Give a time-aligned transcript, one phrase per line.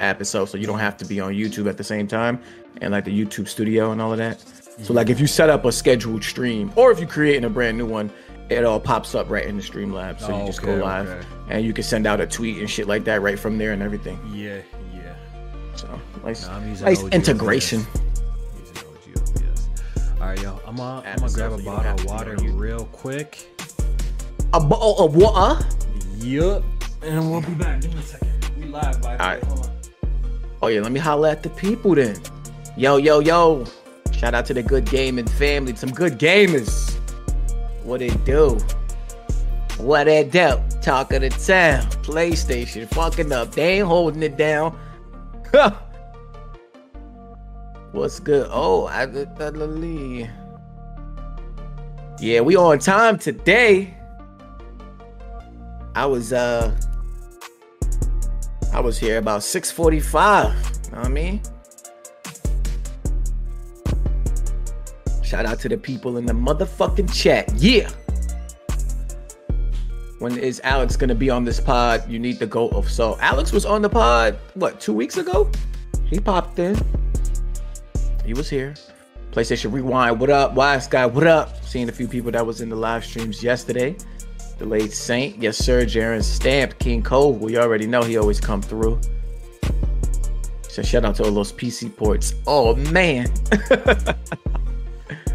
[0.00, 2.40] App itself, so you don't have to be on YouTube at the same time
[2.80, 4.40] and like the YouTube Studio and all of that.
[4.82, 7.78] So like if you set up a scheduled stream or if you're creating a brand
[7.78, 8.10] new one,
[8.50, 10.20] it all pops up right in the Streamlabs.
[10.20, 11.26] So Oh, you just okay, go live okay.
[11.48, 13.82] and you can send out a tweet and shit like that right from there and
[13.82, 14.18] everything.
[14.32, 14.60] Yeah,
[14.92, 15.14] yeah.
[15.76, 15.88] So
[16.24, 17.86] nice, Nah, nice integration.
[18.58, 19.68] Using OG OBS.
[20.20, 20.60] All right, yo.
[20.66, 23.48] I'm gonna, I'm gonna grab a bottle of water real quick.
[24.52, 25.66] A bottle of oh, water.
[26.16, 26.64] Yup.
[27.02, 27.80] And we'll be back.
[27.80, 28.30] Give me a second.
[28.56, 29.40] We live, by the All way.
[29.40, 29.70] right.
[30.64, 32.18] Oh yeah, let me holla at the people then.
[32.74, 33.66] Yo, yo, yo.
[34.12, 35.76] Shout out to the good gaming family.
[35.76, 36.94] Some good gamers.
[37.82, 38.58] What it do?
[39.76, 40.58] What it do?
[40.80, 41.82] Talk of the town.
[42.00, 43.52] PlayStation fucking up.
[43.52, 44.74] They ain't holding it down.
[47.92, 48.48] What's good?
[48.50, 50.30] Oh, I Lee.
[52.20, 53.94] Yeah, we on time today.
[55.94, 56.74] I was uh
[58.74, 60.90] I was here about 6:45.
[60.90, 61.40] Know what I mean?
[65.22, 67.52] Shout out to the people in the motherfucking chat.
[67.54, 67.88] Yeah.
[70.18, 72.10] When is Alex gonna be on this pod?
[72.10, 72.90] You need to go off.
[72.90, 75.48] So Alex was on the pod what two weeks ago?
[76.06, 76.76] He popped in.
[78.26, 78.74] He was here.
[79.30, 80.18] PlayStation Rewind.
[80.18, 80.54] What up?
[80.54, 81.06] Wise guy.
[81.06, 81.64] What up?
[81.64, 83.96] Seeing a few people that was in the live streams yesterday.
[84.58, 85.42] The late Saint.
[85.42, 85.84] Yes, sir.
[85.84, 86.78] Jaren Stamped.
[86.78, 87.32] King Cole.
[87.32, 89.00] We already know he always come through.
[90.68, 92.34] So shout out to all those PC ports.
[92.46, 93.32] Oh man.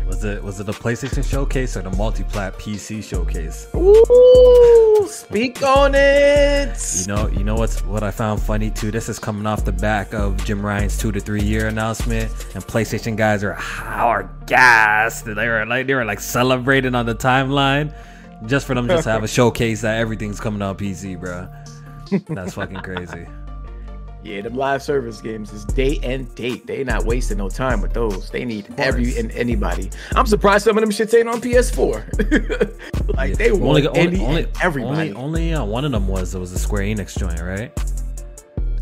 [0.10, 3.68] Was it was it the PlayStation showcase or the multi-plat PC showcase?
[3.76, 6.76] Ooh, speak on it.
[7.00, 8.90] You know, you know what's what I found funny too.
[8.92, 12.66] This is coming off the back of Jim Ryan's two to three year announcement, and
[12.66, 15.26] PlayStation guys are are gassed.
[15.26, 17.94] They were like they were like celebrating on the timeline,
[18.46, 21.48] just for them just to have a showcase that everything's coming on PC, bro.
[22.28, 23.28] That's fucking crazy.
[24.22, 26.68] Yeah, them live service games is day and date.
[26.68, 28.30] They not wasting no time with those.
[28.30, 29.92] They need every and anybody.
[30.14, 33.16] I'm surprised some of them shits ain't on PS4.
[33.16, 35.14] like they want only any only only everybody.
[35.14, 37.72] only, only uh, one of them was it was a Square Enix joint, right?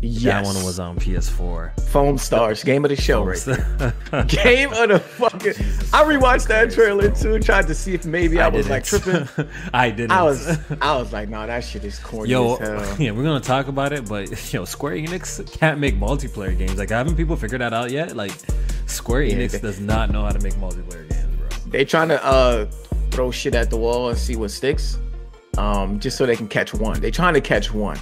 [0.00, 0.46] Yes.
[0.46, 1.74] That one was on PS4.
[1.90, 3.36] Foamstars, game of the show right.
[4.28, 5.54] Game of the fucking.
[5.92, 9.28] I rewatched that trailer too, tried to see if maybe I, was like tripping.
[9.74, 10.12] I didn't.
[10.12, 12.96] I was, I was like, no, that shit is corny Yo, as hell.
[13.00, 16.76] yeah, we're gonna talk about it, but yo, Square Enix can't make multiplayer games.
[16.78, 18.14] Like, haven't people figured that out yet?
[18.14, 18.32] Like,
[18.86, 21.48] Square Yeah, Enix they- does not know how to make multiplayer games, bro.
[21.70, 22.66] They trying to uh
[23.10, 24.98] throw shit at the wall and see what sticks,
[25.56, 27.00] um, just so they can catch one.
[27.00, 27.98] They trying to catch one.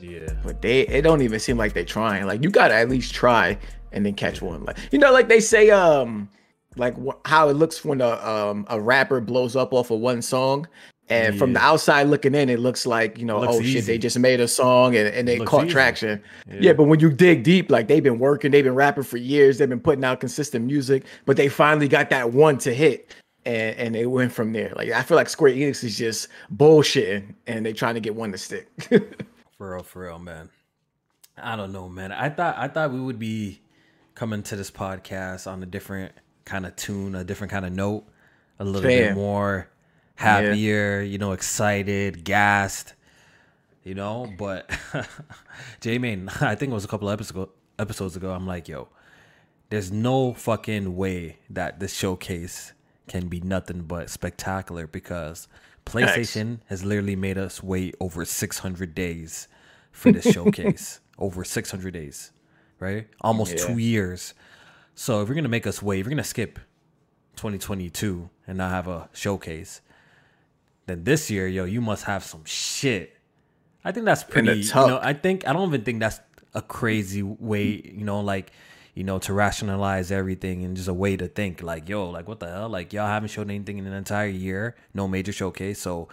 [0.00, 2.26] Yeah, but they it don't even seem like they're trying.
[2.26, 3.58] Like you gotta at least try
[3.92, 4.64] and then catch one.
[4.64, 6.28] Like you know, like they say, um,
[6.76, 10.22] like wh- how it looks when a um a rapper blows up off of one
[10.22, 10.66] song.
[11.08, 14.16] And from the outside looking in, it looks like you know, oh shit, they just
[14.16, 15.72] made a song and, and they caught easy.
[15.72, 16.22] traction.
[16.48, 16.56] Yeah.
[16.60, 16.72] Yeah.
[16.72, 19.68] but when you dig deep, like they've been working, they've been rapping for years, they've
[19.68, 23.12] been putting out consistent music, but they finally got that one to hit,
[23.44, 24.72] and and they went from there.
[24.76, 28.30] Like I feel like Square Enix is just bullshitting, and they trying to get one
[28.30, 28.68] to stick.
[29.60, 30.48] for real, for real, man.
[31.36, 32.12] I don't know, man.
[32.12, 33.60] I thought I thought we would be
[34.14, 36.12] coming to this podcast on a different
[36.46, 38.06] kind of tune, a different kind of note,
[38.58, 39.68] a little bit more
[40.14, 42.94] happier, you know, excited, gassed,
[43.84, 44.32] you know.
[44.38, 44.70] But
[45.82, 48.32] J-Man, I think it was a couple episodes episodes ago.
[48.32, 48.88] I'm like, yo,
[49.68, 52.72] there's no fucking way that this showcase
[53.08, 55.48] can be nothing but spectacular because
[55.90, 59.48] PlayStation has literally made us wait over 600 days
[59.92, 61.00] for this showcase.
[61.18, 62.30] over 600 days,
[62.78, 63.08] right?
[63.20, 63.66] Almost Yeah.
[63.66, 64.34] two years.
[64.94, 66.58] So if you're gonna make us wait, if you're gonna skip
[67.36, 69.80] 2022 and not have a showcase,
[70.86, 73.16] then this year, yo, you must have some shit.
[73.84, 74.60] I think that's pretty.
[74.60, 74.88] You tough.
[74.88, 76.20] know, I think I don't even think that's
[76.54, 77.80] a crazy way.
[77.94, 78.52] You know, like
[79.00, 81.62] you know, to rationalize everything and just a way to think.
[81.62, 82.68] Like, yo, like what the hell?
[82.68, 85.80] Like y'all haven't shown anything in an entire year, no major showcase.
[85.80, 86.10] So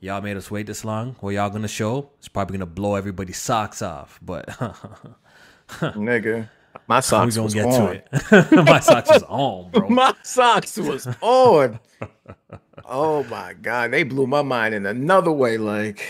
[0.00, 1.16] y'all made us wait this long.
[1.20, 2.08] What y'all gonna show?
[2.16, 4.18] It's probably gonna blow everybody's socks off.
[4.22, 4.48] But
[5.68, 6.48] Nigga,
[6.88, 7.72] my we socks gonna was get on.
[7.72, 8.64] to it.
[8.64, 9.86] My socks is on, bro.
[9.90, 11.78] My socks was on.
[12.86, 15.58] oh my god, they blew my mind in another way.
[15.58, 16.02] Like,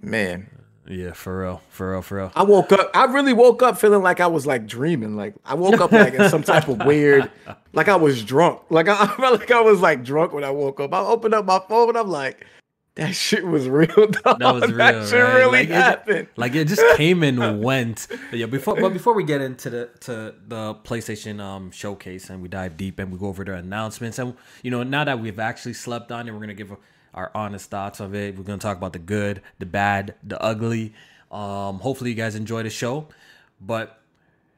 [0.00, 0.48] man,
[0.88, 2.32] Yeah, for real, for real, for real.
[2.36, 2.90] I woke up.
[2.94, 5.16] I really woke up feeling like I was like dreaming.
[5.16, 7.30] Like I woke up like in some type of weird,
[7.72, 8.62] like I was drunk.
[8.70, 10.94] Like I, I felt like I was like drunk when I woke up.
[10.94, 12.46] I opened up my phone and I'm like,
[12.94, 13.86] that shit was real.
[13.96, 14.38] Dog.
[14.38, 14.76] That was real.
[14.76, 15.34] That shit right?
[15.34, 16.28] really like, it- happened.
[16.36, 18.06] like it just came and went.
[18.30, 22.40] But yeah, before but before we get into the to the PlayStation um showcase and
[22.40, 25.38] we dive deep and we go over the announcements and you know now that we've
[25.38, 26.72] actually slept on it, we're gonna give
[27.16, 28.36] our honest thoughts of it.
[28.36, 30.94] We're gonna talk about the good, the bad, the ugly.
[31.30, 33.08] Um, hopefully you guys enjoy the show.
[33.60, 34.00] But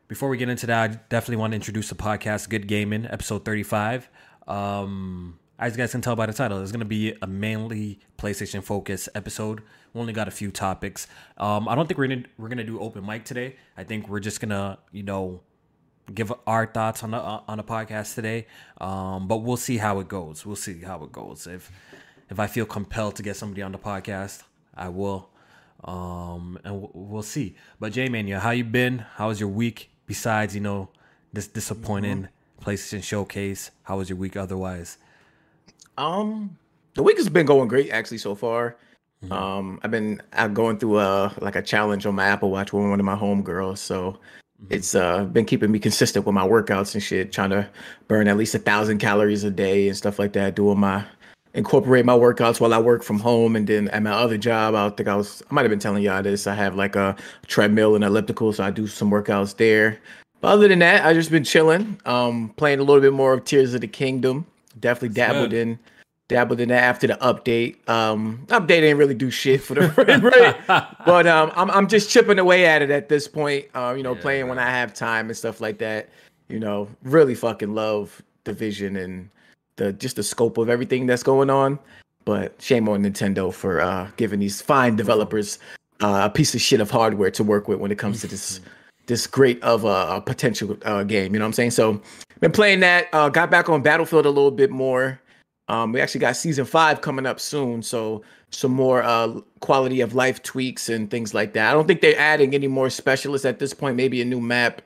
[0.08, 3.44] before we get into that, I definitely want to introduce the podcast, Good Gaming, episode
[3.44, 4.08] 35.
[4.46, 8.00] Um, as you guys can tell by the title, it's going to be a mainly
[8.16, 9.60] PlayStation focused episode.
[9.92, 11.06] We only got a few topics.
[11.36, 13.56] Um, I don't think we're gonna we're gonna do open mic today.
[13.76, 15.40] I think we're just gonna you know
[16.12, 18.46] give our thoughts on the on the podcast today.
[18.80, 20.44] Um, but we'll see how it goes.
[20.44, 21.46] We'll see how it goes.
[21.46, 21.72] If
[22.30, 24.42] if I feel compelled to get somebody on the podcast,
[24.74, 25.30] I will.
[25.84, 27.56] Um, and we'll, we'll see.
[27.78, 28.98] But J Mania, how you been?
[28.98, 29.90] How was your week?
[30.06, 30.88] Besides, you know,
[31.32, 32.70] this disappointing mm-hmm.
[32.70, 34.98] PlayStation Showcase, how was your week otherwise?
[35.96, 36.56] Um,
[36.94, 38.76] the week has been going great actually so far.
[39.22, 39.32] Mm-hmm.
[39.32, 42.88] Um, I've been I'm going through a like a challenge on my Apple Watch with
[42.88, 44.66] one of my homegirls, so mm-hmm.
[44.70, 47.68] it's uh been keeping me consistent with my workouts and shit, trying to
[48.06, 50.54] burn at least a thousand calories a day and stuff like that.
[50.54, 51.04] Doing my
[51.54, 54.88] incorporate my workouts while I work from home, and then at my other job, I
[54.90, 56.46] think I was I might have been telling y'all this.
[56.46, 57.16] I have like a
[57.46, 59.98] treadmill and elliptical, so I do some workouts there.
[60.40, 63.44] But other than that, I just been chilling, um, playing a little bit more of
[63.44, 64.46] Tears of the Kingdom.
[64.78, 65.78] Definitely dabbled in
[66.28, 67.76] dabbled in that after the update.
[67.88, 69.88] Um, update didn't really do shit for the
[70.68, 73.66] right, but um, I'm I'm just chipping away at it at this point.
[73.74, 76.10] Uh, you know, yeah, playing when I have time and stuff like that.
[76.48, 79.28] You know, really fucking love Division and
[79.78, 81.78] the just the scope of everything that's going on.
[82.24, 85.58] But shame on Nintendo for uh, giving these fine developers
[86.02, 88.60] uh, a piece of shit of hardware to work with when it comes to this
[89.06, 91.32] this great of a, a potential uh, game.
[91.32, 91.70] You know what I'm saying?
[91.70, 92.00] So
[92.40, 93.08] been playing that.
[93.12, 95.18] Uh, got back on Battlefield a little bit more.
[95.68, 100.14] Um, we actually got season five coming up soon, so some more uh, quality of
[100.14, 101.70] life tweaks and things like that.
[101.70, 103.96] I don't think they're adding any more specialists at this point.
[103.96, 104.82] Maybe a new map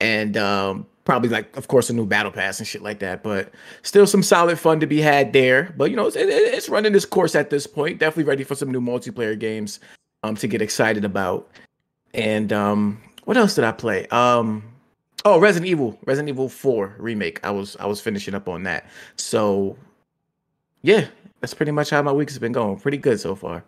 [0.00, 3.22] and um, probably like, of course, a new battle pass and shit like that.
[3.22, 3.52] But
[3.82, 5.74] still, some solid fun to be had there.
[5.76, 7.98] But you know, it's, it's running this course at this point.
[7.98, 9.80] Definitely ready for some new multiplayer games
[10.22, 11.50] um, to get excited about.
[12.14, 14.06] And um, what else did I play?
[14.08, 14.62] Um,
[15.24, 17.40] oh, Resident Evil, Resident Evil Four remake.
[17.44, 18.88] I was I was finishing up on that.
[19.16, 19.76] So
[20.82, 21.06] yeah,
[21.40, 22.78] that's pretty much how my week has been going.
[22.78, 23.64] Pretty good so far.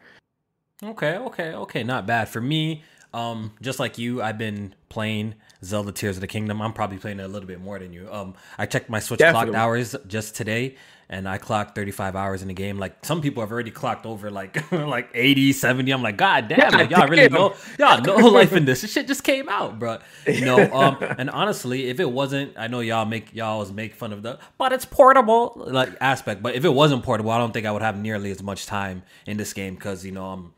[0.83, 1.83] Okay, okay, okay.
[1.83, 2.83] Not bad for me.
[3.13, 5.35] Um, just like you, I've been playing
[5.65, 6.61] Zelda Tears of the Kingdom.
[6.61, 8.09] I'm probably playing it a little bit more than you.
[8.11, 9.53] Um, I checked my Switch Definitely.
[9.53, 10.77] clocked hours just today,
[11.09, 12.79] and I clocked 35 hours in the game.
[12.79, 15.91] Like some people have already clocked over like like 80, 70.
[15.91, 18.83] I'm like, God damn, like, y'all really know y'all know life in this.
[18.83, 19.99] This shit just came out, bro.
[20.27, 23.95] You know, um, and honestly, if it wasn't, I know y'all make y'all always make
[23.95, 26.43] fun of the, but it's portable like aspect.
[26.43, 29.03] But if it wasn't portable, I don't think I would have nearly as much time
[29.27, 30.53] in this game because you know I'm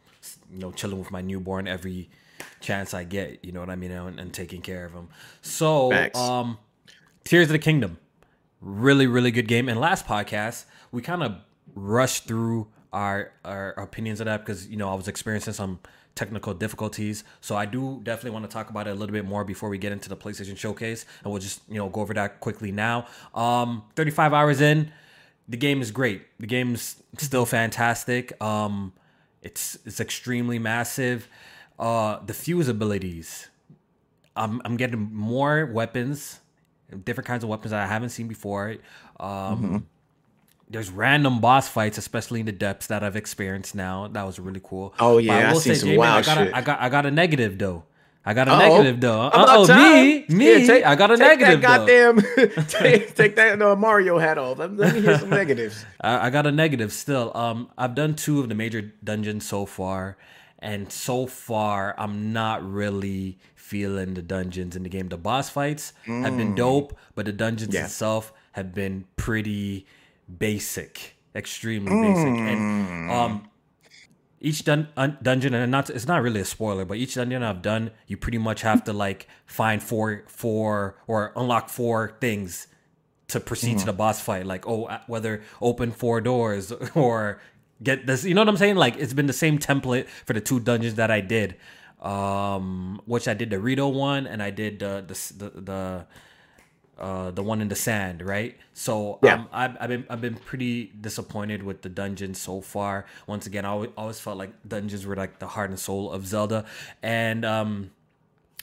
[0.52, 2.09] you know chilling with my newborn every
[2.66, 3.44] chance I get.
[3.44, 5.08] You know what I mean, and, and taking care of them.
[5.42, 6.58] So, um,
[7.24, 7.98] Tears of the Kingdom
[8.60, 9.68] really really good game.
[9.68, 11.36] And last podcast we kind of
[11.74, 15.78] rushed through our our opinions of that because you know i was experiencing some
[16.14, 17.24] technical difficulties.
[17.40, 19.78] So i do definitely want to talk about it a little bit more before we
[19.78, 23.06] get into the playstation showcase and we'll just you know go over that quickly now.
[23.34, 24.90] Um 35 hours in
[25.48, 26.22] the game is great.
[26.40, 28.40] The game's still fantastic.
[28.42, 28.92] Um
[29.42, 31.28] it's it's extremely massive
[31.78, 33.49] uh the fuse abilities
[34.34, 36.40] i'm i'm getting more weapons
[37.05, 38.76] different kinds of weapons that I haven't seen before.
[39.19, 39.76] Um, mm-hmm.
[40.69, 44.08] There's random boss fights, especially in the depths that I've experienced now.
[44.08, 44.94] That was really cool.
[44.99, 46.49] Oh yeah, I, will I say, some Jamie, I got shit.
[46.49, 47.84] A, I got I got a negative though.
[48.28, 48.58] I got a Uh-oh.
[48.58, 49.31] negative though.
[49.32, 50.61] Oh, me, me.
[50.61, 51.61] Yeah, take, I got a negative.
[51.61, 52.16] That goddamn,
[52.66, 54.59] take, take, that uh, Mario hat off.
[54.59, 55.87] Let, let me hear some negatives.
[56.00, 57.30] I, I, got a negative still.
[57.37, 60.16] Um, I've done two of the major dungeons so far,
[60.58, 65.08] and so far I'm not really feeling the dungeons in the game.
[65.08, 66.22] The boss fights mm.
[66.22, 66.56] have been mm.
[66.56, 67.84] dope, but the dungeons yeah.
[67.84, 69.86] itself have been pretty
[70.38, 72.02] basic, extremely mm.
[72.02, 72.26] basic.
[72.26, 73.10] And mm.
[73.10, 73.50] um,
[74.40, 77.62] each dun- un- dungeon, and not it's not really a spoiler, but each dungeon I've
[77.62, 82.68] done, you pretty much have to like find four, four or unlock four things
[83.28, 83.80] to proceed mm.
[83.80, 84.46] to the boss fight.
[84.46, 87.40] Like oh, whether open four doors or
[87.83, 88.25] get this.
[88.25, 88.76] You know what I'm saying?
[88.76, 91.56] Like it's been the same template for the two dungeons that I did
[92.00, 96.06] um, which I did the Rito one and I did the the the, the
[96.99, 98.56] uh, the one in the sand, right?
[98.73, 99.35] So yeah.
[99.35, 103.06] um, I've, I've been I've been pretty disappointed with the dungeons so far.
[103.26, 106.26] Once again, I always, always felt like dungeons were like the heart and soul of
[106.26, 106.64] Zelda,
[107.02, 107.90] and um,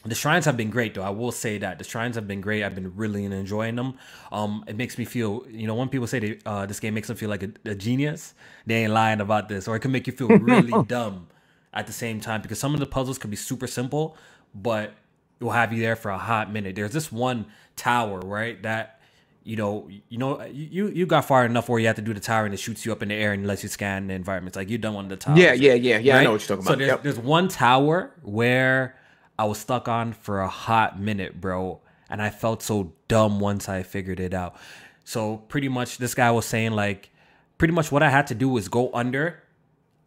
[0.05, 1.03] the shrines have been great though.
[1.03, 2.63] I will say that the shrines have been great.
[2.63, 3.97] I've been really enjoying them.
[4.31, 7.07] Um, it makes me feel, you know, when people say they, uh, this game makes
[7.07, 8.33] them feel like a, a genius,
[8.65, 11.27] they ain't lying about this, or it can make you feel really dumb
[11.73, 14.17] at the same time because some of the puzzles could be super simple,
[14.53, 14.93] but
[15.39, 16.75] it will have you there for a hot minute.
[16.75, 17.45] There's this one
[17.75, 18.61] tower, right?
[18.63, 18.99] That
[19.43, 22.19] you know, you know, you you got far enough where you have to do the
[22.19, 24.55] tower and it shoots you up in the air and lets you scan the environments.
[24.55, 25.39] Like you've done one of the towers.
[25.39, 26.13] Yeah, yeah, yeah, yeah.
[26.13, 26.21] Right?
[26.21, 26.71] I know what you're talking about.
[26.71, 27.03] So there's, yep.
[27.03, 28.95] there's one tower where
[29.43, 31.81] I was stuck on for a hot minute, bro.
[32.09, 34.55] And I felt so dumb once I figured it out.
[35.03, 37.09] So pretty much this guy was saying like
[37.57, 39.43] pretty much what I had to do was go under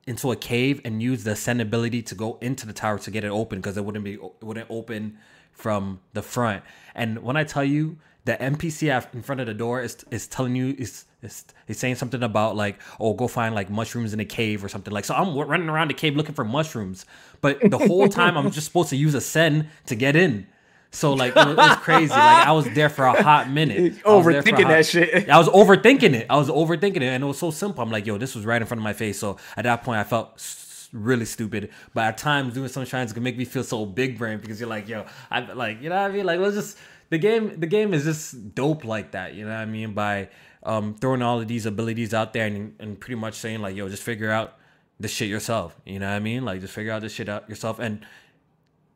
[0.06, 3.24] into a cave and use the ascend ability to go into the tower to get
[3.24, 5.18] it open because it wouldn't be it wouldn't open
[5.52, 6.62] from the front.
[6.94, 10.56] And when I tell you the NPC in front of the door is is telling
[10.56, 14.24] you is is, is saying something about like oh go find like mushrooms in a
[14.24, 17.04] cave or something like so I'm running around the cave looking for mushrooms,
[17.46, 20.48] but the whole time I'm just supposed to use ascend to get in.
[20.90, 22.10] So like it was crazy.
[22.10, 24.02] Like I was there for a hot minute.
[24.02, 25.28] Overthinking hot, that shit.
[25.28, 26.26] I was overthinking it.
[26.28, 27.82] I was overthinking it, and it was so simple.
[27.84, 29.18] I'm like, yo, this was right in front of my face.
[29.18, 30.42] So at that point, I felt
[30.92, 31.70] really stupid.
[31.94, 34.68] But at times, doing some shrines can make me feel so big brain because you're
[34.68, 36.26] like, yo, I like, you know what I mean?
[36.26, 36.78] Like, let's just
[37.10, 37.60] the game.
[37.60, 39.34] The game is just dope like that.
[39.34, 39.92] You know what I mean?
[39.92, 40.30] By
[40.64, 43.88] um, throwing all of these abilities out there and and pretty much saying like, yo,
[43.88, 44.54] just figure out
[44.98, 45.78] this shit yourself.
[45.84, 46.44] You know what I mean?
[46.44, 48.04] Like, just figure out this shit out yourself and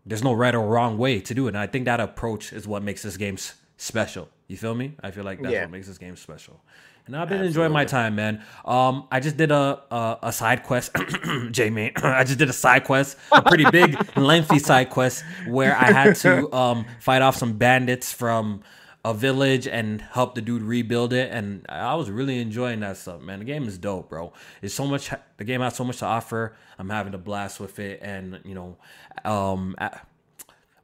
[0.06, 1.50] there's no right or wrong way to do it.
[1.50, 3.36] And I think that approach is what makes this game
[3.76, 4.28] special.
[4.48, 4.94] You feel me?
[5.02, 5.62] I feel like that's yeah.
[5.62, 6.60] what makes this game special.
[7.06, 7.46] And I've been Absolutely.
[7.48, 8.44] enjoying my time, man.
[8.64, 10.94] Um, I just did a a, a side quest,
[11.50, 11.92] Jamie.
[11.96, 16.16] I just did a side quest, a pretty big, lengthy side quest where I had
[16.16, 18.62] to um fight off some bandits from
[19.04, 21.32] a village and help the dude rebuild it.
[21.32, 23.38] And I was really enjoying that stuff, man.
[23.38, 24.32] The game is dope, bro.
[24.62, 25.10] It's so much.
[25.36, 26.56] The game has so much to offer.
[26.78, 28.76] I'm having a blast with it, and you know,
[29.24, 29.76] um,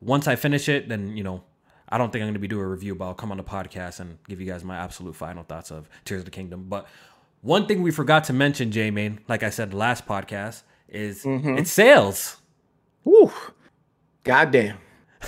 [0.01, 1.45] once I finish it, then you know.
[1.89, 3.45] I don't think I'm going to be doing a review, but I'll come on the
[3.45, 6.65] podcast and give you guys my absolute final thoughts of Tears of the Kingdom.
[6.69, 6.89] But
[7.43, 11.59] one thing we forgot to mention, J Main, like I said last podcast, is mm-hmm.
[11.59, 12.39] it sales.
[13.05, 13.31] Woo.
[14.25, 14.79] Goddamn.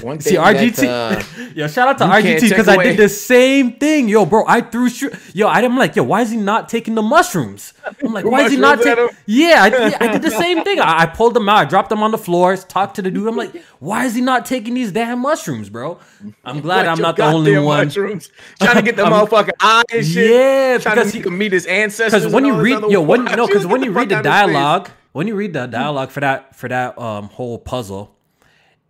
[0.02, 3.72] One See RGT, that, uh, yo, shout out to RGT because I did the same
[3.74, 4.44] thing, yo, bro.
[4.46, 7.74] I threw, sh- yo, I'm like, yo, why is he not taking the mushrooms?
[8.02, 9.08] I'm like, why is he not taking?
[9.26, 10.80] Yeah, I, I did the same thing.
[10.80, 13.26] I, I, pulled them out, I dropped them on the floors, talked to the dude.
[13.26, 15.98] I'm like, why is he not taking these damn mushrooms, bro?
[16.44, 17.86] I'm glad I'm not the only one.
[17.86, 18.30] Mushrooms.
[18.60, 20.30] Trying to get the motherfucking eye and shit.
[20.30, 22.22] Yeah, trying because he can meet his ancestors.
[22.22, 25.34] Because when you read, yo, when no, because when you read the dialogue, when you
[25.34, 28.17] read the dialogue for that for that um whole puzzle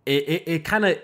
[0.09, 0.99] it, it, it kind of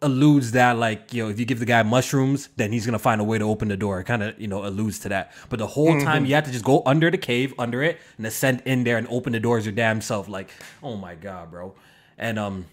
[0.00, 3.20] alludes that like you know if you give the guy mushrooms then he's gonna find
[3.20, 4.00] a way to open the door.
[4.00, 5.32] It kind of you know alludes to that.
[5.48, 6.04] But the whole mm-hmm.
[6.04, 8.96] time you have to just go under the cave under it and ascend in there
[8.96, 10.28] and open the doors your damn self.
[10.28, 10.50] Like
[10.82, 11.74] oh my god bro.
[12.16, 12.66] And um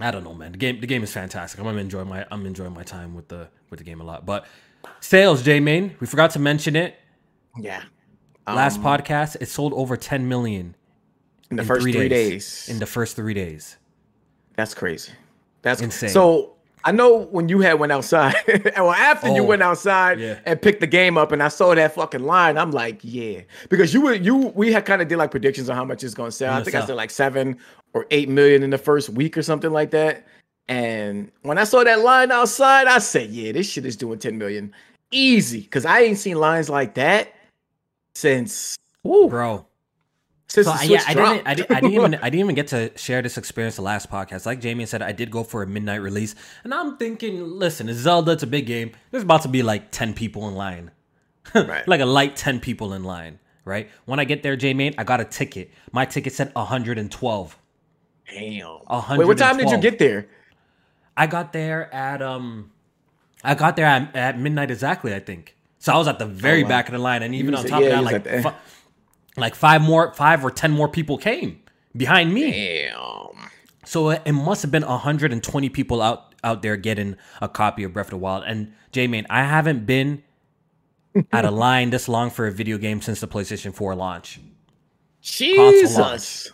[0.00, 0.52] i don't know man.
[0.52, 1.60] The game the game is fantastic.
[1.60, 4.26] I'm enjoying my i'm enjoying my time with the with the game a lot.
[4.26, 4.46] But
[5.00, 6.98] sales j main we forgot to mention it.
[7.60, 7.82] Yeah.
[8.46, 10.74] Last um, podcast it sold over 10 million
[11.50, 12.30] in the in first three, three days.
[12.30, 12.68] days.
[12.70, 13.76] In the first three days
[14.56, 15.12] that's crazy
[15.62, 16.10] that's insane.
[16.10, 16.52] So
[16.84, 18.36] I know when you had went outside,
[18.76, 20.38] well after oh, you went outside yeah.
[20.44, 23.92] and picked the game up, and I saw that fucking line, I'm like, yeah, because
[23.92, 26.30] you were you we had kind of did like predictions on how much it's gonna
[26.30, 26.54] sell.
[26.54, 27.58] I think I said like seven
[27.96, 30.26] or eight million in the first week or something like that.
[30.68, 34.36] And when I saw that line outside, I said, yeah, this shit is doing 10
[34.36, 34.72] million
[35.10, 37.32] easy because I ain't seen lines like that
[38.14, 39.64] since, ooh, bro.
[40.64, 43.22] So yeah, I didn't, I didn't, I didn't even, I didn't even get to share
[43.22, 44.46] this experience the last podcast.
[44.46, 46.34] Like Jamie said, I did go for a midnight release,
[46.64, 48.92] and I'm thinking, listen, it's Zelda, it's a big game.
[49.10, 50.90] There's about to be like ten people in line,
[51.54, 51.86] right.
[51.86, 53.90] like a light ten people in line, right?
[54.04, 55.70] When I get there, Jamie, I got a ticket.
[55.92, 57.58] My ticket said 112.
[58.28, 58.66] Damn.
[58.66, 59.18] 112.
[59.18, 60.26] Wait, what time did you get there?
[61.16, 62.70] I got there at um,
[63.42, 65.14] I got there at, at midnight exactly.
[65.14, 65.56] I think.
[65.78, 66.68] So I was at the very oh, wow.
[66.68, 68.56] back of the line, and even on top yeah, of that, like
[69.36, 71.60] like five more, five or ten more people came
[71.96, 72.50] behind me.
[72.50, 73.50] Damn.
[73.84, 77.92] So uh, it must have been 120 people out out there getting a copy of
[77.92, 78.44] Breath of the Wild.
[78.46, 80.22] And J Main, I haven't been
[81.32, 84.40] at a line this long for a video game since the PlayStation 4 launch.
[85.20, 85.96] Jesus.
[85.96, 86.48] Launch.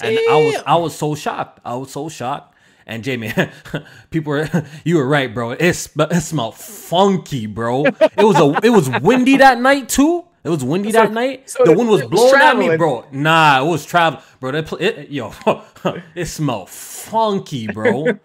[0.00, 0.30] And Damn.
[0.30, 1.60] I was I was so shocked.
[1.64, 2.54] I was so shocked.
[2.86, 3.32] And Jamie,
[4.10, 4.48] people were
[4.84, 5.52] you were right, bro.
[5.52, 7.84] It, it smelled funky, bro.
[7.84, 10.27] It was a it was windy that night too.
[10.44, 11.50] It was windy so, that night.
[11.50, 13.04] So the wind was blowing was at me, bro.
[13.10, 14.52] Nah, it was travel, bro.
[14.52, 15.34] That it, yo,
[16.14, 18.06] it smelled funky, bro.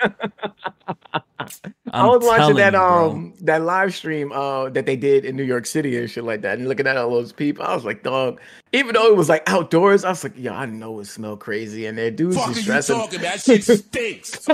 [1.91, 5.43] i was watching that you, um that live stream uh that they did in New
[5.43, 8.03] York City and shit like that, and looking at all those people, I was like,
[8.03, 8.39] dog.
[8.71, 11.87] Even though it was like outdoors, I was like, yo, I know it smelled crazy,
[11.87, 12.95] and there dudes Fuck stressing.
[12.95, 13.39] you talking about?
[13.39, 14.47] Shit stinks.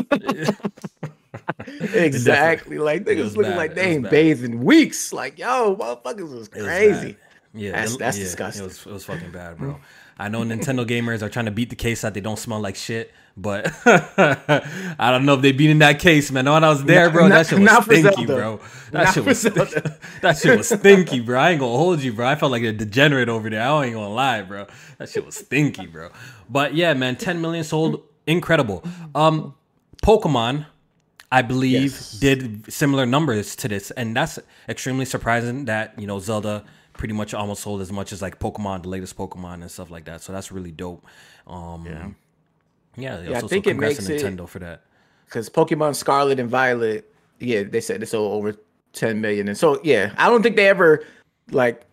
[1.94, 2.78] exactly.
[2.78, 3.58] Like niggas looking bad.
[3.58, 5.12] like they ain't bathed in weeks.
[5.12, 7.18] Like, yo, motherfuckers was crazy.
[7.54, 8.64] Yeah, that's, that's yeah, disgusting.
[8.64, 9.80] It was, it was fucking bad, bro.
[10.20, 12.76] I know Nintendo gamers are trying to beat the case that they don't smell like
[12.76, 16.46] shit, but I don't know if they beat in that case, man.
[16.46, 18.60] When I was there, bro, not, that shit was stinky, bro.
[18.92, 19.42] That not shit was
[20.22, 21.40] that shit was stinky, bro.
[21.40, 22.28] I ain't gonna hold you, bro.
[22.28, 23.62] I felt like a degenerate over there.
[23.62, 24.68] I ain't gonna lie, bro.
[24.98, 26.10] That shit was stinky, bro.
[26.50, 28.84] But yeah, man, 10 million sold, incredible.
[29.16, 29.56] Um,
[30.04, 30.66] Pokemon,
[31.32, 32.20] I believe, Yes.
[32.20, 34.38] did similar numbers to this, and that's
[34.68, 35.66] extremely surprising.
[35.66, 36.66] That you know Zelda
[37.00, 40.04] pretty much almost sold as much as like Pokemon, the latest Pokemon and stuff like
[40.04, 40.22] that.
[40.22, 41.06] So that's really dope.
[41.48, 42.08] Um, yeah,
[42.98, 43.22] yeah.
[43.30, 44.82] Yeah, I so, think so it congrats to makes it- Nintendo for that.
[45.26, 48.58] because Pokemon Scarlet and Violet, yeah, they said they sold over
[48.92, 49.48] 10 million.
[49.48, 51.06] And so, yeah, I don't think they ever
[51.52, 51.86] like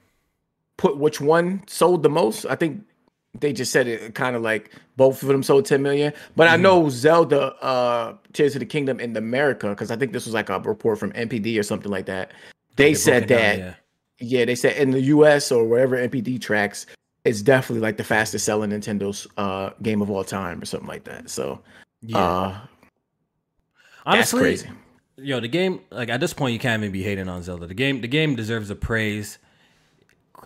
[0.76, 2.44] put which one sold the most.
[2.46, 2.82] I think
[3.38, 6.12] they just said it kind of like both of them sold 10 million.
[6.34, 6.54] But Mm-hmm.
[6.54, 10.34] I know Zelda, uh, Tears of the Kingdom in America, because I think this was
[10.34, 12.32] like a report from NPD or something like that.
[12.74, 13.76] They, They said broke it down, that,
[14.18, 14.44] yeah.
[14.44, 16.86] they said in the US or wherever NPD tracks,
[17.24, 21.04] it's definitely like the fastest selling Nintendo's uh, game of all time or something like
[21.04, 21.28] that.
[21.28, 21.60] So,
[22.02, 22.18] yeah.
[22.18, 22.58] uh,
[24.06, 24.68] Honestly, crazy.
[25.16, 27.66] yo, the game like at this point you can't even be hating on Zelda.
[27.66, 29.38] The game, the game deserves a praise.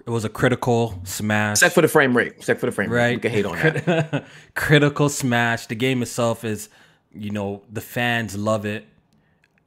[0.06, 1.56] It was a critical smash.
[1.56, 2.32] Except for the frame rate.
[2.38, 2.98] Except for the frame rate.
[2.98, 3.16] right?
[3.16, 4.24] We can hate on that.
[4.54, 5.66] Critical smash.
[5.66, 6.70] The game itself is,
[7.12, 8.86] you know, the fans love it.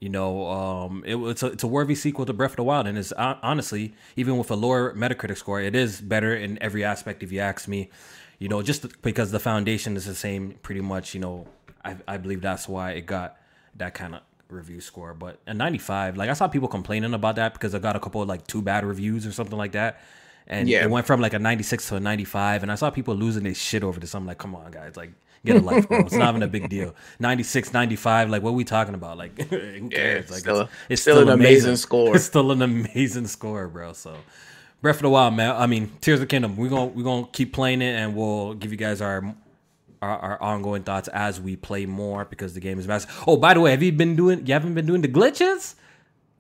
[0.03, 2.87] You know, um, it, it's a it's a worthy sequel to Breath of the Wild,
[2.87, 6.83] and it's hon- honestly even with a lower Metacritic score, it is better in every
[6.83, 7.23] aspect.
[7.23, 7.89] If you ask me,
[8.37, 11.13] you know, just because the foundation is the same, pretty much.
[11.15, 11.47] You know,
[11.85, 13.37] I I believe that's why it got
[13.77, 15.13] that kind of review score.
[15.13, 18.21] But a 95, like I saw people complaining about that because I got a couple
[18.21, 20.01] of like two bad reviews or something like that.
[20.47, 20.83] And Yeah.
[20.83, 22.63] it went from like a 96 to a 95.
[22.63, 24.13] And I saw people losing their shit over this.
[24.13, 24.97] I'm like, come on, guys.
[24.97, 25.13] Like,
[25.45, 25.99] get a life, bro.
[25.99, 26.95] It's not even a big deal.
[27.19, 28.29] 96, 95.
[28.29, 29.17] Like, what are we talking about?
[29.17, 30.29] Like, who cares?
[30.31, 32.15] Like, still- it's, it's still an amazing score.
[32.15, 33.93] It's still an amazing score, bro.
[33.93, 34.15] So,
[34.81, 35.55] Breath of the Wild, man.
[35.55, 36.57] I mean, Tears of the Kingdom.
[36.57, 39.33] We're gonna we're gonna keep playing it, and we'll give you guys our
[40.01, 43.23] our, our ongoing thoughts as we play more because the game is massive.
[43.25, 44.45] Oh, by the way, have you been doing?
[44.45, 45.75] You haven't been doing the glitches?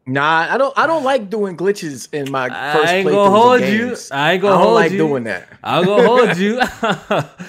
[0.05, 3.61] Nah, I don't I don't like doing glitches in my first I ain't gonna hold
[3.61, 3.95] you.
[4.11, 4.97] I ain't gonna don't hold like you.
[4.97, 5.47] doing that.
[5.63, 6.59] I'll go hold you.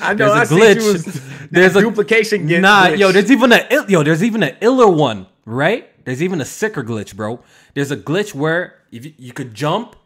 [0.01, 0.77] I know There's a I glitch.
[0.77, 1.05] you was
[1.51, 2.99] There's a duplication get Nah, glitch.
[2.99, 5.91] yo, there's even a ill- yo, there's even an iller one, right?
[6.05, 7.41] There's even a sicker glitch, bro.
[7.75, 9.97] There's a glitch where if you, you could jump,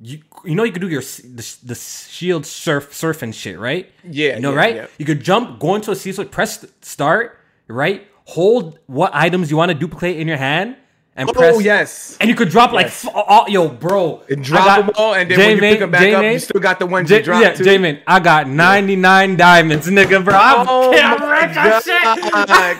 [0.00, 3.90] you you know you could do your the, the shield surf surfing shit, right?
[4.04, 4.74] Yeah, you know, yeah, right?
[4.76, 4.86] yeah.
[4.98, 8.06] You could jump, go into a switch, press start, right?
[8.26, 10.76] Hold what items you want to duplicate in your hand,
[11.16, 11.54] and press.
[11.56, 12.16] Oh yes.
[12.20, 13.04] And you could drop like, Yes.
[13.04, 14.22] f- all, yo, bro.
[14.28, 16.60] And drop got- them all, and then when you pick them back up, you still
[16.60, 17.64] got the ones J- you dropped yeah.
[17.64, 20.34] J-Man, I got 99 diamonds, nigga, bro.
[20.34, 22.00] I'm, Oh I'm my rich as shit.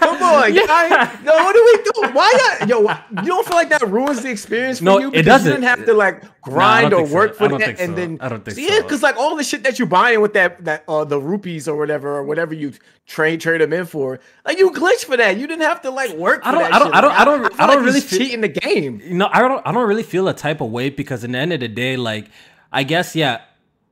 [0.00, 1.18] Come on, guys.
[1.24, 2.14] No, what do we do?
[2.14, 2.68] Why not?
[2.68, 2.80] Yo,
[3.22, 5.10] you don't feel like that ruins the experience for No, you?
[5.12, 5.46] it doesn't.
[5.46, 7.14] You didn't have to like grind don't or think so.
[7.16, 7.94] work for that, think and so.
[7.96, 8.82] then I don't think yeah, so.
[8.82, 11.76] because like all the shit that you're buying with that that uh the rupees or
[11.76, 12.72] whatever or whatever you
[13.06, 15.36] trade trade them in for, like you glitch for that.
[15.36, 16.42] You didn't have to like work.
[16.42, 16.94] For I don't- that I don't-.
[16.94, 19.00] I don't- I don't- I don't really he's feel- cheating the game.
[19.04, 21.38] You know, I don't I don't really feel a type of way because in the
[21.38, 22.26] end of the day, like
[22.72, 23.40] I guess yeah,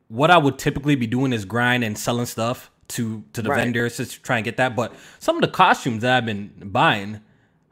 [0.09, 3.59] what I would typically be doing is grind and selling stuff to to the Right.
[3.65, 4.77] vendors to try and get that.
[4.77, 7.21] But some of the costumes that I've been buying.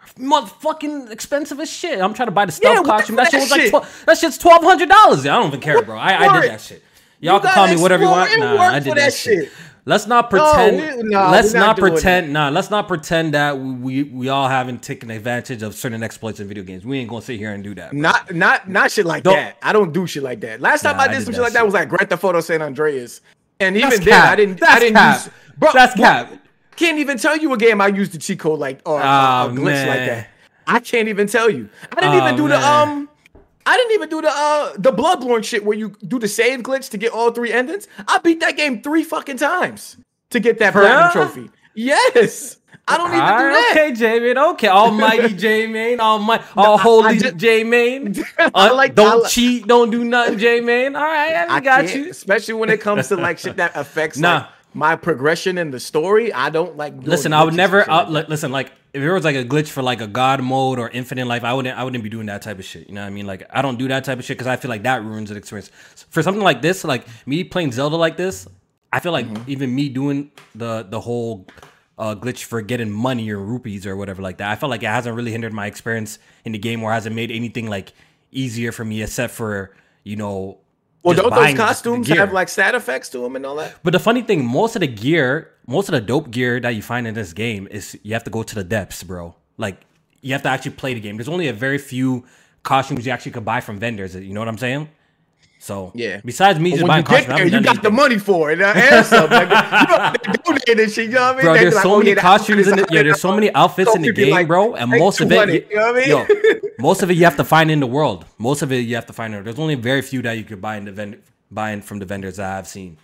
[0.01, 2.01] Are motherfucking expensive as shit.
[2.01, 3.16] I'm trying to buy the stealth Yeah, costume.
[3.16, 5.20] for That shit that was like that shit's twelve hundred dollars.
[5.27, 5.96] I don't even care, bro.
[5.96, 6.83] I, I did that shit.
[7.20, 8.37] Y'all You can call me whatever you want.
[8.40, 9.44] Nah, I did that, that shit.
[9.44, 9.53] shit.
[9.85, 11.03] Let's not pretend.
[11.03, 12.33] we- nah, let's not not pretend.
[12.33, 16.47] Nah, let's not pretend that we we all haven't taken advantage of certain exploits in
[16.47, 16.85] video games.
[16.87, 17.90] We ain't gonna sit here and do that.
[17.90, 18.01] bro.
[18.01, 19.57] Not not not shit like Don't- that.
[19.61, 20.61] I don't do shit like that.
[20.61, 22.23] Last time Nah, I I did did some shit like that was like Grand Theft
[22.23, 23.23] Auto San Andreas,
[23.59, 24.31] and even That's then cap.
[24.33, 25.14] I didn't That's I didn't cap.
[25.25, 25.71] use bro.
[25.73, 26.33] That's cap.
[26.77, 29.49] Can't even tell you a game I used the cheat code like or Oh, a
[29.51, 29.88] glitch man.
[29.88, 30.29] like that.
[30.64, 31.68] I can't even tell you.
[31.90, 33.09] I didn't Oh, even do the um.
[33.64, 36.90] I didn't even do the uh the Bloodborne shit where you do the save glitch
[36.90, 37.87] to get all three endings.
[38.09, 39.96] I beat that game three fucking times
[40.31, 41.51] to get that platinum trophy.
[41.75, 43.68] Yes, I don't even do that.
[43.72, 44.37] Okay, J Main.
[44.38, 46.01] Okay, Almighty J Main.
[46.01, 48.14] Almighty, all holy just- J Main.
[48.38, 49.66] I Uh, like- don't cheat.
[49.66, 50.96] Don't do nothing, J Main.
[50.96, 52.11] All right, I, I got you.
[52.11, 54.35] especially when it comes to like shit that affects Nah.
[54.38, 56.33] like my progression in the story.
[56.33, 56.94] I don't like.
[56.98, 57.81] Listen, I would never.
[57.81, 60.42] and I, like listen, like if there was like a glitch for like a god
[60.42, 61.78] mode or infinite life, I wouldn't.
[61.78, 62.88] I wouldn't be doing that type of shit.
[62.88, 63.26] You know what I mean?
[63.26, 65.37] Like I don't do that type of shit because I feel like that ruins the
[65.37, 65.70] experience.
[66.11, 68.46] For something like this, like me playing Zelda like this,
[68.92, 69.50] I feel like Mm-hmm.
[69.50, 71.46] even me doing the the whole
[71.98, 74.87] uh, glitch for getting money or rupees or whatever like that, I felt like it
[74.87, 77.92] hasn't really hindered my experience in the game or hasn't made anything like
[78.31, 79.74] easier for me except for
[80.05, 80.59] you know.
[81.02, 83.74] Well, don't those costumes have like stat effects to them and all that?
[83.83, 86.83] But the funny thing, most of the gear, most of the dope gear that you
[86.83, 89.35] find in this game is you have to go to the depths, bro.
[89.57, 89.81] Like
[90.20, 91.16] you have to actually play the game.
[91.16, 92.25] There's only a very few
[92.62, 94.14] costumes you actually could buy from vendors.
[94.14, 94.88] You know what I'm saying?
[95.62, 96.20] So Yeah.
[96.25, 98.61] Besides me But just buying costumes, I there, you done got the money for it
[98.61, 99.31] and something.
[99.31, 101.07] Like, you know, they donated shit.
[101.07, 101.44] You know what I mean?
[101.44, 103.03] Bro, They be there's like, so oh, many yeah, costumes in the yeah.
[103.05, 105.77] There's so many outfits in the game, like- bro, and most of it, you, you
[105.77, 106.27] know what I yo,
[106.81, 108.25] most of it you have to find in the world.
[108.38, 109.35] Most of it you have to find.
[109.35, 112.07] In, there's only very few that you could buy in the vend- buying from the
[112.07, 112.96] vendors that I've seen.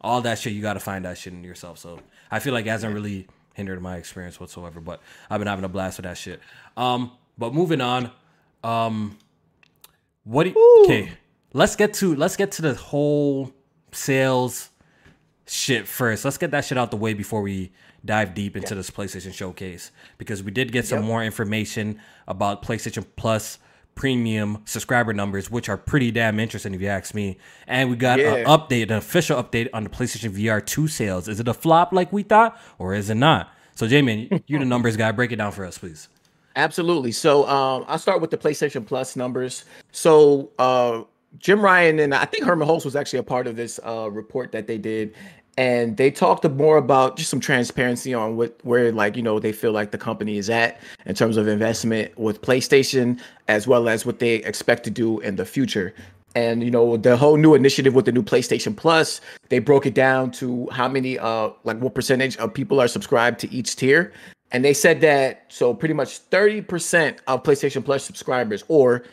[0.00, 1.78] All that shit you got to find that shit in yourself.
[1.78, 4.80] So I feel like it hasn't really hindered my experience whatsoever.
[4.80, 6.40] But I've been having a blast with that shit.
[6.76, 8.10] Um, but moving on,
[8.62, 9.18] um,
[10.24, 11.10] what do you, okay?
[11.52, 13.52] Let's get to let's get to the whole
[13.92, 14.70] sales
[15.46, 16.24] shit first.
[16.24, 17.72] Let's get that shit out the way before we
[18.04, 21.06] dive deep into this PlayStation showcase because we did get some Yep.
[21.06, 23.58] more information about PlayStation Plus
[23.98, 27.36] premium subscriber numbers, which are pretty damn interesting if you ask me.
[27.66, 31.26] And we got an update, an official update on the PlayStation VR 2 sales.
[31.26, 33.52] Is it a flop like we thought, or is it not?
[33.74, 35.10] So, Jamie, you're the numbers guy.
[35.10, 36.08] Break it down for us, please.
[36.54, 37.10] Absolutely.
[37.10, 39.64] So um, I'll start with the PlayStation Plus numbers.
[39.90, 41.02] So uh,
[41.38, 44.52] Jim Ryan and I think Hermen Hulst was actually a part of this uh, report
[44.52, 45.14] that they did,
[45.58, 49.50] and they talked more about just some transparency on what where like you know they
[49.50, 54.06] feel like the company is at in terms of investment with PlayStation as well as
[54.06, 55.92] what they expect to do in the future.
[56.36, 59.94] And you know the whole new initiative with the new PlayStation Plus, they broke it
[59.94, 64.12] down to how many uh like what percentage of people are subscribed to each tier.
[64.52, 69.04] And they said that so pretty much 30% of PlayStation Plus subscribers or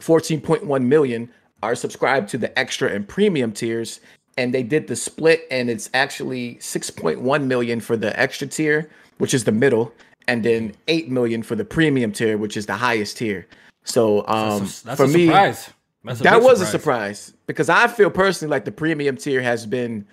[0.00, 1.30] 14.1 million
[1.62, 4.00] are subscribed to the extra and premium tiers.
[4.36, 9.34] And they did the split, and it's actually 6.1 million for the extra tier, which
[9.34, 9.92] is the middle,
[10.26, 13.46] and then 8 million for the premium tier, which is the highest tier.
[13.84, 15.70] So um That's for a me, surprise.
[16.04, 19.40] That's a that big was a surprise because I feel personally like the premium tier
[19.42, 20.06] has been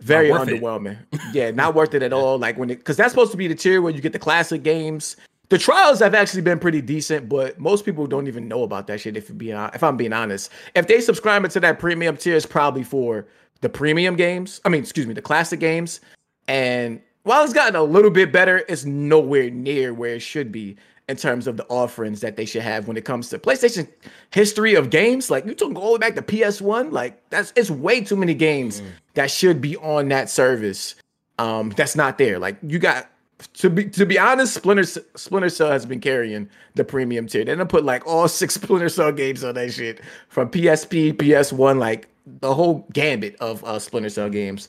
[0.00, 0.34] very it.
[0.34, 0.98] underwhelming.
[1.32, 2.38] yeah, not worth it at all.
[2.38, 4.62] Like when it because that's supposed to be the tier where you get the classic
[4.62, 5.16] games.
[5.48, 9.00] The trials have actually been pretty decent, but most people don't even know about that
[9.00, 9.16] shit.
[9.16, 12.46] If you be if I'm being honest, if they subscribe to that premium tier, it's
[12.46, 13.26] probably for
[13.60, 14.60] the premium games.
[14.64, 16.00] I mean, excuse me, the classic games.
[16.48, 20.76] And while it's gotten a little bit better, it's nowhere near where it should be
[21.08, 23.88] in terms of the offerings that they should have when it comes to PlayStation
[24.32, 25.30] history of games.
[25.30, 28.34] Like you took all the way back to PS1, like that's it's way too many
[28.34, 28.82] games
[29.14, 30.96] that should be on that service.
[31.38, 32.38] Um, that's not there.
[32.38, 33.08] Like you got
[33.54, 37.44] to be to be honest, Splinter Splinter Cell has been carrying the premium tier.
[37.44, 41.78] They're gonna put like all six Splinter Cell games on that shit from PSP, PS1,
[41.78, 42.08] like
[42.40, 44.68] the whole gambit of uh, Splinter Cell games.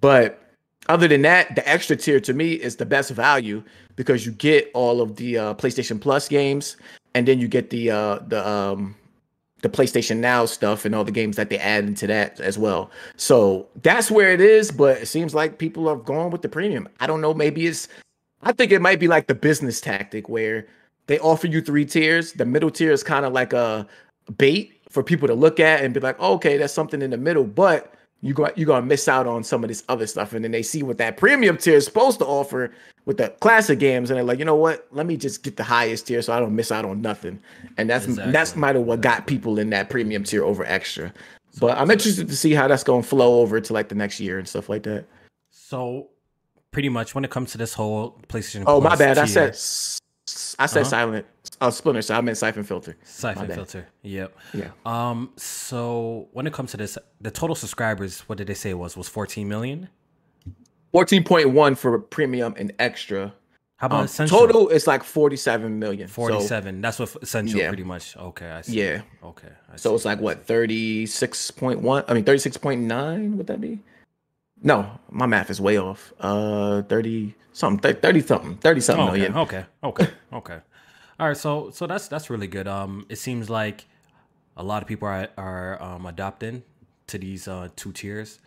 [0.00, 0.42] But
[0.88, 3.62] other than that, the extra tier to me is the best value
[3.96, 6.76] because you get all of the uh, PlayStation Plus games,
[7.14, 8.96] and then you get the uh, the um,
[9.62, 12.90] the PlayStation Now stuff and all the games that they add into that as well.
[13.16, 14.70] So that's where it is.
[14.70, 16.88] But it seems like people are going with the premium.
[17.00, 17.34] I don't know.
[17.34, 17.88] Maybe it's.
[18.42, 20.66] I think it might be like the business tactic where
[21.06, 22.32] they offer you three tiers.
[22.32, 23.86] The middle tier is kind of like a
[24.36, 27.16] bait for people to look at and be like, oh, okay, that's something in the
[27.16, 30.32] middle, but you go you're gonna miss out on some of this other stuff.
[30.32, 32.72] And then they see what that premium tier is supposed to offer
[33.04, 34.86] with the classic games, and they're like, you know what?
[34.90, 37.40] Let me just get the highest tier so I don't miss out on nothing.
[37.76, 38.32] And that's Exactly.
[38.32, 41.12] that's might have what got people in that premium tier over extra.
[41.60, 44.38] But I'm interested to see how that's gonna flow over to like the next year
[44.38, 45.06] and stuff like that.
[45.50, 46.08] So,
[46.70, 48.64] pretty much when it comes to this whole PlayStation.
[48.66, 49.18] Oh my Plus bad.
[49.18, 50.00] I tier- said
[50.58, 50.90] I said Uh-huh.
[50.90, 51.26] silent.
[51.60, 52.02] Oh, Splinter.
[52.02, 52.96] So I meant Syphon Filter.
[53.02, 53.54] Syphon bad.
[53.56, 53.88] filter.
[54.02, 54.36] Yep.
[54.54, 54.70] Yeah.
[54.86, 55.30] Um.
[55.36, 58.96] So when it comes to this, the total subscribers, what did they say it was
[58.96, 59.88] was 14 million?
[60.94, 63.34] 14.1 for premium and extra.
[63.76, 64.38] How about Um, essential?
[64.38, 66.08] total is like 47 million.
[66.08, 66.80] So, 47.
[66.80, 67.68] That's what essential Yeah.
[67.68, 68.16] pretty much.
[68.16, 68.50] Okay.
[68.50, 68.80] I see.
[68.80, 69.02] yeah.
[69.22, 69.48] Okay.
[69.72, 69.94] I So see.
[69.96, 72.04] it's like what 36.1?
[72.08, 73.78] I mean 36.9 would that be?
[74.62, 76.12] No, my math is way off.
[76.20, 79.36] Uh 30 something 30 something 30 something Oh, okay, million.
[79.36, 80.58] okay, okay, okay.
[81.20, 82.66] All right, so so that's that's really good.
[82.68, 83.86] Um, it seems like
[84.56, 86.62] a lot of people are are um adopting
[87.08, 88.40] to these uh two tiers,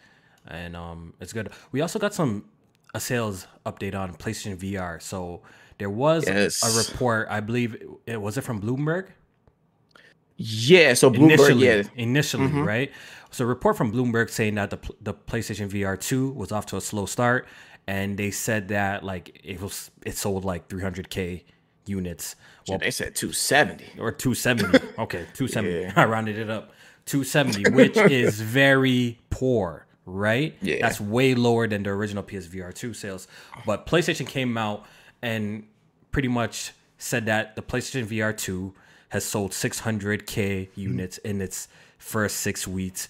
[0.48, 1.50] and um it's good.
[1.72, 2.46] We also got some
[2.94, 5.02] a sales update on PlayStation VR.
[5.02, 5.42] So
[5.78, 6.62] there was Yes.
[6.64, 9.08] a report, I believe it was it from Bloomberg
[10.38, 11.84] Yeah, so Bloomberg initially, yeah.
[11.96, 12.64] initially, Mm-hmm.
[12.64, 12.92] right?
[13.32, 16.78] So a report from Bloomberg saying that the the PlayStation VR two was off to
[16.78, 17.48] a slow start,
[17.88, 21.44] and they said that like it was it sold like 300k
[21.86, 22.36] units.
[22.68, 24.00] Well, They said 270.
[24.00, 24.88] or 270.
[25.00, 25.82] Okay, 270.
[25.82, 25.94] Yeah.
[25.96, 26.72] I rounded it up.
[27.06, 30.56] 270, which is very poor, right?
[30.62, 30.78] Yeah.
[30.82, 33.28] That's way lower than the original PSVR 2 sales.
[33.66, 34.86] But PlayStation came out
[35.22, 35.66] and
[36.12, 38.74] pretty much said that the PlayStation VR 2
[39.10, 40.80] has sold 600k hmm.
[40.80, 41.68] units in its
[42.02, 43.08] first 6 weeks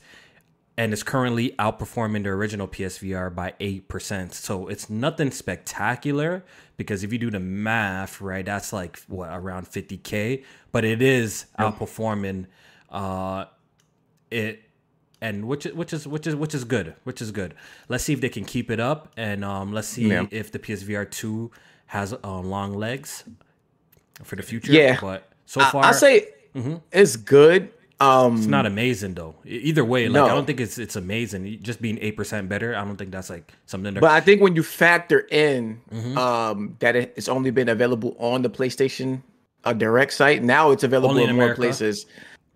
[0.78, 4.34] and is currently outperforming the original PSVR by 8%.
[4.34, 6.44] So it's nothing spectacular
[6.78, 11.46] because if you do the math, right, that's like what around 50k, but it is
[11.60, 12.46] outperforming
[12.90, 13.46] uh
[14.30, 14.64] it
[15.22, 17.54] and which is which is which is which is good, which is good.
[17.90, 20.26] Let's see if they can keep it up and um let's see Yeah.
[20.32, 21.52] if the PSVR 2
[21.88, 23.24] has uh, long legs
[24.24, 24.72] for the future.
[24.74, 24.98] Yeah.
[25.00, 26.76] but so I- far I, say Mm-hmm.
[26.92, 27.70] it's good.
[28.02, 29.36] Um, it's not amazing though.
[29.46, 30.26] Either way, like no.
[30.26, 31.60] I don't think it's it's amazing.
[31.62, 33.94] Just being eight percent better, I don't think that's like something.
[33.94, 36.18] But I think when you factor in mm-hmm.
[36.18, 39.22] um, that it's only been available on the PlayStation
[39.66, 42.08] uh, Direct site, now it's available in, in more places.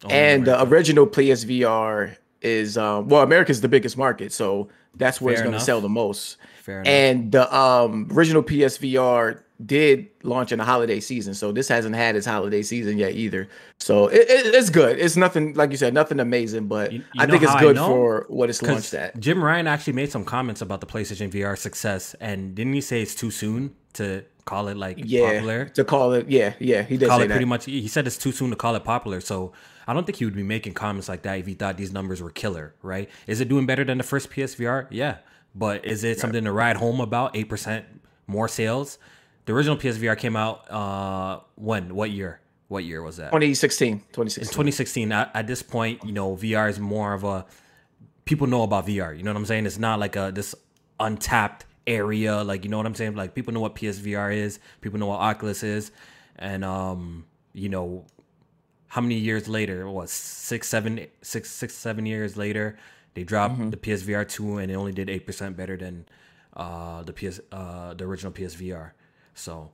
[0.03, 5.35] Only and the original PSVR is um, well, America's the biggest market, so that's where
[5.35, 6.37] Fair it's going to sell the most.
[6.63, 11.95] Fair and the um, original PSVR did launch in the holiday season, so this hasn't
[11.95, 13.47] had its holiday season yet either.
[13.79, 14.99] So it, it, it's good.
[14.99, 18.25] It's nothing like you said, nothing amazing, but you, you I think it's good for
[18.27, 19.19] what it's launched at.
[19.19, 23.01] Jim Ryan actually made some comments about the PlayStation VR success, and didn't he say
[23.01, 25.65] it's too soon to call it like yeah, popular?
[25.65, 27.33] To call it, yeah, yeah, he did call it that.
[27.33, 27.65] pretty much.
[27.65, 29.21] He said it's too soon to call it popular.
[29.21, 29.53] So
[29.87, 32.21] I don't think he would be making comments like that if he thought these numbers
[32.21, 33.09] were killer, right?
[33.25, 34.87] Is it doing better than the first PSVR?
[34.89, 35.17] Yeah,
[35.53, 37.35] but is it something to ride home about?
[37.37, 37.85] Eight percent
[38.27, 38.97] more sales
[39.45, 41.95] the original PSVR came out uh when?
[41.95, 42.39] What year?
[42.67, 43.27] What year was that?
[43.27, 43.99] 2016.
[43.99, 44.41] 2016.
[44.41, 45.11] In 2016.
[45.11, 47.45] At, at this point, you know, VR is more of a
[48.25, 49.15] people know about VR.
[49.15, 49.65] You know what I'm saying?
[49.65, 50.55] It's not like a this
[50.99, 52.43] untapped area.
[52.43, 53.15] Like you know what I'm saying?
[53.15, 54.59] Like people know what PSVR is.
[54.81, 55.91] People know what Oculus is,
[56.37, 58.05] and um, you know,
[58.87, 59.89] how many years later?
[59.89, 62.77] What six, seven, six, six, seven years later,
[63.13, 63.69] they dropped mm-hmm.
[63.69, 66.05] the PSVR two, and it only did eight percent better than
[66.55, 68.91] uh the PS uh the original PSVR.
[69.35, 69.71] So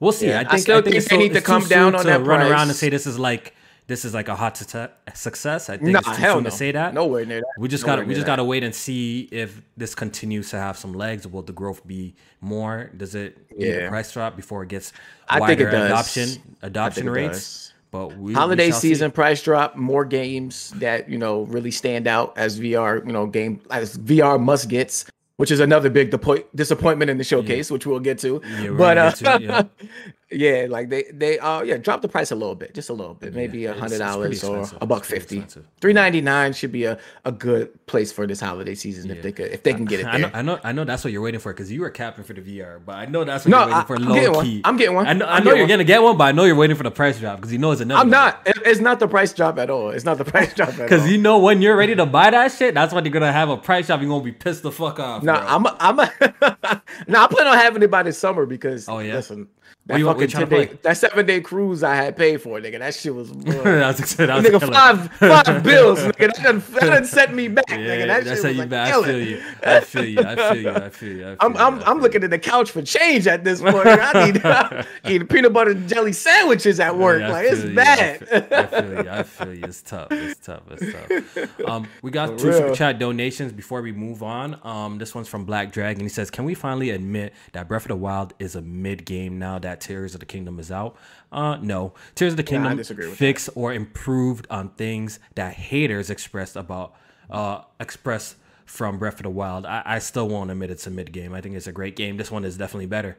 [0.00, 0.28] we'll see.
[0.28, 2.20] Yeah, I think I, still I think, think they need to come down on that
[2.20, 2.50] run price.
[2.50, 3.54] around and say this is like
[3.86, 5.68] this is like a hot success.
[5.68, 6.50] I think nah, it's too soon no.
[6.50, 6.94] to say that.
[6.94, 7.54] Nowhere near that.
[7.58, 10.78] We just got we just got to wait and see if this continues to have
[10.78, 11.26] some legs.
[11.26, 12.90] Will the growth be more?
[12.96, 13.68] Does it yeah.
[13.68, 14.92] need a price drop before it gets
[15.30, 15.90] wider I think it does.
[15.90, 17.32] adoption adoption rates?
[17.32, 17.70] Does.
[17.90, 19.14] But we, holiday we season see.
[19.14, 23.60] price drop, more games that you know really stand out as VR, you know, game
[23.70, 25.04] as VR must gets
[25.36, 26.14] which is another big
[26.54, 27.74] disappointment in the showcase, yeah.
[27.74, 28.40] which we'll get to.
[28.44, 29.62] Yeah, but uh, to, yeah.
[30.34, 30.66] yeah.
[30.68, 33.34] like they they uh yeah drop the price a little bit, just a little bit,
[33.34, 35.44] maybe a hundred dollars or a buck fifty.
[35.80, 39.32] Three ninety nine should be a, a good place for this holiday season if they
[39.32, 40.06] could if they can get it.
[40.06, 40.30] I, there.
[40.34, 42.24] I know, I know I know that's what you're waiting for because you were capping
[42.24, 43.98] for the VR, but I know that's what no, you're waiting I, for.
[43.98, 45.06] Low key, I'm getting one.
[45.06, 45.68] I know, I know you're one.
[45.68, 47.70] gonna get one, but I know you're waiting for the price drop because you know
[47.72, 48.00] it's another.
[48.00, 48.42] I'm not.
[48.46, 49.90] It's not the price drop at all.
[49.90, 52.74] It's not the price drop because you know when you're ready to buy that shit,
[52.74, 54.00] that's when you're gonna have a price drop.
[54.00, 55.22] You're gonna be pissed the fuck off.
[55.22, 55.96] No, I'm I'm
[57.06, 59.48] now I plan on having it by this summer because oh yeah, listen,
[59.86, 62.78] that you, fucking ten day, that seven day cruise I had paid for, nigga.
[62.78, 63.30] That shit was.
[63.32, 66.14] that was, that was nigga, five five bills, nigga.
[66.34, 68.06] That done, that done set me back, yeah, nigga.
[68.06, 69.42] That that's shit was you like I feel you.
[69.62, 70.20] I feel you.
[70.20, 70.70] I feel you.
[70.70, 71.26] I feel you.
[71.26, 73.86] I feel I'm I'm, I'm looking at the couch for change at this point.
[73.86, 77.20] I need uh, eat peanut butter and jelly sandwiches at work.
[77.20, 77.74] Yeah, like it's you.
[77.74, 78.22] bad.
[78.22, 79.10] I feel, I feel you.
[79.10, 79.64] I feel you.
[79.64, 80.08] It's tough.
[80.10, 80.62] It's tough.
[80.70, 81.68] It's tough.
[81.68, 82.58] Um, we got for two real.
[82.58, 84.58] super chat donations before we move on.
[84.62, 86.02] Um, this one's from Black Dragon.
[86.02, 89.38] He says, "Can we finally admit that Breath of the Wild is a mid game
[89.38, 90.96] now that Tears of the Kingdom?" Is out?
[91.32, 91.94] Uh, no.
[92.14, 96.94] Tears of the Kingdom yeah, fixed or improved on things that haters expressed about
[97.30, 99.66] uh expressed from Breath of the Wild.
[99.66, 101.34] I, I still won't admit it's a mid game.
[101.34, 102.16] I think it's a great game.
[102.16, 103.18] This one is definitely better.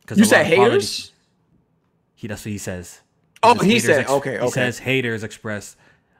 [0.00, 0.58] Because you said haters.
[0.58, 1.12] Quality,
[2.14, 3.00] he that's what he says.
[3.42, 4.36] Oh, he said ex- okay.
[4.36, 4.44] Okay.
[4.44, 5.76] He says haters expressed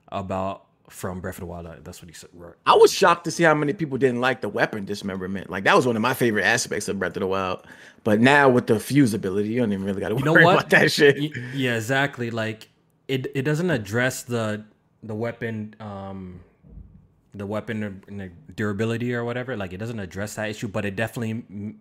[0.08, 1.66] about from Breath of the Wild.
[1.84, 2.30] That's what he said.
[2.66, 5.48] I was shocked to see how many people didn't like the weapon dismemberment.
[5.48, 7.66] Like that was one of my favorite aspects of Breath of the Wild.
[8.04, 10.44] But now with the fuse ability, you don't even really got to worry you know
[10.44, 10.54] what?
[10.54, 11.16] about that shit.
[11.54, 12.30] Yeah, exactly.
[12.30, 12.68] Like
[13.08, 14.64] it, it doesn't address the
[15.02, 16.40] the weapon, um,
[17.34, 19.56] the weapon durability or whatever.
[19.56, 21.80] Like it doesn't address that issue, but it definitely m-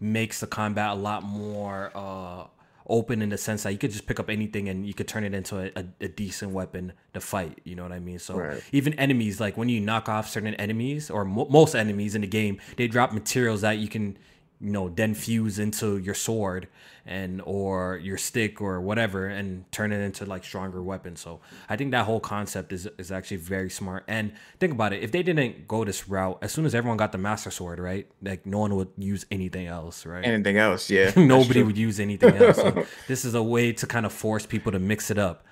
[0.00, 2.44] makes the combat a lot more uh
[2.88, 5.24] open in the sense that you could just pick up anything and you could turn
[5.24, 7.60] it into a, a, a decent weapon to fight.
[7.64, 8.18] You know what I mean?
[8.18, 8.62] So right.
[8.72, 12.26] even enemies, like when you knock off certain enemies or mo- most enemies in the
[12.26, 14.18] game, they drop materials that you can
[14.60, 16.66] you know then fuse into your sword
[17.04, 21.20] and or your stick or whatever and turn it into like stronger weapons.
[21.20, 24.04] So i think that whole concept is is actually very smart.
[24.08, 27.12] And think about it if they didn't go this route as soon as everyone got
[27.12, 30.24] the master sword right like no one would use anything else right?
[30.24, 32.56] Anything else yeah nobody would use anything else.
[32.56, 35.44] So this is a way to kind of force people to mix it up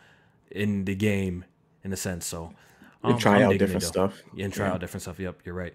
[0.51, 1.45] in the game
[1.83, 2.27] in a sense.
[2.27, 2.55] So
[3.03, 4.23] um, try I'm out different stuff.
[4.39, 4.73] And try yeah.
[4.73, 5.21] out different stuff.
[5.21, 5.75] Yep you're right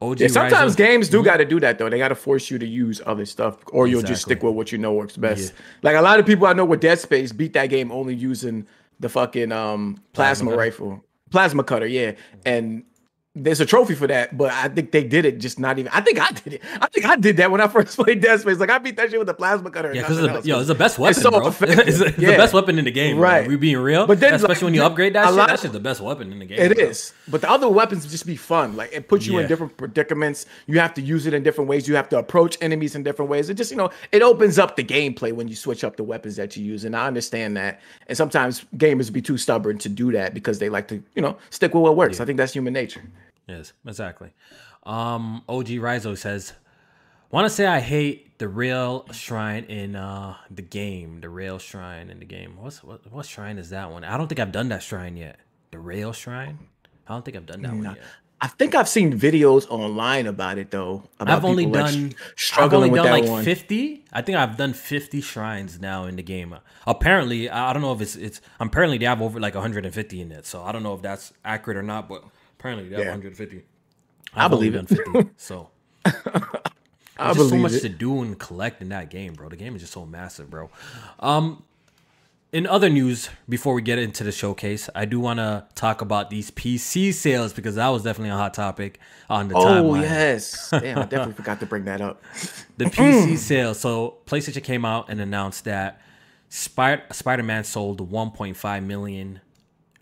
[0.00, 1.88] OG yeah, sometimes games do got to do that though.
[1.88, 4.70] They got to force you to use other stuff, or you'll just stick with what
[4.70, 5.52] you know works best.
[5.52, 5.60] Yeah.
[5.82, 8.66] Like a lot of people I know with Dead Space beat that game only using
[9.00, 12.12] the fucking um plasma, plasma rifle, plasma cutter, yeah,
[12.46, 12.84] and
[13.44, 15.90] there's a trophy for that, but I think they did it just not even.
[15.92, 16.62] I think I did it.
[16.80, 18.58] I think I did that when I first played Dead Space.
[18.58, 19.94] Like I beat that shit with a plasma cutter.
[19.94, 21.48] Yeah, because it's, yo, it's the best weapon, it's so bro.
[21.48, 22.32] it's, it's yeah.
[22.32, 23.42] the best weapon in the game, right?
[23.42, 23.50] Bro.
[23.50, 25.72] We being real, but then especially like, when you upgrade that shit, lot, that's just
[25.72, 26.58] the best weapon in the game.
[26.58, 26.84] It bro.
[26.84, 28.76] is, but the other weapons just be fun.
[28.76, 29.42] Like it puts you yeah.
[29.42, 30.46] in different predicaments.
[30.66, 31.88] You have to use it in different ways.
[31.88, 33.48] You have to approach enemies in different ways.
[33.48, 36.36] It just you know it opens up the gameplay when you switch up the weapons
[36.36, 37.80] that you use, and I understand that.
[38.06, 41.36] And sometimes gamers be too stubborn to do that because they like to you know
[41.50, 42.18] stick with what works.
[42.18, 42.22] Yeah.
[42.24, 43.02] I think that's human nature.
[43.48, 44.32] Yes, exactly.
[44.84, 46.52] Um, OG Rizo says,
[47.30, 51.20] "Want to say I hate the rail shrine in uh the game.
[51.20, 52.56] The rail shrine in the game.
[52.56, 53.10] What's what?
[53.10, 54.04] What shrine is that one?
[54.04, 55.38] I don't think I've done that shrine yet.
[55.70, 56.58] The rail shrine.
[57.06, 57.98] I don't think I've done that one yet.
[58.40, 61.02] I think I've seen videos online about it though.
[61.18, 63.44] About I've only done struggling I've only done like one.
[63.44, 64.04] fifty.
[64.12, 66.54] I think I've done fifty shrines now in the game.
[66.86, 68.40] Apparently, I don't know if it's it's.
[68.60, 70.46] Apparently, they have over like 150 in it.
[70.46, 72.08] So I don't know if that's accurate or not.
[72.08, 72.22] But
[72.58, 73.10] Apparently, they have yeah.
[73.10, 73.64] 150.
[74.34, 74.88] I've I believe it.
[74.88, 75.70] 50, so
[76.04, 77.80] there's just so much it.
[77.80, 79.48] to do and collect in that game, bro.
[79.48, 80.70] The game is just so massive, bro.
[81.20, 81.62] Um,
[82.52, 86.30] in other news, before we get into the showcase, I do want to talk about
[86.30, 89.98] these PC sales because that was definitely a hot topic on the oh, timeline.
[89.98, 92.22] Oh yes, damn, I definitely forgot to bring that up.
[92.78, 93.78] The PC sales.
[93.78, 96.00] So PlayStation came out and announced that
[96.48, 99.40] Spider Spider Man sold 1.5 million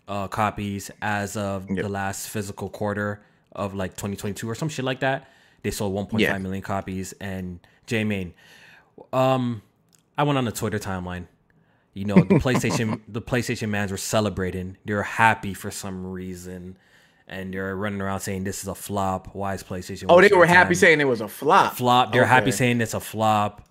[0.07, 1.83] uh, copies as of yep.
[1.83, 5.29] the last physical quarter of like 2022 or some shit like that.
[5.63, 6.37] They sold 1.5 yeah.
[6.37, 7.13] million copies.
[7.19, 8.33] And J Main,
[9.11, 9.61] um,
[10.17, 11.27] I went on the Twitter timeline.
[11.93, 14.77] You know, the PlayStation, the PlayStation mans were celebrating.
[14.85, 16.77] They're happy for some reason,
[17.27, 19.33] and they're running around saying this is a flop.
[19.33, 20.05] Why is PlayStation?
[20.09, 21.75] Oh, they were happy saying it was a flop.
[21.75, 22.13] Flop.
[22.13, 22.29] They're okay.
[22.29, 23.66] happy saying it's a flop.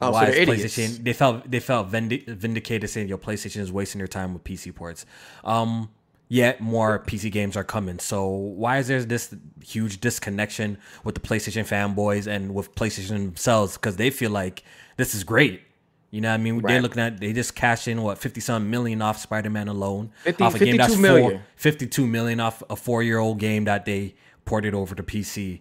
[0.00, 1.04] Oh, Why so is PlayStation?
[1.04, 5.06] They felt they felt vindicated saying your PlayStation is wasting your time with PC ports.
[5.44, 5.90] Um,
[6.28, 7.98] yet more PC games are coming.
[7.98, 13.74] So why is there this huge disconnection with the PlayStation fanboys and with PlayStation themselves?
[13.74, 14.64] Because they feel like
[14.96, 15.62] this is great.
[16.10, 16.60] You know what I mean?
[16.60, 16.72] Right.
[16.72, 20.12] They're looking at they just cashed in what fifty some million off Spider Man alone.
[20.22, 21.30] 50, off a game that's million.
[21.32, 25.60] Four, 52 million off a four year old game that they ported over to PC.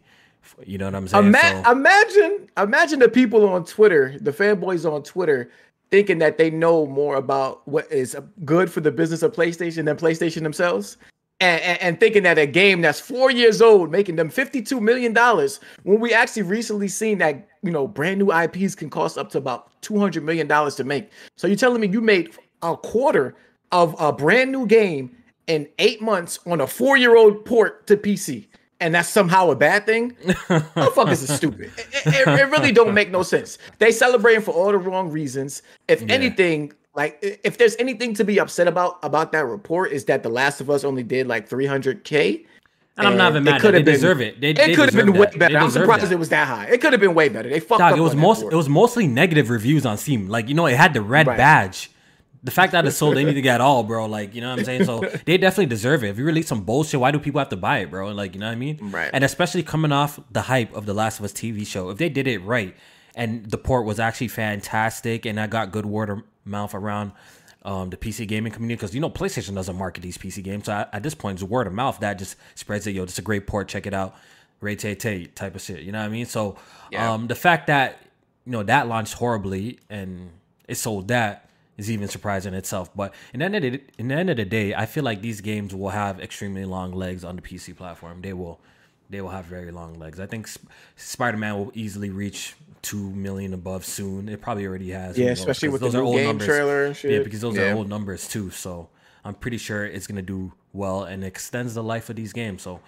[0.66, 1.28] You know what I'm saying?
[1.28, 5.50] Ima- so, imagine, imagine the people on Twitter, the fanboys on Twitter,
[5.92, 9.98] thinking that they know more about what is good for the business of PlayStation than
[9.98, 10.98] PlayStation themselves.
[11.42, 15.12] And, and, and, thinking that a game that's four years old making them 52 million
[15.12, 19.30] dollars when we actually recently seen that you know brand new ips can cost up
[19.32, 22.32] to about 200 million dollars to make so you're telling me you made
[22.62, 23.36] a quarter
[23.74, 25.14] of a brand new game
[25.48, 28.48] in eight months on a four year old port to pc
[28.80, 30.12] and that's somehow a bad thing.
[30.26, 31.72] Motherfuckers are stupid.
[31.78, 33.58] It, it, it, really don't make no sense.
[33.80, 35.62] They celebrating for all the wrong reasons.
[35.88, 36.14] If yeah.
[36.14, 40.30] anything, like if there's anything to be upset about about that report, is that The
[40.30, 42.46] Last of Us only did like 300k.
[42.98, 43.62] And, and I'm not even mad.
[43.62, 44.40] They been, deserve it.
[44.40, 45.58] They, it could have been way better.
[45.58, 46.14] I'm surprised that.
[46.14, 46.68] it was that high.
[46.68, 47.50] It could have been way better.
[47.50, 47.98] They fucked Dog, up.
[47.98, 48.44] It was most.
[48.44, 50.30] It was mostly negative reviews on Steam.
[50.30, 51.38] Like you know, it had the red right.
[51.38, 51.90] badge
[52.46, 54.86] the fact that it sold anything at all, bro, like you know what I'm saying.
[54.86, 56.10] So they definitely deserve it.
[56.10, 58.12] If you release some bullshit, why do people have to buy it, bro?
[58.12, 58.78] Like you know what I mean?
[58.92, 59.10] Right.
[59.12, 62.10] And especially coming off the hype of the Last of Us TV show, if they
[62.10, 62.76] did it right
[63.16, 67.14] and the port was actually fantastic and I got good word of mouth around
[67.64, 70.66] um, the PC gaming community because you know PlayStation doesn't market these PC games.
[70.66, 72.92] So at, at this point, it's word of mouth that just spreads it.
[72.92, 73.68] Yo, it's a great port.
[73.68, 74.16] Check it out.
[74.62, 75.82] Ray Tay Tay type of shit.
[75.82, 76.26] You know what I mean?
[76.26, 76.58] So
[76.92, 77.12] yeah.
[77.12, 77.98] um, the fact that
[78.46, 80.30] you know that launched horribly and
[80.68, 81.45] it sold that
[81.78, 82.96] is even surprising in itself.
[82.96, 85.22] But in the, end of the, in the end of the day, I feel like
[85.22, 88.22] these games will have extremely long legs on the PC platform.
[88.22, 88.60] They will,
[89.10, 90.20] they will have very long legs.
[90.20, 94.30] I think Sp- Spider Man will easily reach two million above soon.
[94.30, 95.18] It probably already has.
[95.18, 96.48] Yeah, especially with those the are old game numbers.
[96.48, 97.12] trailer and shit.
[97.12, 97.72] Yeah, because those yeah.
[97.72, 98.52] are old numbers too.
[98.52, 98.90] So
[99.24, 102.62] I'm pretty sure it's gonna do well and extends the life of these games.
[102.62, 102.80] So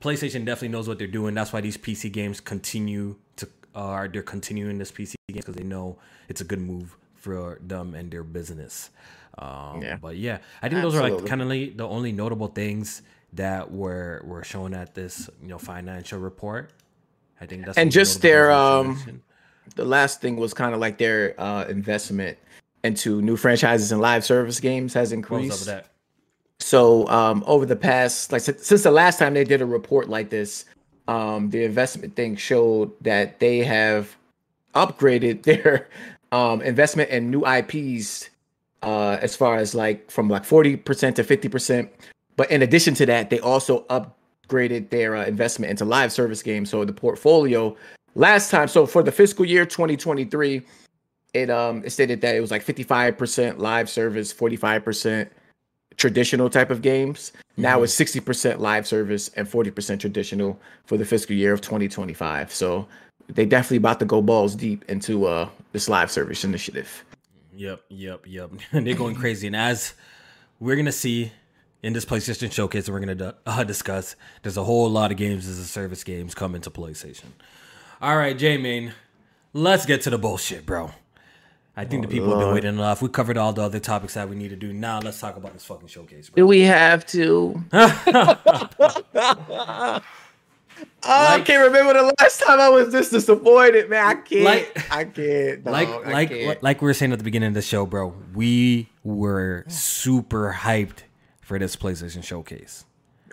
[0.00, 1.34] PlayStation definitely knows what they're doing.
[1.34, 5.54] That's why these PC games continue to are uh, they're continuing this PC games because
[5.54, 8.90] they know it's a good move for them and their business.
[9.38, 9.98] Um, yeah.
[10.00, 11.10] But yeah, I think Absolutely.
[11.10, 14.94] those are like kind of like the only notable things that were were shown at
[14.94, 16.70] this you know financial report.
[17.40, 19.22] I think that's and just their um
[19.74, 22.38] the last thing was kind of like their uh investment
[22.84, 25.68] into new franchises and live service games has increased.
[26.60, 30.30] So um over the past like since the last time they did a report like
[30.30, 30.64] this,
[31.08, 34.16] um the investment thing showed that they have
[34.74, 35.88] upgraded their
[36.36, 38.28] um, investment in new IPs
[38.82, 41.88] uh, as far as like from like 40% to 50%.
[42.36, 46.68] But in addition to that, they also upgraded their uh, investment into live service games.
[46.68, 47.74] So the portfolio
[48.14, 50.62] last time, so for the fiscal year 2023,
[51.32, 55.28] it um it stated that it was like 55% live service, 45%
[55.96, 57.32] traditional type of games.
[57.56, 62.52] Now it's 60% live service and 40% traditional for the fiscal year of 2025.
[62.52, 62.86] So
[63.28, 67.04] they definitely about to go balls deep into uh this live service initiative.
[67.54, 68.50] Yep, yep, yep.
[68.72, 69.94] They're going crazy, and as
[70.60, 71.32] we're gonna see
[71.82, 74.16] in this PlayStation showcase, we're gonna uh, discuss.
[74.42, 77.26] There's a whole lot of games as a service games coming to PlayStation.
[78.00, 78.92] All right, J Main,
[79.52, 80.90] let's get to the bullshit, bro.
[81.78, 82.40] I think oh, the people Lord.
[82.40, 83.02] have been waiting enough.
[83.02, 84.72] We covered all the other topics that we need to do.
[84.72, 86.30] Now let's talk about this fucking showcase.
[86.30, 86.42] Bro.
[86.42, 87.62] Do we have to?
[90.78, 94.06] Oh, like, I can't remember the last time I was this disappointed, man.
[94.06, 94.44] I can't.
[94.44, 95.64] Like, I can't.
[95.64, 95.72] Dog.
[95.72, 96.62] Like, I like, can't.
[96.62, 98.14] like we were saying at the beginning of the show, bro.
[98.34, 101.04] We were super hyped
[101.40, 102.84] for this PlayStation showcase.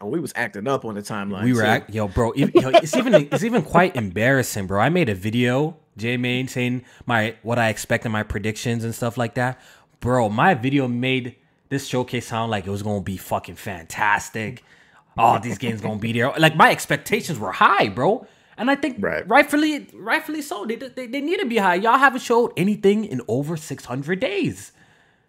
[0.01, 1.43] Oh, we was acting up on the timeline.
[1.43, 2.33] We were, act, yo, bro.
[2.35, 4.79] yo, it's even it's even quite embarrassing, bro.
[4.79, 8.93] I made a video, J Main, saying my what I expect and my predictions and
[8.93, 9.59] stuff like that,
[9.99, 10.29] bro.
[10.29, 11.35] My video made
[11.69, 14.63] this showcase sound like it was gonna be fucking fantastic
[15.18, 16.32] oh, these games gonna be there.
[16.38, 18.28] Like my expectations were high, bro.
[18.57, 19.28] And I think right.
[19.28, 20.66] rightfully, rightfully so.
[20.66, 21.76] They, they, they need to be high.
[21.76, 24.72] Y'all haven't showed anything in over 600 days.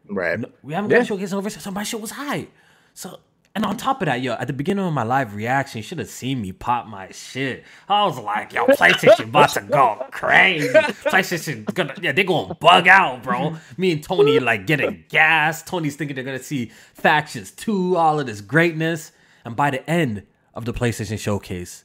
[0.06, 0.38] Right.
[0.62, 0.98] we haven't yeah.
[0.98, 2.48] got a showcase in over so my shit was high.
[2.92, 3.20] So
[3.56, 6.00] and on top of that, yo, at the beginning of my live reaction, you should
[6.00, 7.64] have seen me pop my shit.
[7.88, 10.68] I was like, yo, PlayStation about to go crazy.
[10.68, 13.56] PlayStation gonna yeah, they gonna bug out, bro.
[13.76, 15.62] Me and Tony like getting gas.
[15.62, 19.12] Tony's thinking they're gonna see factions two, all of this greatness.
[19.44, 21.84] And by the end of the PlayStation Showcase,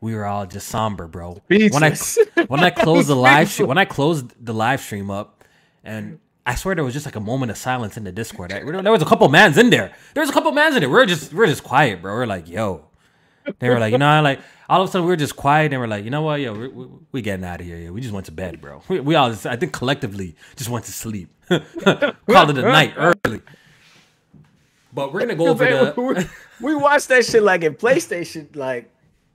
[0.00, 1.40] we were all just somber, bro.
[1.48, 1.94] When I
[2.46, 5.44] when I closed the live stream, when I closed the live stream up,
[5.84, 8.52] and I swear there was just like a moment of silence in the Discord.
[8.52, 9.92] I, there was a couple mans in there.
[10.14, 10.90] There was a couple mans in there.
[10.90, 12.14] We are just we are just quiet, bro.
[12.14, 12.86] We are like, yo.
[13.58, 15.80] They were like, you know, like all of a sudden we were just quiet and
[15.80, 17.76] we're like, you know what, yo, we, we, we getting out of here.
[17.76, 18.82] Yeah, we just went to bed, bro.
[18.88, 21.30] We, we all, just, I think collectively, just went to sleep.
[21.48, 23.40] Called it a night early.
[24.92, 26.30] But we're gonna go over the.
[26.60, 28.90] we watched that shit like in PlayStation, like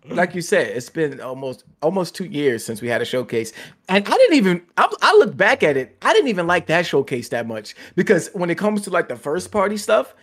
[0.09, 3.53] like you said, it's been almost almost two years since we had a showcase,
[3.89, 4.61] and I didn't even.
[4.77, 8.29] I, I look back at it, I didn't even like that showcase that much because
[8.33, 10.13] when it comes to like the first party stuff,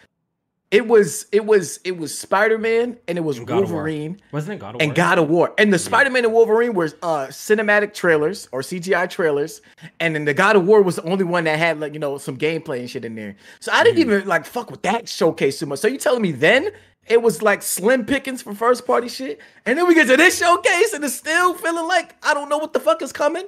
[0.72, 4.18] it was it was it was Spider Man and it was and Wolverine.
[4.32, 4.82] Wasn't it God of War?
[4.82, 5.54] And God of War.
[5.58, 5.84] And the yeah.
[5.84, 9.60] Spider Man and Wolverine were uh, cinematic trailers or CGI trailers,
[10.00, 12.16] and then the God of War was the only one that had like you know
[12.16, 13.36] some gameplay and shit in there.
[13.60, 14.14] So I didn't mm.
[14.14, 15.80] even like fuck with that showcase too much.
[15.80, 16.70] So you telling me then
[17.06, 20.38] it was like slim pickings for first party shit, and then we get to this
[20.38, 23.44] showcase and it's still feeling like I don't know what the fuck is coming.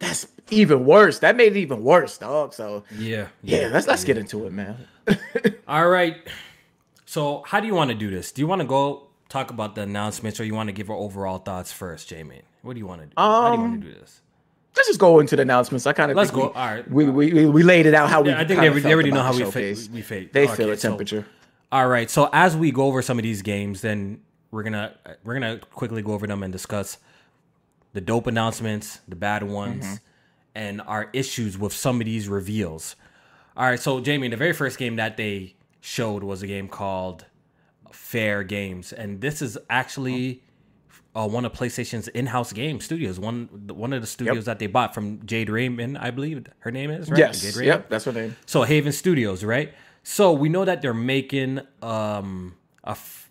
[0.00, 1.20] That's even worse.
[1.20, 2.52] That made it even worse, dog.
[2.52, 3.62] So yeah, yeah.
[3.62, 4.08] yeah let's let's yeah.
[4.08, 4.76] get into it, man.
[5.66, 6.16] All right.
[7.08, 8.32] So, how do you want to do this?
[8.32, 10.96] Do you want to go talk about the announcements, or you want to give our
[10.96, 12.42] overall thoughts first, Jamie?
[12.60, 13.12] What do you want to do?
[13.16, 14.20] Um, how do you want to do this?
[14.76, 15.86] Let's just go into the announcements.
[15.86, 16.48] I kind of let's go.
[16.48, 18.42] We, All right, we, we, we laid it out how yeah, we.
[18.42, 19.74] I think they, they already know how we feel.
[19.90, 20.28] We feel.
[20.30, 21.22] They okay, feel the temperature.
[21.22, 22.10] So, all right.
[22.10, 24.94] So as we go over some of these games, then we're gonna
[25.24, 26.98] we're gonna quickly go over them and discuss
[27.94, 29.94] the dope announcements, the bad ones, mm-hmm.
[30.54, 32.96] and our issues with some of these reveals.
[33.56, 33.80] All right.
[33.80, 37.26] So Jamie, the very first game that they showed was a game called
[37.92, 40.42] Fair Games, and this is actually
[41.14, 43.18] uh, one of PlayStation's in-house game studios.
[43.18, 44.44] One one of the studios yep.
[44.44, 47.18] that they bought from Jade Raymond, I believe her name is right.
[47.18, 48.36] Yes, Jade yep, that's her name.
[48.46, 49.72] So Haven Studios, right?
[50.02, 53.30] So we know that they're making um, a f-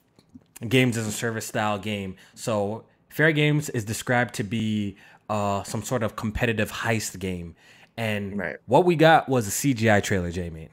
[0.67, 2.15] games as a service style game.
[2.35, 4.97] So Fair Games is described to be
[5.29, 7.55] uh, some sort of competitive heist game,
[7.95, 8.57] and right.
[8.65, 10.69] what we got was a CGI trailer, Jamie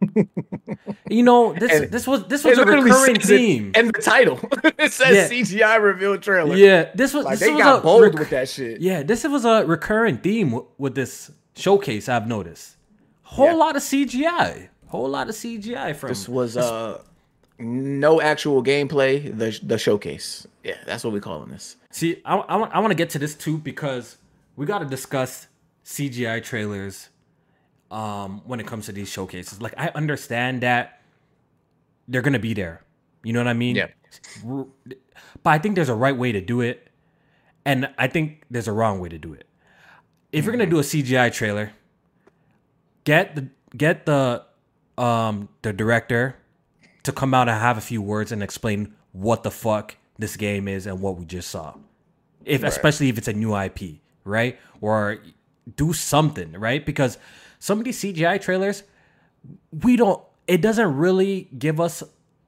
[1.08, 3.72] you know, this and this was this was a recurring theme.
[3.74, 4.38] And the title.
[4.78, 5.38] it says yeah.
[5.38, 6.56] CGI reveal trailer.
[6.56, 8.80] Yeah, this was like this they was got bold rec- with that shit.
[8.80, 12.08] Yeah, this was a recurring theme w- with this showcase.
[12.08, 12.76] I've noticed
[13.22, 13.54] whole yeah.
[13.54, 17.02] lot of CGI, whole lot of CGI from this was uh
[17.58, 19.36] no actual gameplay.
[19.36, 20.46] The the showcase.
[20.62, 21.76] Yeah, that's what we calling this.
[21.90, 24.18] See, I I, I want to get to this too because
[24.56, 25.46] we got to discuss
[25.86, 27.08] CGI trailers
[27.90, 29.60] um, when it comes to these showcases.
[29.60, 31.00] Like I understand that
[32.08, 32.82] they're gonna be there.
[33.22, 33.76] You know what I mean?
[33.76, 33.88] Yeah.
[34.44, 36.88] But I think there's a right way to do it,
[37.64, 39.46] and I think there's a wrong way to do it.
[40.32, 41.72] If you're gonna do a CGI trailer,
[43.04, 44.44] get the get the
[44.98, 46.36] um the director
[47.02, 50.68] to come out and have a few words and explain what the fuck this game
[50.68, 51.74] is and what we just saw.
[52.44, 52.68] If right.
[52.68, 54.58] especially if it's a new IP, right?
[54.80, 55.18] Or
[55.76, 56.84] do something, right?
[56.84, 57.18] Because
[57.58, 58.82] some of these CGI trailers,
[59.82, 60.22] we don't.
[60.46, 62.02] It doesn't really give us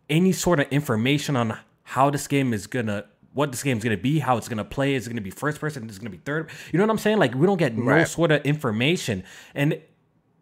[0.09, 4.19] any sort of information on how this game is gonna what this game's gonna be,
[4.19, 4.95] how it's gonna play.
[4.95, 5.89] Is it gonna be first person?
[5.89, 6.51] Is it gonna be third?
[6.73, 7.19] You know what I'm saying?
[7.19, 7.99] Like we don't get right.
[7.99, 9.81] no sort of information, and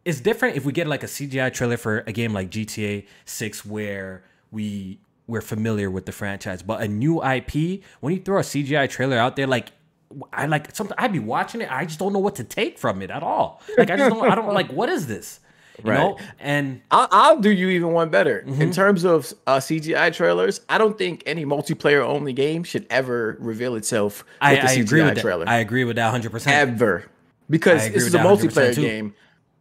[0.05, 3.67] it's different if we get like a CGI trailer for a game like GTA 6
[3.67, 6.63] where we we're familiar with the franchise.
[6.63, 9.73] But a new IP, when you throw a CGI trailer out there, like
[10.33, 13.03] I like something I'd be watching it, I just don't know what to take from
[13.03, 13.63] it at all.
[13.77, 15.41] Like I just don't I don't like what is this?
[15.85, 15.99] You right.
[15.99, 16.19] know?
[16.39, 18.43] And I'll, I'll, do you even one better.
[18.47, 18.63] Mm-hmm.
[18.63, 23.37] In terms of uh, CGI trailers, I don't think any multiplayer only game should ever
[23.41, 25.45] reveal itself with I, the I CGI with trailer.
[25.45, 25.51] That.
[25.51, 26.47] I agree with that 100%.
[26.47, 27.05] Ever.
[27.51, 29.15] Because this is a multiplayer game.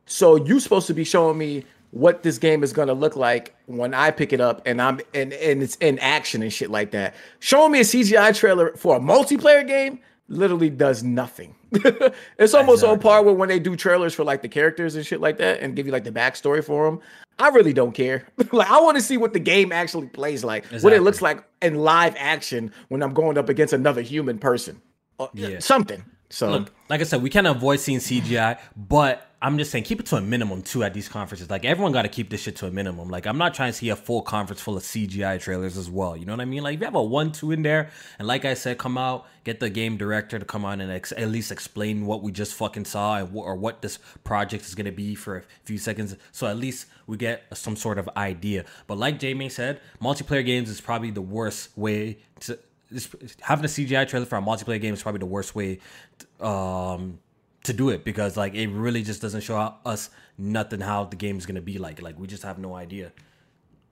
[0.05, 3.93] So you're supposed to be showing me what this game is gonna look like when
[3.93, 7.15] I pick it up and I'm and, and it's in action and shit like that.
[7.39, 11.55] Showing me a CGI trailer for a multiplayer game literally does nothing.
[11.71, 12.89] it's almost exactly.
[12.89, 15.59] on par with when they do trailers for like the characters and shit like that
[15.59, 17.01] and give you like the backstory for them.
[17.37, 18.25] I really don't care.
[18.51, 20.83] like I want to see what the game actually plays like, exactly.
[20.83, 24.81] what it looks like in live action when I'm going up against another human person.
[25.19, 25.59] Uh, yeah.
[25.59, 26.03] Something.
[26.29, 29.99] So, Look, like I said, we can't avoid seeing CGI, but I'm just saying keep
[29.99, 31.51] it to a minimum too at these conferences.
[31.51, 33.09] Like everyone got to keep this shit to a minimum.
[33.09, 36.17] Like I'm not trying to see a full conference full of CGI trailers as well.
[36.17, 36.63] You know what I mean?
[36.63, 39.27] Like if you have a one two in there, and like I said, come out
[39.43, 42.55] get the game director to come on and ex- at least explain what we just
[42.55, 46.15] fucking saw and or what this project is gonna be for a few seconds.
[46.31, 48.65] So at least we get some sort of idea.
[48.87, 52.57] But like Jamie said, multiplayer games is probably the worst way to
[53.41, 55.79] having a CGI trailer for a multiplayer game is probably the worst way
[56.19, 57.19] to, um,
[57.63, 61.37] to do it because like it really just doesn't show us nothing how the game
[61.37, 62.01] is gonna be like.
[62.01, 63.11] Like we just have no idea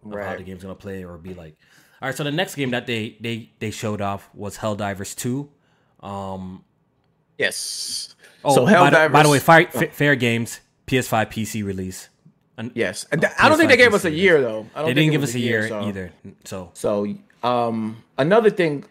[0.06, 0.26] of right.
[0.26, 1.56] how the game's gonna play or be like.
[2.02, 5.50] All right, so the next game that they they they showed off was Helldivers Two.
[6.02, 6.64] Um,
[7.38, 8.16] yes.
[8.44, 8.92] Oh, so Helldivers.
[8.92, 9.88] By the, by the way, Fire, oh.
[9.92, 12.10] Fair Games PS5 PC release.
[12.58, 14.68] And, yes, I don't think they gave PC us a year though.
[14.76, 15.82] I don't they didn't give us a year, year so.
[15.88, 16.12] either.
[16.46, 18.86] So so um another thing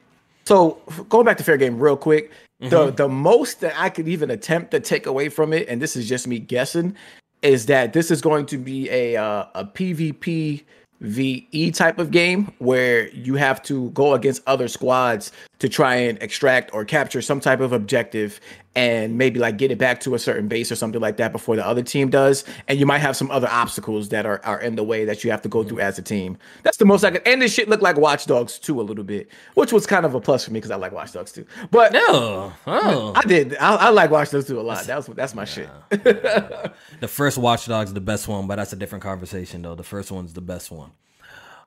[0.44, 2.30] so going back to fair game real quick,
[2.60, 2.68] mm-hmm.
[2.68, 5.96] the the most that I could even attempt to take away from it, and this
[5.96, 6.96] is just me guessing,
[7.42, 10.64] is that this is going to be a uh, a PvP
[11.02, 15.32] VE type of game where you have to go against other squads
[15.62, 18.40] to try and extract or capture some type of objective
[18.74, 21.54] and maybe like get it back to a certain base or something like that before
[21.54, 22.42] the other team does.
[22.66, 25.30] And you might have some other obstacles that are, are in the way that you
[25.30, 26.36] have to go through as a team.
[26.64, 27.22] That's the most I could.
[27.24, 30.16] And this shit looked like Watch Dogs too a little bit, which was kind of
[30.16, 31.46] a plus for me because I like Watch Dogs too.
[31.70, 33.12] But no, oh.
[33.14, 33.56] I did.
[33.58, 34.82] I, I like Watch Dogs too a lot.
[34.86, 35.46] That was that's my yeah.
[35.46, 35.70] shit.
[36.98, 39.76] the first Watch Dogs is the best one, but that's a different conversation though.
[39.76, 40.90] The first one's the best one.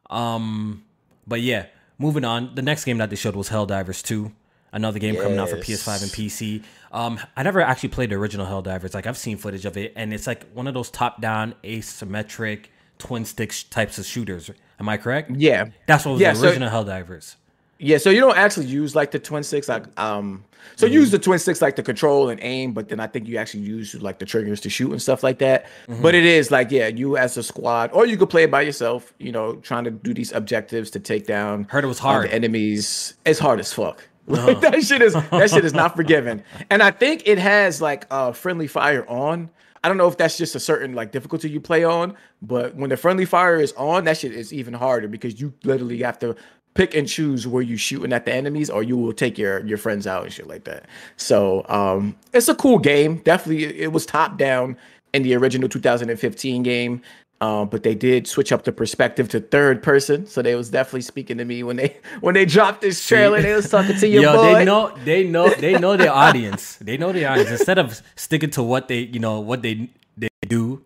[0.10, 0.84] Um,
[1.26, 1.68] but yeah,
[1.98, 2.56] moving on.
[2.56, 4.32] The next game that they showed was Helldivers 2
[4.76, 5.24] another game yes.
[5.24, 6.64] coming out for PS5 and PC.
[6.92, 8.94] Um, I never actually played the original Helldivers.
[8.94, 12.66] Like I've seen footage of it, and it's like one of those top-down asymmetric
[13.00, 14.52] twin sticks types of shooters.
[14.80, 15.32] Am I correct?
[15.32, 17.36] Yeah, that's what was yeah, the original so, Helldivers.
[17.80, 20.44] Yeah, so you don't actually use like the twin sticks, like um,
[20.76, 20.94] so mm-hmm.
[20.94, 23.64] use the twin sticks like to control and aim, but then I think you actually
[23.64, 25.66] use like the triggers to shoot and stuff like that.
[25.88, 26.02] Mm-hmm.
[26.02, 28.62] But it is like yeah, you as a squad, or you could play it by
[28.62, 29.14] yourself.
[29.20, 31.66] You know, trying to do these objectives to take down.
[31.66, 32.30] Heard it was hard.
[32.30, 33.14] Enemies.
[33.26, 34.08] It's hard as fuck.
[34.28, 34.56] Uh-huh.
[34.56, 36.44] that shit is that shit is not forgiven.
[36.72, 39.52] And I think it has like uh friendly fire on.
[39.84, 42.90] I don't know if that's just a certain like difficulty you play on, but when
[42.90, 46.36] the friendly fire is on, that shit is even harder because you literally have to
[46.76, 49.78] pick and choose where you shooting at the enemies or you will take your your
[49.78, 50.86] friends out and shit like that.
[51.18, 53.18] So um it's a cool game.
[53.20, 54.78] Definitely it was top down
[55.14, 57.02] in the original 2015 game.
[57.42, 61.02] Um, but they did switch up the perspective to third person, so they was definitely
[61.02, 63.42] speaking to me when they when they dropped this trailer.
[63.42, 64.54] They was talking to your Yo, boy.
[64.54, 66.78] they know they know they know their audience.
[66.78, 67.52] They know their audience.
[67.52, 70.82] Instead of sticking to what they you know what they they do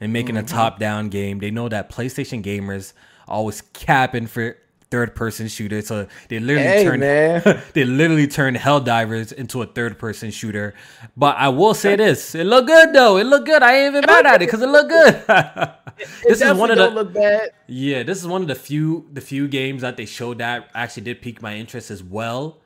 [0.00, 0.44] and making mm-hmm.
[0.44, 2.92] a top down game, they know that PlayStation gamers
[3.26, 4.56] always capping for
[4.90, 5.82] third person shooter.
[5.82, 7.02] So they literally hey, turned
[7.74, 10.74] they literally turned Helldivers into a third person shooter.
[11.16, 13.18] But I will say this: it looked good though.
[13.18, 13.62] It looked good.
[13.62, 15.24] I ain't even mad at it because it looked good.
[16.26, 18.02] this is one of the yeah.
[18.02, 21.22] This is one of the few the few games that they showed that actually did
[21.22, 22.58] pique my interest as well.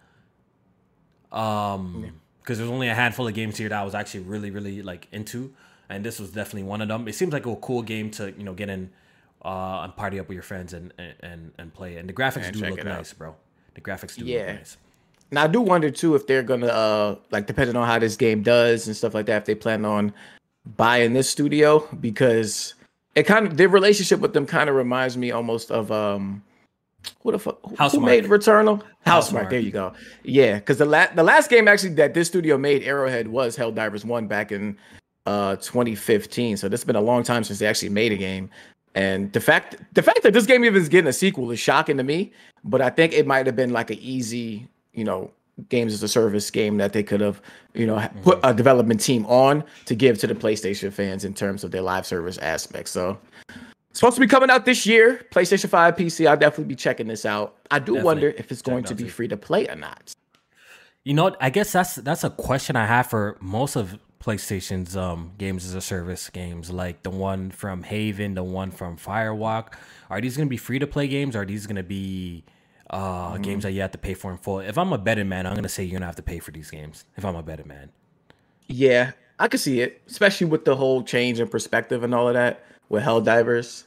[1.31, 4.83] Um, because there's only a handful of games here that I was actually really really
[4.83, 5.53] like into,
[5.89, 7.09] and this was definitely one of them.
[7.09, 8.91] It seems like a cool game to you know get in
[9.45, 11.97] uh, and party up with your friends and and and play.
[11.97, 13.34] And the graphics and do look nice, bro.
[13.74, 14.38] The graphics do yeah.
[14.38, 14.76] look nice.
[15.30, 18.43] Now I do wonder too if they're gonna uh like depending on how this game
[18.43, 20.12] does and stuff like that, if they plan on
[20.76, 22.74] buying this studio because
[23.14, 26.43] it kind of their relationship with them kind of reminds me almost of um
[27.22, 27.59] what the fuck
[27.93, 28.82] who made Returnal?
[29.07, 29.51] Housemarque.
[29.51, 29.93] There you go.
[30.22, 34.05] Yeah, because the last the last game actually that this studio made Arrowhead was Helldivers
[34.05, 34.76] One back in
[35.26, 36.57] uh 2015.
[36.59, 38.51] So this has been a long time since they actually made a game.
[38.95, 41.97] And the fact the fact that this game even is getting a sequel is shocking
[41.97, 42.32] to me.
[42.64, 45.30] But I think it might have been like an easy, you know,
[45.68, 47.40] games as a service game that they could have,
[47.74, 48.20] you know, mm-hmm.
[48.20, 51.82] put a development team on to give to the PlayStation fans in terms of their
[51.82, 52.88] live service aspect.
[52.88, 53.18] So
[53.93, 55.26] supposed to be coming out this year.
[55.30, 56.26] PlayStation 5, PC.
[56.26, 57.57] I'll definitely be checking this out.
[57.70, 58.05] I do Definitely.
[58.05, 60.12] wonder if it's going to be free to play or not.
[61.05, 61.34] You know.
[61.40, 65.75] I guess that's that's a question I have for most of PlayStation's um, games as
[65.75, 69.75] a service games, like the one from Haven, the one from Firewalk.
[70.11, 71.35] Are these going to be free to play games?
[71.35, 72.45] Or are these going to be
[72.91, 73.43] uh, Mm-hmm.
[73.43, 74.61] games that you have to pay for in full?
[74.61, 76.39] If I'm a betting man, I'm going to say you're going to have to pay
[76.39, 77.05] for these games.
[77.16, 77.91] If I'm a betting man,
[78.68, 82.35] Yeah, I could see it, especially with the whole change in perspective and all of
[82.35, 83.85] that with Helldivers.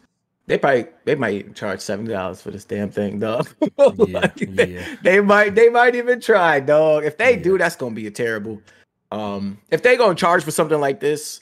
[0.47, 3.47] They probably they might even charge seventy dollars for this damn thing, dog.
[3.97, 4.95] Like, they, yeah.
[5.01, 7.03] they might they might even try, dog.
[7.03, 7.41] If they Yeah.
[7.41, 8.61] do, that's gonna be a terrible.
[9.15, 11.39] Um, if they gonna charge for something like this,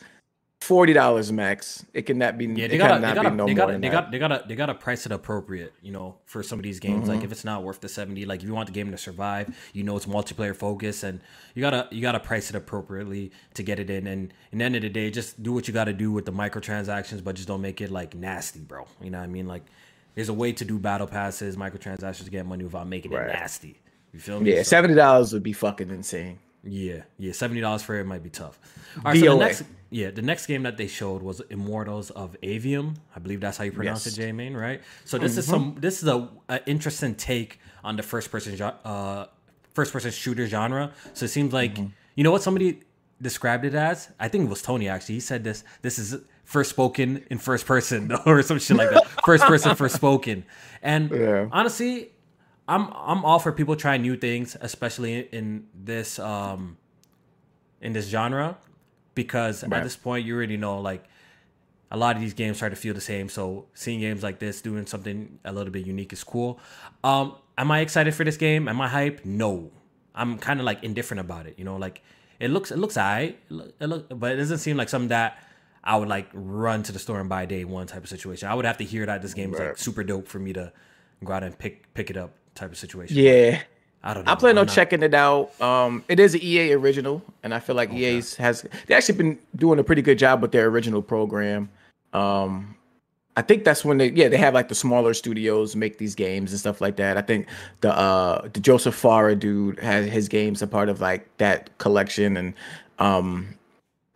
[0.61, 1.85] forty dollars max.
[1.93, 2.45] It cannot be.
[2.45, 3.91] yeah, they gotta, they gotta, be no they gotta, they that.
[3.91, 7.01] got, they gotta, they gotta price it appropriate, you know, for some of these games.
[7.01, 7.09] Mm-hmm.
[7.15, 9.53] Like if it's not worth the seventy, like if you want the game to survive,
[9.73, 11.19] you know, it's multiplayer focus, and
[11.53, 14.07] you gotta, you gotta price it appropriately to get it in.
[14.07, 16.31] And in the end of the day, just do what you gotta do with the
[16.31, 18.87] microtransactions, but just don't make it like nasty, bro.
[19.01, 19.47] You know what I mean?
[19.47, 19.63] Like
[20.15, 23.29] there's a way to do battle passes, microtransactions to get money without making Right.
[23.29, 23.81] it nasty.
[24.13, 24.51] You feel me?
[24.51, 26.39] Yeah, So- seventy dollars would be fucking insane.
[26.65, 28.57] Yeah, yeah, seventy dollars for it might be tough.
[28.97, 32.37] All right, so the next, yeah, the next game that they showed was Immortals of
[32.41, 32.95] Aveum.
[33.15, 34.17] I believe that's how you pronounce Yes.
[34.17, 34.81] it, J Main, right?
[35.03, 39.25] So this is some, this is a, a interesting take on the first person, uh,
[39.73, 40.93] first person shooter genre.
[41.13, 41.77] So it seems like
[42.15, 42.79] you know what somebody
[43.21, 44.09] described it as.
[44.17, 45.15] I think it was Tony actually.
[45.15, 45.65] He said this.
[45.81, 49.05] This is first spoken in first person or some shit like that.
[49.25, 50.45] First person, first spoken.
[50.81, 51.47] And Yeah.
[51.51, 52.12] honestly,
[52.67, 56.77] I'm I'm all for people trying new things, especially in this um
[57.81, 58.57] in this genre,
[59.15, 59.73] because Right.
[59.79, 61.03] at this point you already know like
[61.91, 63.29] a lot of these games start to feel the same.
[63.29, 66.59] So seeing games like this doing something a little bit unique is cool.
[67.03, 68.67] Um, am I excited for this game?
[68.67, 69.25] Am I hyped?
[69.25, 69.69] No,
[70.15, 71.55] I'm kind of like indifferent about it.
[71.59, 72.01] You know, like
[72.39, 73.37] it looks it looks alright,
[73.79, 75.37] it look, but it doesn't seem like something that
[75.83, 78.47] I would like run to the store and buy day one type of situation.
[78.47, 80.71] I would have to hear that this game is like super dope for me to
[81.23, 83.17] go out and pick pick it up type of situation.
[83.17, 83.61] Yeah,
[84.03, 84.31] I don't know.
[84.31, 85.59] I plan I'm on not- checking it out.
[85.61, 89.39] Um, it is an EA original, and I feel like EA's has they actually been
[89.55, 91.69] doing a pretty good job with their original program.
[92.13, 92.75] Um,
[93.35, 96.51] I think that's when they yeah they have like the smaller studios make these games
[96.51, 97.17] and stuff like that.
[97.17, 97.47] I think
[97.81, 102.37] the uh the Josef Fares dude has his games a part of like that collection,
[102.37, 102.53] and
[102.99, 103.55] um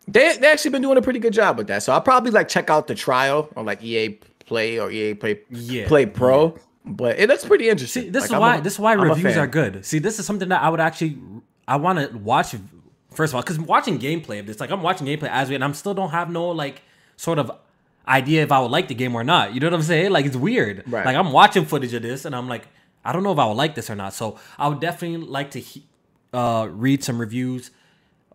[0.06, 1.82] they they actually been doing a pretty good job with that.
[1.82, 5.40] So I'll probably like check out the trial on like EA Play or EA Play
[5.50, 6.56] Yeah, Play Pro.
[6.88, 8.04] But it looks pretty interesting.
[8.04, 9.84] See, this Like, is I'm why a- this is why I'm reviews are good.
[9.84, 11.18] See, this is something that I would actually
[11.66, 12.54] I want to watch.
[13.12, 15.64] First of all, because watching gameplay of this, like I'm watching gameplay as we, and
[15.64, 16.82] I'm still don't have no like
[17.16, 17.50] sort of
[18.06, 19.54] idea if I would like the game or not.
[19.54, 20.10] You know what I'm saying?
[20.12, 20.84] Like it's weird.
[20.86, 21.04] Right.
[21.04, 22.68] Like I'm watching footage of this, and I'm like,
[23.04, 24.14] I don't know if I would like this or not.
[24.14, 25.84] So I would definitely like to he-
[26.32, 27.70] uh, read some reviews,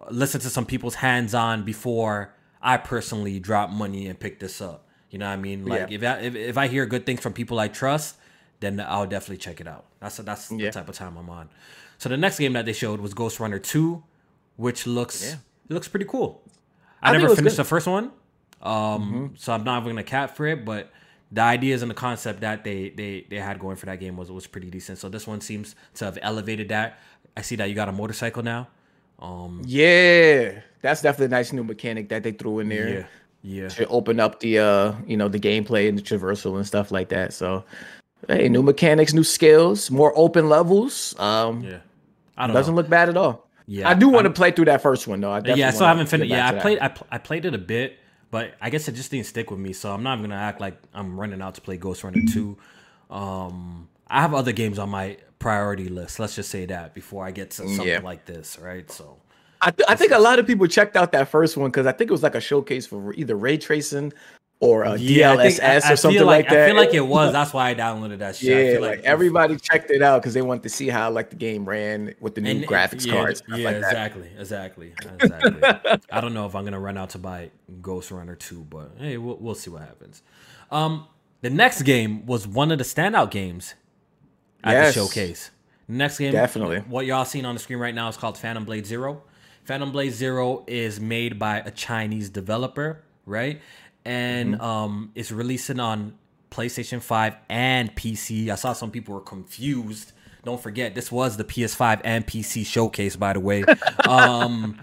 [0.09, 4.87] listen to some people's hands-on before I personally drop money and pick this up.
[5.11, 5.65] You know what I mean?
[5.65, 5.95] Like Yeah.
[5.95, 8.15] if I if, if I hear good things from people I trust,
[8.63, 9.85] then I'll definitely check it out.
[9.99, 10.67] That's that's Yeah.
[10.67, 11.49] the type of time I'm on.
[11.97, 14.03] So the next game that they showed was Ghostrunner 2,
[14.57, 15.35] which looks Yeah.
[15.69, 16.41] looks pretty cool.
[17.01, 17.65] I, I never finished good.
[17.65, 18.11] the first one.
[18.61, 20.91] Um so I'm not even gonna cap for it, but
[21.31, 24.31] the ideas and the concept that they they they had going for that game was
[24.31, 24.97] was pretty decent.
[24.99, 26.99] So this one seems to have elevated that.
[27.35, 28.67] I see that you got a motorcycle now.
[29.19, 33.05] Um Yeah, that's definitely a nice new mechanic that they threw in there yeah.
[33.63, 33.67] Yeah.
[33.69, 37.09] to open up the uh, you know, the gameplay and the traversal and stuff like
[37.09, 37.33] that.
[37.33, 37.65] So,
[38.27, 41.13] hey, new mechanics, new skills, more open levels.
[41.19, 41.77] Um, Yeah.
[42.37, 42.81] I don't doesn't know.
[42.81, 43.47] look bad at all.
[43.67, 45.31] Yeah, I do want to play through that first one though.
[45.31, 46.29] I yeah, I still haven't finished.
[46.31, 46.79] Yeah, I played.
[46.79, 47.97] I, pl- I played it a bit,
[48.31, 49.71] but I guess it just didn't stick with me.
[49.71, 52.57] So I'm not even gonna act like I'm running out to play Ghostrunner two.
[53.09, 56.19] Um, I have other games on my priority list.
[56.19, 57.99] Let's just say that before I get to something Yeah.
[58.03, 58.89] like this, right?
[58.91, 59.17] So
[59.61, 61.91] I, th- I think a lot of people checked out that first one because I
[61.93, 64.11] think it was like a showcase for either ray tracing
[64.63, 66.57] or a I DLSS think- I- I or something feel like, that.
[66.57, 67.31] I feel like it was.
[67.33, 68.55] That's why I downloaded that shit.
[68.57, 71.29] I Yeah, feel like, everybody checked it out because they wanted to see how like
[71.29, 73.43] the game ran with the new And- graphics yeah, cards.
[73.49, 75.99] Yeah, like exactly, exactly, exactly.
[76.11, 77.51] I don't know if I'm gonna run out to buy
[77.81, 80.21] Ghostrunner 2, but hey, we'll, we'll see what happens.
[80.71, 81.07] Um,
[81.41, 83.75] the next game was one of the standout games
[84.63, 84.93] at Yes.
[84.95, 85.51] the showcase.
[85.87, 86.79] Next game, Definitely.
[86.79, 89.23] What y'all seeing on the screen right now is called Phantom Blade Zero.
[89.65, 93.61] Phantom Blade Zero is made by a Chinese developer, right?
[94.05, 94.61] And Mm-hmm.
[94.61, 96.15] um, it's releasing on
[96.51, 98.49] PlayStation 5 and PC.
[98.49, 100.11] I saw some people were confused.
[100.43, 103.63] Don't forget, this was the PS5 and PC showcase, by the way.
[104.07, 104.81] Um,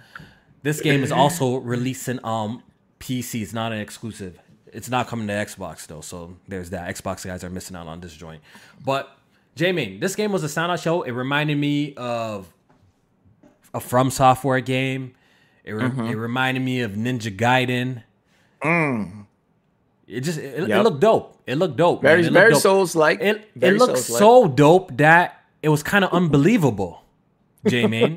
[0.62, 2.62] this game is also releasing um
[2.98, 3.42] PC.
[3.42, 4.38] It's not an exclusive.
[4.72, 6.88] It's not coming to Xbox though, so there's that.
[6.94, 8.42] Xbox guys are missing out on this joint.
[8.84, 9.10] But
[9.56, 11.02] Jamie, this game was a standout show.
[11.02, 12.52] It reminded me of
[13.74, 15.14] a From Software game.
[15.64, 18.02] It, re- it reminded me of Ninja Gaiden.
[20.06, 20.80] It just it, yep.
[20.80, 21.42] it looked dope.
[21.46, 22.02] It looked dope.
[22.02, 23.20] Very very Souls like.
[23.20, 27.04] It it looked so dope that it was kind of unbelievable.
[27.66, 28.16] J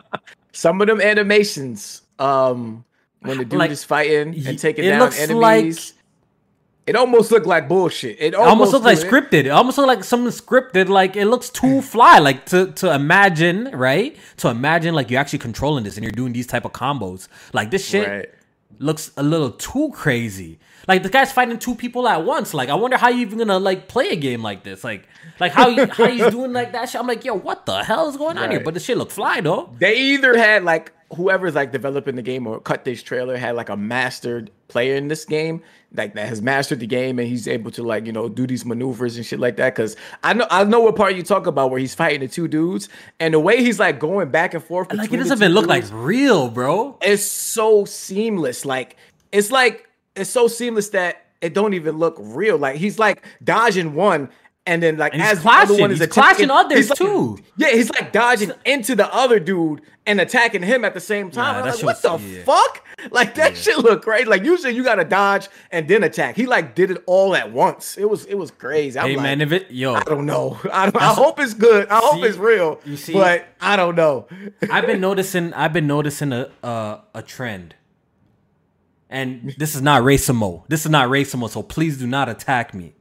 [0.52, 2.84] Some of them animations, um,
[3.20, 5.34] when the dude like, is fighting and taking down enemies.
[5.34, 6.04] Like,
[6.86, 8.18] it almost looked like bullshit.
[8.20, 9.46] It almost, almost looked like scripted.
[9.46, 10.88] It almost looked like something scripted.
[10.88, 12.18] Like it looks too fly.
[12.18, 14.16] Like to to imagine, right?
[14.38, 17.28] To imagine like you're actually controlling this and you're doing these type of combos.
[17.52, 18.28] Like this shit right.
[18.78, 20.58] Looks a little too crazy.
[20.86, 22.52] Like the guy's fighting two people at once.
[22.54, 24.84] Like I wonder how you even gonna like play a game like this.
[24.84, 25.08] Like
[25.40, 27.00] like how you, how he's doing like that shit.
[27.00, 28.60] I'm like, yo, what the hell is going on here?
[28.60, 29.74] But the shit look fly though.
[29.78, 33.68] They either had like whoever's like developing the game or cut this trailer had like
[33.68, 35.62] a mastered player in this game
[35.94, 38.64] like that has mastered the game and he's able to like you know do these
[38.64, 41.70] maneuvers and shit like that because i know i know what part you talk about
[41.70, 42.88] where he's fighting the two dudes
[43.20, 45.84] and the way he's like going back and forth like it doesn't even look like
[45.92, 46.98] real bro.
[47.00, 48.96] it's so seamless like
[49.32, 52.56] it's like it's so seamless that it don't even look real.
[52.56, 54.30] Like he's like dodging one
[54.66, 57.38] and then like and as the other one is he's attacking others like, too.
[57.56, 61.64] Yeah, he's like dodging into the other dude and attacking him at the same time.
[61.64, 62.44] Nah, like, what the yeah.
[62.44, 62.84] fuck?
[63.10, 63.58] Like that yeah.
[63.58, 64.26] shit look great.
[64.26, 66.36] Like usually you gotta dodge and then attack.
[66.36, 67.98] He like did it all at once.
[67.98, 68.98] It was it was crazy.
[68.98, 70.58] I'm hey like, man, if it yo, I don't know.
[70.72, 71.88] I, don't, I hope it's good.
[71.88, 72.80] I hope it's real.
[72.86, 74.26] You see, but I don't know.
[74.70, 75.52] I've been noticing.
[75.52, 77.74] I've been noticing a uh, a trend.
[79.10, 80.64] And this is not Racemo.
[80.66, 81.48] This is not Racemo.
[81.48, 82.94] So please do not attack me.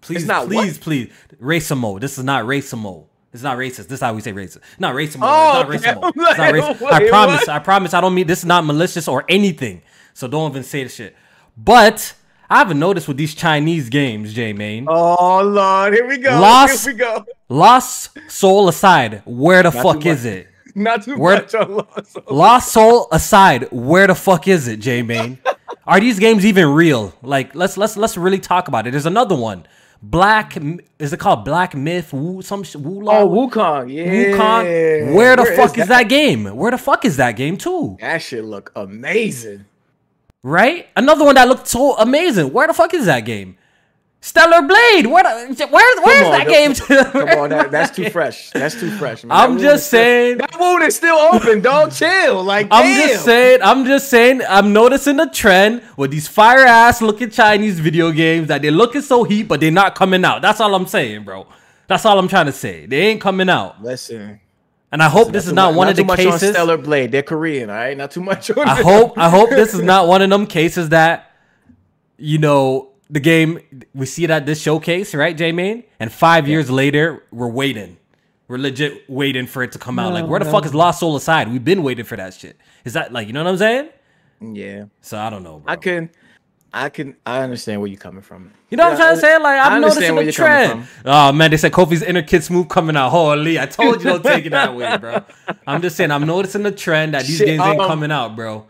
[0.00, 0.80] Please, not please, what?
[0.80, 1.12] please.
[1.40, 2.00] Racemo.
[2.00, 3.06] This is not Racemo.
[3.32, 3.86] It's not racist.
[3.86, 4.58] This is how we say racist.
[4.78, 5.18] Not racist.
[5.22, 6.08] Oh, it's not racist.
[6.08, 6.80] It's not racist.
[6.80, 7.40] Wait, I promise.
[7.40, 7.48] What?
[7.48, 7.94] I promise.
[7.94, 9.82] I don't mean this is not malicious or anything.
[10.14, 11.16] So don't even say the shit.
[11.56, 12.14] But
[12.48, 14.86] I haven't noticed with these Chinese games, J Main.
[14.88, 16.30] Oh Lord, here we go.
[16.30, 17.24] Lost, here we go.
[17.48, 20.48] Lost Soul aside, where the not fuck is it?
[20.74, 22.22] Not too where, much on Lost Soul.
[22.28, 25.38] Lost Soul aside, where the fuck is it, J Main?
[25.86, 27.14] Are these games even real?
[27.22, 28.90] Like, let's let's let's really talk about it.
[28.90, 29.66] There's another one
[30.02, 30.56] Black
[30.98, 34.06] is it called Black Myth Wu some Wu Oh Wukong, yeah.
[34.06, 35.14] Wukong.
[35.14, 36.02] Where the Where fuck is, is that?
[36.04, 36.08] that?
[36.08, 36.44] game?
[36.56, 37.98] Where the fuck is that game too?
[38.00, 39.66] That shit look amazing.
[40.42, 40.88] Right?
[40.96, 42.50] Another one that looked so amazing.
[42.52, 43.58] Where the fuck is that game?
[44.22, 45.06] Stellar Blade.
[45.06, 46.74] Where the, where where's on, that game?
[46.74, 48.50] come on, that, that's too fresh.
[48.50, 49.24] That's too fresh.
[49.24, 49.36] Man.
[49.36, 51.62] I'm just saying that wound is still open.
[51.62, 52.44] Don't chill.
[52.44, 53.08] Like I'm damn.
[53.08, 53.60] just saying.
[53.62, 54.42] I'm just saying.
[54.46, 59.00] I'm noticing a trend with these fire ass looking Chinese video games that they're looking
[59.00, 60.42] so heat, but they're not coming out.
[60.42, 61.46] That's all I'm saying, bro.
[61.86, 62.84] That's all I'm trying to say.
[62.86, 63.82] They ain't coming out.
[63.82, 64.40] Listen.
[64.92, 66.42] And I hope Listen, this is not, not one not of the cases.
[66.42, 67.96] On Stellar Blade, they're Korean, all right.
[67.96, 68.50] Not too much.
[68.50, 69.16] I hope.
[69.16, 71.30] I hope this is not one of them cases that,
[72.18, 73.60] you know, the game
[73.94, 75.84] we see it at this showcase, right, J Main?
[75.98, 76.52] And five yeah.
[76.52, 77.98] years later, we're waiting.
[78.48, 80.12] We're legit waiting for it to come out.
[80.12, 80.50] Like, where the no.
[80.50, 81.50] fuck is Lost Soul aside?
[81.52, 82.56] We've been waiting for that shit.
[82.84, 83.90] Is that like you know what I'm saying?
[84.40, 84.86] Yeah.
[85.00, 85.58] So I don't know.
[85.58, 85.72] Bro.
[85.72, 86.10] I can,
[86.72, 88.52] I can, I understand where you're coming from.
[88.70, 89.38] You know yeah, what I'm trying to say?
[89.38, 90.86] Like I'm noticing a trend.
[91.04, 93.10] Oh man, they said Kofi's inner kid smooth coming out.
[93.10, 95.24] Holy, I told you don't take it that way, bro.
[95.66, 98.34] I'm just saying I'm noticing the trend that these shit, games ain't um, coming out,
[98.34, 98.66] bro.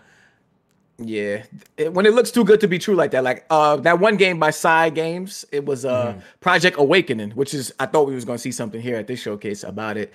[1.03, 1.45] Yeah,
[1.79, 4.17] it, when it looks too good to be true like that, like uh, that one
[4.17, 6.23] game by Cygames, it was uh mm.
[6.41, 9.65] Project Awakening, which is I thought we was gonna see something here at this showcase
[9.65, 10.13] about it.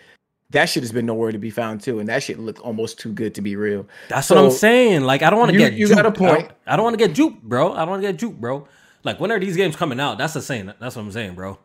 [0.51, 3.11] That shit has been nowhere to be found too, and that shit looked almost too
[3.11, 3.87] good to be real.
[4.09, 5.01] That's so, what I'm saying.
[5.01, 5.95] Like I don't want to get you juked.
[5.95, 6.51] got a point.
[6.67, 7.73] I don't, don't want to get juked, bro.
[7.73, 8.67] I don't want to get juked, bro.
[9.03, 10.19] Like when are these games coming out?
[10.19, 10.71] That's the saying.
[10.79, 11.57] That's what I'm saying, bro.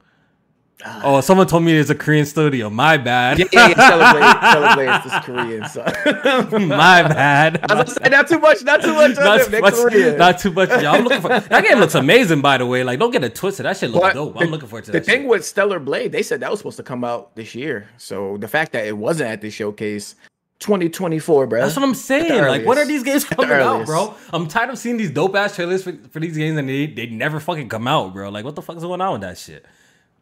[1.02, 2.70] Oh, someone told me it's a Korean studio.
[2.70, 3.38] My bad.
[3.38, 3.88] Yeah, yeah, yeah.
[3.88, 5.22] celebrate, celebrate.
[5.24, 5.68] Korean.
[5.68, 5.84] So.
[6.66, 7.70] My bad.
[7.70, 8.62] I was saying, not too much.
[8.64, 9.16] Not too much.
[9.16, 10.16] Not, much, Korean.
[10.18, 10.68] not too much.
[10.70, 11.78] Y'all, I'm looking for that game.
[11.78, 12.84] Looks amazing, by the way.
[12.84, 13.66] Like, don't get it twisted.
[13.66, 14.40] That shit looks but dope.
[14.40, 15.00] I'm looking forward to that.
[15.00, 15.28] The thing shit.
[15.28, 17.88] with Stellar Blade, they said that was supposed to come out this year.
[17.98, 20.14] So the fact that it wasn't at the showcase
[20.60, 21.60] 2024, bro.
[21.60, 22.42] That's what I'm saying.
[22.42, 24.14] Like, what are these games coming out, bro?
[24.32, 27.06] I'm tired of seeing these dope ass trailers for, for these games and they, they
[27.06, 28.28] never fucking come out, bro.
[28.28, 29.66] Like, what the fuck is going on with that shit?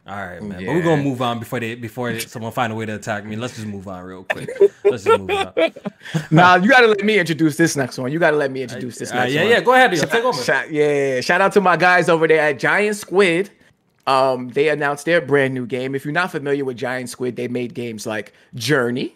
[0.08, 0.60] All right, man.
[0.60, 0.68] Yeah.
[0.68, 3.36] But we're gonna move on before they before someone find a way to attack me.
[3.36, 4.48] Let's just move on real quick.
[4.84, 5.52] Let's just move on.
[6.30, 8.10] now you gotta let me introduce this next one.
[8.10, 9.50] You gotta let me introduce this uh, next yeah, one.
[9.50, 9.62] Yeah, yeah.
[9.62, 10.42] Go ahead, shout, take over.
[10.42, 13.50] Shout, yeah, shout out to my guys over there at Giant Squid.
[14.06, 15.94] Um, they announced their brand new game.
[15.94, 19.14] If you're not familiar with Giant Squid, they made games like Journey,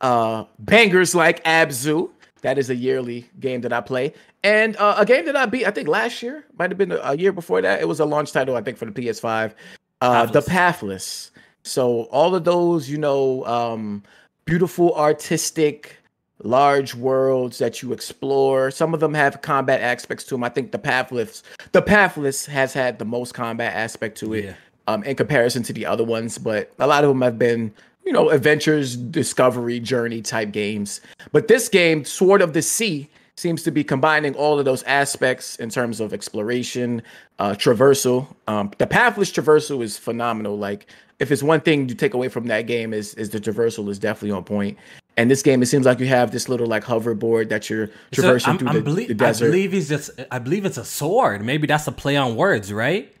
[0.00, 2.08] uh, bangers like Abzu.
[2.40, 5.66] That is a yearly game that I play, and uh, a game that I beat.
[5.66, 7.82] I think last year might have been a year before that.
[7.82, 9.52] It was a launch title, I think, for the PS5
[10.00, 11.30] uh, the pathless.
[11.62, 14.02] So all of those, you know, um,
[14.44, 15.96] beautiful, artistic,
[16.42, 18.70] large worlds that you explore.
[18.70, 20.44] Some of them have combat aspects to them.
[20.44, 21.42] I think the pathless,
[21.72, 24.54] the pathless has had the most combat aspect to it, yeah.
[24.86, 26.38] um, in comparison to the other ones.
[26.38, 27.72] But a lot of them have been,
[28.04, 31.00] you know, adventures, discovery, journey type games.
[31.32, 33.08] But this game, Sword of the Sea,
[33.40, 37.02] seems to be combining all of those aspects in terms of exploration,
[37.38, 38.26] uh, traversal.
[38.46, 40.56] Um, the pathless traversal is phenomenal.
[40.58, 40.86] Like
[41.18, 43.98] if it's one thing you take away from that game is is the traversal is
[43.98, 44.78] definitely on point.
[45.16, 48.54] And this game, it seems like you have this little like hoverboard that you're traversing
[48.54, 49.46] so through the, belie- the, desert.
[49.46, 50.10] I believe he's just.
[50.30, 51.44] I believe it's a sword.
[51.44, 53.12] Maybe that's a play on words, right?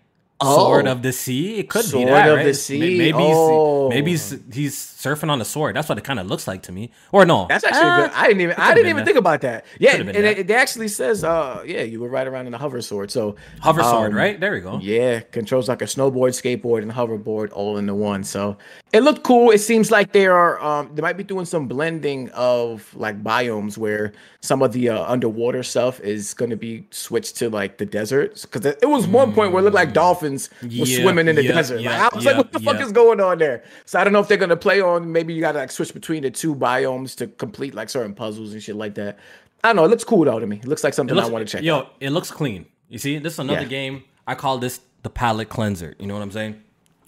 [0.42, 0.92] Sword oh.
[0.92, 1.58] of the Sea.
[1.58, 2.44] It could sword be that, of right?
[2.44, 2.78] the Sea.
[2.78, 3.90] Maybe oh.
[3.90, 5.74] he's, maybe he's, he's surfing on a sword.
[5.74, 6.90] That's what it kind of looks like to me.
[7.12, 8.10] Or no, that's actually good.
[8.14, 9.04] I didn't even I didn't even that.
[9.06, 9.64] think about that.
[9.78, 12.82] Yeah, and it, it, actually says, uh, yeah, you were right around in a hover
[12.82, 13.10] sword.
[13.10, 14.38] So hover sword, um, right?
[14.38, 14.78] There we go.
[14.78, 18.24] Yeah, controls like a snowboard, skateboard, and hoverboard all in the one.
[18.24, 18.58] So
[18.92, 19.50] it looked cool.
[19.50, 23.78] It seems like they are um they might be doing some blending of like biomes
[23.78, 27.86] where some of the uh, underwater stuff is going to be switched to like the
[27.86, 31.36] deserts because it was one point where it looked like dolphins yeah, were swimming in
[31.36, 31.80] the yeah, desert.
[31.80, 33.62] Yeah, like, I was like, what the fuck is going on there?
[33.84, 34.89] So I don't know if they're going to play on.
[34.98, 38.52] Maybe you got to like switch between the two biomes to complete like certain puzzles
[38.52, 39.18] and shit like that.
[39.62, 39.84] I don't know.
[39.84, 40.56] It looks cool though to me.
[40.56, 41.62] It looks like something looks, I want to check.
[41.62, 41.94] Yo, out.
[42.00, 42.66] it looks clean.
[42.88, 44.04] You see, this is another game.
[44.26, 45.94] I call this the palate cleanser.
[45.98, 46.60] You know what I'm saying?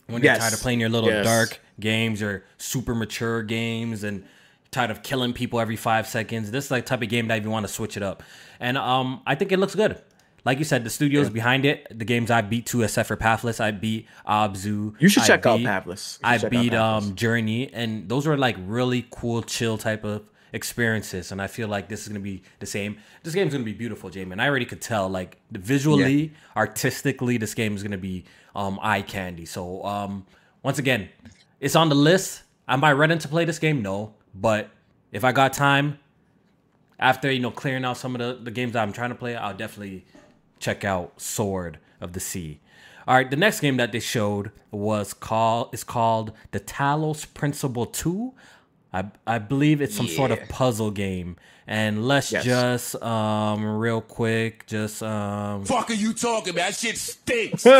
[0.07, 0.41] When you're yes.
[0.41, 1.25] tired of playing your little yes.
[1.25, 4.25] dark games or super mature games and
[4.71, 6.51] tired of killing people every five seconds.
[6.51, 8.23] This is like type of game that you want to switch it up.
[8.61, 10.01] And um, I think it looks good.
[10.45, 11.33] Like you said, the studios yeah.
[11.33, 14.95] behind it, the games I beat too, except for Pathless, I beat Abzu.
[14.99, 16.19] You should I check beat, out Pathless.
[16.25, 20.23] I beat um Journey, and those are like really cool, chill type of
[20.53, 21.33] experiences.
[21.33, 22.99] And I feel like this is gonna be the same.
[23.23, 24.41] This game's gonna be beautiful, Jamin.
[24.41, 26.29] I already could tell, like visually, yeah.
[26.57, 28.25] artistically, this game is gonna be
[28.57, 29.47] um eye candy.
[29.47, 30.27] So um
[30.63, 31.09] once again,
[31.61, 32.43] it's on the list.
[32.69, 33.83] Am I ready to play this game?
[33.83, 34.15] No.
[34.35, 34.71] But
[35.13, 35.99] if I got time,
[36.99, 39.37] after you know clearing out some of the, the games that I'm trying to play,
[39.37, 40.05] I'll definitely
[40.63, 42.61] check out Sword of the Sea.
[43.07, 47.87] All right, the next game that they showed was called is called the Talos Principle
[47.87, 48.33] 2.
[48.93, 50.17] I I believe it's some yeah.
[50.17, 51.37] sort of puzzle game.
[51.65, 52.45] And let's yes.
[52.45, 56.73] just um real quick, just um Fuck are you talking about?
[56.73, 57.65] That shit stinks.
[57.65, 57.79] wait,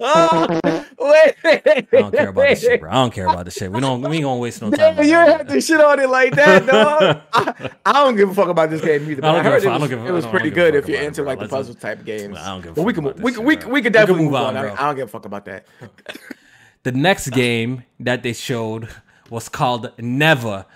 [0.00, 2.90] I don't care about this shit, bro.
[2.90, 3.70] I don't care about this shit.
[3.70, 4.96] We don't we ain't gonna waste no time.
[4.96, 7.20] Damn, you had to shit on it like that, dog.
[7.32, 9.24] I, I, don't give a fuck about this game either.
[9.24, 11.74] I, I heard it was, it was pretty good if you're into like the puzzle
[11.74, 12.36] type games.
[12.38, 12.86] I don't give a fuck.
[12.86, 14.56] We can we can we, we can definitely move on.
[14.56, 15.66] I don't give a fuck about that.
[16.82, 18.88] the next game that they showed
[19.32, 20.66] was called Neva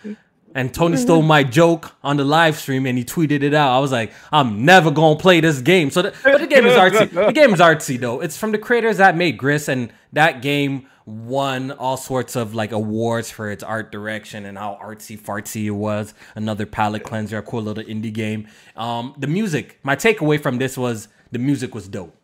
[0.56, 3.76] and Tony stole my joke on the live stream and he tweeted it out.
[3.76, 5.90] I was like, I'm never gonna play this game.
[5.90, 7.10] So, the, but the game is artsy.
[7.10, 8.22] The game is artsy though.
[8.22, 12.72] It's from the creators that made Gris, and that game won all sorts of like
[12.72, 16.14] awards for its art direction and how artsy fartsy it was.
[16.34, 18.48] Another palette cleanser, a cool little indie game.
[18.76, 19.78] Um, the music.
[19.82, 22.16] My takeaway from this was the music was dope.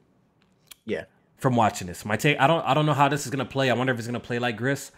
[0.86, 1.04] Yeah.
[1.36, 2.40] From watching this, my take.
[2.40, 2.64] I don't.
[2.64, 3.68] I don't know how this is gonna play.
[3.68, 4.90] I wonder if it's gonna play like Gris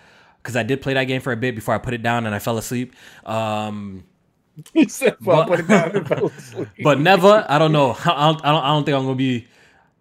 [0.44, 2.34] because I did play that game for a bit before I put it down and
[2.34, 2.94] I fell asleep.
[3.24, 4.04] Um,
[4.74, 6.68] he said, well, but, put it down and fell asleep.
[6.82, 7.96] but never, I don't know.
[8.04, 9.48] I don't, I don't, I don't think I'm gonna be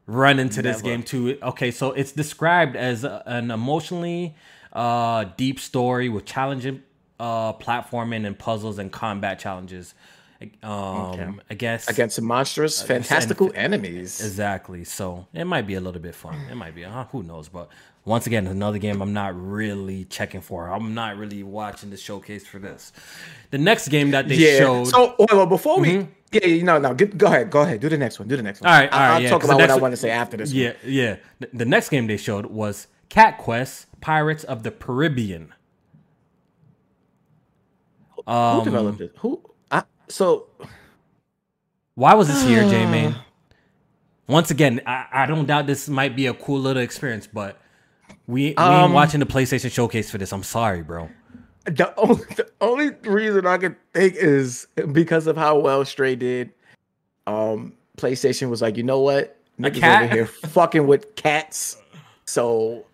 [0.05, 1.37] running to this game too.
[1.41, 4.35] Okay, so it's described as an emotionally
[4.73, 6.83] uh, deep story with challenging
[7.21, 9.93] uh, platforming and puzzles and combat challenges.
[10.61, 11.29] Um, okay.
[11.49, 14.19] I guess against monstrous, fantastical and, enemies.
[14.21, 14.83] Exactly.
[14.83, 16.39] So it might be a little bit fun.
[16.49, 16.85] It might be.
[16.85, 17.49] Uh, who knows?
[17.49, 17.69] But
[18.05, 20.67] once again, another game I'm not really checking for.
[20.67, 22.91] I'm not really watching the showcase for this.
[23.51, 24.59] The next game that they yeah.
[24.59, 24.87] showed.
[24.87, 25.89] So well, before we.
[25.89, 26.11] Mm-hmm.
[26.33, 28.41] Yeah, you know, no, get, go ahead, go ahead, do the next one, do the
[28.41, 28.71] next one.
[28.71, 29.09] All right, all right.
[29.11, 30.51] I'll yeah, talk about what I want to say after this.
[30.51, 30.77] Yeah, one.
[30.85, 31.17] yeah.
[31.39, 35.49] The, the next game they showed was Cat Quest: Pirates of the Purribean.
[38.25, 39.13] Um, Who developed it?
[39.19, 39.43] Who?
[40.07, 40.47] So
[41.95, 43.15] why was this here, J Man?
[44.27, 47.59] Once again, I, I don't doubt this might be a cool little experience, but
[48.25, 50.31] we we um, ain't watching the PlayStation showcase for this.
[50.31, 51.09] I'm sorry, bro.
[51.65, 56.51] The only, the only reason I can think is because of how well Stray did.
[57.27, 61.77] Um, PlayStation was like, you know what, niggas over here fucking with cats,
[62.25, 62.85] so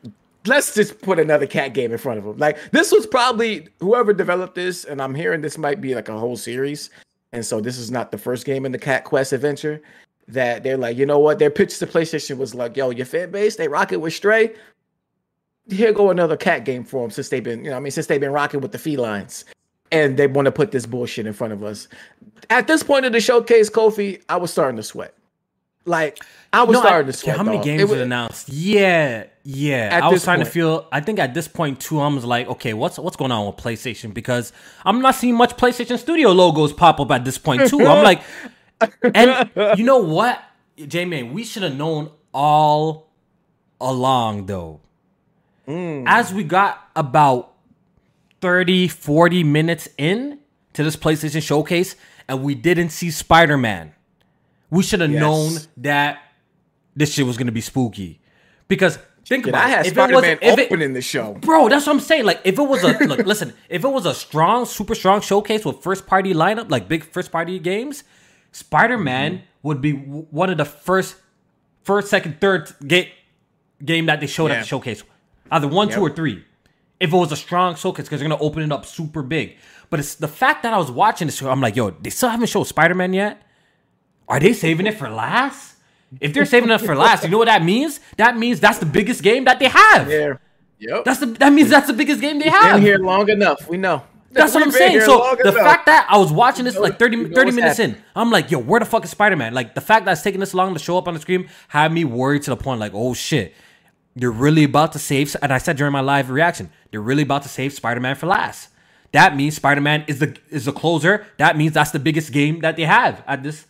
[0.45, 2.37] let's just put another cat game in front of them.
[2.37, 6.17] Like this was probably whoever developed this, and I'm hearing this might be like a
[6.17, 6.89] whole series,
[7.33, 9.81] and so this is not the first game in the Cat Quest adventure.
[10.27, 13.31] That they're like, you know what, their pitch to PlayStation was like, yo, your fan
[13.31, 14.53] base, they rock it with Stray
[15.71, 18.07] here go another cat game for them since they've been, you know, I mean, since
[18.07, 19.45] they've been rocking with the felines,
[19.91, 21.87] and they want to put this bullshit in front of us.
[22.49, 25.13] At this point of the showcase, Kofi, I was starting to sweat.
[25.89, 26.19] Like
[26.53, 27.37] I was no, starting I, to sweat.
[27.37, 27.65] How many dog.
[27.65, 28.49] games was announced?
[28.49, 29.99] Yeah, yeah.
[30.01, 30.47] I was trying point.
[30.47, 30.87] to feel.
[30.91, 33.57] I think at this point too, I was like, okay, what's what's going on with
[33.57, 34.13] PlayStation?
[34.13, 34.53] Because
[34.85, 37.85] I'm not seeing much PlayStation Studio logos pop up at this point too.
[37.85, 38.21] I'm like,
[39.13, 40.41] and you know what,
[40.77, 43.09] J Man, we should have known all
[43.81, 44.81] along though
[45.69, 46.05] Mm.
[46.07, 47.53] As we got about
[48.41, 50.39] 30, 40 minutes in,
[50.73, 51.95] to this PlayStation showcase
[52.27, 53.93] and we didn't see Spider Man.
[54.69, 55.21] We should have Yes.
[55.21, 56.19] known that
[56.95, 58.21] this shit was gonna be spooky.
[58.67, 59.87] Because think about I had it.
[59.87, 61.33] If it Spider Man if it- opening the show.
[61.41, 62.25] Bro, that's what I'm saying.
[62.25, 65.65] Like, if it was a look, listen, if it was a strong, super strong showcase
[65.65, 68.03] with first party lineup, like big first party games,
[68.51, 69.43] Spider Man Mm-hmm.
[69.63, 71.15] would be one of the first,
[71.83, 73.11] first, second, third ga-
[73.83, 75.03] game that they showed at the showcase,
[75.51, 76.43] either one, two, or three.
[76.99, 79.55] If it was a strong showcase, because they're gonna open it up super big.
[79.89, 81.49] But it's the fact that I was watching this show.
[81.49, 83.41] I'm like, yo, they still haven't showed Spider Man yet.
[84.29, 85.75] Are they saving it for last?
[86.21, 87.99] If they're saving it for last, you know what that means?
[88.17, 90.09] That means that's the biggest game that they have.
[90.09, 90.37] Yeah.
[90.79, 91.03] Yep.
[91.03, 92.75] That's the that means that's the biggest game they have.
[92.75, 93.67] Been here long enough.
[93.67, 94.03] We know.
[94.31, 95.01] That's what We've I'm saying.
[95.01, 95.55] So the enough.
[95.55, 97.97] fact that I was watching this like 30, 30 minutes happening.
[97.97, 99.53] in, I'm like, yo, where the fuck is Spider Man?
[99.53, 101.91] Like the fact that it's taking this long to show up on the screen had
[101.91, 103.53] me worried to the point like, oh shit,
[104.15, 105.35] they're really about to save.
[105.41, 108.27] And I said during my live reaction, they're really about to save Spider Man for
[108.27, 108.69] last.
[109.11, 111.25] That means Spider Man is the is the closer.
[111.37, 113.65] That means that's the biggest game that they have at this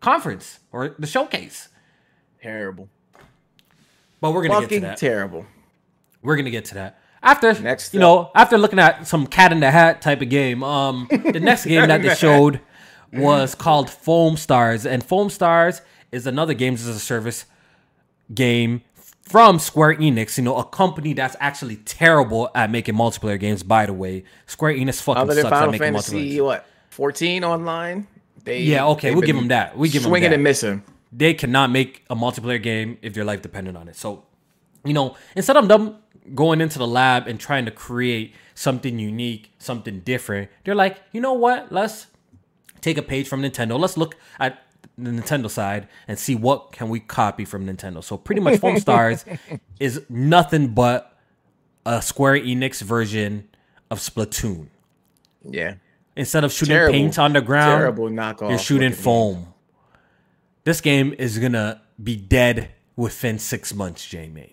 [0.00, 1.68] conference or the showcase.
[2.42, 2.88] terrible.
[4.20, 4.96] But we're gonna get to Fucking that.
[4.98, 5.46] terrible.
[6.22, 8.02] We're gonna get to that after Next you up.
[8.02, 10.62] know after looking at some cat in the hat type of game.
[10.64, 12.60] Um, the next game that they showed
[13.12, 15.80] was called Foamstars, and Foamstars
[16.12, 17.44] is another games as a service
[18.34, 18.82] game
[19.22, 20.36] from Square Enix.
[20.36, 23.62] You know, a company that's actually terrible at making multiplayer games.
[23.62, 26.44] By the way, Square Enix fucking Other than sucks at making Fantasy, multiplayer.
[26.44, 26.66] what?
[26.90, 28.06] 14 online?
[28.44, 29.76] They, Yeah, okay, we'll give them that.
[29.76, 30.82] We give them swinging and missing.
[31.12, 33.96] they cannot make a multiplayer game if their life depended on it.
[33.96, 34.24] So,
[34.84, 35.96] you know, instead of them
[36.34, 41.20] going into the lab and trying to create something unique, something different, they're like, you
[41.20, 41.72] know what?
[41.72, 42.06] Let's
[42.80, 43.78] take a page from Nintendo.
[43.78, 44.62] Let's look at
[44.96, 48.02] the Nintendo side and see what can we copy from Nintendo.
[48.02, 49.38] So pretty much Foamstars
[49.80, 51.16] is nothing but
[51.86, 53.48] a Square Enix version
[53.90, 54.68] of Splatoon.
[55.48, 55.74] Yeah.
[56.18, 56.92] Instead of shooting Terrible.
[56.92, 58.50] paint on the ground, Terrible knockoff.
[58.50, 59.54] you're shooting foam.
[60.64, 64.52] This game is gonna be dead within six months, J Main.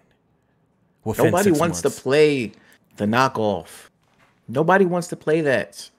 [1.05, 1.81] Nobody wants months.
[1.81, 2.51] to play
[2.97, 3.89] the knockoff.
[4.47, 5.89] Nobody wants to play that.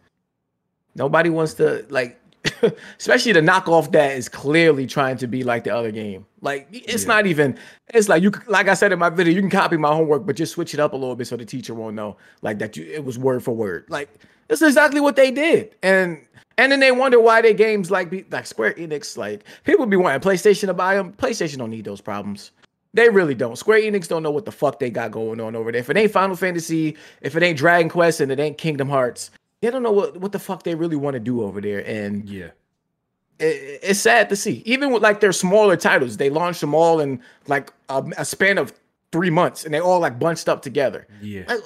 [0.94, 2.18] Nobody wants to like,
[2.98, 6.26] especially the knockoff that is clearly trying to be like the other game.
[6.40, 7.58] Like it's not even.
[7.94, 10.36] It's like you, like I said in my video, you can copy my homework, but
[10.36, 12.76] just switch it up a little bit so the teacher won't know like that.
[12.76, 13.86] You it was word for word.
[13.88, 14.08] Like
[14.48, 16.24] this is exactly what they did, and
[16.58, 19.16] and then they wonder why their games like be like Square Enix.
[19.16, 21.12] Like people be wanting PlayStation to buy them.
[21.12, 22.52] PlayStation don't need those problems.
[22.94, 23.56] They really don't.
[23.56, 25.80] Square Enix don't know what the fuck they got going on over there.
[25.80, 29.30] If it ain't Final Fantasy, if it ain't Dragon Quest, and it ain't Kingdom Hearts,
[29.60, 31.80] they don't know what, what the fuck they really want to do over there.
[31.86, 32.50] And Yeah.
[33.38, 34.62] it, it's sad to see.
[34.66, 38.58] Even with like their smaller titles, they launched them all in like a, a span
[38.58, 38.72] of
[39.12, 41.06] three months, and they all like bunched up together.
[41.22, 41.44] Yeah.
[41.48, 41.60] Like,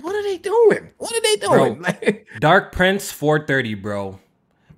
[0.00, 0.90] what are they doing?
[0.98, 1.82] What are they doing?
[1.82, 4.20] Like, Dark Prince 430, bro.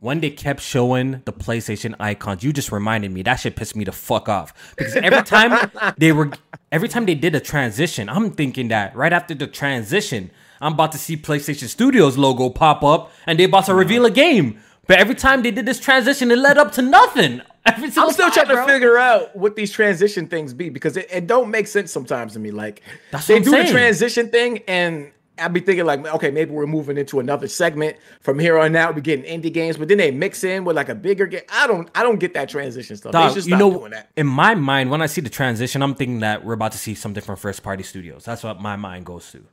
[0.00, 3.22] When they kept showing the PlayStation icons, you just reminded me.
[3.22, 4.52] That shit pissed me the fuck off.
[4.76, 6.30] Because every time they were
[6.70, 10.30] every time they did a transition, I'm thinking that right after the transition,
[10.64, 14.10] I'm about to see PlayStation Studios logo pop up and they're about to reveal a
[14.10, 14.60] game.
[14.86, 17.42] But every time they did this transition, it led up to nothing.
[17.66, 21.26] I'm still time, trying to figure out what these transition things be because it, it
[21.26, 22.50] don't make sense sometimes to me.
[22.50, 23.66] Like That's they do saying.
[23.66, 27.96] the transition thing, and I'd be thinking like, okay, maybe we're moving into another segment
[28.20, 28.94] from here on out.
[28.94, 31.42] We're getting indie games, but then they mix in with like a bigger game.
[31.50, 33.12] I don't, I don't get that transition stuff.
[33.12, 36.54] Dog, you know, in my mind, when I see the transition, I'm thinking that we're
[36.54, 38.24] about to see something from first party studios.
[38.24, 39.44] That's what my mind goes to.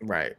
[0.00, 0.36] Right.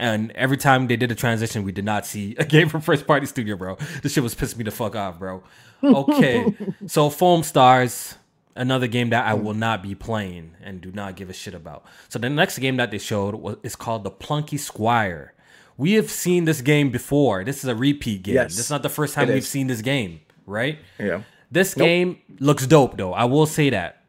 [0.00, 3.06] And every time they did a transition, we did not see a game from first
[3.06, 3.76] party studio, bro.
[4.02, 5.42] This shit was pissing me the fuck off, bro.
[5.82, 6.44] Okay,
[6.86, 8.14] so Foamstars,
[8.56, 11.84] another game that I will not be playing and do not give a shit about.
[12.08, 15.34] So the next game that they showed was is called the Plucky Squire.
[15.76, 17.44] We have seen this game before.
[17.44, 18.34] This is a repeat game.
[18.36, 19.48] Yes, this is not the first time we've is.
[19.48, 20.78] seen this game, right?
[20.98, 21.22] Yeah.
[21.50, 23.12] This game looks dope, though.
[23.14, 24.02] I will say that.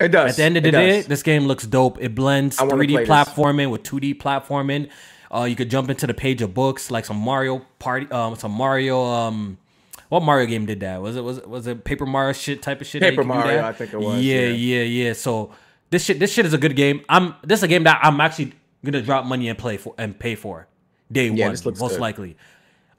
[0.00, 0.30] It does.
[0.30, 1.06] At the end of the It day, does.
[1.06, 1.98] this game looks dope.
[2.00, 3.08] It blends 3D play this.
[3.08, 4.88] platforming with 2D platforming.
[5.32, 8.50] Uh, you could jump into the page of books like some Mario Party, um, some
[8.52, 9.02] Mario.
[9.04, 9.58] Um,
[10.08, 11.00] what Mario game did that?
[11.00, 13.00] Was it was it was it Paper Mario shit type of shit?
[13.00, 13.62] Paper Mario.
[13.64, 14.48] I think it was, Yeah, yeah.
[14.48, 15.12] yeah, yeah.
[15.12, 15.52] So
[15.90, 17.02] this shit, this shit is a good game.
[17.08, 18.54] I'm this is a game that I'm actually
[18.84, 20.66] gonna drop money and play for and pay for
[21.12, 22.00] day Yeah, one, most good.
[22.00, 22.36] likely.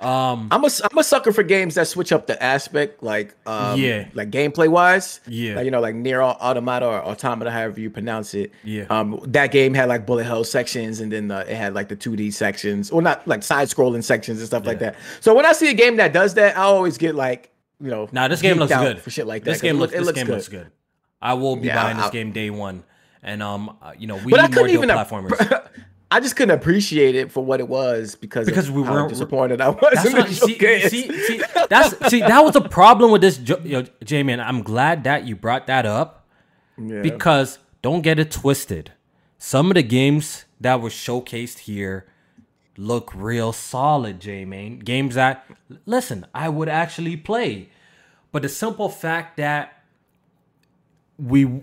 [0.01, 4.07] I'm a I'm a sucker for games that switch up the aspect, like um, Yeah.
[4.13, 5.19] like gameplay wise.
[5.27, 5.55] Yeah.
[5.55, 8.51] like, you know, like NieR: Automata or automata, however you pronounce it.
[8.63, 8.85] Yeah.
[8.89, 11.95] Um, that game had like bullet hell sections, and then uh, it had like the
[11.95, 14.95] 2D sections, or not like side scrolling sections and stuff like that.
[15.19, 18.09] So when I see a game that does that, I always get like, you know,
[18.11, 19.51] Now this game looks good for shit like that.
[19.51, 19.93] This game looks.
[19.93, 20.33] it This looks game good.
[20.35, 20.67] looks good.
[21.21, 22.83] I will be Yeah, buying this I'll- game day one,
[23.21, 24.89] and um, uh, you know, we But I need more even.
[24.89, 25.67] platformers.
[26.13, 29.69] I just couldn't appreciate it for what it was because Because we weren't- disappointed I
[29.69, 33.21] was That's in what, the see, see, see, that's see that was a problem with
[33.21, 34.39] this, jo- yo, J man.
[34.41, 36.27] I'm glad that you brought that up
[36.77, 37.01] Yeah.
[37.01, 38.91] because don't get it twisted.
[39.37, 42.05] Some of the games that were showcased here
[42.77, 44.79] look real solid, J man.
[44.79, 45.45] Games that
[45.85, 47.69] listen, I would actually play,
[48.33, 49.81] but the simple fact that
[51.17, 51.61] we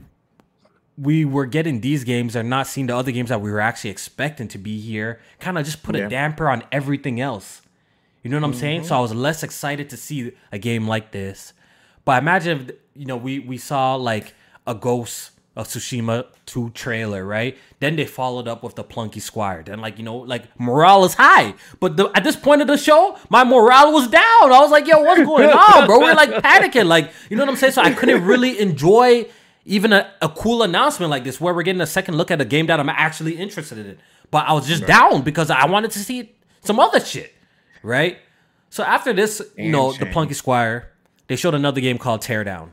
[1.01, 3.91] we were getting these games and not seeing the other games that we were actually
[3.91, 6.07] expecting to be here kind of just put Yeah.
[6.07, 7.63] a damper on everything else.
[8.23, 8.83] You know what I'm saying?
[8.83, 8.95] So mm-hmm.
[8.95, 11.53] I was less excited to see a game like this.
[12.05, 14.35] But imagine if you know we we saw like
[14.67, 17.57] a Ghost of Tsushima 2 trailer, right?
[17.81, 19.63] Then they followed up with the Plucky Squire.
[19.65, 21.55] Then like, you know, like morale is high.
[21.81, 24.23] But the, at this point of the show, my morale was down.
[24.53, 25.99] I was like, yo, what's going on, bro?
[25.99, 26.87] We're like panicking.
[26.87, 27.73] Like, you know what I'm saying?
[27.73, 29.27] So I couldn't really enjoy
[29.69, 32.45] even a, a cool announcement like this where we're getting a second look at a
[32.45, 33.99] game that I'm actually interested in.
[34.31, 37.35] But I was just down because I wanted to see some other shit,
[37.83, 38.19] right?
[38.71, 40.07] So after this, you know, the.
[40.07, 40.93] Plucky Squire,
[41.27, 42.71] they showed another game called Teardown,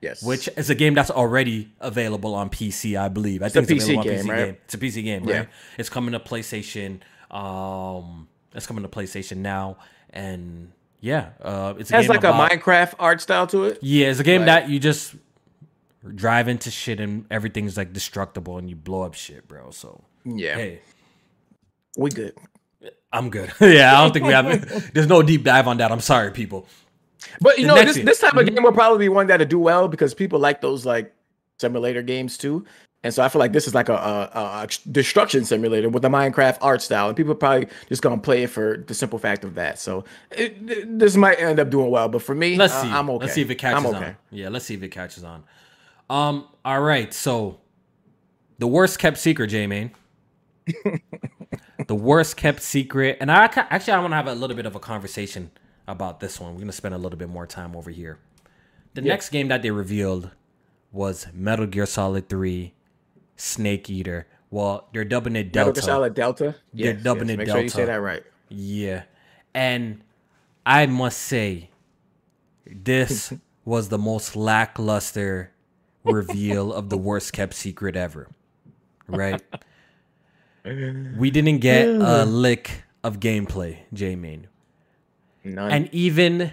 [0.00, 0.22] yes.
[0.22, 3.42] which is a game that's already available on PC, I believe.
[3.42, 4.60] I a think it's, a PC available on game, right?
[4.64, 5.36] It's a PC game, Yeah.
[5.38, 5.48] right?
[5.78, 7.00] It's coming to PlayStation.
[7.30, 9.78] Um, it's coming to PlayStation now,
[10.10, 13.78] and yeah, uh, it's a has game like about, a Minecraft art style to it.
[13.82, 15.14] yeah, it's a game Like- that you just
[16.14, 19.70] drive into shit and everything's like destructible and you blow up shit, bro.
[19.70, 20.80] So Yeah, hey,
[21.96, 22.34] we good.
[23.12, 23.52] I'm good.
[23.60, 24.92] yeah, I don't think we have.
[24.94, 25.90] There's no deep dive on that.
[25.90, 26.66] I'm sorry, people.
[27.40, 29.58] But you The know, this this type of game will probably be one that'll do
[29.58, 31.14] well because people like those like
[31.58, 32.64] simulator games too.
[33.04, 36.08] And so I feel like this is like a, a, a destruction simulator with the
[36.08, 39.54] Minecraft art style, and people probably just gonna play it for the simple fact of
[39.54, 39.78] that.
[39.78, 42.90] So it, this might end up doing well, but for me, Let's uh, see.
[42.90, 43.24] I'm okay.
[43.24, 44.06] Let's see if it catches I'm okay.
[44.06, 44.16] on.
[44.32, 45.44] Yeah, let's see if it catches on.
[46.10, 46.48] Um.
[46.64, 47.12] All right.
[47.12, 47.60] So,
[48.58, 49.92] the worst kept secret, J Main.
[51.86, 54.74] the worst kept secret, and I actually I want to have a little bit of
[54.74, 55.50] a conversation
[55.86, 56.54] about this one.
[56.54, 58.18] We're gonna spend a little bit more time over here.
[58.94, 60.30] The next game that they revealed
[60.92, 62.74] was Metal Gear Solid Three,
[63.36, 64.26] Snake Eater.
[64.50, 65.68] Well, they're dubbing it Delta.
[65.68, 65.80] Metal Delta.
[65.80, 66.54] Gear Solid Delta.
[66.72, 67.34] They're dubbing yes.
[67.34, 68.22] it Make sure you say that right.
[68.48, 69.02] Yeah.
[69.54, 70.02] And
[70.64, 71.70] I must say,
[72.66, 73.32] this
[73.64, 75.52] was the most lackluster
[76.12, 78.28] reveal of the worst kept secret ever.
[79.06, 79.42] Right?
[80.64, 84.48] We didn't get a lick of gameplay, J Main.
[85.42, 85.70] None.
[85.70, 86.52] And even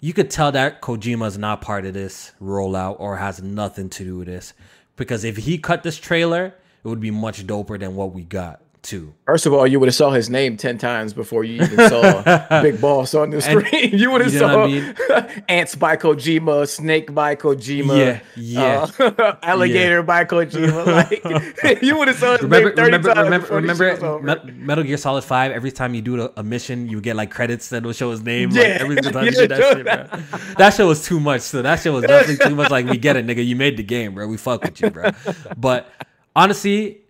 [0.00, 4.16] you could tell that Kojima's not part of this rollout or has nothing to do
[4.18, 4.52] with this.
[4.96, 6.54] Because if he cut this trailer,
[6.84, 9.12] it would be much doper than what we got too.
[9.26, 12.22] First of all, you would have saw his name ten times before you even saw
[12.62, 13.90] Big Boss on the screen.
[13.98, 14.68] you would have you know
[15.08, 17.96] saw I Ants by Kojima, Snake by Kojima,
[18.36, 19.04] Yeah, yeah.
[19.18, 20.86] uh, Alligator by Kojima.
[20.86, 23.84] Like you would have saw his remember, name thirty remember, times remember,
[24.20, 24.44] remember.
[24.46, 25.52] Me- Metal Gear Solid Five.
[25.52, 28.22] Every time you do a, a mission, you get like credits that will show his
[28.22, 28.50] name.
[28.50, 28.62] Yeah.
[28.62, 30.54] like, every single time you Yeah, do that shit, bro.
[30.58, 31.42] That shit was too much.
[31.42, 32.70] So that shit was definitely too much.
[32.70, 33.44] Like we get it, nigga.
[33.46, 34.26] You made the game, bro.
[34.26, 35.10] We fuck with you, bro.
[35.56, 35.90] But
[36.34, 37.02] honestly,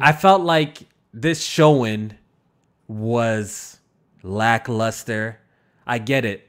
[0.00, 0.82] I felt like
[1.14, 2.18] this showing
[2.88, 3.78] was
[4.22, 5.38] lackluster.
[5.86, 6.48] I get it.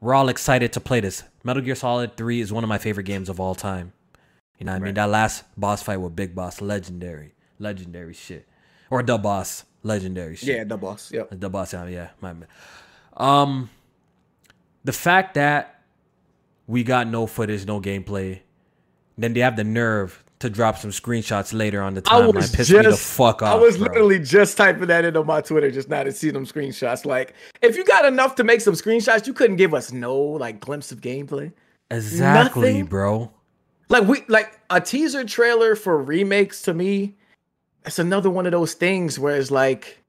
[0.00, 1.24] We're all excited to play this.
[1.42, 3.92] Metal Gear Solid 3 is one of my favorite games of all time.
[4.58, 4.94] You know what I mean?
[4.94, 7.34] That last boss fight with Big Boss, legendary.
[7.58, 8.46] Legendary shit.
[8.90, 10.56] Or the boss, legendary shit.
[10.56, 11.10] Yeah, the boss.
[11.10, 11.28] Yep.
[11.32, 12.34] The boss, yeah, yeah, my.
[13.16, 13.70] Um,
[14.84, 15.82] the fact that
[16.66, 18.40] we got no footage, no gameplay,
[19.16, 22.34] then they have the nerve to drop some screenshots later on the I timeline.
[22.34, 23.54] was Piss just, me the fuck off.
[23.54, 23.86] I was bro.
[23.88, 27.04] literally just typing that into my Twitter just now to see them screenshots.
[27.06, 30.60] Like, if you got enough to make some screenshots, you couldn't give us no like
[30.60, 31.52] glimpse of gameplay.
[31.90, 32.86] exactly, nothing.
[32.86, 33.30] bro.
[33.88, 37.14] Like we like a teaser trailer for remakes to me.
[37.84, 40.02] It's another one of those things where it's like,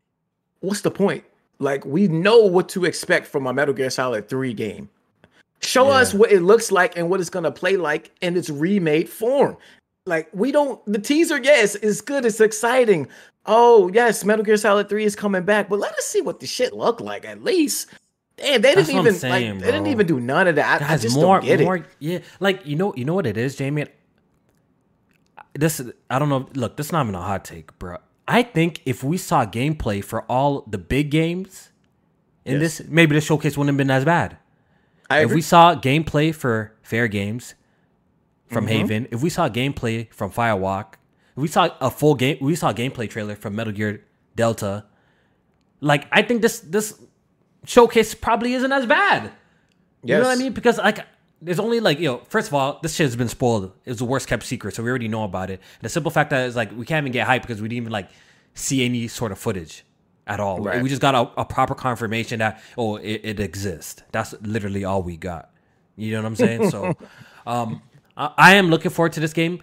[0.61, 1.23] what's the point?
[1.59, 4.89] Like we know what to expect from a Metal Gear Solid 3 game.
[5.61, 5.95] Show Yeah.
[5.97, 9.57] us what it looks like and what it's gonna play like in its remade form.
[10.05, 13.07] Like we don't the teaser, yes, is good, it's exciting.
[13.45, 16.47] Oh yes, Metal Gear Solid 3 is coming back, but let us see what the
[16.47, 17.87] shit look like at least.
[18.35, 20.81] Damn, they That's didn't even saying, like they didn't even do none of that.
[20.81, 21.85] I, I just more, don't get more, it.
[21.99, 22.19] yeah.
[22.41, 23.85] Like you know, you know what it is, Jamie.
[25.53, 26.49] This, I don't know.
[26.55, 27.97] Look, this is not even a hot take, bro.
[28.27, 31.69] I think if we saw gameplay for all the big games
[32.43, 32.79] in Yes.
[32.79, 34.37] this, maybe the showcase wouldn't have been as bad.
[35.09, 35.35] I if agree.
[35.35, 37.53] we saw gameplay for Fairgames
[38.53, 38.73] from Mm-hmm.
[38.73, 40.93] Haven, if we saw gameplay from Firewalk,
[41.35, 44.03] if we saw a full game, we saw a gameplay trailer from Metal Gear
[44.35, 44.85] Delta.
[45.81, 46.99] Like I think this this
[47.65, 49.31] showcase probably isn't as bad.
[50.03, 50.17] Yes.
[50.17, 50.53] You know what I mean?
[50.53, 50.99] Because like
[51.41, 53.65] there's only like, you know, first of all, this shit has been spoiled.
[53.85, 55.59] It was the worst kept secret, so we already know about it.
[55.59, 57.83] And the simple fact that it's like we can't even get hype because we didn't
[57.83, 58.09] even like
[58.53, 59.83] see any sort of footage
[60.25, 60.59] at all.
[60.59, 60.81] Right.
[60.81, 64.03] We just got a, a proper confirmation that oh it, it exists.
[64.11, 65.49] That's literally all we got.
[65.95, 66.69] You know what I'm saying?
[66.69, 66.93] so
[67.47, 67.81] um
[68.17, 69.61] I, am looking forward to this game.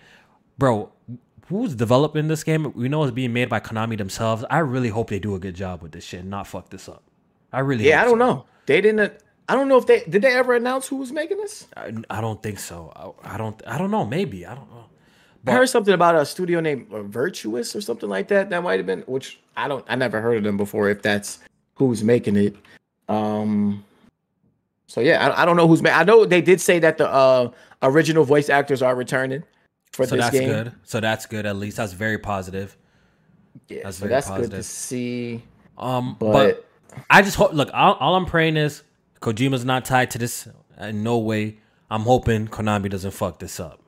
[0.59, 0.93] Bro,
[1.47, 2.73] who's developing this game?
[2.75, 4.45] We know it's being made by Konami themselves.
[4.51, 6.89] I really hope they do a good job with this shit and not fuck this
[6.89, 7.03] up.
[7.53, 8.27] I really Yeah, I don't so.
[8.27, 8.45] know.
[8.67, 9.13] They didn't.
[9.49, 10.23] I don't know if they did.
[10.23, 11.67] They ever announce who was making this?
[11.77, 12.93] I, I don't think so.
[13.25, 14.05] I, I don't I don't know.
[14.07, 14.47] Maybe.
[14.47, 14.85] I don't know.
[15.47, 18.51] I heard something about a studio named uh, Virtuos or something like that.
[18.51, 19.01] That might have been.
[19.03, 19.85] Which I don't.
[19.89, 20.89] I never heard of them before.
[20.89, 21.41] If that's
[21.75, 22.57] who's making it.
[23.09, 23.85] Um.
[24.91, 25.83] So yeah, I, I don't know who's.
[25.83, 27.51] Ma- I know they did say that the uh,
[27.81, 29.45] original voice actors are returning
[29.93, 30.49] for So this that's game.
[30.49, 30.73] good.
[30.83, 31.47] So that's good.
[31.47, 32.77] At least that's very positive.
[33.69, 35.45] Yeah, That's so very that's good to see.
[35.79, 37.53] Um, But, but, I just hope.
[37.53, 38.83] Look, all, all I'm praying is
[39.21, 40.49] Kojima's not tied to this
[40.81, 41.59] in no way.
[41.89, 43.81] I'm hoping Konami doesn't fuck this up.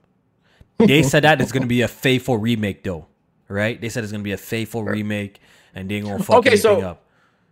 [0.78, 3.06] They said that it's gonna be a faithful remake, though,
[3.48, 3.80] right?
[3.80, 5.40] They said it's gonna be a faithful remake,
[5.74, 7.04] and they ain't gonna fuck Okay, anything so- up.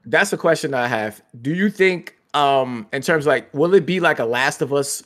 [0.04, 1.20] that's a question I have.
[1.40, 4.72] Do you think, um, in terms of like, will it be like a Last of
[4.72, 5.02] Us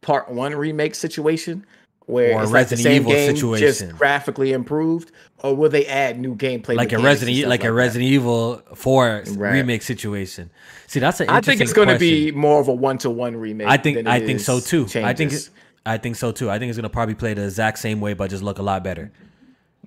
[0.00, 1.64] Part One remake situation,
[2.06, 3.66] where Or it's like the Resident same Evil game situation.
[3.66, 5.10] just graphically improved,
[5.42, 7.72] or will they add new gameplay, Like a Resident, and E- like a that?
[7.72, 9.52] Resident Evil Four Right.
[9.52, 10.50] remake situation.
[10.86, 13.66] See, that's an I think it's going going to be more of a one-to-one remake.
[13.68, 14.86] I think I think so too.
[14.96, 15.32] I think.
[15.84, 16.50] I think so too.
[16.50, 18.84] I think it's gonna probably play the exact same way, but just look a lot
[18.84, 19.10] better.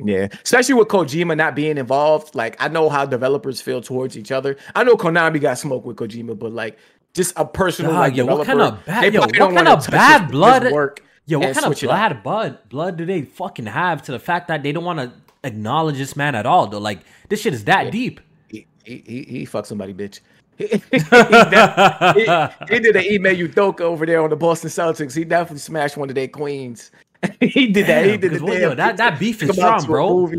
[0.04, 2.34] Yeah, especially with Kojima not being involved.
[2.36, 4.58] Like I know how developers feel towards each other.
[4.76, 6.78] I know Konami got smoke with Kojima, but like
[7.14, 9.14] just a personal Dog, like yo, what kind of bad?
[9.14, 10.72] Yo, what kind of bad his- his blood?
[10.72, 11.96] work Yo, what kind of switch it up.
[11.96, 15.12] bad blood blood do they fucking have to the fact that they don't want to
[15.44, 16.66] acknowledge this man at all?
[16.68, 17.00] Though, like
[17.30, 18.22] this shit is that deep.
[18.50, 20.22] He he he, he fucked somebody, bitch.
[20.58, 25.16] he, he- he did an Ime Udoka over there on the Boston Celtics.
[25.16, 26.92] He definitely smashed one of their queens.
[27.39, 28.06] he did that.
[28.06, 28.61] He did the well, damn.
[28.61, 30.31] yo, that that beef is strong, bro.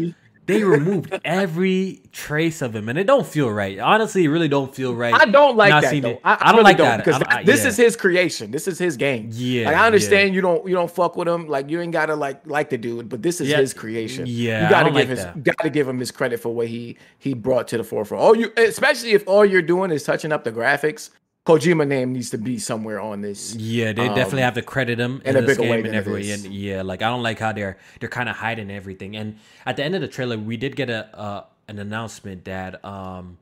[0.44, 3.78] They removed every trace of him, and it don't feel right.
[3.78, 5.14] Honestly, it really don't feel right.
[5.14, 6.09] I don't like not that though.
[6.10, 6.20] it.
[6.24, 7.68] I, I don't really like that because I I- this yeah.
[7.68, 8.50] is his creation.
[8.50, 9.28] This is his game.
[9.30, 9.86] Yeah, like I yeah.
[9.86, 11.46] understand you don't you don't fuck with him.
[11.46, 14.24] Like you ain't gotta like like the dude, but this is Yeah, his creation.
[14.26, 15.44] yeah, you gotta don't give like his that.
[15.44, 18.20] gotta give him his credit for what he he brought to the forefront.
[18.24, 21.10] All you, especially if all you're doing is touching up the graphics.
[21.44, 23.56] Kojima name needs to be somewhere on this.
[23.56, 26.31] Yeah, they definitely have to credit him in in, a this game and it every
[26.31, 29.16] And yeah, like I don't like how they're they're kind of hiding everything.
[29.16, 32.85] And at the end of the trailer, we did get a uh, an announcement that
[32.85, 33.39] um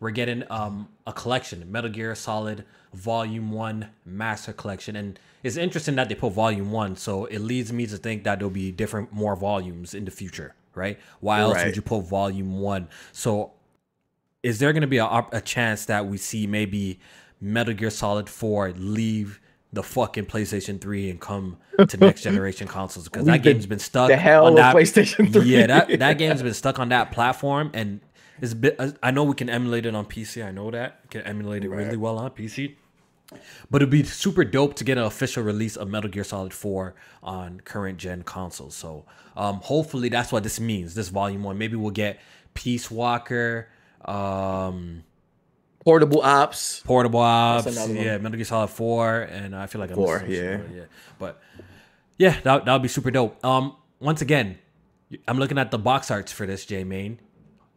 [0.00, 5.94] we're getting um a collection, Metal Gear Solid Volume One Master Collection, and it's interesting
[5.94, 6.96] that they put Volume One.
[6.96, 10.56] So it leads me to think that there'll be different more volumes in the future,
[10.74, 10.98] right?
[11.20, 11.66] Why else Right.
[11.66, 12.88] would you put Volume One?
[13.12, 13.52] So
[14.42, 16.98] is there going to be a, a chance that we see maybe
[17.40, 19.40] Metal Gear Solid 4 leave
[19.72, 21.58] the fucking PlayStation 3 and come
[21.88, 23.08] to next generation consoles?
[23.08, 25.42] Because that game's been stuck the hell on that PlayStation 3.
[25.44, 28.00] Yeah, that, that game's been stuck on that platform and
[28.40, 30.44] it's a bit, I know we can emulate it on PC.
[30.44, 31.00] I know that.
[31.04, 32.74] We can emulate it really well on PC.
[33.70, 36.94] But it'd be super dope to get an official release of Metal Gear Solid 4
[37.22, 38.74] on current gen consoles.
[38.74, 39.04] So
[39.36, 40.94] um, hopefully that's what this means.
[40.94, 41.58] This volume one.
[41.58, 42.20] Maybe we'll get
[42.54, 43.68] Peace Walker,
[44.04, 45.04] um,
[45.84, 46.80] Portable ops.
[46.80, 50.56] Portable Ops, yeah, Metal Gear Solid 4, and I feel like I'm Four, missing yeah.
[50.56, 50.82] some, yeah.
[51.18, 51.42] But
[52.18, 53.44] yeah, that that would be super dope.
[53.44, 54.58] Um, once again,
[55.28, 57.18] I'm looking at the box arts for this J Main.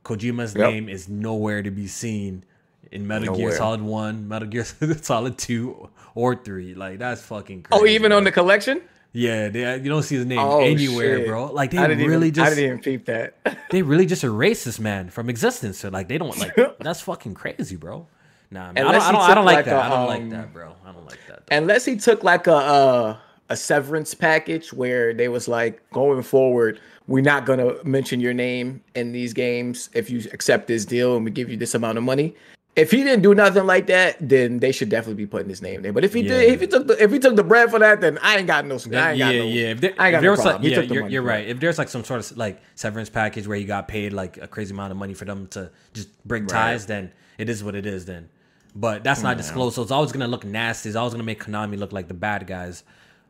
[0.05, 0.69] Kojima's Yep.
[0.71, 2.45] name is nowhere to be seen
[2.91, 4.63] in Metal Gear Solid 1, Metal Gear
[5.01, 6.75] Solid 2, or 3.
[6.75, 7.83] Like that's fucking crazy.
[7.83, 8.17] Oh, even bro.
[8.17, 8.81] on the collection.
[9.13, 11.27] Yeah, they, you don't see his name Oh, anywhere, shit.
[11.27, 11.45] bro.
[11.45, 13.35] Like they I didn't really even, I didn't even peep that.
[13.71, 15.79] they really just erased this man from existence.
[15.79, 18.05] So like they don't like that's fucking crazy, bro.
[18.51, 19.75] Nah, man, I don't, I don't, I don't like like, that.
[19.75, 20.73] a, I don't like that, bro.
[20.85, 21.47] I don't like that.
[21.47, 21.57] though.
[21.57, 23.17] Unless he took like a uh,
[23.49, 28.81] a severance package where they was like going forward, we're not gonna mention your name
[28.95, 32.03] in these games if you accept this deal and we give you this amount of
[32.03, 32.35] money.
[32.77, 35.81] If he didn't do nothing like that, then they should definitely be putting his name
[35.81, 35.91] there.
[35.91, 38.01] But if he did, if he took the if he took the bread for that,
[38.01, 38.75] then I ain't got no.
[38.75, 39.63] I ain't yeah, got yeah.
[39.71, 40.61] If there, I ain't got if there no was problem.
[40.61, 41.47] like, yeah, you're, you're right.
[41.47, 44.47] If there's like some sort of like severance package where you got paid like a
[44.47, 47.87] crazy amount of money for them to just break ties, then it is what it
[47.87, 48.05] is.
[48.05, 48.29] Then,
[48.75, 50.89] but that's not disclosed, so it's always gonna look nasty.
[50.89, 52.83] It's always gonna make Konami look like the bad guys,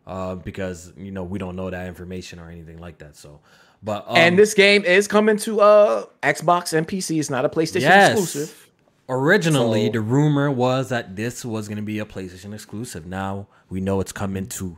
[0.06, 3.15] uh, because you know we don't know that information or anything like that.
[3.15, 3.40] So,
[3.82, 7.18] but um, And this game is coming to uh Xbox and PC.
[7.18, 8.11] It's not a PlayStation Yes.
[8.11, 8.64] exclusive.
[9.10, 13.06] Originally, So- the rumor was that this was going to be a PlayStation exclusive.
[13.06, 14.78] Now we know it's coming to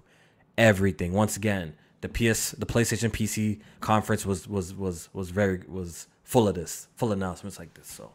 [0.58, 1.14] everything.
[1.14, 6.48] Once again, the PS, the PlayStation PC conference was was was was very was full
[6.48, 7.88] of this, full of announcements like this.
[7.88, 8.12] So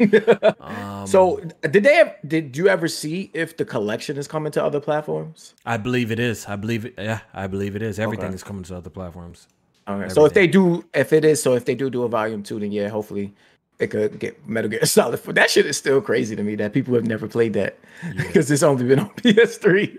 [0.60, 1.40] um, So
[1.70, 5.54] did they have, did you ever see if the collection is coming to other platforms?
[5.66, 6.46] I believe it is.
[6.46, 6.94] I believe it.
[6.96, 7.98] Yeah, I believe it is.
[7.98, 8.34] Everything Okay.
[8.34, 9.48] is coming to other platforms.
[9.88, 10.08] Okay.
[10.08, 12.58] So if they do, if it is, so if they do do a volume two,
[12.60, 13.34] then yeah, hopefully
[13.78, 15.34] it could get Metal Gear Solid 4.
[15.34, 17.78] That shit is still crazy to me that people have never played that
[18.16, 19.98] because it's only been on PS3.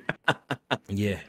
[0.87, 1.19] yeah.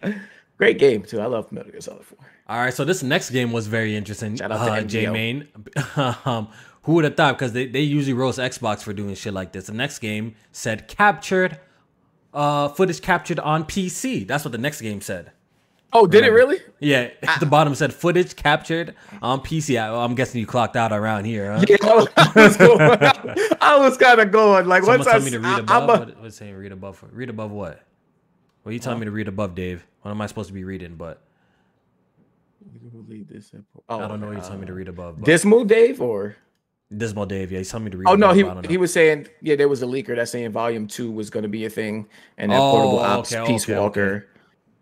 [0.59, 1.21] Great game too.
[1.21, 2.19] I love Metal Gear Solid 4.
[2.49, 4.37] All right, so this next game was very interesting.
[4.37, 5.47] Shout out to uh, J Main.
[6.25, 6.49] um,
[6.83, 7.39] who would have thought?
[7.39, 9.67] Because they, they usually roast Xbox for doing shit like this.
[9.67, 11.61] The next game said captured,
[12.35, 14.27] uh, footage captured on PC.
[14.27, 15.31] That's what the next game said.
[15.93, 16.59] Oh, did it really?
[16.79, 17.49] Yeah, at the ah.
[17.49, 19.81] bottom said footage captured on PC.
[19.81, 21.53] I, am guessing you clocked out around here.
[21.53, 21.65] Huh?
[21.69, 21.95] Yeah, I
[22.35, 22.81] was, going,
[23.61, 25.83] I was kind of going like Someone once I, told me to read I- above.
[25.83, 27.05] I'm a- what, what's saying read above?
[27.11, 27.83] Read above what?
[28.63, 29.87] What are you telling me to read above, Dave?
[30.03, 30.95] What am I supposed to be reading?
[30.97, 31.23] But
[33.89, 35.21] Oh, I don't know what you're telling me to read above.
[35.21, 36.37] But Dismal Dave or
[36.97, 38.09] Dismal Dave, yeah, he's telling me to read.
[38.09, 38.69] oh no he but I don't know.
[38.69, 41.49] he was saying yeah there was a leaker that's saying Volume Two was going to
[41.49, 44.27] be a thing and then Oh, Portable Ops okay, Peace okay, Walker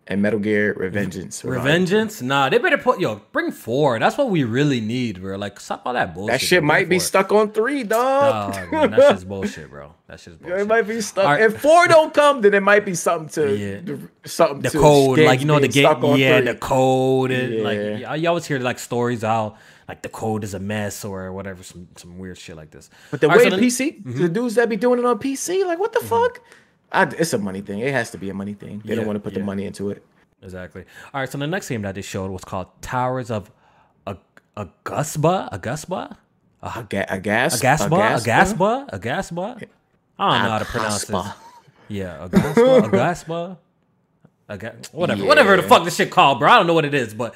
[0.09, 1.43] and Metal Gear Revengeance.
[1.45, 2.21] Revengeance?
[2.21, 3.97] Nah, they better put yo bring four.
[3.99, 5.37] That's what we really need, bro.
[5.37, 6.31] Like stop all that bullshit.
[6.33, 6.67] That shit bro.
[6.67, 7.05] might Bring be four.
[7.05, 8.53] stuck on three, dog.
[8.53, 9.93] Dog, man, that's just bullshit, bro.
[10.07, 10.59] That's just bullshit.
[10.61, 11.25] it might be stuck.
[11.25, 11.41] Alright.
[11.43, 13.79] If four don't come, then it might be something to Yeah.
[13.81, 15.83] the, something the to code, like you know, the game,
[16.17, 16.45] yeah, three.
[16.47, 17.63] the code, and Yeah.
[17.63, 17.79] like
[18.09, 19.57] y- you always hear like stories how
[19.87, 22.89] like the code is a mess or whatever, some some weird shit like this.
[23.11, 24.21] But the All right, way so then- PC, Mm-hmm.
[24.23, 26.41] the dudes that be doing it on PC, like what the fuck?
[26.91, 27.79] I, it's a money thing.
[27.79, 28.81] It has to be a money thing.
[28.83, 29.39] They Yeah, don't want to put yeah.
[29.39, 30.03] the money into it.
[30.41, 30.85] Exactly.
[31.13, 31.29] All right.
[31.29, 33.51] So the next game that they showed was called Towers of
[34.07, 34.17] Ag-
[34.57, 35.51] Agusba.
[35.51, 36.17] Agusba.
[36.61, 38.19] A, ga- a gas, Aghasba.
[38.19, 38.89] Aghasba.
[38.89, 39.63] Aghasba.
[40.17, 41.15] I don't know how to pronounce this.
[41.15, 41.33] Agaspa.
[41.87, 42.27] Yeah.
[42.31, 42.89] Aghasba.
[42.89, 43.57] Aghasba.
[44.49, 45.21] Aga- whatever.
[45.21, 45.27] Yeah.
[45.27, 46.49] Whatever the fuck this shit called, bro.
[46.49, 47.35] I don't know what it is, but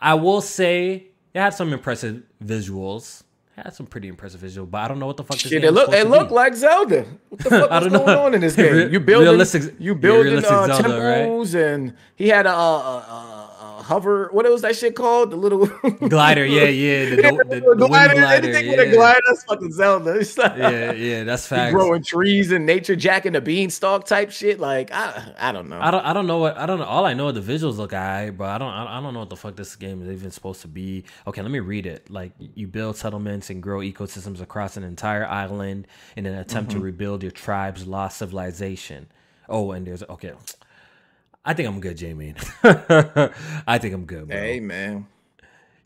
[0.00, 3.22] I will say it had some impressive visuals.
[3.64, 5.72] Had some pretty impressive visuals, but I don't know what the fuck this Shit, it
[5.72, 7.04] look is it looked like Zelda.
[7.28, 8.92] What the fuck is going on in this game?
[8.92, 11.16] You building, realistic- you building realistic uh, Zelda, right?
[11.22, 13.47] temples, and he had a, a
[13.88, 14.28] hover.
[14.32, 15.30] What was that shit called?
[15.32, 15.66] The little
[16.08, 16.44] glider.
[16.44, 17.10] Yeah, yeah.
[17.10, 18.14] The, the, the, the glider.
[18.14, 18.46] glider.
[18.48, 20.24] Anything with a glider, that's fucking Zelda.
[20.38, 21.24] Like, yeah, yeah.
[21.24, 21.72] That's facts.
[21.72, 24.60] growing trees and nature jacking the beanstalk type shit.
[24.60, 25.80] Like I, I don't know.
[25.80, 26.84] I don't I don't know what I don't know.
[26.84, 29.30] All I know the visuals look alright, but I don't I I don't know what
[29.30, 31.04] the fuck this game is even supposed to be.
[31.26, 32.08] Okay, let me read it.
[32.10, 35.86] Like you build settlements and grow ecosystems across an entire island
[36.16, 36.78] in an attempt Mm-hmm.
[36.80, 39.06] to rebuild your tribe's lost civilization.
[39.48, 40.32] Oh, and there's okay.
[41.44, 42.34] I think I'm good, Jamie.
[42.64, 44.36] I think I'm good, bro.
[44.36, 45.06] Hey man,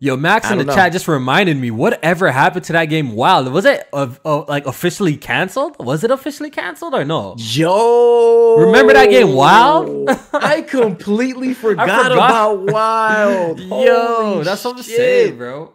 [0.01, 0.75] Yo, Max in the know.
[0.75, 3.13] chat just reminded me whatever happened to that game.
[3.13, 5.77] Wow, was it uh, uh, like officially canceled?
[5.79, 7.37] Was it officially canceled or no?
[7.39, 10.09] yo, Remember that game, Wild?
[10.33, 12.13] I completely forgot, forgot.
[12.13, 13.61] about Wild.
[13.61, 14.97] Yo, Holy that's what I'm shit.
[14.97, 15.73] saying, bro.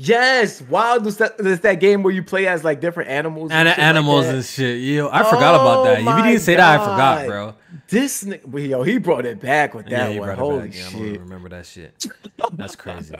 [0.00, 3.66] Yes, Wild was that, was that game where you play as like different animals And
[3.68, 4.34] shit like animals that.
[4.36, 4.80] and shit.
[4.80, 5.96] Yo, I forgot about oh that.
[6.06, 7.54] Oh If you didn't say that, I forgot, bro.
[7.88, 10.38] This yo, he brought it back with Yeah, that you one.
[10.38, 10.74] Holy it back.
[10.78, 11.20] Yeah, I'm shit!
[11.20, 12.06] remember that shit.
[12.52, 13.16] That's crazy.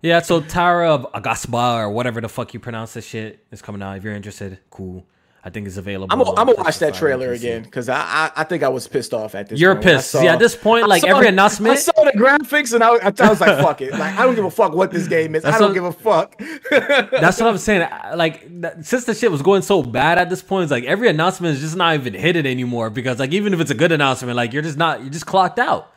[0.00, 3.82] yeah, so Tara of Aghasba or whatever the fuck you pronounce this shit is coming
[3.82, 3.98] out.
[3.98, 5.04] If you're interested, cool.
[5.46, 6.10] I think it's available.
[6.10, 8.68] I'm gonna on I'm gonna watch that trailer again because I, I I think I
[8.70, 9.60] was pissed off at this.
[9.60, 10.12] You're point pissed.
[10.12, 13.28] See, at this point, like, saw- every announcement- I saw the graphics and I, I
[13.28, 13.92] was like, fuck it.
[13.98, 15.44] Like I don't give a fuck what this game is.
[15.44, 16.40] I don't what- give a fuck.
[16.70, 17.86] That's what I'm saying.
[18.16, 21.10] Like, that, since the shit was going so bad at this point, it's like every
[21.10, 23.92] announcement is just not even hit it anymore because, like, even if it's a good
[23.92, 25.92] announcement, like, you're just not, you're just clocked out.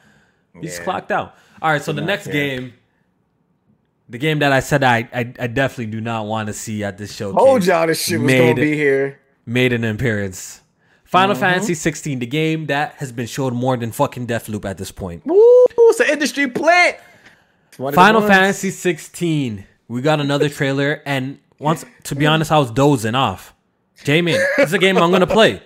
[0.56, 0.84] You just Yeah.
[0.84, 1.36] clocked out.
[1.62, 2.74] All right, so the next game,
[4.10, 6.98] the game that I said I, I, I definitely do not want to see at
[6.98, 7.32] this show.
[7.34, 9.20] Told y'all this shit was Made gonna be here.
[9.48, 10.62] Made an appearance.
[11.06, 11.42] Final Mm-hmm.
[11.42, 15.26] Fantasy 16, the game that has been showed more than fucking Deathloop at this point.
[15.26, 15.42] Woo!
[15.90, 16.98] It's an industry plant.
[17.70, 18.22] It's one of the Final.
[18.22, 23.54] Fantasy 16, we got another trailer, and once to be honest, I was dozing off.
[24.04, 25.62] Jamie, this is a game I'm gonna play.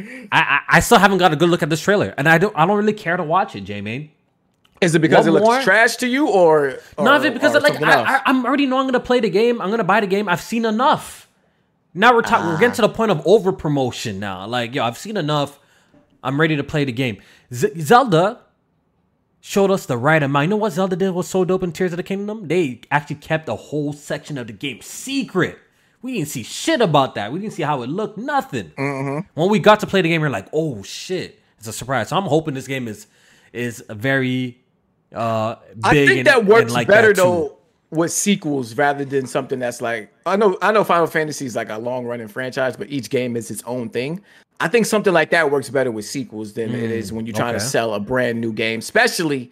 [0.00, 2.56] I, I I still haven't got a good look at this trailer, and I don't
[2.56, 4.14] I don't really care to watch it, Jamie.
[4.80, 5.62] Is it because One it looks more?
[5.62, 8.16] trash to you, or, or Not it because or like I.
[8.16, 9.60] I, I'm already know I'm gonna play the game.
[9.60, 10.28] I'm gonna buy the game.
[10.28, 11.25] I've seen enough.
[11.96, 12.46] Now we're talking.
[12.46, 14.46] We're getting to the point of over promotion now.
[14.46, 15.58] Like yo, I've seen enough.
[16.22, 17.22] I'm ready to play the game.
[17.52, 18.40] Z- Zelda
[19.40, 20.44] showed us the right amount.
[20.44, 22.48] You know what Zelda did was so dope in Tears of the Kingdom?
[22.48, 25.58] They actually kept a whole section of the game secret.
[26.02, 27.32] We didn't see shit about that.
[27.32, 28.18] We didn't see how it looked.
[28.18, 28.72] Nothing.
[29.34, 32.10] When we got to play the game, we are like, oh shit, it's a surprise.
[32.10, 33.06] So I'm hoping this game is
[33.52, 34.60] is very
[35.14, 35.84] uh big.
[35.84, 37.55] I think and- that works like better that, though
[37.90, 41.70] with sequels rather than something that's like I know I know Final Fantasy is like
[41.70, 44.20] a long running franchise, but each game is its own thing.
[44.58, 47.54] I think something like that works better with sequels than it is when you're trying
[47.54, 47.64] Mm, okay.
[47.64, 49.50] to sell a brand new game, especially.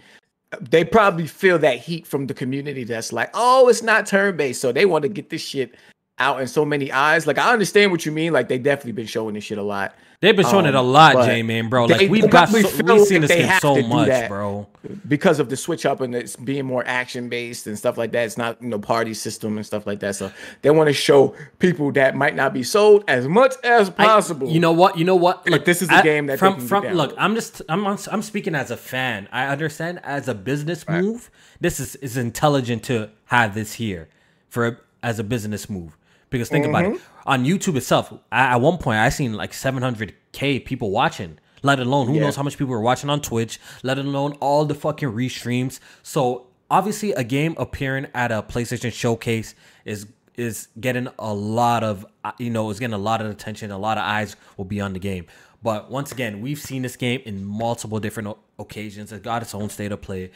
[0.60, 4.60] They probably feel that heat from the community that's like, oh, it's not turn based,
[4.60, 5.74] so they want to get this shit
[6.20, 7.26] out in so many eyes.
[7.26, 8.32] Like I understand what you mean.
[8.32, 9.96] Like they definitely been showing this shit a lot.
[10.24, 11.84] They've been showing um, it a um, lot, J man, bro.
[11.84, 14.66] Like we've got so, we've seen like this game so much, bro.
[15.06, 18.24] Because of the switch up and it's being more action based and stuff like that.
[18.24, 20.16] It's not you know party system and stuff like that.
[20.16, 20.32] So
[20.62, 24.48] they want to show people that might not be sold as much as possible.
[24.48, 24.96] I, you know what?
[24.96, 25.46] You know what?
[25.46, 27.14] Look, this is a game that from from look.
[27.18, 29.28] I'm just I'm I'm speaking as a fan.
[29.30, 31.02] I understand as a business right.
[31.02, 31.30] move.
[31.60, 34.08] This is is intelligent to have this here
[34.48, 35.98] for as a business move.
[36.34, 36.74] Because think mm-hmm.
[36.74, 37.28] about it, mm-hmm.
[37.28, 41.38] on YouTube itself, at one point I seen like 700k people watching.
[41.62, 42.22] Let alone who yeah.
[42.22, 43.60] knows how much people are watching on Twitch.
[43.84, 45.78] Let alone all the fucking restreams.
[46.02, 49.54] So obviously, a game appearing at a PlayStation showcase
[49.84, 53.70] is is getting a lot of uh, you know is getting a lot of attention.
[53.70, 55.26] A lot of eyes will be on the game.
[55.62, 59.12] But once again, we've seen this game in multiple different occasions.
[59.12, 60.32] It got its own state of play.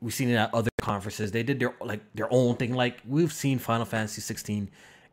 [0.00, 1.30] We've seen it at other conferences.
[1.30, 2.74] They did their like their own thing.
[2.74, 4.68] Like we've seen Final Fantasy 16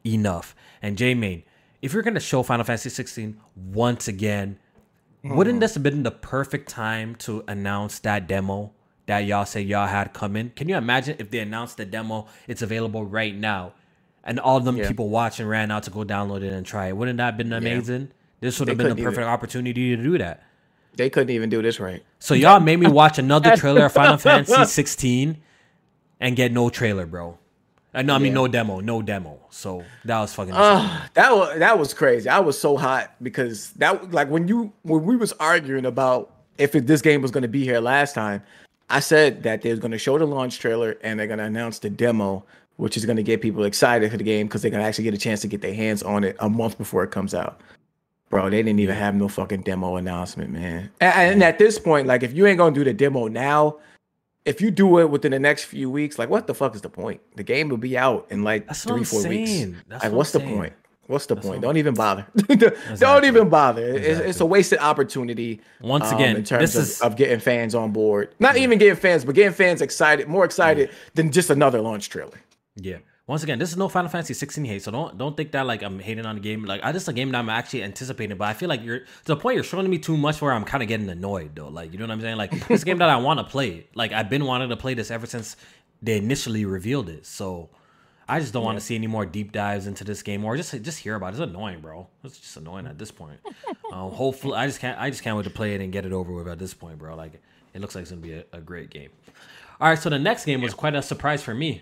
[0.05, 0.55] enough.
[0.81, 1.43] And J Main,
[1.81, 4.59] if you're gonna show Final Fantasy 16 once again,
[5.23, 5.35] mm-hmm.
[5.35, 8.73] wouldn't this have been the perfect time to announce that demo
[9.05, 10.51] that y'all say y'all had coming?
[10.55, 13.73] Can you imagine if they announced the demo, it's available right now,
[14.23, 14.87] and all of them yeah.
[14.87, 16.97] people watching ran out to go download it and try it?
[16.97, 18.01] Wouldn't that have been amazing?
[18.01, 18.07] Yeah.
[18.41, 20.43] This would have been the perfect even, opportunity to do that.
[20.95, 22.03] They couldn't even do this right.
[22.19, 25.37] So y'all made me watch another trailer of Final Fantasy 16
[26.19, 27.37] and get no trailer, bro.
[27.95, 28.33] Uh, no, I mean yeah.
[28.33, 29.39] no demo, no demo.
[29.49, 30.53] So that was fucking.
[30.53, 32.27] Uh, that was that was crazy.
[32.27, 36.75] I was so hot because that like when you when we was arguing about if
[36.75, 38.43] it, this game was going to be here last time,
[38.89, 41.79] I said that they're going to show the launch trailer and they're going to announce
[41.79, 42.43] the demo,
[42.75, 45.05] which is going to get people excited for the game because they're going to actually
[45.05, 47.61] get a chance to get their hands on it a month before it comes out.
[48.29, 50.91] Bro, they didn't even have no fucking demo announcement, man.
[50.99, 53.77] And, and at this point, like if you ain't gonna do the demo now,
[54.45, 56.89] if you do it within the next few weeks, like what the fuck is the
[56.89, 57.21] point?
[57.35, 59.65] The game will be out in like That's three, four weeks.
[59.87, 60.73] That's like, what what's the point?
[61.07, 61.61] What's the That's point?
[61.61, 62.25] Don't even bother.
[62.49, 62.97] exactly.
[62.97, 63.89] Don't even bother.
[63.89, 64.09] Exactly.
[64.09, 65.61] It's, it's, a wasted opportunity.
[65.81, 67.01] Once um, again, in terms of, is...
[67.01, 68.33] of, getting fans on board.
[68.39, 68.63] Not yeah.
[68.63, 70.95] even getting fans, but getting fans excited, more excited yeah.
[71.13, 72.41] than just another launch trailer.
[72.75, 72.97] Yeah.
[73.27, 75.81] Once again, this is no Final Fantasy 16 hate, so don't don't think that like
[75.81, 76.63] I'm hating on the game.
[76.63, 79.07] Like I just a game that I'm actually anticipating, but I feel like you're to
[79.23, 81.69] the point you're showing me too much where I'm kind of getting annoyed though.
[81.69, 82.37] Like you know what I'm saying?
[82.37, 83.87] Like this game that I want to play.
[83.95, 85.55] Like I've been wanting to play this ever since
[86.03, 87.25] they initially revealed it.
[87.25, 87.71] So
[88.29, 88.67] I just don't yeah.
[88.67, 91.33] want to see any more deep dives into this game or just just hear about
[91.33, 91.41] it.
[91.41, 92.07] It's annoying, bro.
[92.23, 93.39] It's just annoying at this point.
[93.91, 96.13] um, hopefully, I just can't I just can't wait to play it and get it
[96.13, 97.15] over with at this point, bro.
[97.15, 97.41] Like
[97.73, 99.09] it looks like it's gonna be a, a great game.
[99.81, 101.81] All right, so the next game was quite a surprise for me.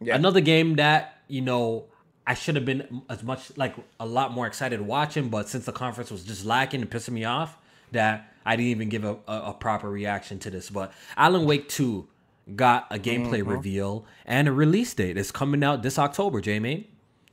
[0.00, 0.14] Yeah.
[0.14, 1.86] Another game that, you know,
[2.26, 5.72] I should have been as much like a lot more excited watching, but since the
[5.72, 7.56] conference was just lacking and pissing me off,
[7.92, 10.70] that I didn't even give a, a, a proper reaction to this.
[10.70, 12.06] But Alan Wake 2
[12.54, 13.50] got a gameplay mm-hmm.
[13.50, 15.16] reveal and a release date.
[15.16, 16.88] It's coming out this October, Jamie.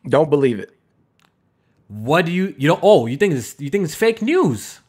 [0.08, 0.72] Don't believe it.
[1.88, 2.80] What do you you know?
[2.82, 4.80] Oh, you think it's you think it's fake news?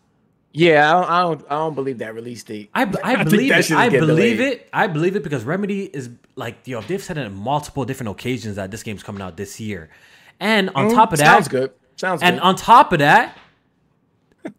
[0.53, 2.71] Yeah, I don't, I don't, I don't believe that release date.
[2.75, 3.71] I, I, I believe it.
[3.71, 4.41] I believe delayed.
[4.41, 4.69] it.
[4.73, 8.57] I believe it because Remedy is like, yo, they've said it on multiple different occasions
[8.57, 9.91] that this game's coming out this year,
[10.39, 11.73] and on mm, top of that, sounds good.
[11.97, 12.43] Sounds and good.
[12.43, 13.37] on top of that,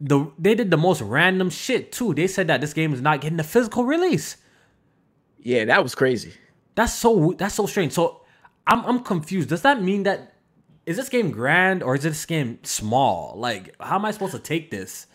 [0.01, 2.13] the they did the most random shit too.
[2.13, 4.37] They said that this game is not getting a physical release.
[5.39, 6.33] Yeah, that was crazy.
[6.75, 7.93] That's so that's so strange.
[7.93, 8.21] So
[8.65, 9.49] I'm I'm confused.
[9.49, 10.33] Does that mean that
[10.87, 13.33] is this game grand or is this game small?
[13.37, 15.07] Like, how am I supposed to take this?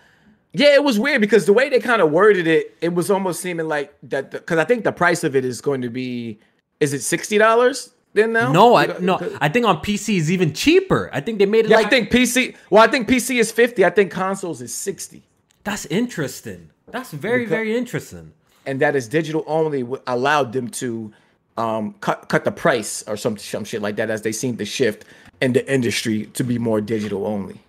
[0.53, 3.41] Yeah, it was weird because the way they kind of worded it, it was almost
[3.41, 4.31] seeming like that.
[4.31, 6.41] Because I think the price of it is going to be,
[6.83, 7.93] is it sixty dollars?
[8.15, 8.53] Then now?
[8.53, 9.19] No, I no.
[9.41, 11.09] I think on PC is even cheaper.
[11.13, 11.71] I think they made it.
[11.71, 12.57] Yeah, like, I think PC.
[12.69, 13.85] Well, I think PC is fifty.
[13.85, 15.23] I think consoles is sixty.
[15.65, 16.71] That's interesting.
[16.91, 18.33] That's very because, very interesting.
[18.67, 21.13] And that is digital only allowed them to
[21.57, 24.65] um, cut cut the price or some some shit like that as they seem to
[24.65, 25.05] shift
[25.41, 27.61] in the industry to be more digital only.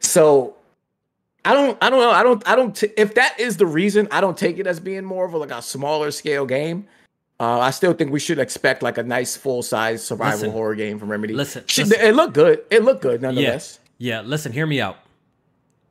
[0.00, 0.56] So
[1.44, 2.10] I don't, I don't know.
[2.10, 2.76] I don't, I don't.
[2.76, 5.38] T- if that is the reason, I don't take it as being more of a,
[5.38, 6.86] like a smaller scale game.
[7.40, 10.74] Uh, I still think we should expect like a nice full size survival listen, horror
[10.74, 11.34] game from Remedy.
[11.34, 12.64] Listen, listen, it looked good.
[12.70, 13.78] It looked good nonetheless.
[13.98, 14.20] Yeah, yeah.
[14.22, 14.96] Listen, hear me out.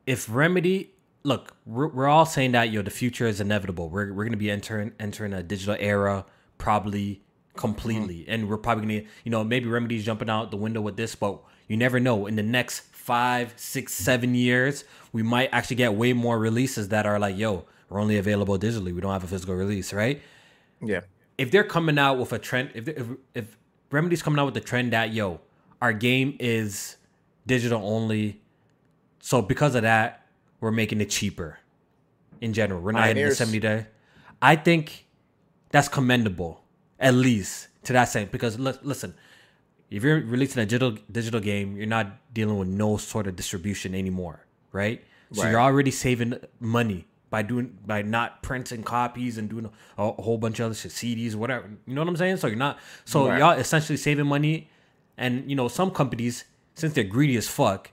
[0.06, 0.92] If Remedy,
[1.24, 3.90] look, we're, we're all saying that yo, the future is inevitable.
[3.90, 6.26] We're we're gonna be entering entering a digital era,
[6.58, 7.22] probably
[7.56, 8.32] completely, mm-hmm.
[8.32, 11.40] and we're probably gonna, you know, maybe Remedy's jumping out the window with this, but
[11.70, 12.26] you never know.
[12.28, 14.84] In the next five, six, seven years,
[15.14, 18.94] we might actually get way more releases that are like, yo, we're only available digitally.
[18.94, 20.22] We don't have a physical release, right?
[20.82, 21.02] Yeah.
[21.38, 23.58] If they're coming out with a trend, if if, if
[23.92, 25.40] Remedy's coming out with the trend that yo,
[25.82, 26.98] our game is
[27.46, 28.42] digital only,
[29.20, 30.26] so because of that,
[30.60, 31.60] we're making it cheaper.
[32.42, 33.88] In general, we're not hitting the seventy day.
[34.42, 35.06] I think
[35.70, 36.64] that's commendable,
[37.00, 38.32] at least to that extent.
[38.32, 39.16] Because listen,
[39.90, 43.96] if you're releasing a digital digital game, you're not dealing with no sort of distribution
[43.96, 45.04] anymore, right?
[45.34, 45.52] So Right.
[45.52, 50.38] you're already saving money by doing by not printing copies and doing a, a whole
[50.38, 51.70] bunch of other shit, CDs, whatever.
[51.86, 52.38] You know what I'm saying?
[52.38, 53.40] So you're not so Right.
[53.40, 54.70] y'all essentially saving money,
[55.18, 56.46] and you know some companies
[56.76, 57.92] since they're greedy as fuck.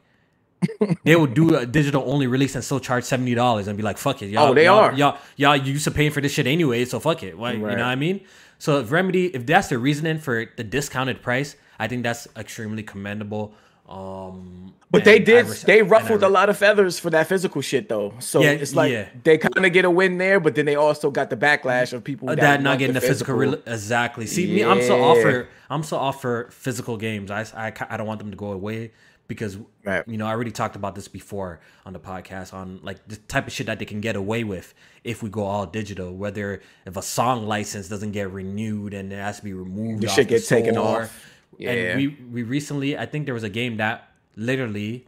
[1.05, 3.98] they would do a digital only release and still charge seventy dollars and be like,
[3.98, 4.94] "Fuck it, y'all." Oh, they y'all, are.
[4.94, 7.36] y'all, y'all used to paying for this shit anyway, so fuck it.
[7.36, 8.20] Why, You know what I mean?
[8.59, 12.82] So if Remedy, if that's the reasoning for the discounted price, I think that's extremely
[12.82, 13.52] commendable.
[13.89, 15.47] Um, But they did.
[15.47, 18.15] res- they ruffled a lot of feathers for that physical shit, though.
[18.20, 19.09] So Yeah, it's like yeah.
[19.24, 22.05] they kind of get a win there, but then they also got the backlash of
[22.05, 24.27] people Uh, that, that not getting the physical, rel exactly.
[24.27, 25.02] See, me, I'm so Yeah.
[25.02, 27.31] off for I'm so off for physical games.
[27.31, 28.93] I, I I don't want them to go away
[29.27, 30.05] because Right.
[30.06, 33.47] you know I already talked about this before on the podcast on like the type
[33.48, 36.15] of shit that they can get away with if we go all digital.
[36.15, 40.09] Whether if a song license doesn't get renewed and it has to be removed, The
[40.09, 41.11] shit gets taken off.
[41.59, 41.70] Yeah.
[41.70, 45.06] And we we recently I think there was a game that literally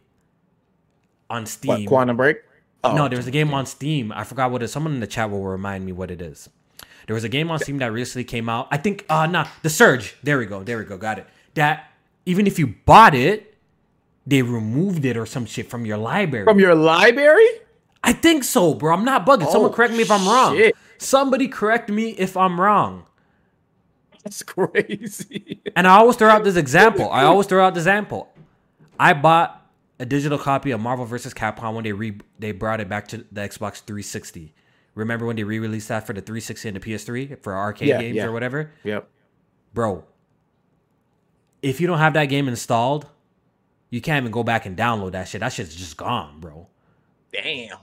[1.29, 1.69] on Steam.
[1.83, 1.87] What.
[1.87, 2.37] Quantum Break?
[2.83, 4.11] Oh, No, there was a game on Steam.
[4.11, 4.71] I forgot what it is.
[4.71, 6.49] Someone in the chat will remind me what it is.
[7.07, 8.67] There was a game on Steam that recently came out.
[8.71, 10.15] I think uh nah, The Surge.
[10.23, 10.63] There we go.
[10.63, 10.97] There we go.
[10.97, 11.27] Got it.
[11.55, 11.91] That
[12.25, 13.55] even if you bought it,
[14.25, 16.45] they removed it or some shit from your library.
[16.45, 17.47] from your library.
[18.03, 18.93] I think so, bro.
[18.93, 19.49] I'm not bugging.
[19.51, 20.55] Someone Oh, correct me if I'm wrong.
[20.55, 20.75] shit.
[20.97, 23.05] Somebody correct me if I'm wrong.
[24.27, 25.61] That's crazy.
[25.75, 27.09] And I always throw out this example.
[27.09, 28.27] I always throw out this example.
[28.99, 29.65] I bought
[29.99, 31.33] a digital copy of Marvel vs.
[31.33, 34.53] Capcom when they re- they brought it back to the Xbox 360.
[34.95, 38.15] Remember when they re-released that for the 360 and the PS3 for arcade Yeah, games
[38.15, 38.25] yeah.
[38.25, 38.71] or whatever?
[38.83, 39.07] yep.
[39.73, 40.03] Bro,
[41.61, 43.07] if you don't have that game installed,
[43.89, 45.41] you can't even go back and download that shit.
[45.41, 46.67] That shit's just gone, bro.
[47.31, 47.77] Damn.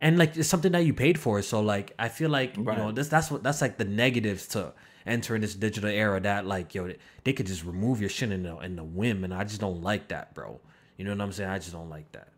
[0.00, 2.90] and like it's something that you paid for so like i feel like you know
[2.90, 4.72] this that's what that's like the negatives to
[5.08, 6.90] entering this digital era that like yo
[7.24, 9.82] they could just remove your shit in the in the whim and i just don't
[9.82, 10.60] like that bro
[10.96, 12.28] you know what i'm saying i just don't like that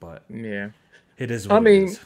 [0.00, 0.68] but Yeah.
[1.18, 2.00] it is I it mean, is.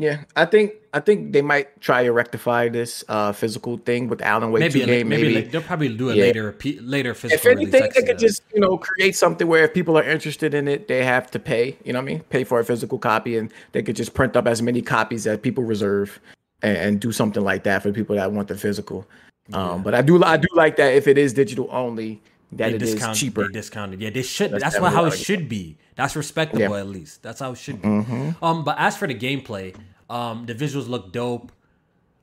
[0.00, 4.22] Yeah, I think I think they might try to rectify this uh physical thing with
[4.22, 5.08] Alan Wake maybe 2 maybe, game.
[5.08, 6.22] maybe, Maybe, they'll probably do a Yeah.
[6.22, 7.94] later pe- later physical if anything, release.
[7.96, 11.02] They could just you know create something where if people are interested in it, they
[11.04, 11.76] have to pay.
[11.84, 12.20] You know what I mean?
[12.30, 15.38] Pay for a physical copy, and they could just print up as many copies as
[15.40, 16.20] people reserve,
[16.62, 19.06] and, and do something like that for people that want the physical.
[19.52, 22.20] Um, but I do I do like that if it is digital only,
[22.52, 23.46] that they it is discount, cheaper.
[23.46, 24.00] They discounted.
[24.00, 24.50] Yeah, they should.
[24.52, 25.78] That's That's, what how it should be.
[25.96, 26.80] That's respectable Yeah.
[26.80, 27.22] at least.
[27.22, 27.88] That's how it should be.
[27.88, 28.44] Mm-hmm.
[28.44, 29.74] Um, but as for the gameplay,
[30.10, 31.52] um, the visuals look dope.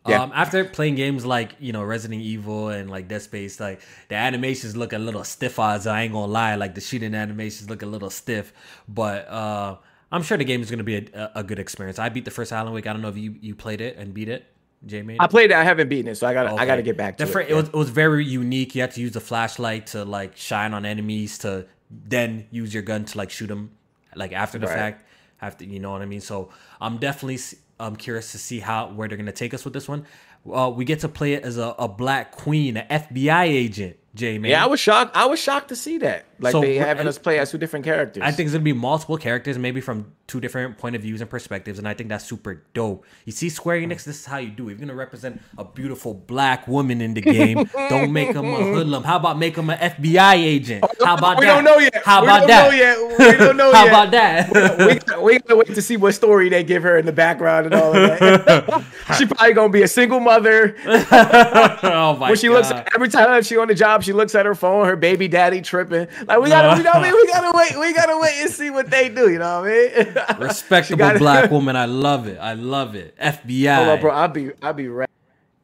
[0.07, 0.21] Yeah.
[0.21, 4.15] Um, after playing games like you know Resident Evil and like Dead Space, like the
[4.15, 5.57] animations look a little stiff.
[5.57, 8.53] Odds I ain't gonna lie, like the shooting animations look a little stiff.
[8.87, 9.77] But uh,
[10.11, 11.99] I'm sure the game is gonna be a, a good experience.
[11.99, 12.87] I beat the first Alan Wake.
[12.87, 14.45] I don't know if you you played it and beat it,
[14.85, 15.17] Jamie.
[15.19, 15.55] I played it.
[15.55, 17.33] I haven't beaten it, so I got to I got to get back to it.
[17.33, 17.41] yeah.
[17.49, 17.53] it.
[17.55, 18.75] was, it was very unique.
[18.75, 22.83] You had to use the flashlight to like shine on enemies to then use your
[22.83, 23.71] gun to like shoot them
[24.15, 24.75] like after the Right.
[24.75, 25.05] fact.
[25.41, 26.21] After you know what I mean.
[26.21, 26.49] So
[26.79, 27.39] I'm definitely
[27.79, 30.05] I'm curious to see how where they're gonna take us with this one.
[30.51, 33.97] Uh, we get to play it as a, a black queen, an FBI agent.
[34.15, 34.49] J man.
[34.51, 35.15] yeah, I was shocked.
[35.15, 36.25] I was shocked to see that.
[36.39, 38.21] Like So, they having us play as two different characters.
[38.23, 41.29] I think it's gonna be multiple characters, maybe from two different point of views and
[41.29, 43.05] perspectives, and I think that's super dope.
[43.25, 44.67] You see, Square Enix, this is how you do.
[44.67, 44.71] it.
[44.71, 49.03] You're gonna represent a beautiful black woman in the game, don't make them a hoodlum.
[49.03, 50.83] How about make them an FBI agent?
[50.83, 51.57] Oh, how about we that?
[51.61, 52.01] We don't know yet.
[52.05, 52.69] How we about don't that?
[52.71, 53.19] Know yet.
[53.19, 53.91] We don't know How yet.
[53.93, 54.49] about that?
[54.79, 57.67] we, gotta- we gotta wait to see what story they give her in the background
[57.67, 58.83] and all of that.
[59.17, 60.75] she probably gonna be a single mother.
[60.85, 62.53] oh my When she god!
[62.71, 64.85] looks every time she on the job, she looks at her phone.
[64.85, 66.07] Her baby daddy tripping.
[66.27, 67.77] Like we gotta, we gotta, we gotta wait.
[67.79, 69.29] We gotta wait and see what they do.
[69.29, 70.39] You know what I mean?
[70.39, 71.75] respectable gotta- black woman.
[71.75, 72.37] I love it.
[72.39, 73.17] I love it.
[73.17, 73.75] FBI.
[73.75, 74.11] Hold on, bro.
[74.11, 75.09] I'll be, I'll be right.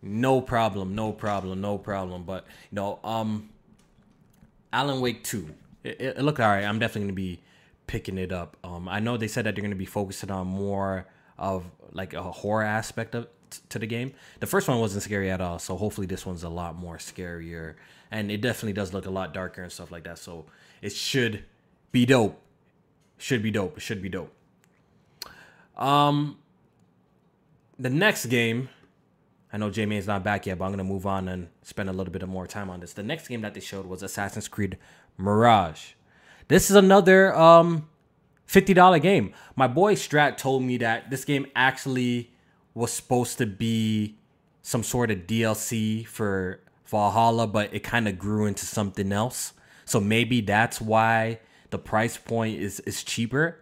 [0.02, 2.24] No problem, no problem, no problem.
[2.24, 3.50] But you know, um,
[4.74, 5.50] Alan Wake two,
[5.84, 6.66] it, it, it looked alright.
[6.66, 7.40] I'm definitely gonna be
[7.88, 8.58] picking it up.
[8.64, 11.06] Um, I know they said that they're gonna be focusing on more
[11.38, 13.28] of like a horror aspect of
[13.70, 14.14] to the game.
[14.40, 17.76] The first one wasn't scary at all, so hopefully this one's a lot more scarier,
[18.12, 20.20] and it definitely does look a lot darker and stuff like that.
[20.20, 20.46] So
[20.82, 21.46] it should
[21.92, 22.40] be dope.
[23.18, 23.78] Should be dope.
[23.78, 24.34] It should be dope.
[25.78, 26.38] Um,
[27.80, 28.70] the next game.
[29.54, 31.94] I know Jamie is not back yet, but I'm gonna move on and spend a
[31.94, 32.94] little bit of more time on this.
[32.94, 34.78] The next game that they showed was Assassin's Creed
[35.18, 35.94] Mirage.
[36.48, 37.90] This is another um
[38.46, 39.34] fifty dollar game.
[39.56, 42.32] My boy Strat told me that this game actually
[42.74, 44.16] was supposed to be
[44.62, 49.54] some sort of DLC for Valhalla, but it kind of grew into something else.
[49.86, 51.40] So maybe that's why
[51.70, 53.58] the price point is is cheaper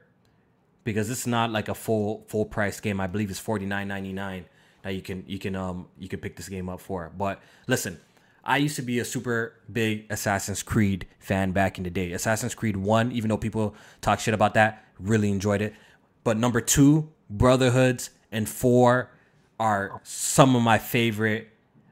[0.84, 3.00] because it's not like a full full price game.
[3.00, 4.46] I believe it's forty nine ninety nine
[4.82, 7.12] that you can you can um you can pick this game up for.
[7.16, 8.00] But listen,
[8.44, 12.14] I used to be a super big Assassin's Creed fan back in the day.
[12.14, 15.76] Assassin's Creed 1, even though people talk shit about that, really enjoyed it.
[16.24, 19.12] But number 2, Brotherhoods, and 4
[19.60, 21.50] are some of my favorite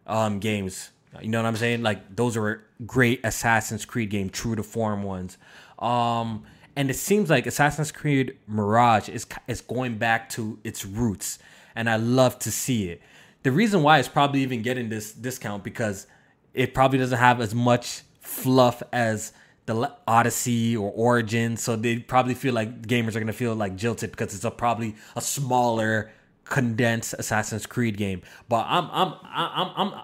[0.07, 0.89] um, games.
[1.21, 1.81] You know what I'm saying?
[1.83, 5.37] Like those are great Assassin's Creed game, true to form ones.
[5.79, 6.43] Um,
[6.75, 11.39] and it seems like Assassin's Creed Mirage is is going back to its roots,
[11.75, 13.01] and I love to see it.
[13.43, 16.07] The reason why it's probably even getting this discount because
[16.53, 19.31] it probably doesn't have as much fluff as
[19.65, 24.11] the Odyssey or Origin, so they probably feel like gamers are gonna feel like jilted
[24.11, 26.11] because it's a probably a smaller,
[26.45, 28.21] condensed Assassin's Creed game.
[28.49, 30.01] But I'm I'm I'm I'm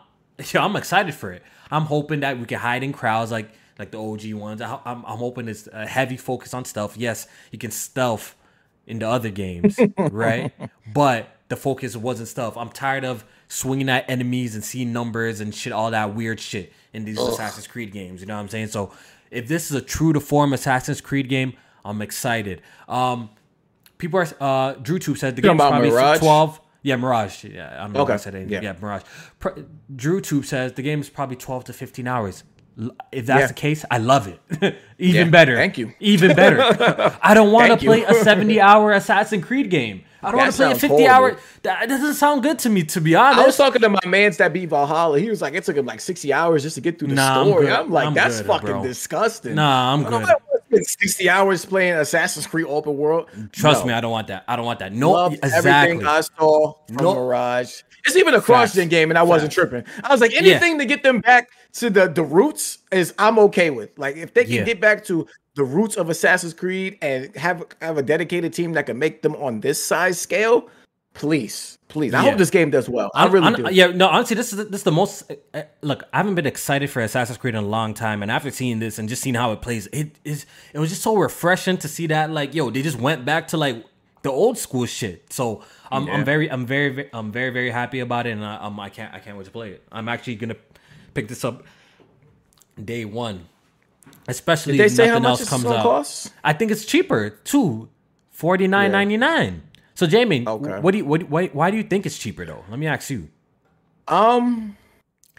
[0.53, 1.43] yeah, I'm excited for it.
[1.71, 4.61] I'm hoping that we can hide in crowds like like the OG ones.
[4.61, 6.97] I, am I'm hoping it's a heavy focus on stealth.
[6.97, 8.35] Yes, you can stealth
[8.85, 10.51] in the other games, right?
[10.93, 12.57] But the focus wasn't stealth.
[12.57, 16.73] I'm tired of swinging at enemies and seeing numbers and shit, all that weird shit
[16.93, 17.29] in these Ugh.
[17.29, 18.21] Assassin's Creed games.
[18.21, 18.67] You know what I'm saying?
[18.67, 18.91] So
[19.31, 21.53] if this is a true to form Assassin's Creed game,
[21.85, 22.61] I'm excited.
[22.87, 23.29] Um,
[23.97, 26.19] people are uh, Drew Tube said the game's probably Mirage?
[26.19, 26.61] 12.
[26.83, 27.45] Yeah, Mirage.
[27.45, 28.13] Yeah, I don't know okay.
[28.13, 28.53] I said anything.
[28.53, 29.03] Yeah, yeah Mirage.
[29.95, 32.43] Drew Tube says the game is probably 12 to 15 hours.
[33.11, 33.47] If that's yeah.
[33.47, 34.75] the case, I love it.
[34.97, 35.31] Even yeah.
[35.31, 35.55] better.
[35.55, 35.93] Thank you.
[35.99, 36.59] Even better.
[37.21, 40.03] I don't want to play a 70 hour Assassin's Creed game.
[40.21, 41.09] I don't want to play a 50 horrible.
[41.09, 41.37] hour.
[41.63, 43.39] That doesn't sound good to me, to be honest.
[43.39, 45.19] I was talking to my man's that beat Valhalla.
[45.19, 47.43] He was like, it took him like 60 hours just to get through the nah,
[47.43, 47.69] story.
[47.69, 48.83] I'm, I'm like, I'm that's good, fucking bro.
[48.83, 49.55] disgusting.
[49.55, 50.25] Nah, I'm good.
[50.81, 53.29] 60 hours playing Assassin's Creed open world.
[53.51, 53.87] Trust no.
[53.87, 54.43] me, I don't want that.
[54.47, 54.93] I don't want that.
[54.93, 55.71] No, Loved exactly.
[55.71, 57.17] everything I saw from nope.
[57.17, 57.81] Mirage.
[58.05, 59.83] It's even a cross gen game, and I wasn't tripping.
[60.03, 60.77] I was like, anything yeah.
[60.79, 63.97] to get them back to the the roots is I'm okay with.
[63.97, 64.63] Like if they can yeah.
[64.63, 68.85] get back to the roots of Assassin's Creed and have have a dedicated team that
[68.85, 70.69] can make them on this size scale,
[71.13, 72.11] please, please.
[72.11, 72.19] Yeah.
[72.19, 73.11] I hope this game does well.
[73.13, 73.67] I, I really I'm, do.
[73.71, 75.31] Yeah, no, honestly, this is this is the most.
[75.53, 78.51] Uh, look, I haven't been excited for Assassin's Creed in a long time, and after
[78.51, 81.77] seeing this and just seeing how it plays, it is it was just so refreshing
[81.77, 82.31] to see that.
[82.31, 83.85] Like, yo, they just went back to like
[84.23, 85.31] the old school shit.
[85.31, 86.13] So I'm, yeah.
[86.13, 89.13] I'm very, I'm very, I'm very, very happy about it, and I, um, I can't,
[89.13, 89.83] I can't wait to play it.
[89.91, 90.55] I'm actually gonna
[91.13, 91.63] pick this up
[92.83, 93.47] day one,
[94.27, 95.83] especially Did they say nothing else comes out.
[95.83, 96.33] Cost?
[96.43, 97.89] I think it's cheaper too,
[98.31, 99.63] forty nine ninety nine.
[100.03, 100.81] So Jamie, okay.
[100.81, 102.65] what do you, what, why, why do you think it's cheaper though?
[102.69, 103.29] Let me ask you.
[104.05, 104.75] Um,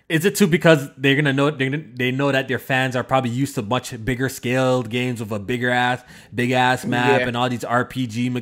[0.09, 3.29] is it too because they're gonna know they they know that their fans are probably
[3.29, 6.03] used to much bigger scaled games with a bigger ass
[6.35, 7.27] big ass map yeah.
[7.27, 8.33] and all these RPG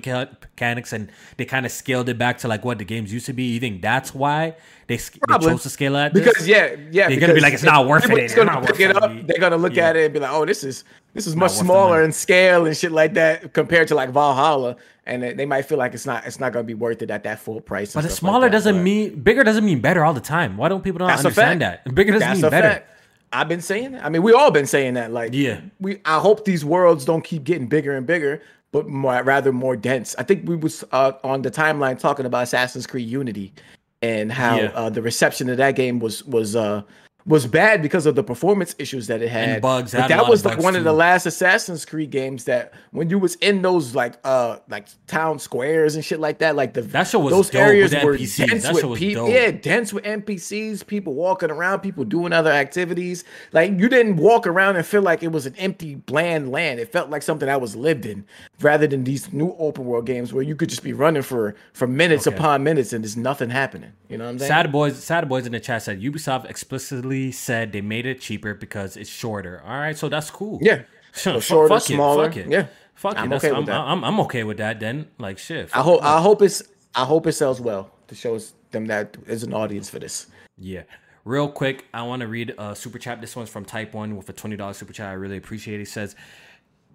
[0.63, 3.33] mechanics and they kind of scaled it back to like what the games used to
[3.33, 3.45] be.
[3.45, 4.55] You think that's why
[4.87, 6.13] they, they chose to scale it?
[6.13, 8.35] Because yeah, yeah, they're gonna be like it's not worth it.
[8.35, 9.11] Gonna pick it up.
[9.27, 9.89] They're gonna look yeah.
[9.89, 10.85] at it and be like, oh, this is
[11.15, 15.23] this is much smaller in scale and shit like that compared to like Valhalla and
[15.23, 17.61] they might feel like it's not it's not gonna be worth it at that full
[17.61, 17.95] price.
[17.95, 20.57] But smaller like doesn't but mean bigger doesn't mean better all the time.
[20.57, 21.85] Why don't people not understand that?
[21.95, 22.69] Bigger doesn't that's mean better.
[22.69, 22.89] Fact.
[23.35, 24.05] I've been saying that.
[24.05, 25.11] I mean, we all been saying that.
[25.11, 26.03] Like, yeah, we.
[26.05, 28.43] I hope these worlds don't keep getting bigger and bigger,
[28.73, 30.15] but more, rather more dense.
[30.19, 33.53] I think we was uh, on the timeline talking about Assassin's Creed Unity
[34.01, 34.71] and how yeah.
[34.75, 36.83] uh, the reception of that game was was uh,
[37.25, 39.49] was bad because of the performance issues that it had.
[39.49, 39.93] And bugs.
[39.93, 40.79] But that was like one too.
[40.79, 44.89] of the last Assassin's Creed games that when you was in those like uh like
[45.07, 48.47] town squares and shit like that, like the that show was those areas were NPCs.
[48.47, 49.29] dense that with people.
[49.29, 53.25] Yeah, dense with NPCs, people walking around, people doing other activities.
[53.53, 56.81] Like you didn't walk around and feel like it was an empty, bland land.
[56.81, 58.25] It felt like something that was lived in,
[58.61, 61.87] rather than these new open world games where you could just be running for for
[61.87, 62.37] minutes okay.
[62.37, 63.93] upon minutes and there's nothing happening.
[64.09, 64.49] You know what I'm saying?
[64.49, 68.55] Sad boys, sad boys in the chat said Ubisoft explicitly said they made it cheaper
[68.55, 69.63] because it's shorter.
[69.65, 70.59] All right, so that's cool.
[70.63, 70.83] Yeah,
[71.13, 72.25] so shorter, fuck smaller.
[72.25, 72.51] It, fuck it.
[72.51, 73.37] Yeah, fuck I'm it.
[73.37, 74.81] Okay with I'm, I'm, I'm, okay with that.
[74.81, 75.71] Then, like, shit.
[75.75, 76.63] I hope I hope it's
[76.95, 78.39] I hope it sells well to show
[78.71, 80.27] them that there's an audience for this.
[80.59, 80.83] Yeah.
[81.25, 83.21] Real quick, I want to read a super chat.
[83.21, 85.09] This one's from Type One with a twenty dollars super chat.
[85.09, 85.77] I really appreciate.
[85.77, 85.81] it.
[85.81, 86.17] He says,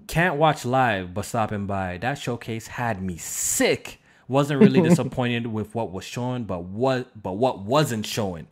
[0.07, 1.97] "Can't watch live, but stopping by.
[1.97, 4.01] That showcase had me sick.
[4.27, 8.47] Wasn't really disappointed with what was showing, but what but what wasn't showing.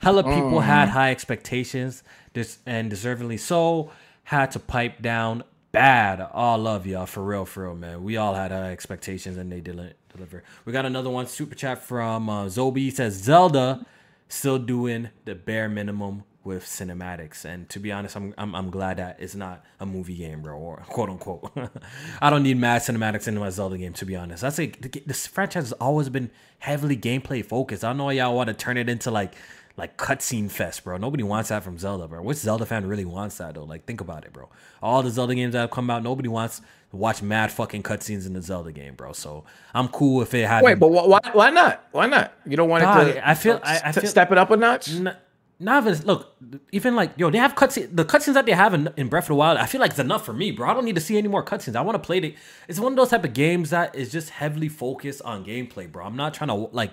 [0.00, 0.64] Hella people mm.
[0.64, 2.02] had high expectations,
[2.32, 3.90] this and deservedly so.
[4.24, 6.20] Had to pipe down bad.
[6.32, 8.02] All love y'all for real, for real, man.
[8.02, 10.44] We all had high expectations and they didn't deliver.
[10.64, 12.92] We got another one super chat from uh, Zobi.
[12.92, 13.84] says Zelda
[14.28, 17.44] still doing the bare minimum with cinematics.
[17.44, 20.56] And to be honest, I'm, I'm I'm glad that it's not a movie game, bro,
[20.56, 21.50] or quote unquote.
[22.20, 24.42] I don't need mad cinematics in my Zelda game, to be honest.
[24.42, 27.84] That's like this franchise has always been heavily gameplay focused.
[27.84, 29.34] I know y'all want to turn it into like
[29.76, 30.96] like cutscene fest, bro.
[30.96, 32.22] Nobody wants that from Zelda, bro.
[32.22, 33.64] Which Zelda fan really wants that though?
[33.64, 34.48] Like, think about it, bro.
[34.82, 36.60] All the Zelda games that have come out, nobody wants
[36.90, 39.12] to watch mad fucking cutscenes in the Zelda game, bro.
[39.12, 39.44] So
[39.74, 40.62] I'm cool if it had.
[40.62, 41.18] Wait, but why?
[41.32, 41.84] Why not?
[41.90, 42.32] Why not?
[42.46, 43.28] You don't want it to?
[43.28, 43.60] I feel.
[43.64, 44.92] I, I feel step it up a notch.
[44.92, 45.16] N-
[45.60, 46.36] not even look,
[46.72, 47.94] even like yo, they have cutscenes.
[47.94, 50.00] The cutscenes that they have in, in Breath of the Wild, I feel like it's
[50.00, 50.68] enough for me, bro.
[50.68, 51.76] I don't need to see any more cutscenes.
[51.76, 52.34] I want to play it.
[52.68, 56.04] It's one of those type of games that is just heavily focused on gameplay, bro.
[56.04, 56.92] I'm not trying to like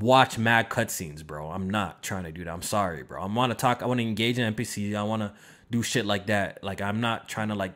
[0.00, 1.50] watch mad cutscenes, bro.
[1.50, 2.52] I'm not trying to do that.
[2.52, 3.22] I'm sorry, bro.
[3.22, 3.82] I want to talk.
[3.82, 4.94] I want to engage in NPC.
[4.94, 5.32] I want to
[5.70, 6.62] do shit like that.
[6.62, 7.74] Like I'm not trying to like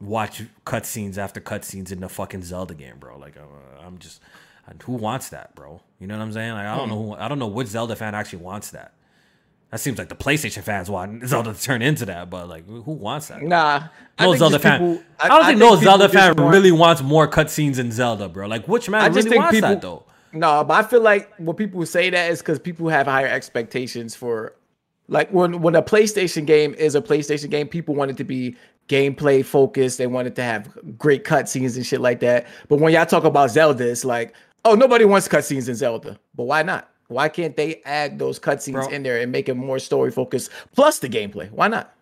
[0.00, 3.18] watch cutscenes after cutscenes in the fucking Zelda game, bro.
[3.18, 4.20] Like uh, I'm just
[4.84, 5.80] who wants that, bro?
[5.98, 6.52] You know what I'm saying?
[6.52, 7.02] Like I don't know.
[7.02, 8.94] Who, I don't know which Zelda fan actually wants that.
[9.70, 12.92] That seems like the PlayStation fans want Zelda to turn into that, but like, who
[12.92, 13.42] wants that?
[13.42, 13.88] Nah,
[14.18, 14.80] no Zelda fan.
[14.80, 17.92] People, I, I, don't think I no Zelda fan want, really wants more cutscenes in
[17.92, 18.46] Zelda, bro.
[18.46, 20.04] Like, which man I just really think wants people, that though?
[20.32, 24.14] No, but I feel like when people say that is because people have higher expectations
[24.14, 24.54] for,
[25.08, 28.56] like, when when a PlayStation game is a PlayStation game, people want it to be
[28.88, 29.98] gameplay focused.
[29.98, 32.46] They want it to have great cutscenes and shit like that.
[32.68, 34.34] But when y'all talk about Zelda, it's like,
[34.64, 36.18] oh, nobody wants cutscenes in Zelda.
[36.34, 36.90] But why not?
[37.08, 40.98] Why can't they add those cutscenes in there and make it more story focused plus
[40.98, 41.50] the gameplay?
[41.50, 41.94] Why not?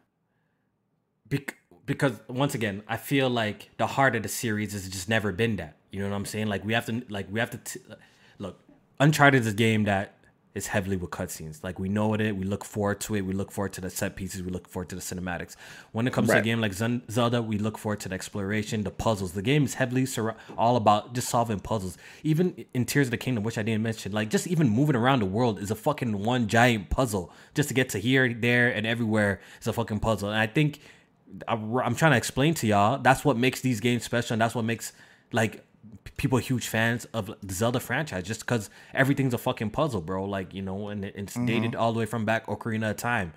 [1.28, 1.46] Be-
[1.86, 5.56] because once again, I feel like the heart of the series has just never been
[5.56, 5.76] that.
[5.92, 6.48] You know what I'm saying?
[6.48, 7.80] Like we have to, like we have to t-.
[8.98, 10.16] Uncharted is a game that
[10.56, 11.62] is heavily with cutscenes.
[11.62, 13.20] Like we know it, we look forward to it.
[13.20, 14.42] We look forward to the set pieces.
[14.42, 15.54] We look forward to the cinematics.
[15.92, 16.36] When it comes right.
[16.36, 19.32] to a game like Zelda, we look forward to the exploration, the puzzles.
[19.32, 21.98] The game is heavily sur- all about just solving puzzles.
[22.22, 25.18] Even in Tears of the Kingdom, which I didn't mention, like just even moving around
[25.20, 27.30] the world is a fucking one giant puzzle.
[27.54, 30.30] Just to get to here, there, and everywhere is a fucking puzzle.
[30.30, 30.80] And I think
[31.46, 34.64] I'm trying to explain to y'all that's what makes these games special, and that's what
[34.64, 34.94] makes
[35.32, 35.65] like
[36.16, 40.24] people huge fans of the Zelda franchise just because everything's a fucking puzzle, bro.
[40.24, 41.46] Like you know, and it's mm-hmm.
[41.46, 43.32] dated all the way from back Ocarina of Time.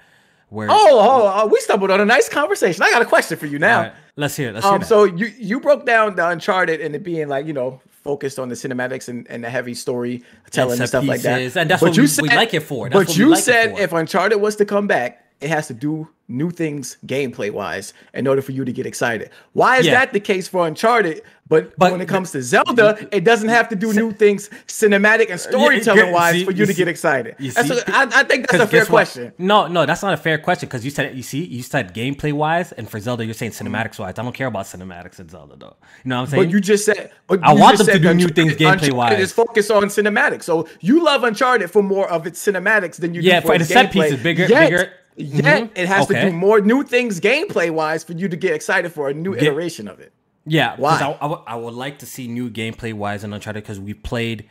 [0.50, 2.82] Where oh, oh, oh, we stumbled on a nice conversation.
[2.82, 3.82] I got a question for you now.
[3.82, 4.50] Right, let's hear.
[4.50, 7.46] It, let's um, hear so you you broke down the Uncharted and it being like
[7.46, 11.04] you know focused on the cinematics and, and the heavy story telling and, and stuff
[11.04, 11.62] pieces, like that.
[11.62, 12.90] And that's but what you we, said, we like it for.
[12.90, 16.10] That's but you like said if Uncharted was to come back, it has to do
[16.28, 19.32] new things gameplay wise in order for you to get excited.
[19.54, 19.94] Why is yeah.
[19.94, 21.24] that the case for Uncharted?
[21.48, 25.32] But, but when it comes to Zelda, it doesn't have to do new things cinematic
[25.32, 27.38] and storytelling wise see, for you, you to see, get excited.
[27.40, 29.34] You see, a, I, I think that's a fair question.
[29.40, 32.34] No, no, that's not a fair question because you said you see you said gameplay
[32.34, 33.66] wise, and for Zelda you're saying mm-hmm.
[33.66, 34.20] cinematics wise.
[34.20, 35.76] I don't care about cinematics in Zelda though.
[36.04, 36.44] You know what I'm saying?
[36.44, 37.12] But you just said
[37.42, 39.20] I want them to do new things gameplay wise.
[39.20, 43.22] Is focused on cinematics, so you love Uncharted for more of its cinematics than you
[43.22, 45.74] yeah, do for, for the set pieces, bigger, Yet, bigger Yet mm-hmm.
[45.76, 46.26] it has okay.
[46.26, 49.36] to do more new things gameplay wise for you to get excited for a new
[49.36, 50.14] iteration of it.
[50.46, 51.00] Yeah, why?
[51.00, 53.94] I, I, w- I would like to see new gameplay wise in Uncharted because we
[53.94, 54.50] played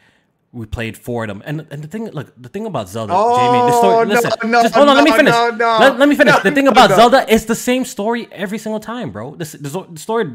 [0.50, 1.42] we played for them.
[1.44, 4.06] And and the thing, look, the thing about Zelda, oh, Jamie, the story.
[4.06, 5.32] Listen, no, no, just hold on, no, let me finish.
[5.32, 6.36] No, no, let, let me finish.
[6.42, 9.34] the thing about Zelda is the same story every single time, bro.
[9.34, 10.32] The, the, the story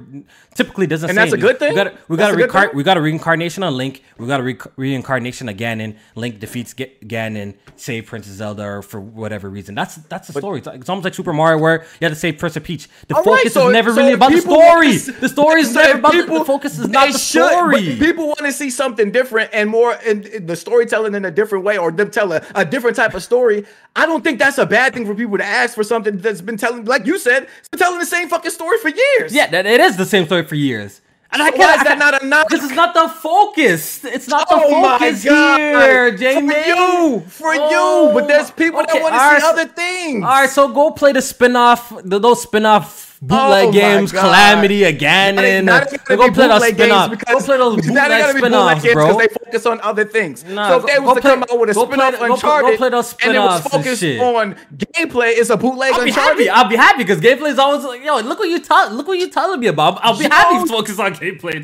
[0.53, 1.09] typically doesn't.
[1.09, 1.71] And that's a good thing.
[1.71, 4.03] We got we got a recar- we got a reincarnation on Link.
[4.17, 5.97] We got a re- reincarnation of Ganon.
[6.15, 9.73] Link defeats G- Ganon, save Princess Zelda, or for whatever reason.
[9.73, 10.59] That's that's the but, story.
[10.59, 12.87] It's, it's, almost like Super Mario, where you have to save Princess Peach.
[13.07, 14.97] The focus right, so, is never so really about the story.
[14.97, 17.97] the story is never about people, the, the focus is not the should, story.
[17.97, 21.77] People want to see something different and more, and the storytelling in a different way
[21.77, 23.65] or them tell a, a different type of story,
[23.95, 26.57] I don't think that's a bad thing for people to ask for something that's been
[26.57, 29.33] telling, like you said, it's been telling the same fucking story for years.
[29.33, 31.01] Yeah, that it is the same story for years.
[31.31, 32.47] And I can't, is that not enough?
[32.47, 34.05] This is not the focus.
[34.05, 36.53] It's not the oh focus here, Jamie.
[36.53, 38.13] For you, for oh, you.
[38.13, 40.23] But there's people okay, that want to see right, other things.
[40.23, 45.39] All right, so go play the spin-off, the, those spin-off bootleg oh games, Calamity again,
[45.39, 47.23] and uh, go play those spin-offs.
[47.23, 49.07] Go play those bootleg spin-offs, bro.
[49.07, 50.43] Because they focus on other things.
[50.43, 53.15] Nah, so if they was to come out with a spin-off Uncharted, go play those
[53.23, 56.49] and it was focused on gameplay, it's a bootleg I'll be Happy.
[56.49, 59.17] I'll be happy because gameplay is always like, yo, look what you tell, look what
[59.17, 59.99] you telling me about.
[60.03, 61.55] I'll be happy to focus on gameplay.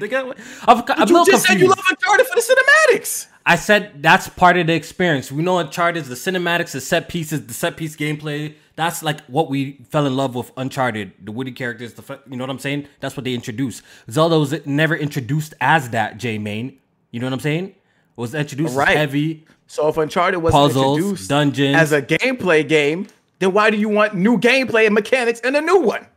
[0.68, 3.27] I'm, I'm you just said you love Uncharted for the cinematics.
[3.45, 5.31] I said that's part of the experience.
[5.31, 8.56] We know Uncharted is the cinematics, the set pieces, the set piece gameplay.
[8.80, 11.11] That's like what we fell in love with Uncharted.
[11.22, 12.88] The Woody characters, the you know what I'm saying?
[13.01, 13.84] That's what they introduced.
[14.10, 16.18] Zelda was never introduced as that.
[16.18, 16.80] J Main,
[17.11, 17.65] you know what I'm saying?
[17.65, 17.76] It
[18.15, 18.95] was introduced right.
[18.95, 19.45] heavy.
[19.68, 23.07] So if Uncharted was introduced dungeons as a gameplay game,
[23.39, 26.07] then why do you want new gameplay and mechanics and a new one?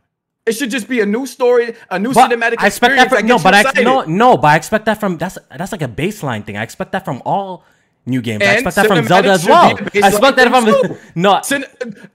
[0.45, 3.27] It should just be a new story, a new but cinematic I expect that from,
[3.27, 6.45] no, but I no no, but I expect that from that's that's like a baseline
[6.45, 6.55] thing.
[6.55, 7.65] I expect that from all
[8.05, 8.41] new games.
[8.41, 9.77] And I expect that from Zelda as well.
[9.77, 11.65] I expect that from no Cin-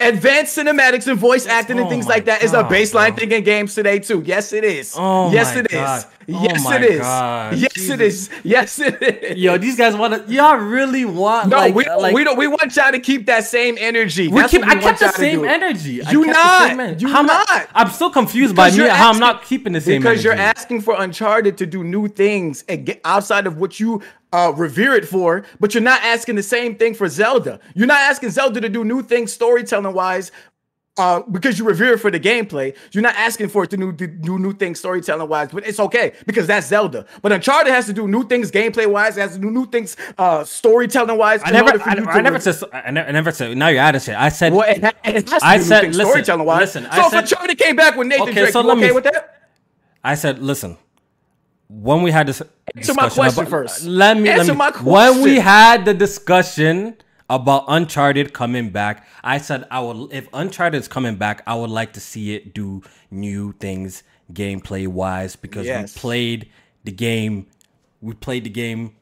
[0.00, 3.16] advanced cinematics and voice acting and things oh like that is God, a baseline bro.
[3.16, 4.22] thing in games today too.
[4.24, 4.94] Yes, it is.
[4.96, 5.98] Oh yes, it God.
[5.98, 6.06] is.
[6.28, 7.00] Yes, my it is.
[7.00, 7.90] God, yes, Jesus.
[7.90, 8.30] it is.
[8.44, 9.38] Yes, it is.
[9.38, 10.32] Yo, these guys want to.
[10.32, 11.48] Y'all really want?
[11.48, 12.36] no, like, we don't, like, we don't.
[12.36, 14.28] We want y'all to keep that same energy.
[14.28, 16.02] We That's keep, we I kept the same energy.
[16.10, 17.00] You not.
[17.00, 17.68] You how am I- not.
[17.74, 20.82] I'm so confused by me you're how I'm not keeping the same because you're asking
[20.82, 24.02] for Uncharted to do new things and get outside of what you
[24.32, 27.58] uh, revere it for, but you're not asking the same thing for Zelda.
[27.74, 30.30] You're not asking Zelda to do new things storytelling wise.
[30.98, 33.92] Uh, because you revere it for the gameplay, you're not asking for it to do,
[33.92, 37.06] do, do new things storytelling wise, but it's okay because that's Zelda.
[37.22, 39.96] But Uncharted has to do new things gameplay wise, it has to do new things
[40.18, 41.40] uh, storytelling wise.
[41.44, 43.56] I never, I, I never said, I never, I never said.
[43.56, 44.16] Now you're adding shit.
[44.16, 46.60] I said, Well, it, it I said- listen, storytelling wise.
[46.60, 48.78] listen, So I if said- Uncharted came back with Nathan Okay, Drake, so you let
[48.78, 49.34] okay me- with that?
[50.02, 50.76] I said, listen.
[51.70, 52.40] When we had this
[52.74, 53.84] Answer my question about- first.
[53.84, 56.96] Let me, Answer let me my When we had the discussion
[57.30, 61.70] about Uncharted coming back, I said I would if Uncharted is coming back, I would
[61.70, 64.02] like to see it do new things
[64.32, 65.94] gameplay wise because Yes.
[65.94, 66.48] we played
[66.84, 67.46] the game,
[68.00, 68.94] we played the game,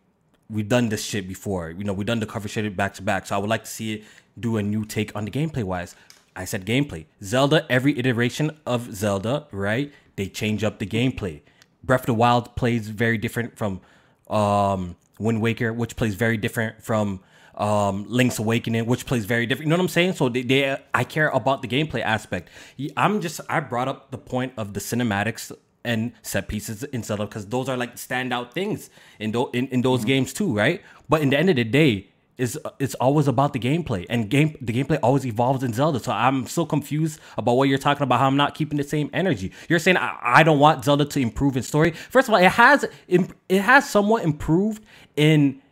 [0.50, 1.70] we've done this shit before.
[1.70, 3.26] You know, we've done the cover shit back to back.
[3.26, 4.04] So I would like to see it
[4.38, 5.94] do a new take on the gameplay wise.
[6.34, 7.06] I said gameplay.
[7.22, 9.92] Zelda, every iteration of Zelda, right?
[10.16, 11.40] They change up the gameplay.
[11.82, 13.80] Breath of the Wild plays very different from
[14.28, 17.20] um Wind Waker, which plays very different from
[17.56, 19.66] um Link's Awakening, which plays very different.
[19.66, 20.14] You know what I'm saying?
[20.14, 22.50] So they, they I care about the gameplay aspect.
[22.96, 25.52] I'm just I brought up the point of the cinematics
[25.84, 29.82] and set pieces in Zelda because those are like standout things in, tho- in in
[29.82, 30.82] those games too, right?
[31.08, 32.08] But in the end of the day,
[32.38, 36.00] is it's always about the gameplay and game the gameplay always evolves in Zelda.
[36.00, 38.20] So I'm so confused about what you're talking about.
[38.20, 39.52] How I'm not keeping the same energy.
[39.68, 41.92] You're saying I, I don't want Zelda to improve in story.
[41.92, 44.84] First of all, it has it has somewhat improved
[45.16, 45.62] in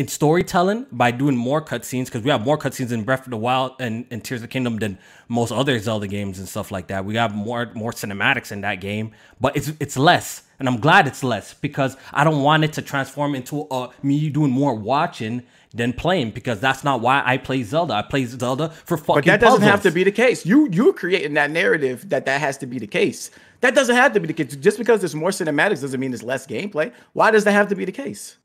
[0.00, 3.36] in storytelling by doing more cutscenes because we have more cutscenes in Breath of the
[3.36, 4.98] Wild and, and Tears of the Kingdom than
[5.28, 7.04] most other Zelda games and stuff like that.
[7.04, 9.12] We have more more cinematics in that game,
[9.42, 12.82] but it's it's less, and I'm glad it's less because I don't want it to
[12.82, 15.42] transform into a me doing more watching
[15.74, 17.92] than playing because that's not why I play Zelda.
[17.92, 19.16] I play Zelda for fucking.
[19.16, 20.46] But that doesn't have to be the case.
[20.46, 23.30] You you're creating that narrative that that has to be the case.
[23.60, 24.56] That doesn't have to be the case.
[24.56, 26.90] Just because there's more cinematics doesn't mean there's less gameplay.
[27.12, 28.38] Why does that have to be the case?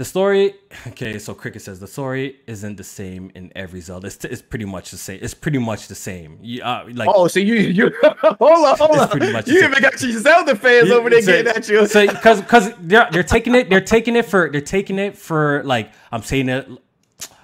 [0.00, 0.54] The story,
[0.86, 4.06] okay, so Cricket says the story isn't the same in every Zelda.
[4.06, 5.18] It's, it's pretty much the same.
[5.20, 6.38] It's pretty much the same.
[6.40, 9.08] You, uh, like Oh, so you you hold on, hold on.
[9.10, 9.70] pretty much You same.
[9.72, 11.86] even got your Zelda fans over there getting at you.
[11.86, 15.62] So because because they're they're taking it they're taking it for they're taking it for
[15.64, 16.66] like I'm saying it.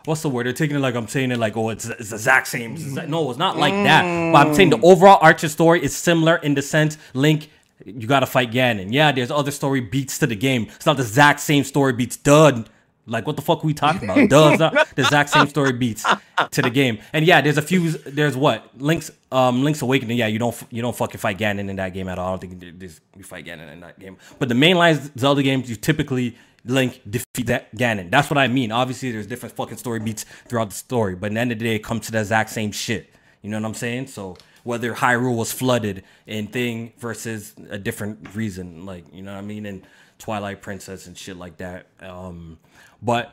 [0.07, 0.47] What's the word?
[0.47, 2.73] They're taking it like I'm saying it like oh it's, it's the exact same.
[2.77, 4.03] It's exact- no, it's not like that.
[4.33, 7.51] But I'm saying the overall Archer story is similar in the sense Link.
[7.87, 8.93] You gotta fight Ganon.
[8.93, 10.65] Yeah, there's other story beats to the game.
[10.75, 12.17] It's not the exact same story beats.
[12.17, 12.65] Duh.
[13.09, 14.29] Like what the fuck are we talking about?
[14.29, 16.05] Duh, not the exact same story beats
[16.51, 16.99] to the game.
[17.13, 17.91] And yeah, there's a few.
[17.91, 20.19] There's what Link's um Link's Awakening.
[20.19, 22.27] Yeah, you don't you don't fucking fight Ganon in that game at all.
[22.27, 24.17] I don't think there's you fight Ganon in that game.
[24.41, 28.11] But the mainline Zelda games, you typically Link defeat that Ganon.
[28.11, 28.73] That's what I mean.
[28.73, 31.65] Obviously, there's different fucking story beats throughout the story, but at the end of the
[31.65, 33.15] day, it comes to the exact same shit.
[33.43, 34.09] You know what I'm saying?
[34.09, 34.37] So
[34.67, 39.43] whether Hyrule was flooded and thing versus a different reason, like you know what I
[39.43, 39.87] mean, and
[40.19, 41.87] Twilight Princess and shit like that.
[42.01, 42.59] Um,
[43.01, 43.33] but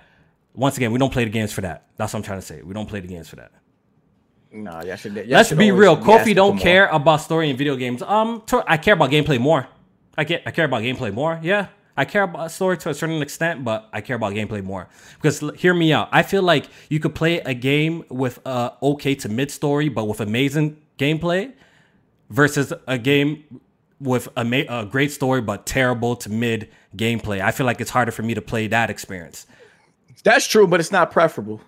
[0.54, 1.88] once again, we don't play the games for that.
[1.98, 2.62] That's what I'm trying to say.
[2.62, 3.52] We don't play the games for that.
[4.52, 5.28] Nah, y'all should.
[5.28, 5.98] Let's be real.
[5.98, 6.64] Kofi don't for more.
[6.64, 8.04] care about story in video games.
[8.04, 9.68] Um, I care about gameplay more.
[10.16, 10.44] I get.
[10.46, 11.40] I care about gameplay more.
[11.42, 14.90] Yeah, I care about story to a certain extent, but I care about gameplay more.
[15.20, 16.10] Because hear me out.
[16.12, 20.06] I feel like you could play a game with uh okay to mid story, but
[20.06, 21.54] with amazing gameplay,
[22.30, 23.44] versus a game
[24.00, 27.40] with a, ma- a great story but terrible to mid gameplay.
[27.42, 29.46] I feel like it's harder for me to play that experience.
[30.24, 31.62] That's true, but it's not preferable.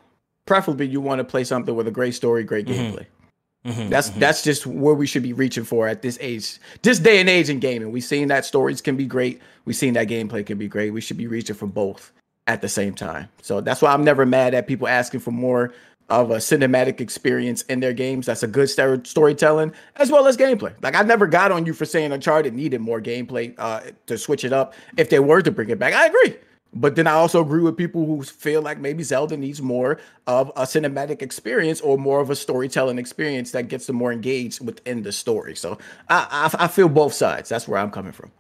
[0.45, 2.97] Preferably, you want to play something with a great story, great Mm-hmm.
[2.97, 3.89] gameplay.
[3.89, 7.27] that's that's just where we should be reaching for at this age, this day and
[7.27, 7.91] age in gaming.
[7.91, 9.41] We've seen that stories can be great.
[9.65, 10.91] We've seen that gameplay can be great.
[10.91, 12.11] We should be reaching for both
[12.47, 13.27] at the same time.
[13.41, 15.73] So that's why I'm never mad at people asking for more
[16.09, 18.27] of a cinematic experience in their games.
[18.27, 20.73] That's a good stor- storytelling as well as gameplay.
[20.81, 24.43] Like I never got on you for saying Uncharted needed more gameplay uh, to switch
[24.43, 25.93] it up if they were to bring it back.
[25.93, 26.35] I agree.
[26.77, 30.49] But then I also agree with people who feel like maybe Zelda needs more of
[30.57, 35.01] a cinematic experience or more of a storytelling experience that gets them more engaged within
[35.01, 35.55] the story.
[35.55, 35.77] So
[36.09, 37.47] I, I, I feel both sides.
[37.47, 38.31] That's where I'm coming from.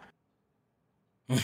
[1.27, 1.37] All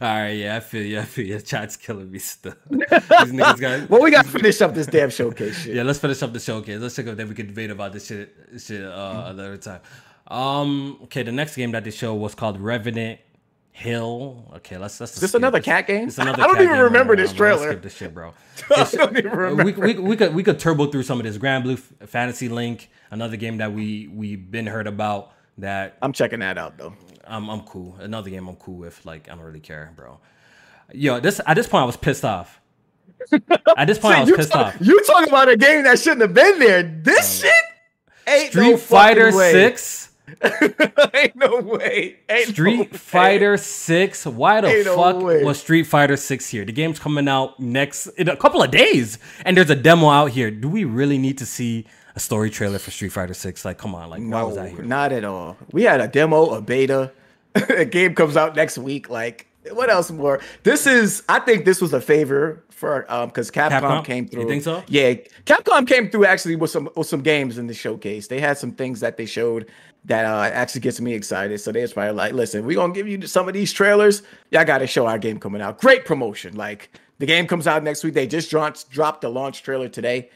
[0.00, 0.98] right, yeah, I feel you.
[0.98, 1.40] I feel you.
[1.44, 2.54] Chat's killing me still.
[2.70, 3.88] These got.
[3.88, 5.76] Well, we got to finish up this damn showcase shit.
[5.76, 6.80] Yeah, let's finish up the showcase.
[6.80, 9.80] Let's check out then we can debate about this shit, shit uh, another time.
[10.26, 13.20] Um, okay, the next game that they showed was called Revenant
[13.70, 14.50] Hill.
[14.56, 15.14] Okay, let's let's.
[15.14, 16.10] Is this another cat game?
[16.18, 17.68] Another I don't even remember now, this trailer.
[17.70, 18.34] skip this shit, bro.
[18.76, 19.64] I don't even remember.
[19.64, 21.78] we, we, we could we could turbo through some of this Granblue
[22.08, 26.76] Fantasy Link, another game that we we been heard about that I'm checking that out
[26.76, 26.94] though.
[27.28, 27.96] I'm I'm cool.
[28.00, 29.04] Another game I'm cool with.
[29.04, 30.18] Like I don't really care, bro.
[30.92, 32.60] Yo, this at this point I was pissed off.
[33.76, 34.76] At this point I was pissed talk- off.
[34.80, 36.82] You talking about a game that shouldn't have been there?
[36.82, 37.52] This shit
[38.26, 39.52] ain't Street no Fighter fucking way.
[39.52, 40.04] Six.
[41.14, 42.16] ain't no way.
[42.28, 42.98] Ain't no Street way.
[42.98, 44.26] Fighter Six.
[44.26, 45.42] Why the Ain't fuck way.
[45.42, 46.64] was Street Fighter Six here?
[46.66, 50.30] The game's coming out next in a couple of days, and there's a demo out
[50.32, 50.50] here.
[50.50, 53.64] Do we really need to see a story trailer for Street Fighter Six?
[53.64, 54.82] Like, come on, like, why was that here?
[54.82, 55.56] not at all.
[55.72, 57.10] We had a demo, a beta.
[57.68, 59.08] a game comes out next week.
[59.10, 60.40] Like, what else more?
[60.62, 64.04] This is, I think this was a favor for um because Capcom, Capcom?
[64.04, 64.42] came through.
[64.42, 64.82] You think so?
[64.86, 65.14] Yeah,
[65.44, 68.28] Capcom came through actually with some with some games in the showcase.
[68.28, 69.68] They had some things that they showed
[70.04, 71.58] that uh actually gets me excited.
[71.58, 74.22] So they was probably like, listen, we're gonna give you some of these trailers.
[74.52, 75.80] Y'all gotta show our game coming out.
[75.80, 76.56] Great promotion.
[76.56, 78.14] Like the game comes out next week.
[78.14, 80.30] They just dropped dropped the launch trailer today.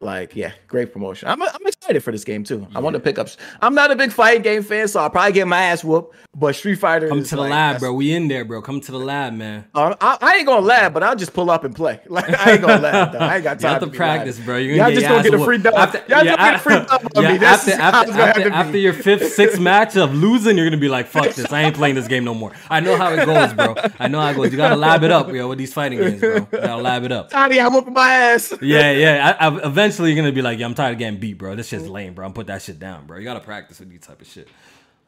[0.00, 1.28] Like, yeah, great promotion.
[1.28, 2.66] I'm, I'm excited for this game too.
[2.74, 3.28] I want to pick up.
[3.62, 6.16] I'm not a big fighting game fan, so I'll probably get my ass whooped.
[6.34, 7.94] But Street Fighter, Come to the like, lab, bro.
[7.94, 8.60] We in there, bro.
[8.60, 9.64] Come to the lab, man.
[9.74, 12.00] Uh, I, I ain't gonna laugh, but I'll just pull up and play.
[12.16, 13.12] Like I ain't gonna laugh.
[13.12, 13.18] Though.
[13.18, 14.56] I ain't got You time have to practice, bro.
[14.56, 15.74] You're Y'all gonna get just gonna get a free dub.
[15.74, 16.88] After, Y'all yeah, just get a free dub
[17.22, 21.06] yeah, after, after, after, after your fifth, sixth match of losing, you're gonna be like,
[21.06, 21.52] "Fuck this!
[21.52, 23.74] I ain't playing this game no more." I know how it goes, bro.
[23.98, 24.50] I know how it goes.
[24.50, 26.34] You gotta lab it up, yo, with these fighting games, bro.
[26.36, 27.30] You gotta lab it up.
[27.30, 28.54] Tony, I'm whooping my ass.
[28.62, 29.36] Yeah, yeah.
[29.38, 31.54] I, I, eventually, you're gonna be like, "Yeah, I'm tired of getting beat, bro.
[31.54, 32.26] This shit's lame, bro.
[32.26, 33.18] I'm put that shit down, bro.
[33.18, 34.48] You gotta practice with these type of shit."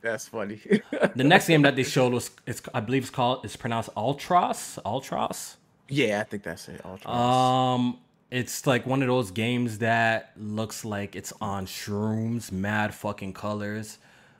[0.00, 0.60] That's funny.
[1.16, 4.78] The next game that they showed was, it's, I believe it's called, it's pronounced Ultros.
[4.84, 5.56] Ultros.
[5.88, 6.80] yeah, I think that's it.
[6.84, 7.10] Ultra.
[7.10, 7.98] Um,
[8.30, 13.98] it's like one of those games that looks like it's on shrooms, mad fucking colors.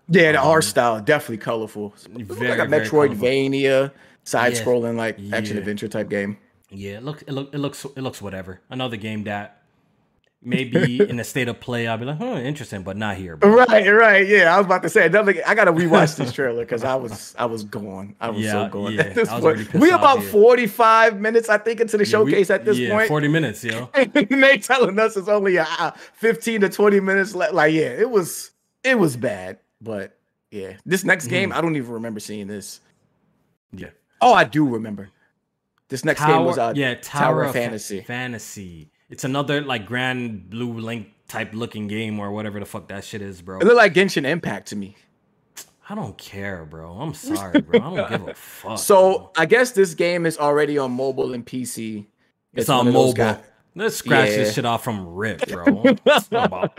[0.09, 1.93] yeah, the art style definitely colorful.
[2.15, 2.71] Um, Very, like a.
[2.71, 3.91] Metroidvania,
[4.25, 5.61] side-scrolling like action Yeah.
[5.61, 6.37] adventure type game.
[6.71, 8.61] Yeah, it looks it, look, it looks it looks whatever.
[8.71, 9.58] Another game that
[10.43, 13.37] maybe in a state of play, I'll be like, oh, interesting, but not here.
[13.37, 13.55] Bro.
[13.67, 14.27] Right, right.
[14.27, 15.35] Yeah, I was about to say another.
[15.47, 18.15] I gotta rewatch this trailer because I was, I was gone.
[18.21, 18.93] I was Yeah, so gone.
[18.93, 19.75] yeah, at this point.
[19.75, 23.09] we about forty-five minutes, I think, into the Yeah, we- showcase at this yeah, point.
[23.09, 23.91] forty minutes, yo.
[23.95, 27.55] and they telling us it's only a uh, 15 to 20 minutes left.
[27.55, 28.51] Like, yeah, it was
[28.85, 29.59] it was bad.
[29.81, 30.17] But
[30.51, 31.31] yeah, this next Mm-hmm.
[31.35, 32.81] game, I don't even remember seeing this.
[33.73, 33.91] Yeah,
[34.21, 35.11] Oh, I do remember.
[35.89, 38.03] This next game was uh, yeah, Tower, of Fantasy.
[38.03, 38.91] Fantasy.
[39.11, 43.41] It's another like Granblue Link type looking game or whatever the fuck that shit is,
[43.43, 43.59] bro.
[43.59, 44.97] It looked like Genshin Impact to me.
[45.91, 46.93] I don't care, bro.
[46.93, 47.81] I'm sorry, bro.
[47.81, 48.79] I don't give a fuck.
[48.79, 52.07] So I guess this game is already on mobile and PC.
[52.55, 53.13] it's, one on mobile.
[53.15, 53.41] guy-
[53.75, 54.37] Let's scratch Yeah.
[54.39, 55.83] this shit off from Rip, bro.
[56.07, 56.79] It's not about-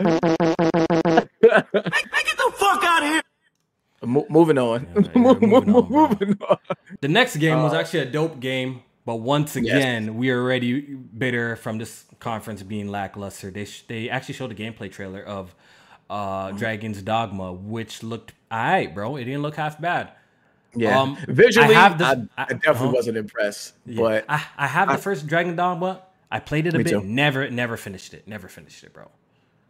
[4.02, 4.86] Mo- moving on.
[4.94, 6.56] Yeah, yeah, moving on, moving on.
[7.00, 10.80] The next game Uh, was actually a dope game, but once again, we are already
[10.80, 13.50] bitter from this conference being lackluster.
[13.50, 15.52] They sh- they actually showed a gameplay trailer of
[16.08, 19.16] uh, Dragon's Dogma, which looked alright, bro.
[19.16, 20.12] It didn't look half bad.
[20.76, 22.06] Yeah, Um, visually, I I, have this-
[22.38, 22.92] I, I- definitely uh-huh.
[22.94, 23.74] wasn't impressed.
[23.84, 24.00] Yeah.
[24.00, 26.02] But I, I have the first Dragon Dogma.
[26.30, 26.86] I played it a bit.
[26.86, 27.02] too.
[27.02, 28.28] Never never finished it.
[28.28, 29.10] Never finished it, bro.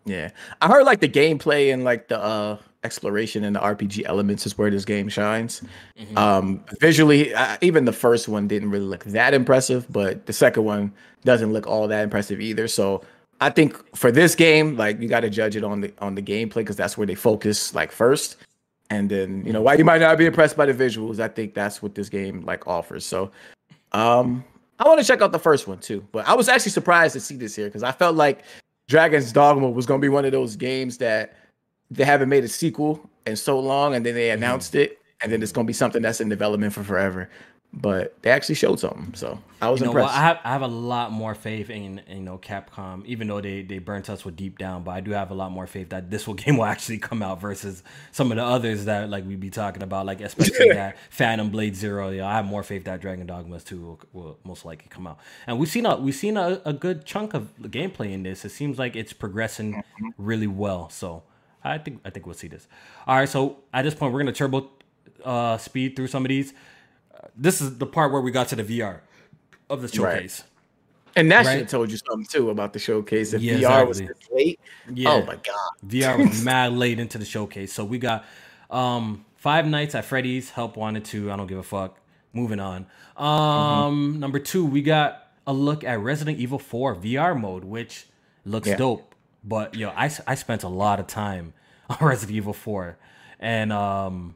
[0.05, 4.47] Yeah, I heard like the gameplay and like the uh exploration and the RPG elements
[4.47, 5.63] is where this game shines.
[5.99, 6.17] Mm-hmm.
[6.17, 10.65] Um, visually, uh, even the first one didn't really look that impressive, but the second
[10.65, 10.93] one
[11.25, 12.69] doesn't look all that impressive either.
[12.69, 13.03] So
[13.41, 16.23] I think for this game, like you got to judge it on the on the
[16.23, 18.37] gameplay because that's where they focus like first.
[18.91, 21.21] And then you know why you might not be impressed by the visuals.
[21.21, 23.07] I think that's what this game like offers.
[23.07, 23.31] So,
[23.93, 24.45] um,
[24.79, 26.05] I want to check out the first one too.
[26.13, 28.43] But I was actually surprised to see this here because I felt like
[28.89, 31.37] Dragon's Dogma was going to be one of those games that
[31.91, 34.43] they haven't made a sequel in so long, and then they Mm-hmm.
[34.43, 37.29] announced it, and then it's going to be something that's in development for forever.
[37.73, 40.09] But they actually showed something, so I was You know impressed.
[40.13, 40.19] what?
[40.19, 43.41] I have I have a lot more faith in, in you know Capcom, even though
[43.41, 44.83] they they burnt us with Deep Down.
[44.83, 47.23] But I do have a lot more faith that this will game will actually come
[47.23, 50.97] out versus some of the others that like we be talking about, like especially that
[51.11, 52.11] Phantom Blade Zero.
[52.11, 55.21] Yeah, I have more faith that Dragon Dogma Two will, will most likely come out.
[55.47, 58.45] And we've seen a we've seen a, a good chunk of gameplay in this.
[58.45, 59.85] It seems like it's progressing
[60.19, 60.91] really well.
[60.91, 61.23] So
[61.65, 62.67] I think I think we'll see this.
[63.07, 64.71] All right, so at this point we're gonna turbo
[65.25, 66.55] uh, speed through some of these.
[67.15, 69.01] Uh, this is the part where we got to the VR
[69.69, 70.45] of the showcase.
[71.17, 71.53] and that Right.
[71.53, 73.33] should have told you something too about the showcase.
[73.35, 74.59] If Yeah, VR was this late,
[74.95, 75.11] Yeah.
[75.13, 77.73] oh my god, VR was mad late into the showcase.
[77.73, 78.25] So we got
[78.71, 80.51] um Five Nights at Freddy's.
[80.51, 81.31] Help wanted to.
[81.33, 81.99] I don't give a fuck.
[82.33, 82.87] Moving on.
[83.17, 88.07] Um number two, we got a look at Resident Evil 4 VR mode, which
[88.45, 88.77] looks Yeah.
[88.77, 89.10] dope.
[89.43, 91.53] But yo, I, I spent a lot of time
[91.91, 92.97] on Resident Evil 4.
[93.39, 94.35] And um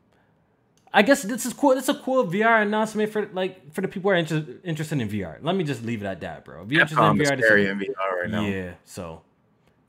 [0.96, 1.74] I guess this is cool.
[1.74, 5.00] This is a cool VR announcement for like for the people who are inter- interested
[5.00, 5.38] in VR.
[5.42, 6.62] Let me just leave it at that, bro.
[6.62, 8.46] If you're interested in VR, this scary in VR right now.
[8.46, 8.74] yeah.
[8.84, 9.20] So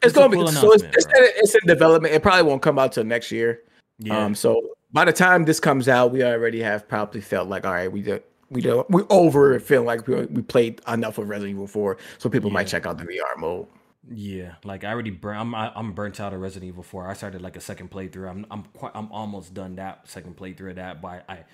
[0.01, 1.13] It's It's gonna be cool so it's, announcement, it's, bro.
[1.19, 2.13] it's in development.
[2.15, 3.61] It probably won't come out till next year.
[3.99, 4.17] Yeah.
[4.17, 7.73] Um, so by the time this comes out, we already have probably felt like, all
[7.73, 11.51] right, we did, we do we over feeling like we, we played enough of Resident
[11.55, 12.53] Evil 4, so people yeah.
[12.55, 13.67] might check out the VR mode.
[14.11, 15.37] Yeah, like I already burn.
[15.37, 17.07] I'm I'm burnt out of Resident Evil 4.
[17.07, 18.29] I started like a second playthrough.
[18.29, 21.01] I'm I'm quite I'm almost done that second playthrough of that.
[21.01, 21.45] But I,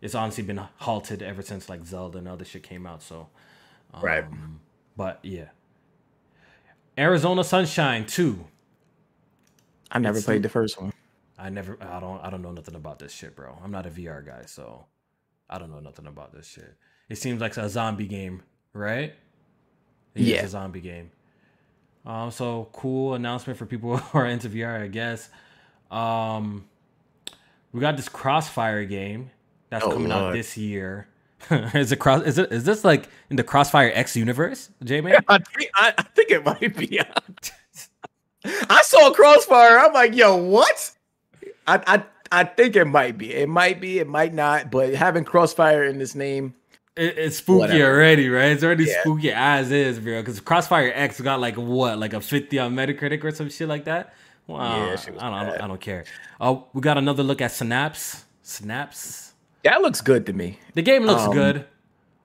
[0.00, 3.02] it's honestly been halted ever since like Zelda and other shit came out.
[3.02, 3.28] So,
[3.94, 4.24] um, right.
[4.96, 5.46] But yeah,
[6.98, 8.46] Arizona Sunshine 2.
[9.92, 10.92] I never it's, played the first one.
[11.38, 11.78] I never.
[11.80, 12.20] I don't.
[12.24, 13.56] I don't know nothing about this shit, bro.
[13.62, 14.86] I'm not a VR guy, so
[15.48, 16.74] I don't know nothing about this shit.
[17.08, 18.42] It seems like a zombie game,
[18.72, 19.14] right?
[20.14, 21.10] It yeah, a zombie game.
[22.04, 25.28] Um, so cool announcement for people who are into VR, I guess.
[25.90, 26.64] Um,
[27.72, 29.30] we got this Crossfire game
[29.70, 30.22] that's oh, coming Lord.
[30.22, 31.08] out this year.
[31.50, 32.22] is it cross?
[32.22, 32.52] Is it?
[32.52, 35.16] Is this like in the Crossfire X universe, J Man?
[35.28, 35.38] I,
[35.74, 37.00] I, I think it might be.
[38.44, 39.78] I saw Crossfire.
[39.78, 40.92] I'm like, yo, what?
[41.66, 43.34] I, I I think it might be.
[43.34, 43.98] It might be.
[43.98, 44.70] It might not.
[44.70, 46.54] But having Crossfire in this name,
[46.96, 47.94] it, it's spooky whatever.
[47.94, 48.52] already, right?
[48.52, 49.00] It's already yeah.
[49.00, 50.20] spooky as is, bro.
[50.20, 53.84] Because Crossfire X got like what, like a fifty on Metacritic or some shit like
[53.84, 54.14] that.
[54.46, 56.04] Well, yeah, I, don't, I, don't, I don't care.
[56.40, 58.24] Oh, we got another look at Synapse.
[58.42, 59.32] Synapse.
[59.62, 60.58] That looks good to me.
[60.74, 61.66] The game looks um, good,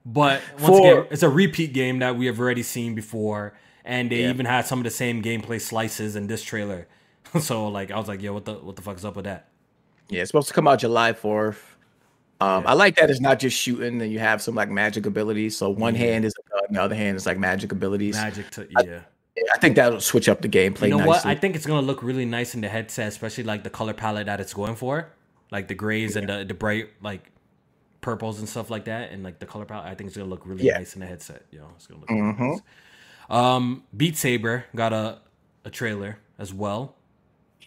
[0.05, 3.53] but once for, again, it's a repeat game that we have already seen before,
[3.85, 4.29] and they yeah.
[4.29, 6.87] even had some of the same gameplay slices in this trailer.
[7.39, 9.49] so like, I was like, yo, what the what the fuck is up with that?
[10.09, 11.76] Yeah, it's supposed to come out July fourth.
[12.39, 12.69] Um, yeah.
[12.69, 15.57] I like that it's not just shooting and you have some like magic abilities.
[15.57, 16.01] So one yeah.
[16.01, 18.15] hand is a gun, the other hand is like magic abilities.
[18.15, 18.99] Magic to yeah.
[19.37, 20.83] I, I think that'll switch up the gameplay.
[20.83, 21.09] You know nicely.
[21.09, 21.25] what?
[21.25, 24.27] I think it's gonna look really nice in the headset, especially like the color palette
[24.27, 25.09] that it's going for,
[25.51, 26.21] like the grays yeah.
[26.21, 27.31] and the, the bright like
[28.01, 29.85] purples and stuff like that, and like the color palette.
[29.85, 31.43] I think it's gonna look really nice in the headset.
[31.51, 32.43] You know, it's gonna look mm-hmm.
[32.43, 32.61] really nice.
[33.29, 35.19] Um, Beat Saber got a
[35.65, 36.95] a trailer as well.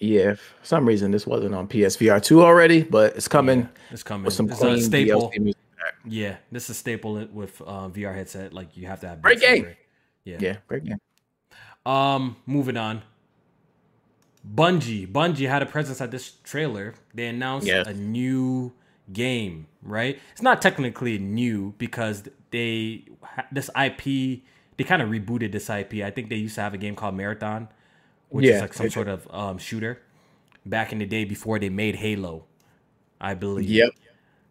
[0.00, 3.60] Yeah, for some reason this wasn't on PSVR two already, but it's coming.
[3.60, 4.24] Yeah, it's coming.
[4.24, 5.30] With some it's clean staple.
[6.06, 8.54] Yeah, this is a staple with uh, VR headset.
[8.54, 9.66] Like you have to have great game.
[10.24, 10.98] Yeah, yeah, great game.
[11.84, 13.02] Um, moving on.
[14.54, 16.94] Bungie, Bungie had a presence at this trailer.
[17.12, 17.86] They announced yes.
[17.86, 18.72] a new
[19.12, 20.18] game, right?
[20.32, 23.04] It's not technically new because they
[23.52, 24.42] this IP
[24.78, 25.96] they kind of rebooted this IP.
[26.02, 27.68] I think they used to have a game called Marathon
[28.30, 30.00] which yeah, is like some sort of um, shooter
[30.64, 32.44] back in the day before they made Halo,
[33.20, 33.68] I believe.
[33.68, 33.90] Yep.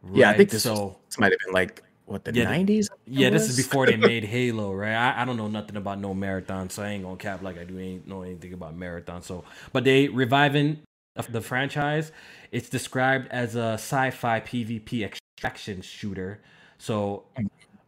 [0.03, 0.18] Right?
[0.18, 2.89] Yeah, I think this, so, was, this might have been like what the nineties.
[3.06, 4.93] Yeah, yeah, this is before they made Halo, right?
[4.93, 7.64] I, I don't know nothing about no marathon, so I ain't gonna cap like I
[7.64, 9.22] do ain't know anything about marathon.
[9.22, 9.43] So,
[9.73, 10.81] but they reviving
[11.30, 12.11] the franchise.
[12.51, 16.39] It's described as a sci-fi PvP extraction shooter.
[16.77, 17.23] So,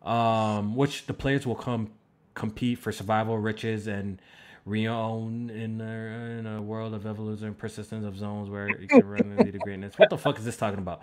[0.04, 1.92] um, which the players will come
[2.34, 4.22] compete for survival riches and
[4.66, 9.06] Reown in a, in a world of evolution and persistence of zones where you can
[9.06, 9.98] run and lead to greatness.
[9.98, 11.02] What the fuck is this talking about?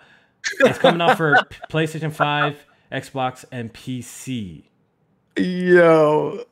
[0.61, 1.35] It's coming out for
[1.69, 4.63] PlayStation 5, Xbox, and PC.
[5.37, 6.45] Yo.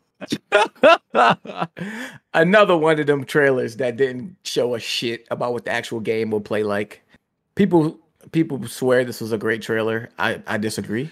[2.34, 6.31] Another one of them trailers that didn't show a shit about what the actual game
[6.31, 7.03] will play like.
[7.55, 7.99] People
[8.31, 10.09] people swear this was a great trailer.
[10.19, 11.11] I, I disagree.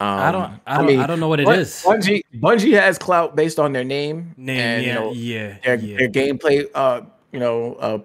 [0.00, 0.42] Um, I don't.
[0.66, 0.84] I don't.
[0.84, 1.82] I, mean, I don't know what it is.
[1.84, 5.74] Bungie, Bungie has clout based on their name, name, and, yeah, you know, yeah, their,
[5.76, 5.96] yeah.
[5.98, 7.02] their gameplay, uh,
[7.32, 7.98] you know, uh,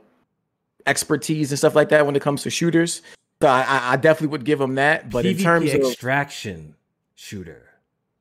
[0.86, 3.02] expertise and stuff like that when it comes to shooters.
[3.42, 5.10] So I, I definitely would give them that.
[5.10, 6.76] But PvP in terms of extraction
[7.16, 7.70] shooter,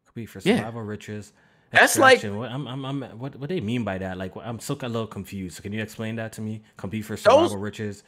[0.06, 0.88] could be for survival yeah.
[0.88, 1.32] riches.
[1.70, 4.16] That's like what I'm, I'm, I'm, what what they mean by that?
[4.16, 5.56] Like I'm still a little confused.
[5.56, 6.62] So can you explain that to me?
[6.76, 8.04] Compete for survival those, riches.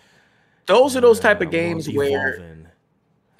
[0.66, 2.62] Those are those type of games where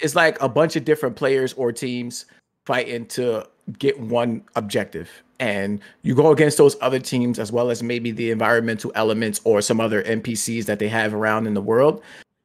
[0.01, 2.25] it's like a bunch of different players or teams
[2.65, 3.47] fighting to
[3.79, 5.09] get one objective.
[5.39, 9.61] And you go against those other teams as well as maybe the environmental elements or
[9.61, 12.03] some other npcs that they have around in the world.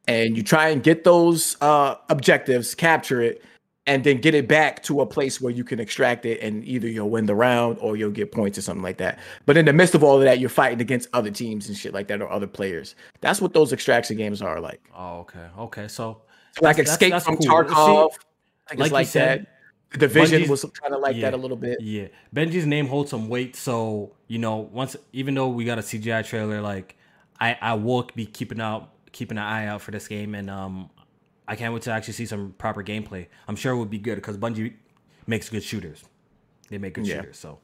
[0.08, 3.42] And you try and get those uh, objectives capture it
[3.86, 6.88] and then get it back to a place where you can extract it and either
[6.88, 9.18] you'll win the round or you'll get points or something like that.
[9.46, 11.94] But in the midst of all of that you're fighting against other teams and shit
[11.94, 12.94] like that or other players.
[13.20, 14.80] That's what those extraction games are like.
[14.96, 15.46] Oh okay.
[15.58, 15.88] Okay.
[15.88, 16.22] So
[16.60, 17.64] like Escape that's, that's from cool.
[17.64, 18.12] Tarkov.
[18.70, 19.52] See, like, like said, that.
[19.92, 21.80] The division Bungie's, was kind of like yeah, that a little bit.
[21.80, 25.82] Yeah, Bungie's name holds some weight, so you know, once even though we got a
[25.82, 26.96] CGI trailer, like
[27.38, 30.90] I I will be keeping out keeping an eye out for this game, and um,
[31.46, 33.28] I can't wait to actually see some proper gameplay.
[33.46, 34.74] I'm sure it would be good because Bungie
[35.26, 36.04] makes good shooters.
[36.68, 37.16] They make good yeah.
[37.16, 37.60] shooters, so.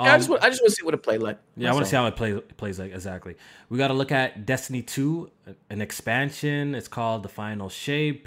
[0.00, 1.38] Um, I just want, I just want to see what it play like.
[1.58, 3.36] Yeah, I want to see how it play, plays like exactly.
[3.68, 5.30] We got to look at Destiny 2,
[5.68, 6.74] an expansion.
[6.74, 8.26] It's called The Final Shape.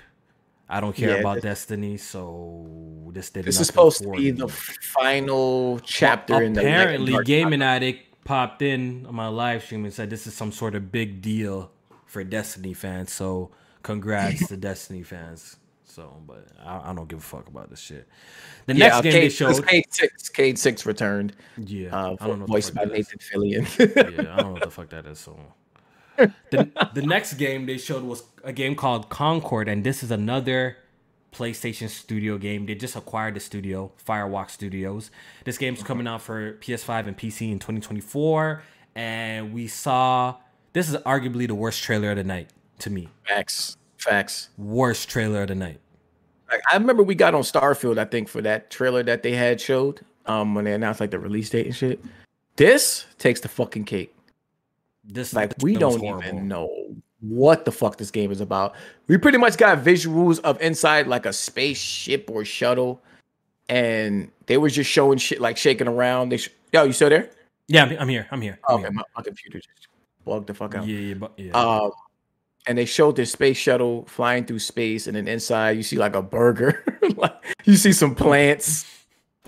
[0.70, 3.46] I don't care yeah, about this, Destiny, so this did.
[3.46, 4.32] This is supposed to be me.
[4.32, 6.62] the final chapter well, in the.
[6.62, 10.76] Apparently, Gaming Addict popped in on my live stream and said this is some sort
[10.76, 11.72] of big deal
[12.06, 13.12] for Destiny fans.
[13.12, 13.50] So
[13.82, 15.58] congrats to Destiny fans.
[15.94, 18.08] So, but I, I, don't give a fuck about this shit.
[18.66, 21.36] The next game Cayde, they showed, Cayde Six, Cayde Six returned.
[21.56, 22.46] Yeah, uh, I don't know.
[22.48, 23.68] Voiced by Nathan Fillion.
[23.96, 25.20] yeah, I don't know what the fuck that is.
[25.20, 25.38] So,
[26.18, 30.78] the the next game they showed was a game called Concord, and this is another
[31.32, 32.66] PlayStation Studio game.
[32.66, 35.12] They just acquired the studio, Firewalk Studios.
[35.46, 35.88] This game's mm-hmm.
[35.88, 38.64] coming out for PS5 and PC in 2024,
[38.96, 40.38] and we saw
[40.74, 42.50] this is arguably the worst trailer of the night
[42.80, 43.10] to me.
[43.28, 44.50] Facts, facts.
[44.58, 45.80] Worst trailer of the night.
[46.72, 50.02] I remember we got on Starfield, I think, for that trailer that they had showed
[50.26, 52.04] um when they announced like the release date and shit.
[52.56, 54.16] This takes the fucking cake.
[55.04, 56.70] This like we don't even know
[57.20, 58.76] what the fuck this game is about.
[59.08, 63.02] We pretty much got visuals of inside like a spaceship or shuttle,
[63.70, 66.30] and they were just showing shit like shaking around.
[66.30, 67.30] They sh- yo, you still there?
[67.68, 68.28] Yeah, I'm, I'm here.
[68.30, 68.60] I'm here.
[68.68, 68.92] I'm okay, here.
[68.92, 69.88] My, my, computer just
[70.26, 70.86] bugged the fuck out.
[70.86, 71.52] Yeah, yeah, but, yeah.
[71.54, 71.92] Um,
[72.66, 76.16] and they showed this space shuttle flying through space, and then inside you see like
[76.16, 76.84] a burger,
[77.18, 77.34] like
[77.66, 78.86] you see some plants.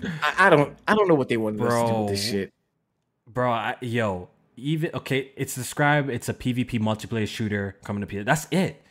[0.02, 2.52] I, I, don't, I don't know what they want bro, to do with this shit,
[3.26, 3.50] bro.
[3.50, 6.10] I, yo, even okay, it's described.
[6.10, 8.26] It's a PvP multiplayer shooter coming to PS.
[8.26, 8.82] That's it,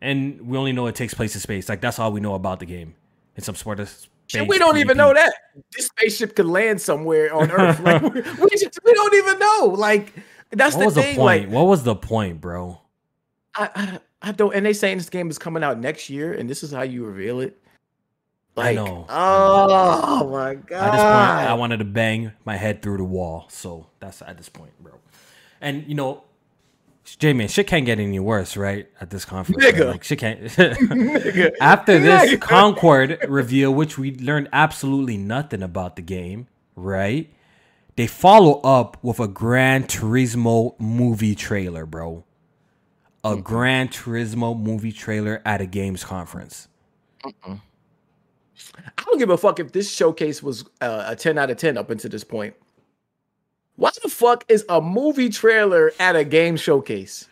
[0.00, 1.68] and we only know it takes place in space.
[1.68, 2.94] Like that's all we know about the game.
[3.34, 3.90] It's some sort of
[4.28, 4.80] Shit, we don't PvP.
[4.80, 5.34] even know that
[5.76, 7.80] this spaceship could land somewhere on Earth.
[7.80, 9.74] like we, just, we don't even know.
[9.76, 10.14] Like
[10.52, 11.14] that's what the was thing.
[11.14, 11.44] The point?
[11.44, 12.80] Like, what was the point, bro?
[13.54, 14.54] I, I, I don't.
[14.54, 17.04] And they saying this game is coming out next year, and this is how you
[17.04, 17.58] reveal it.
[18.54, 19.06] Like, I know.
[19.08, 20.76] Oh my god!
[20.76, 23.46] At this point, I wanted to bang my head through the wall.
[23.48, 24.92] So that's at this point, bro.
[25.60, 26.24] And you know,
[27.18, 28.88] J man, shit can't get any worse, right?
[29.00, 29.80] At this conference, Nigga.
[29.80, 29.88] Right?
[29.88, 30.40] like shit can't.
[30.44, 31.52] nigga.
[31.60, 32.40] After this Nigga.
[32.40, 36.46] Concord reveal, which we learned absolutely nothing about the game,
[36.76, 37.32] right?
[37.96, 42.24] They follow up with a Gran Turismo movie trailer, bro.
[43.24, 43.40] A mm-hmm.
[43.42, 46.68] Gran Turismo movie trailer at a games conference.
[47.24, 47.60] Mm-mm.
[48.76, 51.76] I don't give a fuck if this showcase was uh, a 10 out of 10
[51.76, 52.54] up until this point.
[53.76, 57.28] Why the fuck is a movie trailer at a game showcase?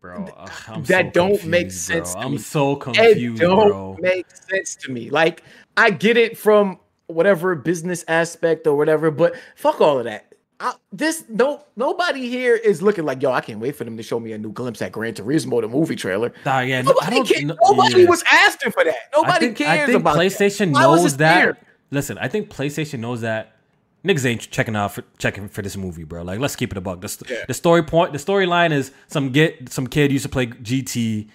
[0.00, 0.28] Bro,
[0.68, 2.12] I'm that so don't confused, make sense.
[2.12, 2.22] Bro.
[2.22, 3.96] I'm so confused, it don't bro.
[4.00, 5.10] make sense to me.
[5.10, 5.42] Like
[5.76, 10.25] I get it from whatever business aspect or whatever, but fuck all of that.
[10.58, 13.32] I, this no nobody here is looking like yo.
[13.32, 15.68] I can't wait for them to show me a new glimpse at Gran Turismo, the
[15.68, 16.32] movie trailer.
[16.46, 18.08] Nah, yeah, nobody, no, nobody yeah.
[18.08, 18.96] was asking for that.
[19.14, 20.80] Nobody I think, cares I think about PlayStation that.
[20.80, 21.42] knows that.
[21.42, 21.58] Here?
[21.90, 23.56] Listen, I think PlayStation knows that
[24.02, 26.22] niggas ain't checking out for checking for this movie, bro.
[26.22, 27.02] Like, let's keep it a buck.
[27.02, 27.44] The, yeah.
[27.46, 31.28] the story point, the storyline is some get some kid used to play GT,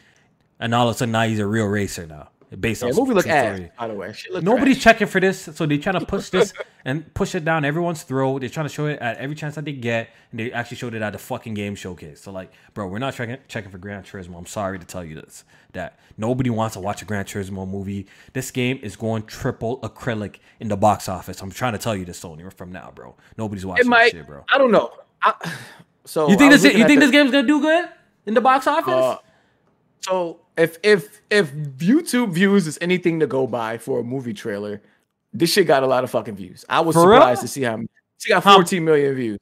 [0.59, 2.29] and all of a sudden now he's a real racer now
[2.59, 4.13] based yeah, on movie look ass, by the way.
[4.41, 4.95] Nobody's trash.
[4.95, 6.53] checking for this, so they're trying to push this
[6.85, 8.39] and push it down everyone's throat.
[8.39, 10.93] They're trying to show it at every chance that they get, and they actually showed
[10.93, 12.21] it at the fucking game showcase.
[12.21, 14.37] So like, bro, we're not checking checking for Gran Turismo.
[14.37, 18.07] I'm sorry to tell you this, that nobody wants to watch a Gran Turismo movie.
[18.33, 21.41] This game is going triple acrylic in the box office.
[21.41, 23.15] I'm trying to tell you this, Sony, from now, bro.
[23.37, 24.43] Nobody's watching it might, shit, bro.
[24.53, 24.91] I don't know.
[25.21, 25.33] I,
[26.05, 26.63] so you think this?
[26.63, 27.87] You think this game's gonna do good
[28.25, 28.93] in the box office?
[28.93, 29.17] Uh,
[30.01, 34.81] so if if if YouTube views is anything to go by for a movie trailer,
[35.33, 36.65] this shit got a lot of fucking views.
[36.67, 37.41] I was for surprised real?
[37.41, 37.79] to see how
[38.17, 39.39] she got 14 million views.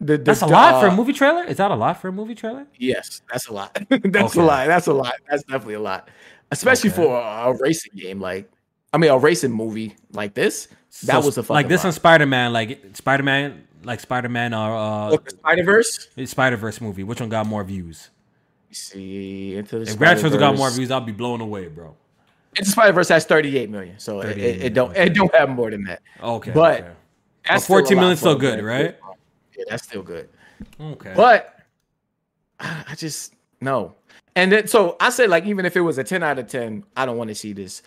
[0.00, 1.44] The, the, that's a lot uh, for a uh, movie trailer.
[1.44, 2.66] Is that a lot for a movie trailer?
[2.78, 3.74] Yes, that's a lot.
[3.88, 4.40] that's okay.
[4.40, 4.66] a lot.
[4.66, 5.14] That's a lot.
[5.28, 6.08] That's definitely a lot,
[6.50, 7.02] especially okay.
[7.02, 8.18] for a, a, racing game.
[8.18, 8.50] Like,
[8.94, 10.68] I mean, a racing movie like this.
[11.04, 11.88] That so, was a fucking like this lot.
[11.88, 12.52] and Spider Man.
[12.54, 16.08] Like Spider Man, like Spider Man or uh, Spider Verse.
[16.24, 17.04] Spider Verse movie.
[17.04, 18.08] Which one got more views?
[18.70, 21.94] See into the if Turismo got more views, I'll be blown away, bro.
[22.56, 25.70] Into Spider Verse has 38 million, so 38 it, it, don't it don't have more
[25.70, 26.02] than that.
[26.22, 26.90] Okay, but okay.
[27.48, 28.96] That's 14 million still good, right?
[29.56, 30.28] Yeah, that's still good.
[30.80, 31.60] Okay, but
[32.58, 33.94] I just no.
[34.36, 36.84] And then so I said like even if it was a 10 out of 10,
[36.96, 37.82] I don't want to see this.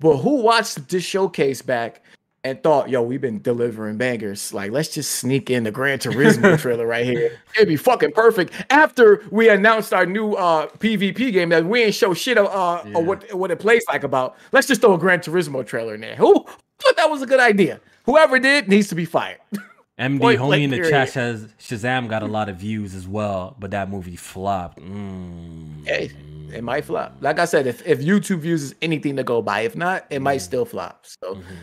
[0.00, 2.02] But who watched this showcase back
[2.48, 4.54] and thought, yo, we've been delivering bangers.
[4.54, 7.38] Like, let's just sneak in the Gran Turismo trailer right here.
[7.54, 8.52] It'd be fucking perfect.
[8.70, 12.88] After we announced our new uh, PvP game that we ain't show shit of, uh,
[12.88, 12.98] yeah.
[12.98, 16.16] what, what it plays like about, let's just throw a Gran Turismo trailer in there.
[16.16, 16.44] Who
[16.78, 17.80] thought that was a good idea?
[18.04, 19.38] Whoever did needs to be fired.
[19.98, 20.90] MD Point homie in the period.
[20.90, 24.78] chat says Shazam got a lot of views as well, but that movie flopped.
[24.78, 25.84] Mm.
[25.84, 26.12] Hey,
[26.54, 27.16] it might flop.
[27.20, 30.20] Like I said, if, if YouTube views is anything to go by, if not, it
[30.20, 30.22] mm.
[30.22, 31.04] might still flop.
[31.04, 31.54] So mm-hmm.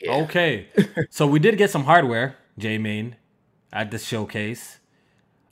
[0.00, 0.16] Yeah.
[0.16, 0.68] Okay.
[1.10, 3.16] so we did get some hardware, J Main,
[3.72, 4.78] at the showcase.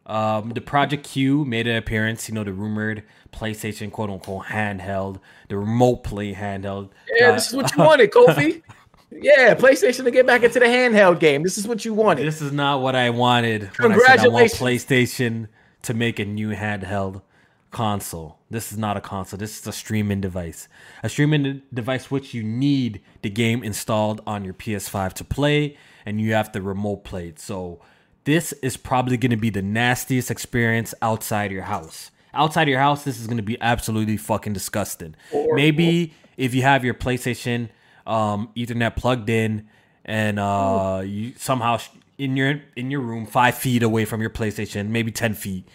[0.05, 5.21] Um, the Project Q made an appearance, you know, the rumored PlayStation quote unquote handheld,
[5.49, 6.91] the remote play handheld.
[7.17, 8.63] Yeah, uh, this is what you wanted, Kofi.
[9.11, 11.43] yeah, PlayStation to get back into the handheld game.
[11.43, 12.27] This is what you wanted.
[12.27, 13.73] This is not what I wanted.
[13.75, 14.25] Congratulations.
[14.25, 15.49] I, I want PlayStation
[15.83, 17.23] to make a new handheld
[17.71, 18.39] console.
[18.53, 19.39] This is not a console.
[19.39, 20.69] This is a streaming device.
[21.03, 26.21] A streaming device which you need the game installed on your PS5 to play, and
[26.21, 27.39] you have to remote play it.
[27.39, 27.81] So
[28.25, 32.11] this is probably going to be the nastiest experience outside your house.
[32.35, 35.15] Outside your house, this is going to be absolutely fucking disgusting.
[35.33, 37.71] Maybe if you have your PlayStation
[38.07, 39.69] um, Ethernet plugged in,
[40.05, 41.79] and uh, you somehow
[42.19, 45.69] in your in your room five feet away from your PlayStation, maybe ten feet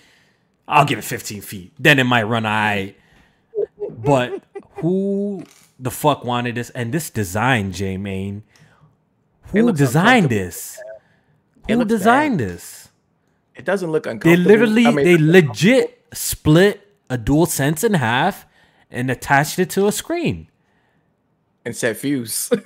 [0.67, 1.73] I'll give it 15 feet.
[1.79, 2.95] Then it might run I.
[3.89, 4.43] But
[4.77, 5.43] who
[5.79, 6.69] the fuck wanted this?
[6.71, 8.43] And this design, J Main.
[9.51, 10.79] Who designed this?
[11.69, 12.49] Who designed bad.
[12.49, 12.89] this?
[13.55, 14.43] It doesn't look uncomfortable.
[14.43, 18.45] They literally, I mean, they legit split a DualSense in half
[18.91, 20.49] and attached it to a screen.
[21.65, 22.49] And said fuse.
[22.51, 22.61] and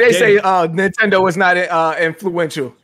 [0.00, 2.74] they say uh, Nintendo was not uh, influential.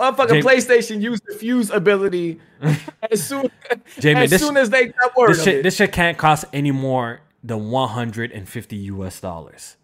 [0.00, 2.40] Motherfucking PlayStation used the fuse ability
[3.10, 3.50] as soon
[3.98, 6.70] Jamie, as, this, soon as they got word this shit, This shit can't cost any
[6.70, 9.76] more than 150 US dollars.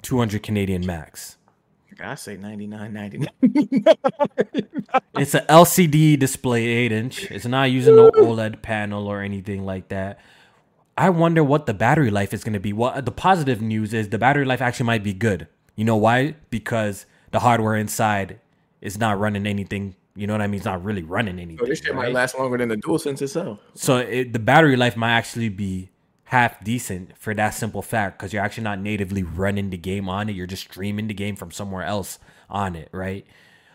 [0.00, 1.36] 200 Canadian max.
[2.00, 3.28] I say 99 99.
[5.14, 7.30] it's an LCD display 8 inch.
[7.30, 10.18] It's not using no OLED panel or anything like that.
[10.96, 12.72] I wonder what the battery life is going to be.
[12.72, 15.48] Well, the positive news is the battery life actually might be good.
[15.76, 16.36] You know why?
[16.50, 18.40] Because the hardware inside
[18.84, 19.96] it's not running anything.
[20.14, 20.58] You know what I mean?
[20.58, 21.58] It's not really running anything.
[21.58, 22.04] So this shit right?
[22.04, 23.58] might last longer than the DualSense itself.
[23.74, 25.90] So it, the battery life might actually be
[26.24, 30.28] half decent for that simple fact because you're actually not natively running the game on
[30.28, 30.36] it.
[30.36, 33.26] You're just streaming the game from somewhere else on it, right?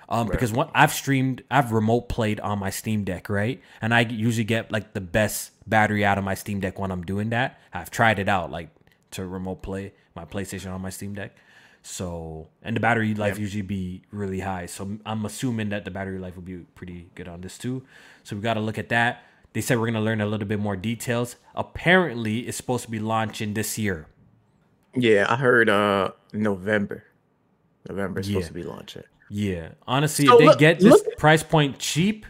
[0.07, 0.31] Um, right.
[0.31, 3.61] Because what I've streamed, I've remote played on my Steam Deck, right?
[3.81, 7.03] And I usually get like the best battery out of my Steam Deck when I'm
[7.03, 7.60] doing that.
[7.73, 8.69] I've tried it out, like
[9.11, 11.36] to remote play my PlayStation on my Steam Deck.
[11.81, 13.41] So, and the battery life yeah.
[13.41, 14.65] usually be really high.
[14.65, 17.84] So I'm assuming that the battery life will be pretty good on this too.
[18.23, 19.23] So we got to look at that.
[19.53, 21.35] They said we're going to learn a little bit more details.
[21.56, 24.07] Apparently, it's supposed to be launching this year.
[24.95, 27.06] Yeah, I heard uh November.
[27.88, 28.34] November is yeah.
[28.34, 29.03] supposed to be launching.
[29.30, 29.69] Yeah.
[29.88, 31.18] Honestly, so if they look, get this look.
[31.18, 32.26] price point cheap,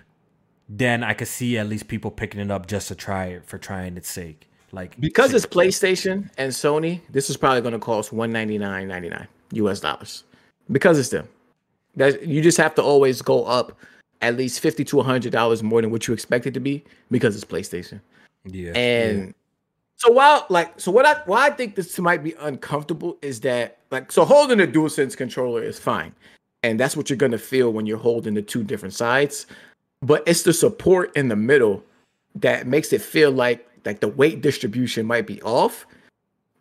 [0.67, 3.57] then I could see at least people picking it up just to try it for
[3.57, 4.48] trying its sake.
[4.72, 8.88] Like because it's PlayStation and Sony, this is probably going to cost one ninety nine
[8.88, 9.28] ninety nine.
[9.54, 10.24] US dollars
[10.72, 11.28] because it's them.
[11.96, 13.78] That you just have to always go up
[14.22, 17.36] at least fifty to hundred dollars more than what you expect it to be because
[17.36, 18.00] it's PlayStation.
[18.46, 18.72] Yeah.
[18.74, 19.32] And yeah.
[19.98, 23.80] so while like so what I why I think this might be uncomfortable is that
[23.91, 26.14] like so holding a DualSense controller is fine.
[26.62, 29.48] And that's what you're gonna feel when you're holding the two different sides.
[30.02, 31.84] But it's the support in the middle
[32.36, 35.85] that makes it feel like like the weight distribution might be off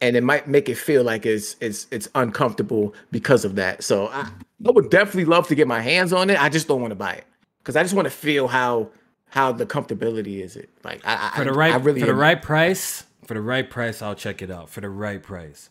[0.01, 3.83] and it might make it feel like it's it's it's uncomfortable because of that.
[3.83, 4.31] So I,
[4.67, 6.41] I would definitely love to get my hands on it.
[6.41, 7.25] I just don't want to buy it
[7.59, 8.91] because I just want to feel how
[9.31, 12.41] how the comfortability is it like I, for the right I really for the right
[12.41, 15.71] price for the right price I'll check it out for the right price.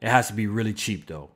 [0.00, 1.30] It has to be really cheap though.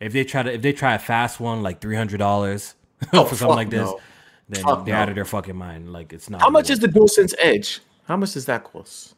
[0.00, 2.74] If they try to if they try a fast one like three hundred dollars
[3.12, 4.00] oh, for something like this, no.
[4.48, 5.02] then fuck they're no.
[5.02, 5.92] out of their fucking mind.
[5.92, 6.40] Like it's not.
[6.40, 7.80] How much is the DualSense Edge?
[8.12, 9.14] How much does that cost?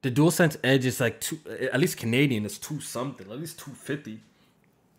[0.00, 1.38] The DualSense Edge is like two,
[1.70, 4.20] at least Canadian is two something, at least two fifty.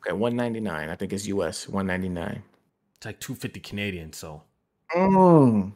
[0.05, 0.88] Okay, one ninety nine.
[0.89, 2.43] I think it's US one ninety nine.
[2.97, 4.14] It's like two fifty Canadian.
[4.14, 4.43] So,
[4.95, 5.73] mm.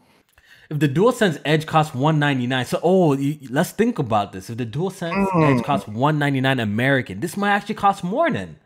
[0.69, 4.51] if the DualSense Edge costs one ninety nine, so oh, you, let's think about this.
[4.51, 5.57] If the DualSense mm.
[5.57, 8.59] Edge costs one ninety nine American, this might actually cost more than.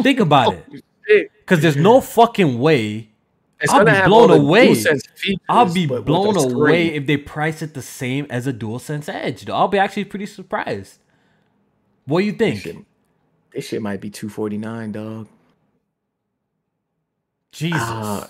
[0.00, 0.84] think about it,
[1.40, 3.10] because there's no fucking way
[3.60, 4.74] it's I'll be blown away.
[4.74, 5.02] Features,
[5.48, 9.48] I'll be blown away if they price it the same as a DualSense Edge.
[9.48, 10.98] I'll be actually pretty surprised.
[12.06, 12.56] What do you think?
[12.56, 12.84] This shit,
[13.52, 15.28] this shit might be two forty nine, dog.
[17.52, 17.80] Jesus.
[17.80, 18.26] Uh,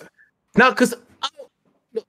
[0.56, 0.92] no, because
[1.22, 1.28] uh,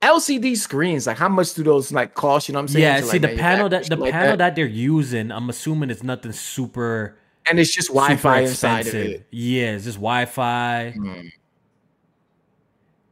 [0.01, 2.49] LCD screens, like how much do those like cost?
[2.49, 2.83] You know what I'm saying?
[2.83, 4.37] Yeah, to, see like, the panel that the like panel that.
[4.37, 4.55] that.
[4.55, 7.17] they're using, I'm assuming it's nothing super.
[7.47, 9.27] And it's just Wi-Fi inside of it.
[9.31, 10.95] Yeah, it's just Wi-Fi.
[10.97, 11.31] Mm.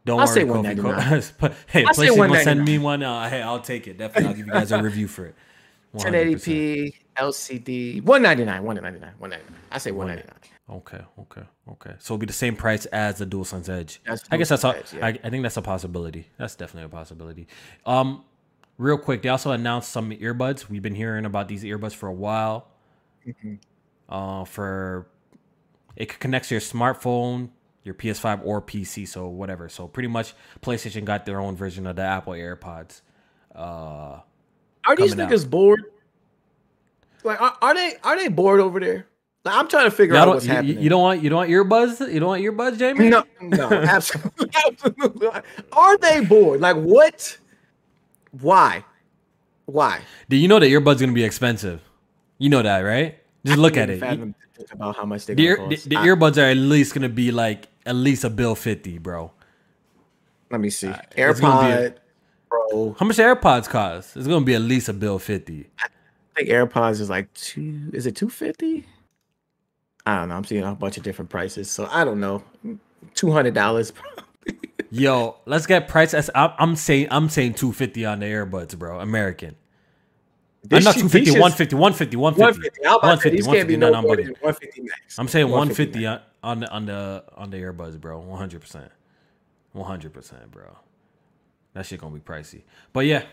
[0.06, 1.00] Don't I'll worry, say one ninety nine.
[1.68, 3.04] hey, I'll PlayStation will send me one.
[3.04, 3.98] Uh, hey, I'll take it.
[3.98, 5.36] Definitely, I'll give you guys a review for it.
[5.96, 9.60] 1080p LCD, one ninety nine, one ninety nine, one ninety nine.
[9.72, 10.78] I say one ninety nine.
[10.78, 11.94] Okay, okay, okay.
[12.00, 14.02] So it'll be the same price as the DualSense Edge.
[14.06, 15.06] That's I guess that's a, Edge, yeah.
[15.06, 16.28] I, I think that's a possibility.
[16.38, 17.48] That's definitely a possibility.
[17.86, 18.24] Um,
[18.78, 20.70] real quick, they also announced some earbuds.
[20.70, 22.68] We've been hearing about these earbuds for a while.
[23.28, 23.56] Mm-hmm.
[24.10, 25.08] Uh, for
[25.96, 27.50] it connects to your smartphone
[27.84, 29.70] your PS5 or PC, so whatever.
[29.70, 33.02] So pretty much, PlayStation got their own version of the Apple AirPods.
[33.56, 34.20] Uh,
[34.86, 35.50] are these niggas out.
[35.52, 35.84] bored?
[37.24, 39.08] Like, are, are, they are they bored over there?
[39.46, 40.80] I'm trying to figure out what's you, happening.
[40.82, 42.14] you don't want you don't want earbuds?
[42.14, 43.10] You don't want earbuds, Jamie?
[43.10, 45.28] No, no, absolutely, absolutely.
[45.74, 46.62] Are they bored?
[46.62, 47.38] Like what?
[48.40, 48.86] Why?
[49.66, 50.02] Why?
[50.30, 51.82] Do you know that earbuds gonna be expensive?
[52.38, 53.18] You know that, right?
[53.46, 54.00] Just look at it.
[54.00, 54.34] fathom
[54.72, 55.90] about how much they The, ear, the, cost.
[55.90, 59.32] the I- earbuds are at least gonna be like at least a bill fifty, bro.
[60.52, 60.88] Let me see.
[60.90, 61.96] Uh, gonna a- AirPod
[62.50, 62.94] Pro.
[63.00, 64.16] How much AirPods cost?
[64.16, 65.70] It's gonna be at least a bill fifty.
[65.80, 65.88] I
[66.36, 67.90] think AirPods is like two.
[67.94, 68.86] Is it two fifty?
[70.06, 70.36] I don't know.
[70.36, 72.44] I'm seeing a bunch of different prices, so I don't know.
[73.16, 73.94] Two hundred dollars.
[74.92, 76.14] Yo, let's get price.
[76.36, 79.00] I'm, I'm saying I'm saying two fifty on the earbuds, bro.
[79.00, 79.56] American.
[80.72, 82.42] I'm not 250, 150, 150, 150.
[82.42, 82.86] One fifty.
[82.86, 83.78] I'll 150, These can't be 150.
[83.78, 84.42] no No, I'm bugging.
[84.42, 85.20] one fifty max.
[85.20, 88.20] I'm saying 150 150 on, on the on the on the earbuds, bro.
[88.20, 88.92] 100, percent
[89.74, 90.78] 100, percent bro.
[91.74, 92.62] That shit gonna be pricey.
[92.94, 93.24] But yeah,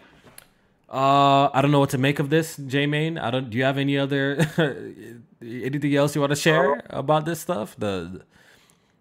[0.89, 3.19] uh, I don't know what to make of this, J Main.
[3.19, 3.51] I don't.
[3.51, 4.39] Do you have any other
[5.43, 7.77] anything else you want to share about this stuff?
[7.79, 8.23] The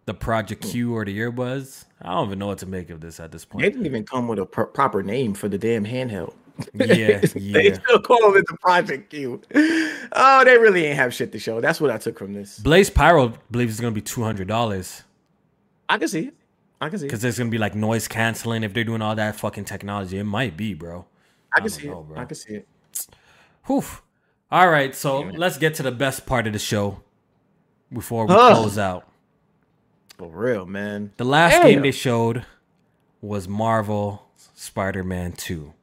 [0.06, 1.86] the Project Q or the earbuds?
[2.02, 3.64] I don't even know what to make of this at this point.
[3.64, 6.34] They didn't even come with a pro- proper name for the damn handheld.
[6.74, 7.74] Yeah, they yeah.
[7.74, 9.42] still call it the Project Q.
[10.12, 11.62] Oh, they really ain't have shit to show.
[11.62, 12.60] That's what I took from this.
[12.60, 15.04] Blaze Pyro believes it's gonna be two hundred dollars.
[15.88, 16.34] I can see it.
[16.82, 17.08] I can see it.
[17.08, 20.18] Because there's gonna be like noise canceling if they're doing all that fucking technology.
[20.18, 21.06] It might be, bro.
[21.54, 22.08] I can don't see know, it.
[22.08, 22.18] bro.
[22.18, 22.68] I can see it.
[23.66, 23.84] Whew.
[24.52, 27.04] All right, so let's get to the best part of the show
[27.94, 29.08] before we close out.
[30.18, 31.14] For real, man.
[31.18, 31.66] The last Damn.
[31.66, 32.46] game they showed
[33.22, 35.74] was Marvel Spider-Man 2.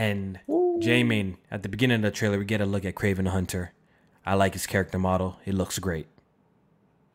[0.00, 0.40] And
[0.78, 3.72] J-Main, at the beginning of the trailer, we get a look at Kraven the Hunter.
[4.24, 5.38] I like his character model.
[5.44, 6.06] He looks great.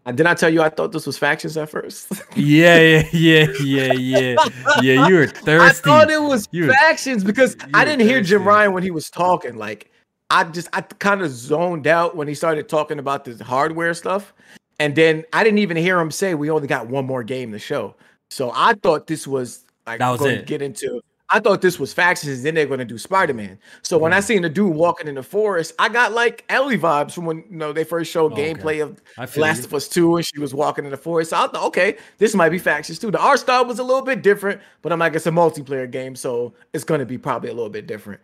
[0.05, 2.11] Uh, Did I tell you I thought this was factions at first?
[2.35, 4.35] Yeah, yeah, yeah, yeah, yeah.
[4.83, 5.49] Yeah, you were thirsty.
[5.67, 8.43] I thought it was You were- factions because I didn't hear Jim.
[8.47, 9.55] Ryan when he was talking.
[9.55, 9.89] Like
[10.29, 14.31] I just I kind of zoned out when he started talking about this hardware stuff.
[14.79, 17.57] And then I didn't even hear him say we only got one more game to
[17.59, 17.95] show.
[18.29, 20.39] So I thought this was like That was going it.
[20.41, 21.01] to get into
[21.31, 23.57] I thought this was factions, then they're going to do Spider Man.
[23.81, 24.01] So Mm.
[24.01, 27.25] when I seen the dude walking in the forest, I got like Ellie vibes from
[27.25, 28.53] when you know they first showed Oh, okay.
[28.53, 29.65] gameplay of I Last you.
[29.65, 31.31] of Us 2 and she was walking in the forest.
[31.31, 33.09] So I thought, okay, this might be factions too.
[33.09, 36.15] The art style was a little bit different, but I'm like, it's a multiplayer game,
[36.15, 38.21] so it's gonna be probably a little bit different.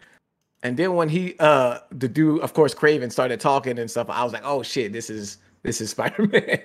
[0.62, 4.24] And then when he uh the dude, of course, Kraven started talking and stuff, I
[4.24, 6.60] was like, oh shit, this is this is Spider-Man.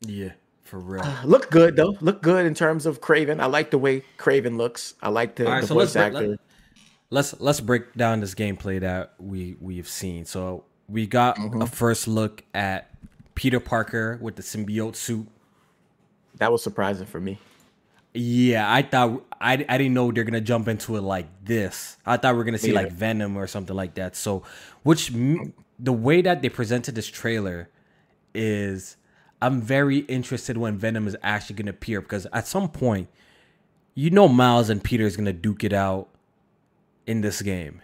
[0.00, 0.32] Yeah,
[0.72, 1.04] for real.
[1.24, 1.94] Look good though.
[2.00, 3.40] Look good in terms of Kraven.
[3.40, 4.94] I like the way Kraven looks.
[5.02, 6.28] I like the, right, the so voice let's actor.
[6.28, 6.40] let-
[7.10, 10.24] let's let's break down this gameplay that we we've seen.
[10.24, 11.60] So we got Mm-hmm.
[11.60, 12.88] a first look at
[13.34, 15.28] Peter Parker with the symbiote suit.
[16.38, 17.38] that was surprising for me.
[18.14, 21.96] Yeah, I thought I, I didn't know they're gonna jump into it like this.
[22.06, 22.92] I thought we are gonna see Me like.
[22.92, 24.16] Venom or something like that.
[24.16, 24.42] So,
[24.82, 27.68] which m- the way that they presented this trailer
[28.34, 28.96] is,
[29.42, 33.08] I'm very interested when Venom is actually gonna appear because at some point,
[33.94, 36.08] you know, Miles and Peter is gonna duke it out
[37.06, 37.82] in this game.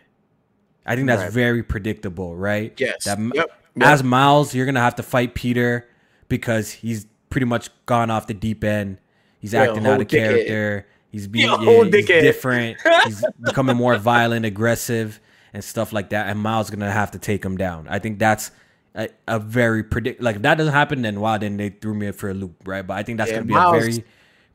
[0.86, 1.32] I think that's Right.
[1.32, 2.72] very predictable, right?
[2.78, 3.04] Yes.
[3.04, 3.50] That m- Yep.
[3.80, 5.86] as Miles, you're gonna have to fight Peter
[6.28, 8.98] because he's pretty much gone off the deep end.
[9.40, 10.10] He's Yeah, acting out of dickhead.
[10.10, 10.86] character.
[11.10, 12.78] He's being Yeah, he's different.
[13.04, 15.20] he's becoming more violent, aggressive,
[15.52, 16.28] and stuff like that.
[16.28, 17.86] And Miles is gonna have to take him down.
[17.90, 18.50] I think that's
[18.94, 20.22] a, a very predict.
[20.22, 22.86] Like if that doesn't happen, then wow, then they threw me for a loop, right?
[22.86, 24.04] But I think that's Yeah, gonna be Miles- a very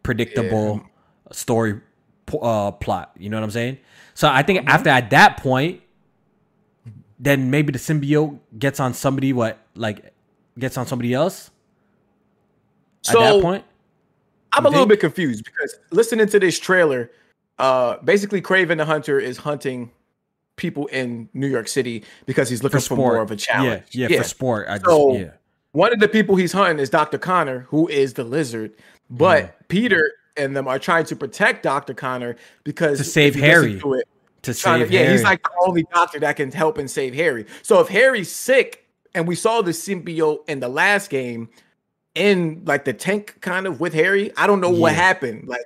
[0.03, 0.81] predictable
[1.31, 1.81] story
[2.41, 3.11] uh, plot.
[3.18, 3.77] You know what I'm saying?
[4.14, 4.47] So I Mm-hmm.
[4.47, 5.81] think after at that point,
[7.19, 9.34] then maybe the symbiote gets on somebody.
[9.34, 10.14] What like
[10.60, 11.49] gets on somebody else
[13.03, 13.65] So at that point?
[14.53, 17.11] I'm a little bit confused because listening to this trailer,
[17.57, 19.91] uh, basically Kraven the Hunter is hunting
[20.55, 23.84] people in New York City because he's looking For for, more of a challenge.
[23.91, 24.67] Yeah, yeah, for sport.
[24.69, 25.31] I just, So- yeah.
[25.71, 27.17] One of the people he's hunting is Dr.
[27.17, 28.73] Connor, who is the lizard,
[29.09, 29.51] but Mm-hmm.
[29.69, 31.95] Peter and them are trying to protect Dr.
[31.95, 33.80] Connor because To save Harry.
[33.80, 34.07] do it,
[34.43, 35.11] to save to- yeah, Harry.
[35.13, 37.47] he's like the only doctor that can help and save Harry.
[37.63, 41.49] So if Harry's sick, and we saw the symbiote in the last game
[42.15, 45.47] in like the tank kind of with Harry, I don't know what happened.
[45.47, 45.61] Like,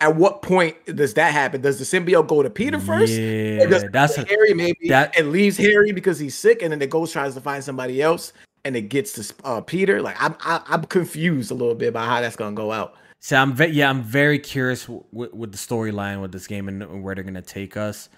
[0.00, 1.60] at what point does that happen?
[1.60, 3.12] Does the symbiote go to Peter first?
[3.12, 6.86] Yeah, that's a- Harry maybe that- and leaves Harry because he's sick, and then the
[6.86, 8.32] ghost tries to find somebody else,
[8.64, 10.02] and it gets to uh, Peter.
[10.02, 12.94] Like I'm, I, I'm confused a little bit about how that's gonna go out.
[13.20, 16.68] So I'm ve- yeah, I'm very curious w- with, with the storyline with this game
[16.68, 18.08] and where they're gonna take us.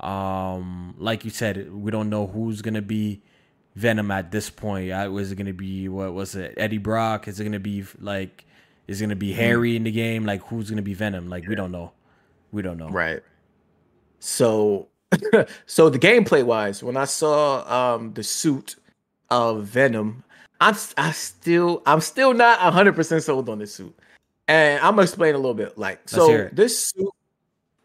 [0.00, 3.22] Um, like you said, we don't know who's gonna be
[3.76, 4.90] Venom at this point.
[4.90, 6.54] Uh, Was it gonna be what was it?
[6.56, 7.28] Eddie Brock?
[7.28, 8.44] Is it gonna be like?
[8.86, 10.24] Is gonna be Harry in the game?
[10.24, 11.28] Like who's gonna be Venom?
[11.28, 11.92] Like we don't know.
[12.52, 12.88] We don't know.
[12.88, 13.22] Right.
[14.18, 14.88] So,
[15.66, 18.76] so the gameplay wise, when I saw um the suit
[19.30, 20.24] of Venom,
[20.60, 23.96] I'm I still I'm still not 100 percent sold on this suit,
[24.48, 25.78] and I'm gonna explain a little bit.
[25.78, 27.10] Like, so this suit,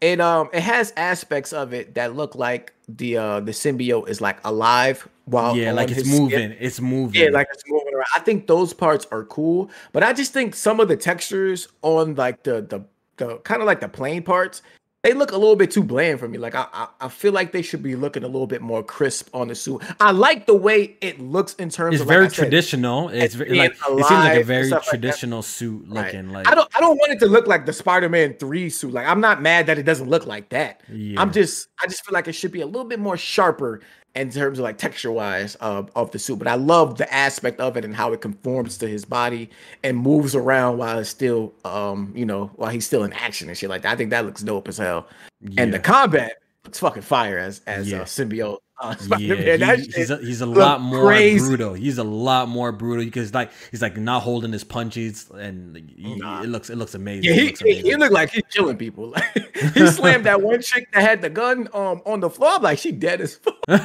[0.00, 4.20] it um it has aspects of it that look like the uh the symbiote is
[4.20, 6.56] like alive while yeah, like it's moving, skin.
[6.58, 7.20] it's moving.
[7.20, 8.06] Yeah, like it's moving around.
[8.14, 12.14] I think those parts are cool, but I just think some of the textures on
[12.14, 12.84] like the the
[13.16, 14.62] the kind of like the plain parts
[15.06, 16.36] they look a little bit too bland for me.
[16.36, 19.28] Like I, I, I, feel like they should be looking a little bit more crisp
[19.32, 19.80] on the suit.
[20.00, 21.94] I like the way it looks in terms.
[21.94, 23.08] It's of, very like traditional.
[23.10, 26.26] It's very, like it seems like a very traditional like suit looking.
[26.26, 26.44] Right.
[26.44, 28.92] Like I don't I don't want it to look like the Spider Man three suit.
[28.92, 30.80] Like I'm not mad that it doesn't look like that.
[30.92, 31.20] Yeah.
[31.20, 33.82] I'm just I just feel like it should be a little bit more sharper
[34.16, 36.38] in terms of like texture wise of, of the suit.
[36.38, 39.50] But I love the aspect of it and how it conforms to his body
[39.84, 43.56] and moves around while it's still, um, you know, while he's still in action and
[43.56, 43.92] shit like that.
[43.92, 44.95] I think that looks dope as hell.
[45.40, 45.62] Yeah.
[45.62, 48.02] And the combat looks fucking fire as as uh, yeah.
[48.02, 51.46] a symbiote uh, yeah, he, he's a, he's a lot more crazy.
[51.46, 51.72] brutal.
[51.72, 56.16] He's a lot more brutal because like he's like not holding his punches, and he,
[56.16, 56.42] nah.
[56.42, 57.24] it looks it looks amazing.
[57.24, 57.84] Yeah, he, looks amazing.
[57.86, 59.14] he, looked like he's killing people.
[59.74, 62.50] he slammed that one chick that had the gun um on the floor.
[62.56, 63.56] I'm like she dead as fuck.
[63.68, 63.80] yeah,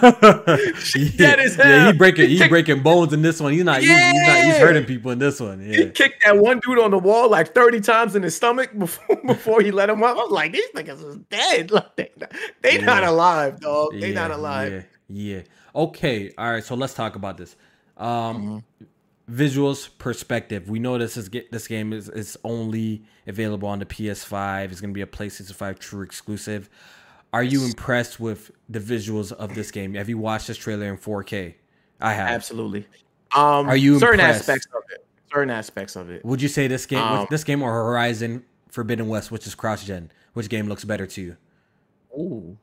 [1.16, 1.68] dead as hell.
[1.68, 3.54] Yeah, he breaking he, breaking bones in this one.
[3.54, 4.12] He's not, yeah.
[4.12, 5.62] he's, he's, not he's hurting people in this one.
[5.62, 5.78] Yeah.
[5.78, 9.16] He kicked that one dude on the wall like 30 times in his stomach before
[9.26, 10.18] before he let him up.
[10.18, 11.72] I was like, these niggas is dead.
[11.72, 12.12] Like they,
[12.62, 12.86] they yeah.
[12.86, 14.00] not alive, dog.
[14.00, 14.81] They not alive.
[15.12, 15.42] Yeah.
[15.76, 16.34] Okay.
[16.38, 16.64] All right.
[16.64, 17.56] So let's talk about this.
[17.98, 19.34] Um, mm-hmm.
[19.34, 20.70] Visuals perspective.
[20.70, 24.72] We know this is this game is is only available on the PS5.
[24.72, 26.70] It's going to be a PlayStation 5 true exclusive.
[27.34, 29.94] Are you impressed with the visuals of this game?
[29.94, 31.54] Have you watched this trailer in 4K?
[32.02, 32.30] I have.
[32.30, 32.86] Absolutely.
[33.34, 34.50] Um, Are you certain impressed?
[34.50, 35.06] aspects of it?
[35.32, 36.26] Certain aspects of it.
[36.26, 39.86] Would you say this game, um, this game, or Horizon Forbidden West, which is cross
[39.86, 41.38] gen, which game looks better to you?
[42.18, 42.58] Ooh.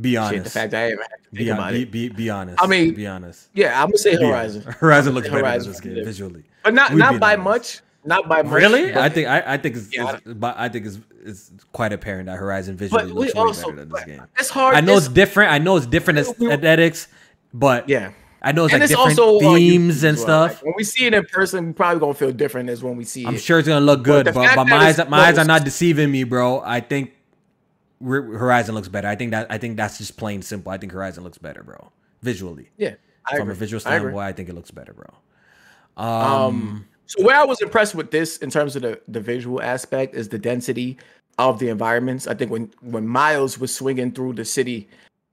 [0.00, 0.34] Be honest.
[0.34, 1.84] Shit, the fact I even had to be, about be.
[1.84, 2.62] Be, be honest.
[2.62, 3.48] I mean, be honest.
[3.52, 4.62] Yeah, I'm gonna say Horizon.
[4.78, 7.44] Horizon looks better Horizon than this game visually, but not We'd not by honest.
[7.44, 7.80] much.
[8.04, 8.52] Not by much.
[8.52, 8.94] Really?
[8.94, 10.18] I think I, I think it's, yeah.
[10.24, 13.76] it's, I think it's, it's quite apparent that Horizon visually but looks way also, better
[13.76, 14.22] than this game.
[14.38, 14.76] It's hard.
[14.76, 15.52] I know it's, it's different.
[15.52, 17.08] I know it's different aesthetics,
[17.52, 18.12] but yeah.
[18.40, 20.54] I know it's and like it's different also themes and stuff.
[20.54, 23.02] Like when we see it in person, we probably gonna feel different as when we
[23.02, 23.36] see I'm it.
[23.38, 25.64] I'm sure it's gonna look good, but, but, but my eyes, my eyes are not
[25.64, 26.62] deceiving me, bro.
[26.64, 27.12] I think
[28.02, 29.08] Horizon looks better.
[29.08, 30.70] I think that I think that's just plain simple.
[30.72, 31.90] I think Horizon looks better, bro.
[32.22, 32.70] Visually.
[32.76, 32.94] Yeah.
[33.26, 33.52] I From agree.
[33.52, 35.06] a visual standpoint, I, I, think it looks better, bro.
[35.96, 39.60] Um, um, so where I was impressed with this in terms of the, the visual
[39.60, 40.96] aspect is the density
[41.38, 42.26] of the environments.
[42.26, 44.88] I think when when Miles was swinging through the city,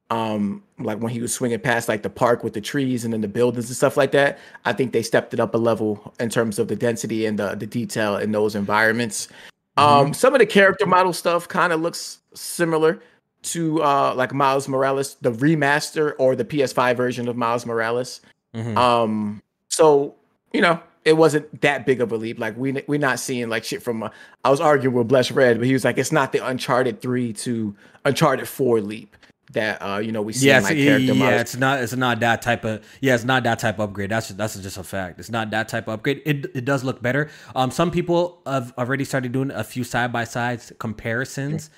[0.10, 3.22] um, like when he was swinging past like the park with the trees and then
[3.22, 6.30] the buildings and stuff like that, I think they stepped it up a level in
[6.30, 9.28] terms of the density and the the detail in those environments.
[9.78, 10.14] Um, mm-hmm.
[10.14, 13.02] some of the character model stuff kind of looks similar
[13.44, 18.22] to uh like Miles Morales, the remaster or the PS5 version of Miles Morales.
[18.54, 18.78] Mm-hmm.
[18.78, 20.16] Um, so
[20.54, 22.40] you know, it wasn't that big of a leap.
[22.40, 24.04] Like we we're not seeing like shit from.
[24.04, 24.10] Uh,
[24.44, 27.34] I was arguing with Bless Red, but he was like, it's not the Uncharted three
[27.34, 27.76] to
[28.06, 29.16] Uncharted four leap
[29.56, 31.42] that uh you know we see yeah, like character yeah, models.
[31.42, 34.12] it's not it's not that type of yeah it's not that type of upgrade.
[34.12, 35.20] That's just, that's just a fact.
[35.20, 36.22] It's not that type of upgrade.
[36.26, 37.30] It, it does look better.
[37.56, 41.70] Um some people have already started doing a few side by sides comparisons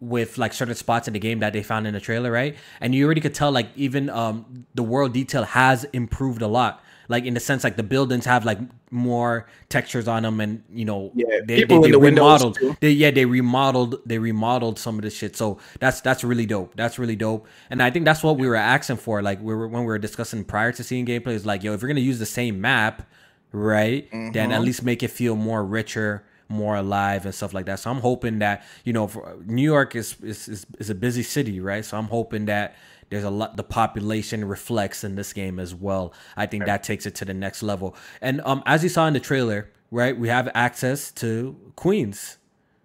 [0.00, 2.56] with like certain spots in the game that they found in the trailer right?
[2.80, 6.82] And you already could tell like even um the world detail has improved a lot
[7.08, 8.58] like in the sense like the buildings have like
[8.90, 12.58] more textures on them and you know yeah, they, people they, they in the remodeled
[12.80, 15.36] they, yeah they remodeled they remodeled some of the shit.
[15.36, 16.76] So that's that's really dope.
[16.76, 17.46] That's really dope.
[17.70, 19.22] And i think that's what we were asking for.
[19.22, 21.82] Like we were when we were discussing prior to seeing gameplay is like yo if
[21.82, 23.08] you're gonna use the same map
[23.52, 24.32] right mm-hmm.
[24.32, 27.80] then at least make it feel more richer more alive and stuff like that.
[27.80, 29.10] So i'm hoping that you know
[29.44, 31.84] new york is, is is is a busy city right?
[31.84, 32.76] So i'm hoping that
[33.10, 36.12] there's a lot the population reflects in this game as well.
[36.36, 37.96] I think that takes it to the next level.
[38.20, 42.38] And um, as you saw in the trailer, right, we have access to Queens.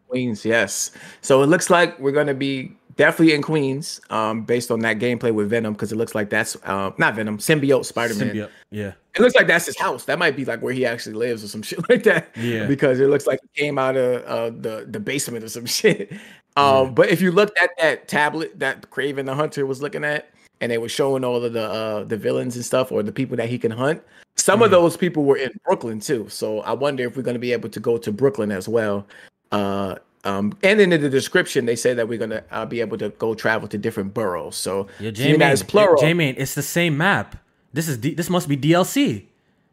[0.08, 0.91] Queens, yes.
[1.22, 5.34] So it looks like we're gonna be definitely in Queens, um, based on that gameplay
[5.34, 8.36] with Venom, because it looks like that's uh, not Venom, symbiote Spider-Man.
[8.36, 8.94] Symbiote, yeah.
[9.15, 10.06] It looks like that's his house.
[10.06, 12.30] That might be like where he actually lives or some shit like that.
[12.36, 12.68] Yeah.
[12.68, 16.11] Because it looks like he came out of uh, the the basement or some shit.
[16.57, 16.91] Um, yeah.
[16.91, 20.30] but if you looked at that tablet that Kraven the Hunter was looking at,
[20.61, 23.38] and they were showing all of the uh, the villains and stuff or the people
[23.38, 24.02] that he can hunt,
[24.36, 24.65] some mm-hmm.
[24.65, 26.27] of those people were in Brooklyn too.
[26.30, 29.07] So I wonder if we're going to be able to go to Brooklyn as well.
[29.52, 29.95] Uh,
[30.26, 33.34] um, and in the description, they say that we're gonna uh, be able to go
[33.34, 34.57] travel to different boroughs.
[34.57, 36.02] So yeah, that plural.
[36.02, 37.38] J-Man, it's the same map.
[37.74, 39.26] This is D- this must be DLC.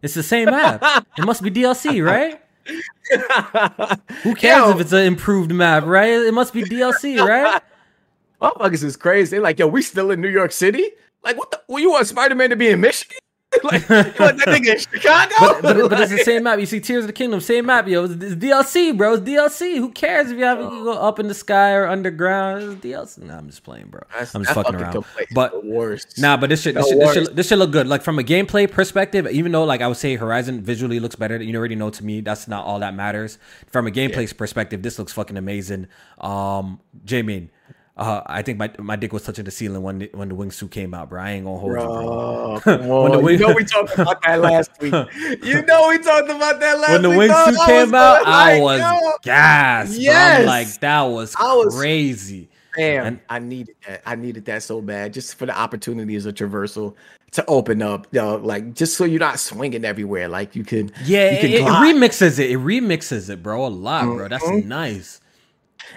[0.02, 1.06] It's the same map.
[1.16, 2.40] it must be DLC, right?
[4.22, 6.10] Who cares yo, if it's an improved map, right?
[6.10, 7.62] It must be DLC, right?
[8.40, 9.30] Motherfuckers is crazy.
[9.30, 10.90] They're like, yo, we still in New York City?
[11.22, 11.60] Like, what the?
[11.68, 13.18] Well, you want Spider Man to be in Michigan?
[13.62, 15.34] like, want that nigga in Chicago?
[15.40, 16.58] But, but, but it's the same map.
[16.58, 18.04] You see Tears of the Kingdom, same map, yo.
[18.04, 19.14] It's, it's DLC, bro.
[19.14, 19.78] It's DLC.
[19.78, 22.62] Who cares if you have to go up in the sky or underground?
[22.62, 23.22] It's DLC.
[23.22, 24.00] Nah, I'm just playing, bro.
[24.10, 25.06] That's- I'm just fucking fucking around.
[25.32, 26.18] But worst.
[26.18, 27.86] Nah, but this shit, this shit, this shit, this shit look good.
[27.86, 31.40] Like from a gameplay perspective, even though like I would say Horizon visually looks better,
[31.42, 33.38] you already know to me that's not all that matters.
[33.68, 35.86] From a gameplay perspective, this looks fucking amazing.
[36.20, 37.50] Um, Jamie,
[37.96, 40.70] uh, I think my my dick was touching the ceiling when the, when the wingsuit
[40.70, 41.22] came out, bro.
[41.22, 42.60] I ain't gonna hold you, bro.
[42.64, 44.92] Bro, When the wing- you know we talked about that last week.
[45.42, 47.02] You know we talked about that last week.
[47.02, 47.30] When the week.
[47.30, 49.98] wingsuit I came out, I was yo, gassed.
[49.98, 52.48] Yes, like that was, I was- crazy.
[52.76, 54.02] Damn, And- I needed that.
[54.04, 56.94] I needed that so bad, just for the opportunities of traversal
[57.32, 60.28] to open up, yo, like just so you're not swinging everywhere.
[60.28, 61.94] Like you can, Yeah, you it, can it glide.
[61.94, 62.50] remixes it.
[62.50, 64.28] It remixes it, bro, a lot, bro.
[64.28, 64.66] That's Mhm.
[64.66, 65.20] nice.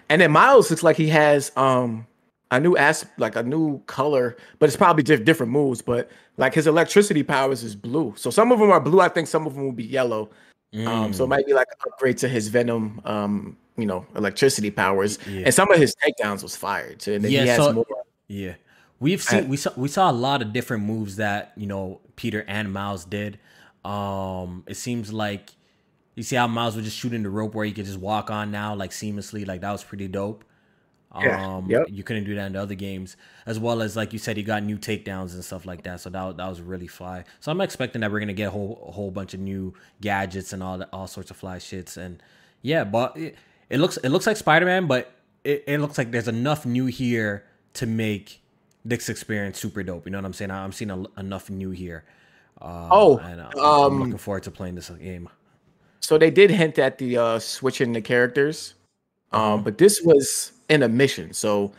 [0.10, 2.06] And then Miles looks like he has um
[2.52, 5.82] a new ass like a new color, but it's probably diff- different moves.
[5.82, 8.14] But like his electricity powers is blue.
[8.18, 9.02] So some of them are blue.
[9.02, 10.30] I think some of them will be yellow.
[10.86, 11.30] Um, so it Mm.
[11.30, 15.18] might be like an upgrade to his Venom, um, you know, electricity powers.
[15.28, 15.42] Yeah.
[15.46, 17.14] And some of his takedowns was fired too.
[17.14, 17.86] And then Yeah, he has so- more.
[18.28, 18.54] Yeah,
[19.00, 22.46] we've seen we saw we saw a lot of different moves that you know Peter
[22.48, 23.40] and Miles did.
[23.84, 25.52] Um, it seems like
[26.20, 28.52] you see how Miles was just shooting the rope where he could just walk on
[28.52, 29.48] now like seamlessly.
[29.48, 30.44] Like that was pretty dope.
[31.20, 31.88] Yeah, Um, yep.
[31.88, 33.18] you couldn't do that in the other games,
[33.48, 36.02] as well as like you said, he got new takedowns and stuff like that.
[36.02, 37.24] So that that was really fly.
[37.40, 40.54] So I'm expecting that we're gonna get a whole a whole bunch of new gadgets
[40.54, 41.98] and all that, all sorts of fly shits.
[41.98, 42.22] And
[42.62, 43.38] yeah, but it,
[43.70, 45.14] it looks it looks like Spider Man, but
[45.44, 48.42] it, it looks like there's enough new here to make
[48.86, 50.06] this experience super dope.
[50.06, 50.52] You know what I'm saying?
[50.52, 52.04] I'm seeing a, enough new here.
[52.62, 55.30] Uh, Oh, and uh, I'm um, looking forward to playing this game.
[56.02, 58.76] So they did hint at the uh switching the characters.
[59.32, 59.54] Uh-huh.
[59.54, 61.34] Um, but this was in a mission.
[61.34, 61.72] So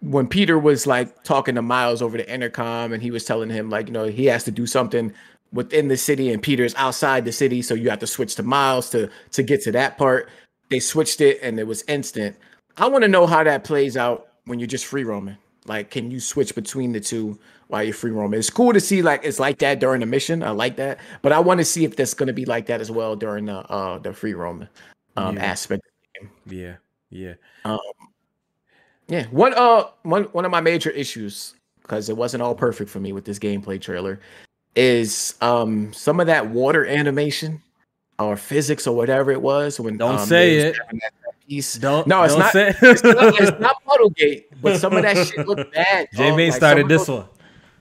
[0.00, 3.70] when Peter was like talking to Miles over the intercom and he was telling him
[3.70, 5.12] like, you know, he has to do something
[5.52, 8.90] within the city and Peter's outside the city, so you have to switch to Miles
[8.90, 10.28] to to get to that part.
[10.68, 12.36] They switched it and it was instant.
[12.76, 15.36] I want to know how that plays out when you're just free roaming.
[15.66, 17.38] Like, can you switch between the two
[17.70, 18.38] while you're free roaming?
[18.38, 20.42] It's cool to see like it's like that during the mission.
[20.42, 22.80] I like that, but I want to see if that's going to be like that
[22.80, 24.68] as well during the uh the free roaming
[25.16, 25.44] um Yeah.
[25.44, 25.82] aspect.
[26.46, 26.76] Yeah,
[27.10, 27.34] yeah.
[27.64, 27.78] um,
[29.08, 33.00] Yeah, one uh one one of my major issues because it wasn't all perfect for
[33.00, 34.20] me with this gameplay trailer
[34.76, 37.60] is um some of that water animation
[38.18, 40.76] or physics or whatever it was when Don't um, say it.
[40.76, 41.74] having that- that piece.
[41.74, 45.26] Don't No, it's don't not- Say- It's not, it's not Puddlegate, but some of that
[45.26, 46.08] shit looked bad.
[46.14, 47.24] J Like, started this one.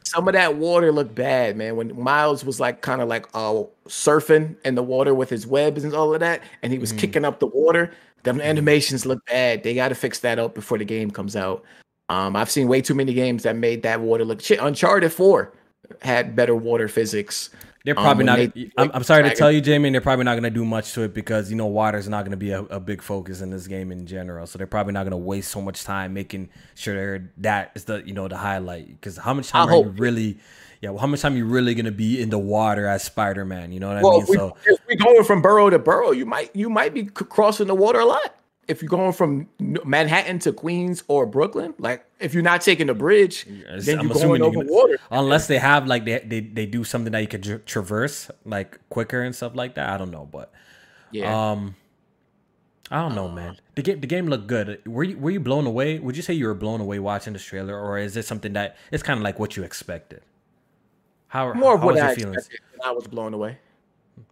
[0.09, 1.75] Some of that water looked bad, man.
[1.75, 5.83] When Miles was like kind of like uh surfing in the water with his webs
[5.83, 6.97] and all of that, and he was Mhm.
[6.97, 7.91] kicking up the water.
[8.23, 9.63] Them animations look bad.
[9.63, 11.63] They got to fix that up before the game comes out.
[12.09, 14.59] Um, I've seen way too many games that made that water look shit.
[14.59, 15.53] Uncharted Four
[16.01, 17.49] had better water physics.
[17.85, 18.53] They're um, probably when not.
[18.53, 19.89] they- I'm, I'm sorry to tell you, Jamie.
[19.89, 22.31] They're probably not going to do much to it because you know water's not going
[22.31, 24.47] to be a, a big focus in this game in general.
[24.47, 28.03] So they're probably not going to waste so much time making sure that is the
[28.05, 28.87] you know the highlight.
[28.87, 30.39] Because how much time I are you really?
[30.81, 33.43] Yeah, well, how much time you really going to be in the water as Spider
[33.43, 33.71] Man?
[33.71, 34.21] You know what I mean?
[34.21, 37.05] if, we, So if we're going from borough to borough, you might you might be
[37.05, 38.35] crossing the water a lot.
[38.69, 42.93] If you're going from Manhattan to Queens or Brooklyn, like if you're not taking the
[42.93, 44.97] bridge, Yes, then I'm you're assuming going over gonna- water.
[45.11, 48.79] unless they have like they, they they do something that you could tra- traverse like
[48.89, 49.89] quicker and stuff like that.
[49.89, 50.53] I don't know, but
[51.11, 51.51] Yeah.
[51.51, 51.75] Um,
[52.91, 53.57] I don't know, man.
[53.75, 54.81] The game, the game looked good.
[54.87, 55.99] Were you were you blown away?
[55.99, 58.77] Would you say you were blown away watching this trailer, or is it something that
[58.91, 60.21] it's kind of like what you expected?
[61.27, 62.49] How More how what was I your feelings?
[62.83, 63.57] I was blown away.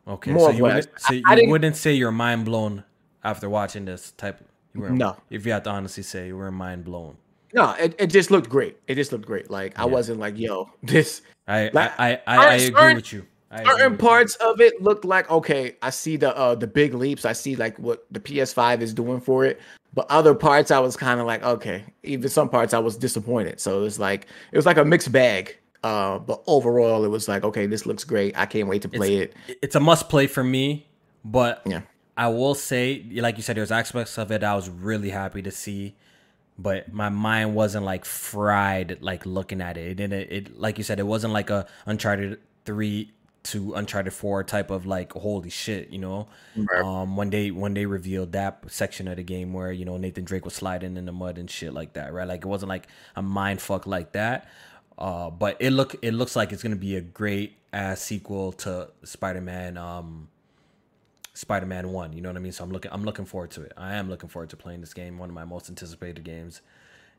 [0.07, 2.83] Okay, more so you wouldn't, so you wouldn't say you're mind blown
[3.23, 4.39] after watching this type.
[4.73, 5.17] You were, No.
[5.29, 7.17] If you had to honestly say you were mind blown,
[7.53, 8.77] No, it, it just looked great.
[8.87, 9.49] It just looked great.
[9.49, 13.13] Like I wasn't like, yo, this I Like, I I, I, I certain- agree with
[13.13, 13.25] you.
[13.49, 14.07] I certain with you.
[14.07, 15.77] parts of it looked like okay.
[15.81, 17.23] I see the uh the big leaps.
[17.25, 19.59] I see like what the PS5 is doing for it.
[19.93, 21.83] But other parts, I was kind of like, okay.
[22.03, 23.59] Even some parts, I was disappointed.
[23.59, 25.57] So it was like it was like a mixed bag.
[25.83, 28.37] Uh, but overall, it was like, okay, this looks great.
[28.37, 29.33] I can't wait to play it.
[29.61, 30.85] it's a must play for me,
[31.23, 31.81] but Yeah.
[32.17, 35.51] I will say, like you said, there's aspects of it I was really happy to
[35.51, 35.95] see,
[36.57, 39.91] but my mind wasn't like fried, like looking at it.
[39.91, 43.11] It didn't, it like you said, it wasn't like a Uncharted three
[43.43, 46.27] to Uncharted four type of like holy shit, you know.
[46.55, 46.83] Right.
[46.83, 50.25] Um, when they when they revealed that section of the game where you know Nathan
[50.25, 52.27] Drake was sliding in the mud and shit like that, right?
[52.27, 54.49] Like it wasn't like a mind fuck like that.
[54.97, 58.89] Uh, but it look it looks like it's gonna be a great ass sequel to
[59.03, 59.77] Spider Man.
[59.77, 60.29] Um,
[61.38, 62.14] Spider Man One.
[62.14, 62.51] You know what I mean?
[62.51, 63.74] So I'm looking I'm looking forward to it.
[63.77, 65.17] I am looking forward to playing this game.
[65.19, 66.61] One of my most anticipated games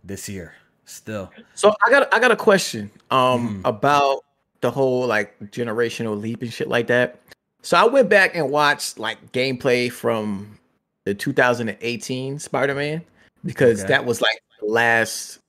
[0.03, 0.55] this year.
[0.87, 4.25] Still, So I got I got a question um about
[4.63, 7.21] the whole like generational leap and shit like that.
[7.63, 10.59] So I went back and watched like gameplay from
[11.05, 13.03] the 2018 Spider-Man
[13.45, 13.89] because Okay.
[13.89, 15.41] that was like the last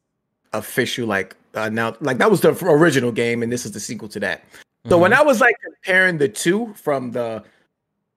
[0.53, 4.09] official like uh, now like that was the original game and this is the sequel
[4.09, 4.43] to that.
[4.89, 5.21] So when Mm-hmm.
[5.21, 7.43] I was like comparing the two from the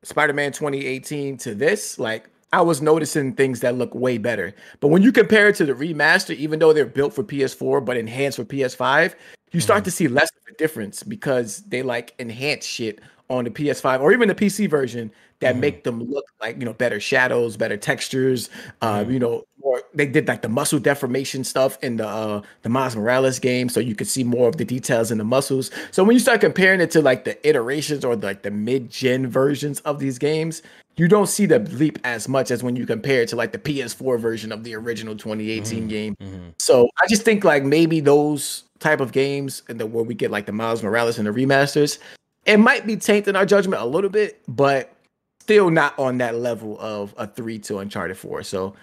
[0.02, 4.54] Spider-Man 2018 to this, like I was noticing things that look way better.
[4.80, 7.96] But when you compare it to the remaster, even though they're built for PS4 but
[7.96, 9.14] enhanced for PS5,
[9.52, 9.84] you start mm-hmm.
[9.84, 13.00] to see less of a difference because they like enhance shit
[13.30, 15.60] on the PS5 or even the PC version that mm-hmm.
[15.60, 18.50] make them look like you know better shadows, better textures.
[18.82, 19.12] Uh, mm-hmm.
[19.12, 22.96] you know, or they did like the muscle deformation stuff in the uh, the Miles
[22.96, 25.70] Morales game, so you could see more of the details in the muscles.
[25.90, 29.80] So when you start comparing it to like the iterations or like the mid-gen versions
[29.80, 30.62] of these games,
[30.96, 33.58] you don't see the leap as much as when you compare it to like the
[33.58, 36.14] PS4 version of the original 2018 game.
[36.58, 40.30] So I just think like maybe those type of games and the where we get
[40.30, 41.98] like the Miles Morales and the remasters,
[42.44, 44.92] it might be tainting our judgment a little bit, but
[45.40, 48.42] still not on that level of a three to Uncharted Four.
[48.42, 48.74] So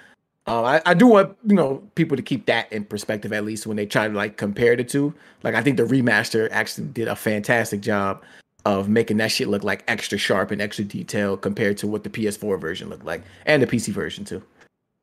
[0.50, 3.68] uh, I, I do want you know people to keep that in perspective at least
[3.68, 5.14] when they try to like compare the two.
[5.44, 8.24] Like I think the remaster actually did a fantastic job
[8.66, 12.10] of making that shit look like extra sharp and extra detailed compared to what the
[12.10, 14.42] PS4 version looked like and the PC version too.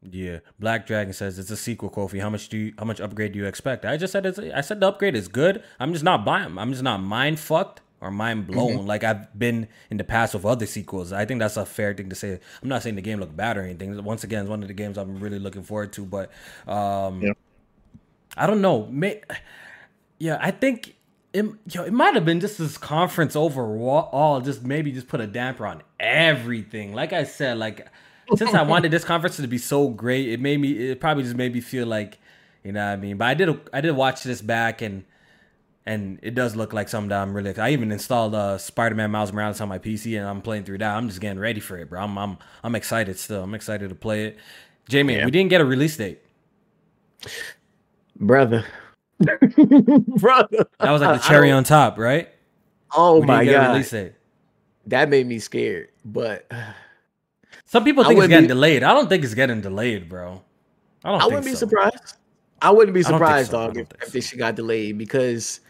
[0.02, 2.20] Yeah, Black Dragon says it's a sequel, Kofi.
[2.20, 3.84] How much do you, how much upgrade do you expect?
[3.84, 5.62] I just said it's, I said the upgrade is good.
[5.81, 6.58] I'm just not buying.
[6.58, 10.44] I'm just not mind fucked or mind blown like I've been in the past with
[10.44, 11.12] other sequels.
[11.12, 12.39] I think that's a fair thing to say.
[12.62, 14.02] I'm not saying the game looked bad or anything.
[14.05, 16.05] Once again, it's one of the games I'm really looking forward to.
[16.05, 16.31] But
[16.68, 17.33] um, Yeah.
[18.36, 18.86] I don't know.
[18.86, 19.23] May,
[20.18, 20.94] yeah, I think
[21.33, 24.41] it, yo, it might have been just this conference overall.
[24.41, 26.92] Just maybe just put a damper on everything.
[26.94, 27.89] Like I said, like
[28.34, 30.91] since I wanted this conference to be so great, it made me.
[30.91, 32.18] It probably just made me feel like,
[32.62, 33.16] you know, what I mean.
[33.16, 33.60] But I did.
[33.73, 35.05] I did watch this back and.
[35.89, 37.57] And it does look like something that I'm really.
[37.57, 40.97] I even installed uh, Spider-Man Miles Morales on my PC, and I'm playing through that.
[40.97, 42.03] I'm just getting ready for it, bro.
[42.03, 43.45] I'm I'm I'm excited still.
[43.45, 44.39] I'm excited to play it.
[44.89, 45.25] Jamie, Yeah.
[45.25, 46.21] we didn't get a release date.
[48.17, 48.65] Brother.
[49.19, 50.67] Brother.
[50.81, 52.29] That was like the cherry on top, right?
[52.97, 53.73] Oh we my didn't get a god.
[53.73, 54.13] release date.
[54.87, 55.89] That made me scared.
[56.05, 56.51] But
[57.65, 58.83] Some people think it's getting be- delayed.
[58.83, 60.43] I don't think it's getting delayed, bro.
[61.05, 61.17] I don't.
[61.17, 61.57] I think wouldn't be so.
[61.59, 62.17] surprised.
[62.63, 63.59] I wouldn't be I don't think surprised, so.
[63.61, 65.61] I dog, if, think if this shit got delayed because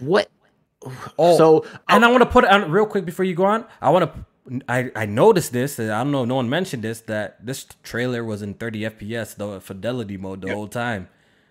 [0.00, 0.28] what?
[1.18, 3.64] Oh, so and I want to put it on real quick before you go on.
[3.80, 4.60] I want to.
[4.68, 5.78] I I noticed this.
[5.78, 6.24] and I don't know.
[6.26, 7.00] No one mentioned this.
[7.02, 11.08] That this trailer was in 30 FPS, the fidelity mode, the whole time.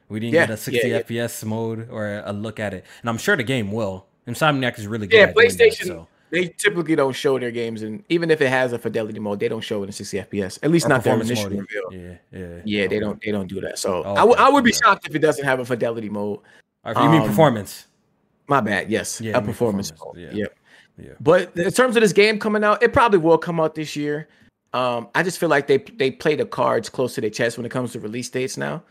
[0.10, 1.00] We didn't Yeah, get a 60 yeah.
[1.02, 4.06] FPS mode or a look at it, and I'm sure the game will.
[4.28, 5.18] Insomniac is really good.
[5.18, 5.88] yeah, at doing that, PlayStation.
[5.88, 6.08] so.
[6.30, 9.48] They typically don't show their games, and even if it has a fidelity mode, they
[9.48, 10.60] don't show it in 60 FPS.
[10.64, 11.66] At least Or not their initial mode.
[11.68, 11.90] reveal.
[11.92, 12.62] Yeah, yeah.
[12.66, 13.20] Yeah, they don't.
[13.24, 13.80] They don't do that.
[13.80, 14.34] So Oh, I would.
[14.36, 16.40] okay, I would be shocked if it doesn't have a fidelity mode.
[16.86, 17.88] If you mean Um, performance?
[18.48, 18.90] My bad.
[18.90, 19.92] Yes, Yeah, a I performance.
[19.92, 20.40] performance, yeah.
[20.44, 20.58] Yep.
[20.98, 21.12] Yeah.
[21.20, 24.28] But in terms of this game coming out, it probably will come out this year.
[24.74, 27.66] Um, I just feel like they they play the cards close to their chest when
[27.66, 28.84] it comes to release dates now.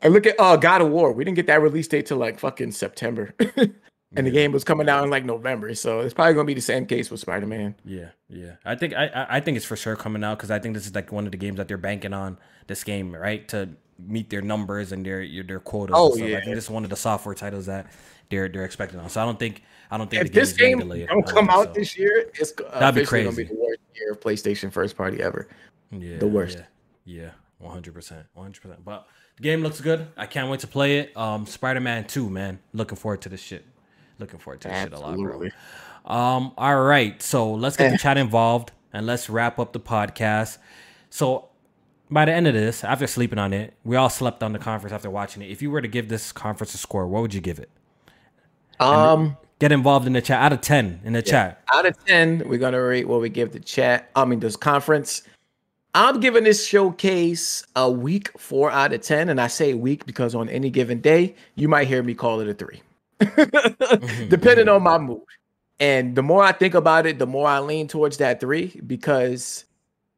[0.00, 1.12] And look at uh God of War.
[1.12, 3.34] We didn't get that release date till like fucking September.
[3.56, 5.74] and the game was coming out in like November.
[5.74, 7.74] So it's probably gonna be the same case with Spider-Man.
[7.84, 8.56] Yeah, yeah.
[8.64, 10.86] I think I I- I think it's for sure coming out because I think this
[10.86, 13.68] is like one of the games that they're banking on this game, right, to
[13.98, 15.94] meet their numbers and their their quotas.
[15.96, 16.28] Oh, and stuff.
[16.28, 17.86] I think this is one of the software titles that
[18.32, 19.08] they're they're expecting on.
[19.10, 21.72] So I don't think I don't think If the this game don't come out so.
[21.74, 24.96] this year, it's uh, That'd be officially gonna be the worst year of PlayStation first
[24.96, 25.46] party ever.
[25.90, 26.62] Yeah, the worst.
[27.04, 28.84] Yeah, one hundred percent, one hundred percent.
[28.84, 30.08] But the game looks good.
[30.16, 31.16] I can't wait to play it.
[31.16, 33.64] Um, Spider Man Two, man, looking forward to this shit.
[34.18, 35.48] Looking forward to this shit a lot, bro.
[36.04, 40.58] Um, all right, so let's get the chat involved and let's wrap up the podcast.
[41.10, 41.50] So
[42.10, 44.92] by the end of this, after sleeping on it, we all slept on the conference
[44.92, 45.50] after watching it.
[45.50, 47.70] If you were to give this conference a score, what would you give it?
[48.82, 50.42] Um Get involved in the chat.
[50.42, 51.62] Out of ten in the chat.
[51.72, 55.22] out of 10 we're gonna rate what we give the chat i mean this conference.
[55.94, 60.34] I'm giving this showcase a week four out of 10 and i say week because
[60.34, 62.82] on any given day you might hear me call it a 3
[64.28, 65.20] depending on my mood.
[65.78, 69.64] And the more i think about it the more i lean towards that 3 because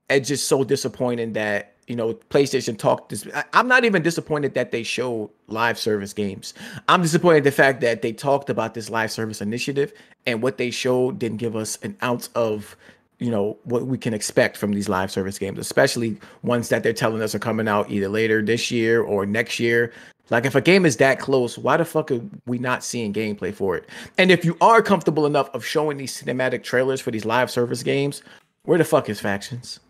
[0.09, 3.27] it's just so disappointing that you know PlayStation talked this.
[3.35, 6.55] I, I'm not even disappointed that they showed live service games.
[6.89, 9.93] I'm disappointed in the fact that they talked about this live service initiative
[10.27, 12.77] and what they showed didn't give us an ounce of
[13.19, 16.93] you know what we can expect from these live service games, especially ones that they're
[16.93, 19.93] telling us are coming out either later this year or next year.
[20.31, 23.55] Like if a game is that close, why the fuck are we not seeing gameplay
[23.55, 23.89] for it?
[24.17, 27.83] And if you are comfortable enough of showing these cinematic trailers for these live service
[27.83, 28.23] games,
[28.63, 29.81] where the fuck is factions?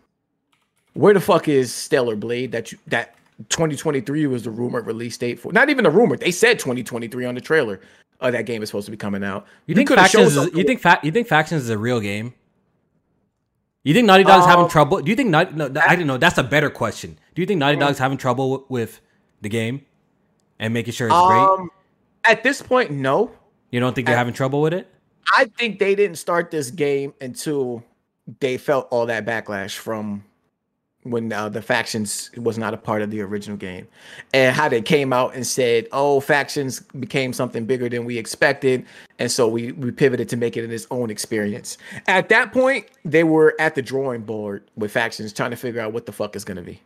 [0.95, 3.15] Where the fuck is Stellar Blade that you that
[3.49, 5.51] 2023 was the rumored release date for?
[5.51, 6.15] Not even a rumor.
[6.17, 7.81] They said 2023 on the trailer.
[8.21, 9.45] uh, that game is supposed to be coming out.
[9.65, 10.37] You think factions?
[10.37, 12.33] Is, you think fa- you think factions is a real game?
[13.83, 15.01] You think Naughty Dog's um, having trouble?
[15.01, 15.53] Do you think Naughty?
[15.53, 16.17] No, I don't know.
[16.17, 17.19] That's a better question.
[17.35, 19.01] Do you think Naughty Dog's having trouble with
[19.41, 19.85] the game
[20.59, 21.69] and making sure it's um, great?
[22.23, 23.31] At this point, no.
[23.69, 24.89] You don't think they're at, having trouble with it?
[25.35, 27.83] I think they didn't start this game until
[28.39, 30.23] they felt all that backlash from
[31.05, 33.87] when uh, the factions was not a part of the original game.
[34.33, 38.85] And how they came out and said oh factions became something bigger than we expected.
[39.19, 41.77] And so we we pivoted to make it in its own experience.
[42.07, 45.93] At that point they were at the drawing board with factions trying to figure out
[45.93, 46.81] what the fuck is going to be.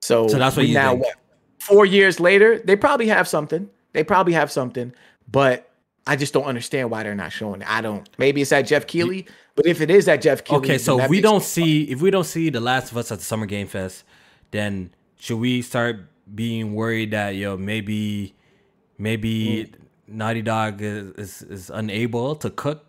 [0.00, 1.04] So, so that's what you now think.
[1.04, 1.16] What,
[1.58, 3.68] four years later they probably have something.
[3.92, 4.92] They probably have something.
[5.30, 5.68] But
[6.06, 7.70] I just don't understand why they're not showing it.
[7.70, 8.08] I don't.
[8.18, 10.78] Maybe it's at Jeff Keighley, but if it is at Jeff Keighley, okay.
[10.78, 13.24] So if we don't see if we don't see The Last of Us at the
[13.24, 14.04] Summer Game Fest,
[14.50, 18.34] then should we start being worried that yo maybe
[18.98, 19.74] maybe mm.
[20.08, 22.84] Naughty Dog is, is, is unable to cook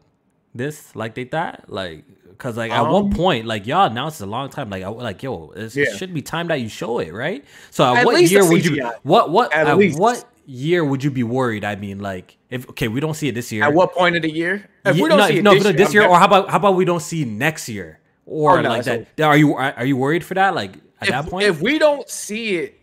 [0.55, 4.21] this like they thought like because like um, at one um, point like y'all announced
[4.21, 5.95] a long time like I, like yo it yeah.
[5.95, 8.83] should be time that you show it right so at, at what year would you
[9.03, 11.63] what what at, at what year would you be worried?
[11.63, 13.63] I mean, like, if okay, we don't see it this year.
[13.63, 14.69] At what point of the year?
[14.85, 16.57] If we don't no, see it no, this, year, this year or how about how
[16.57, 19.19] about we don't see next year or oh, no, like that?
[19.21, 20.55] Are you are, you worried for that?
[20.55, 22.79] Like at if, that point, if we don't see it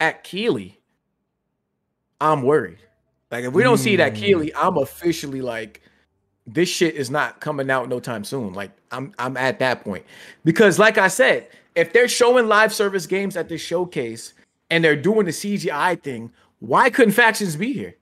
[0.00, 0.80] at Keighley,
[2.20, 2.78] I'm worried.
[3.30, 3.82] Like if we don't mm.
[3.82, 4.66] see it at Keighley, hmm.
[4.66, 5.82] I'm officially like,
[6.46, 8.52] this shit is not coming out no time soon.
[8.54, 10.04] Like I'm I'm at that point
[10.44, 14.34] because, like I said, if they're showing live service games at this showcase
[14.70, 17.96] and they're doing the CGI thing, why couldn't factions be here?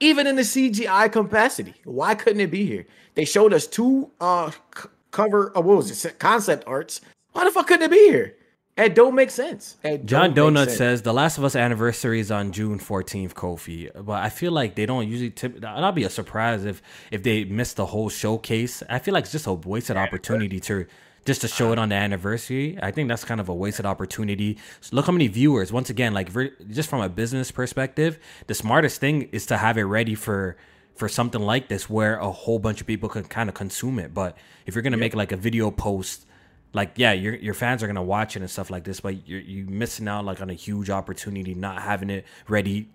[0.00, 2.86] Even in the CGI capacity, why couldn't it be here?
[3.14, 7.00] They showed us two uh c- cover uh, what was it concept arts.
[7.32, 8.36] Why the fuck couldn't it be here?
[8.76, 9.76] It don't make sense.
[9.84, 13.90] It John Donut says The Last of Us anniversary is on June 14th, Kofi.
[13.94, 15.60] But I feel like they don't usually tip.
[15.60, 16.80] That'll be a surprise if
[17.10, 18.82] if they miss the whole showcase.
[18.88, 20.86] I feel like it's just a wasted opportunity to
[21.26, 22.78] just to show it on the anniversary.
[22.82, 24.58] I think that's kind of a wasted opportunity.
[24.80, 25.72] So look how many viewers.
[25.72, 26.30] Once again, like
[26.70, 30.56] just from a business perspective, the smartest thing is to have it ready for
[30.96, 34.12] for something like this where a whole bunch of people can kind of consume it.
[34.12, 36.26] But if you're gonna make like a video post,
[36.72, 39.40] like yeah, your your fans are gonna watch it and stuff like this, but you're
[39.40, 42.88] you missing out like on a huge opportunity not having it ready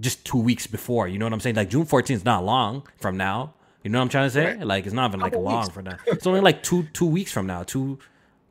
[0.00, 1.08] just two weeks before.
[1.08, 1.56] You know what I'm saying?
[1.56, 3.54] Like June 14th is not long from now.
[3.82, 4.44] You know what I'm trying to say?
[4.56, 4.66] Right.
[4.66, 5.68] Like it's not even like long weeks.
[5.74, 5.96] from now.
[6.06, 7.62] It's only like two two weeks from now.
[7.62, 7.98] Two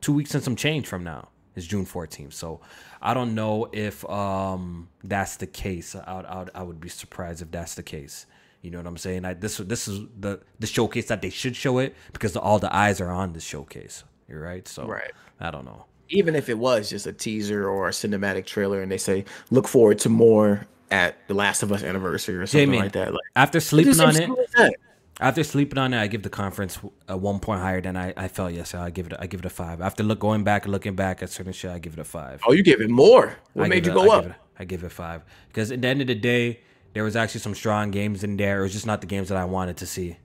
[0.00, 2.32] two weeks and some change from now is June 14th.
[2.32, 2.60] So
[3.00, 5.94] I don't know if um that's the case.
[5.94, 8.26] I would, I would, I would be surprised if that's the case.
[8.62, 9.24] You know what I'm saying?
[9.24, 12.58] I, this this is the the showcase that they should show it because the, all
[12.58, 14.04] the eyes are on this showcase.
[14.28, 14.66] You're right.
[14.66, 15.12] So right.
[15.38, 15.86] I don't know.
[16.08, 19.68] Even if it was just a teaser or a cinematic trailer, and they say look
[19.68, 23.12] forward to more at the Last of Us anniversary or something Jamie, like that.
[23.12, 24.74] Like after sleeping on it,
[25.20, 28.28] after sleeping on it, I give the conference a one point higher than I, I
[28.28, 28.84] felt yesterday.
[28.84, 29.80] I give it I give it a five.
[29.80, 32.40] After look going back and looking back at certain shit, I give it a five.
[32.46, 33.36] Oh, you give it more?
[33.52, 34.22] What I made you it, go I up?
[34.24, 36.60] Give it, I give it five because at the end of the day,
[36.94, 38.60] there was actually some strong games in there.
[38.60, 40.16] It was just not the games that I wanted to see,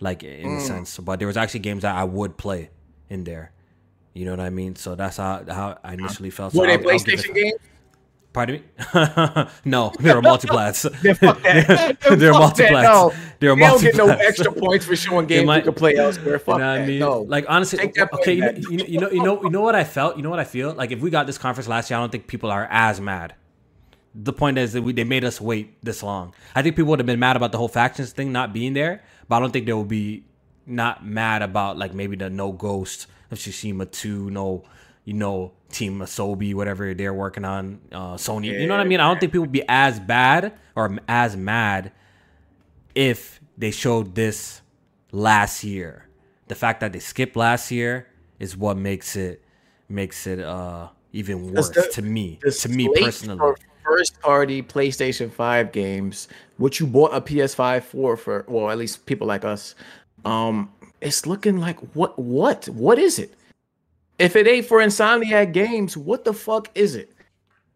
[0.00, 0.58] like in mm.
[0.58, 0.96] a sense.
[0.98, 2.70] But there was actually games that I would play
[3.08, 3.52] in there.
[4.14, 4.76] You know what I mean?
[4.76, 6.52] So that's how how I initially felt.
[6.52, 7.60] So Were they PlayStation games?
[8.36, 8.62] Pardon me?
[9.64, 10.82] no, they're multiplats.
[11.00, 11.98] they're fuck that.
[12.18, 12.82] they're multiplats.
[12.82, 13.14] No.
[13.40, 16.38] They're they don't get no extra points for showing games might, you can play elsewhere.
[16.38, 16.98] Fuck you know what I mean?
[16.98, 17.20] No.
[17.22, 20.18] Like honestly, okay, you know, you know, you know, you know what I felt.
[20.18, 20.74] You know what I feel.
[20.74, 23.34] Like if we got this conference last year, I don't think people are as mad.
[24.14, 26.34] The point is that we, they made us wait this long.
[26.54, 29.02] I think people would have been mad about the whole factions thing not being there,
[29.30, 30.26] but I don't think they will be
[30.66, 34.62] not mad about like maybe the no ghost of Tsushima two, no
[35.06, 38.46] you know, Team Asobi, whatever they're working on, uh, Sony.
[38.46, 38.98] Yeah, you know what I mean?
[38.98, 41.92] I don't think people would be as bad or as mad
[42.94, 44.62] if they showed this
[45.12, 46.08] last year.
[46.48, 49.42] The fact that they skipped last year is what makes it
[49.88, 52.38] makes it uh even worse the, to me.
[52.60, 53.54] To me personally.
[53.84, 59.04] First party PlayStation 5 games, what you bought a PS5 for for well, at least
[59.04, 59.74] people like us,
[60.24, 62.66] um, it's looking like what what?
[62.70, 63.34] What is it?
[64.18, 67.12] If it ain't for Insomniac Games, what the fuck is it?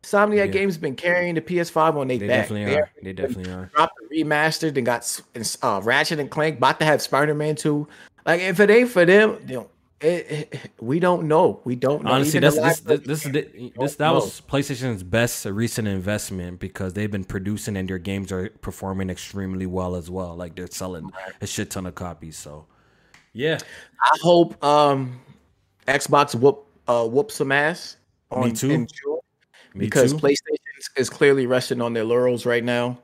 [0.02, 0.46] Insomniac yeah.
[0.46, 2.48] Games been carrying the PS5 on their they back.
[2.48, 2.90] Definitely are.
[3.02, 3.70] They definitely are.
[3.74, 5.20] Dropped the remastered and got
[5.62, 6.56] uh, Ratchet and Clank.
[6.56, 7.86] About to have Spider Man 2.
[8.24, 9.70] Like if it ain't for them, you know,
[10.00, 11.60] it, it, we don't know.
[11.64, 12.12] We don't know.
[12.12, 17.10] Honestly, that's, this, this, this, this, this that was PlayStation's best recent investment because they've
[17.10, 20.34] been producing and their games are performing extremely well as well.
[20.34, 21.10] Like they're selling
[21.42, 22.38] a shit ton of copies.
[22.38, 22.64] So,
[23.34, 23.58] yeah.
[24.02, 25.20] I hope um
[25.88, 27.96] Xbox whoop uh whoop some ass
[28.30, 28.86] on Me too.
[29.76, 30.36] because PlayStation
[30.96, 32.98] is, clearly resting on their laurels right now.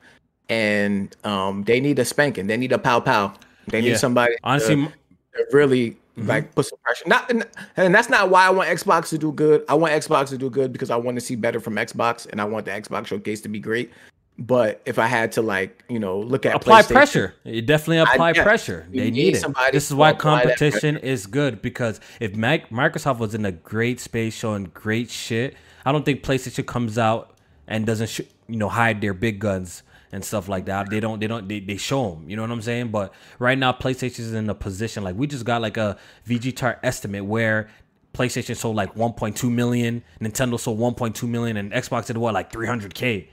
[0.49, 2.47] and um, they need a spanking.
[2.47, 3.35] They need a pow pow.
[3.67, 3.97] They need Yeah.
[3.97, 4.93] somebody Honestly, to,
[5.39, 7.03] to really like put some pressure.
[7.07, 7.45] Not, and-
[7.77, 9.65] and that's not why I want Xbox to do good.
[9.69, 12.41] I want Xbox to do good because I want to see better from Xbox, and
[12.41, 13.91] I want the Xbox showcase to be great.
[14.39, 17.35] But if I had to like, you know, look at apply pressure.
[17.45, 18.87] You definitely apply yeah, pressure.
[18.91, 19.73] They need need it.
[19.73, 24.35] This is why competition is good because if Mac- Microsoft was in a great space
[24.35, 25.57] showing great shit,
[25.87, 29.83] I don't think PlayStation comes out and doesn't sh- you know hide their big guns
[30.13, 30.91] and stuff like that.
[30.91, 31.19] They don't.
[31.19, 31.49] They don't.
[31.49, 32.29] They, they show them.
[32.29, 32.89] You know what I'm saying?
[32.91, 36.57] But right now, PlayStation is in a position like we just got like a VG
[36.57, 37.69] chart estimate where.
[38.15, 43.29] PlayStation sold like 1.2 million, Nintendo sold 1.2 million, and Xbox did what like 300k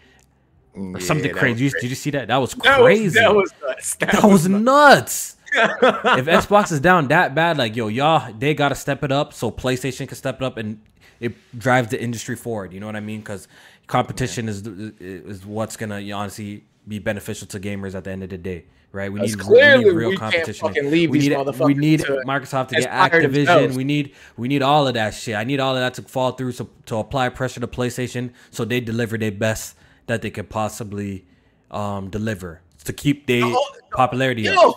[0.76, 1.66] or something that crazy.
[1.66, 2.28] Did you, did you see that?
[2.28, 3.20] That was That was- crazy.
[3.20, 3.96] That was nuts.
[3.96, 5.38] That, That was nuts.
[5.56, 9.52] if Xbox is down that bad, like yo, y'all, they gotta step it up so
[9.52, 10.82] PlayStation can step it up and
[11.20, 12.74] it drives the industry forward.
[12.74, 13.20] You know what I mean?
[13.20, 13.48] Because
[13.86, 18.24] competition is is what's gonna you know, honestly be beneficial to gamers at the end
[18.24, 19.14] of the day, right?
[19.14, 20.68] We need, clearly we need real we can't competition.
[20.68, 23.76] fucking leave we need we need to Microsoft to get Activision.
[23.76, 25.36] We need we need all of that shit.
[25.36, 28.66] I need all of that to fall through so, to apply pressure to PlayStation so
[28.66, 29.76] they deliver their best
[30.08, 31.26] that they could possibly
[31.72, 34.76] um, deliver to keep their Oh, popularity up.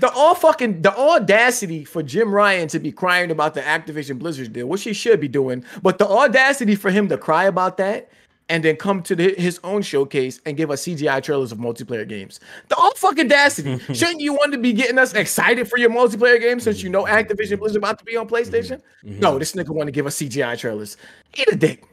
[0.00, 4.52] The all fucking the audacity for Jim Ryan to be crying about the Activision Blizzard
[4.52, 8.08] deal, which he should be doing, but the audacity for him to cry about that
[8.48, 12.08] and then come to the, his own showcase and give us CGI trailers of multiplayer
[12.08, 12.40] games.
[12.68, 13.78] The all fucking audacity.
[13.94, 17.04] Shouldn't you want to be getting us excited for your multiplayer game since you know
[17.04, 17.14] mm-hmm.
[17.14, 18.80] Activision Blizzard about to be on PlayStation?
[19.04, 19.20] Mm-hmm.
[19.20, 20.96] No, this nigga want to give us CGI trailers.
[21.36, 21.84] Eat a dick.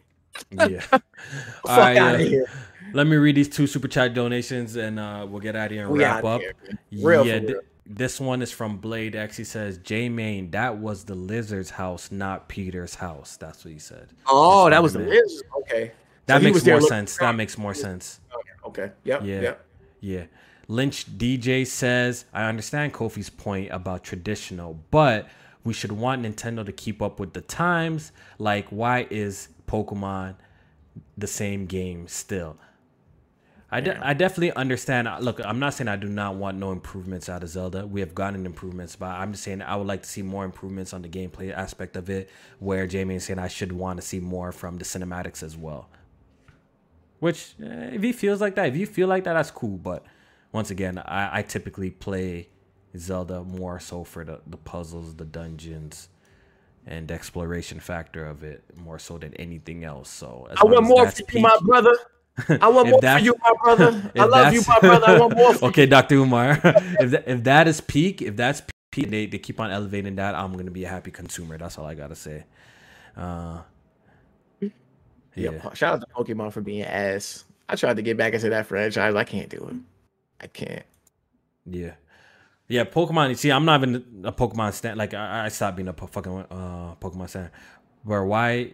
[0.52, 0.80] Yeah.
[0.80, 1.02] Fuck
[1.68, 2.28] right, uh, out of yeah.
[2.28, 2.46] here.
[2.96, 5.84] Let me read these two super chat donations and uh, we'll get out of here
[5.84, 6.42] and We wrap up.
[6.94, 7.60] Real yeah, real.
[7.86, 9.36] this one is from Blade X.
[9.36, 13.36] He says, J Main, that was the lizard's house, not Peter's house.
[13.36, 14.08] That's what he said.
[14.28, 15.24] Oh, that was the Spider-Man.
[15.60, 15.92] Okay.
[16.28, 17.18] That So makes more sense.
[17.18, 18.22] That makes more sense.
[18.66, 18.92] Okay.
[19.04, 19.22] Yep.
[19.26, 19.42] Yeah.
[19.42, 19.66] Yep.
[20.00, 20.24] Yeah.
[20.70, 25.28] Lynch DJ says, I understand Kofi's point about traditional, but
[25.66, 28.14] we should want Nintendo to keep up with the times.
[28.40, 30.36] Like, why is Pokemon
[31.18, 32.58] the same game still?
[33.72, 35.10] I, de- I definitely understand.
[35.22, 37.86] Look, I'm not saying I do not want no improvements out of Zelda.
[37.86, 40.94] We have gotten improvements, but I'm just saying I would like to see more improvements
[40.94, 42.30] on the gameplay aspect of it.
[42.60, 45.90] Where Jamie is saying I should want to see more from the cinematics as well.
[47.20, 49.78] Which, eh, if he feels like that, if you feel like that, that's cool.
[49.78, 50.06] But
[50.52, 52.50] once again, I, I typically play
[52.98, 56.10] Zelda more so for the, the puzzles, the dungeons,
[56.86, 60.10] and the exploration factor of it more so than anything else.
[60.10, 61.96] So as I want more that's for you, my brother.
[62.62, 64.12] I want more for you, my brother.
[64.20, 65.08] I love you, my brother.
[65.08, 66.16] I want more for okay, Dr.
[66.16, 66.60] Umar.
[66.64, 70.36] if that, if that is peak, if that's peak, they, they keep on elevating that,
[70.36, 71.58] I'm gonna be a happy consumer.
[71.58, 72.44] That's all I gotta say.
[73.16, 73.62] Uh,
[75.36, 75.52] yeah.
[75.52, 75.74] Yeah.
[75.74, 77.46] Shout out to Pokemon for being ass.
[77.68, 79.16] I tried to get back into that franchise.
[79.16, 79.76] I can't do it.
[80.42, 80.84] I can't.
[81.66, 81.94] Yeah.
[82.68, 83.30] Yeah, Pokemon.
[83.30, 84.98] You see, I'm not even a Pokemon stan.
[84.98, 87.52] Like, I, I stopped being a po- fucking uh, Pokemon stan.
[88.04, 88.74] Where why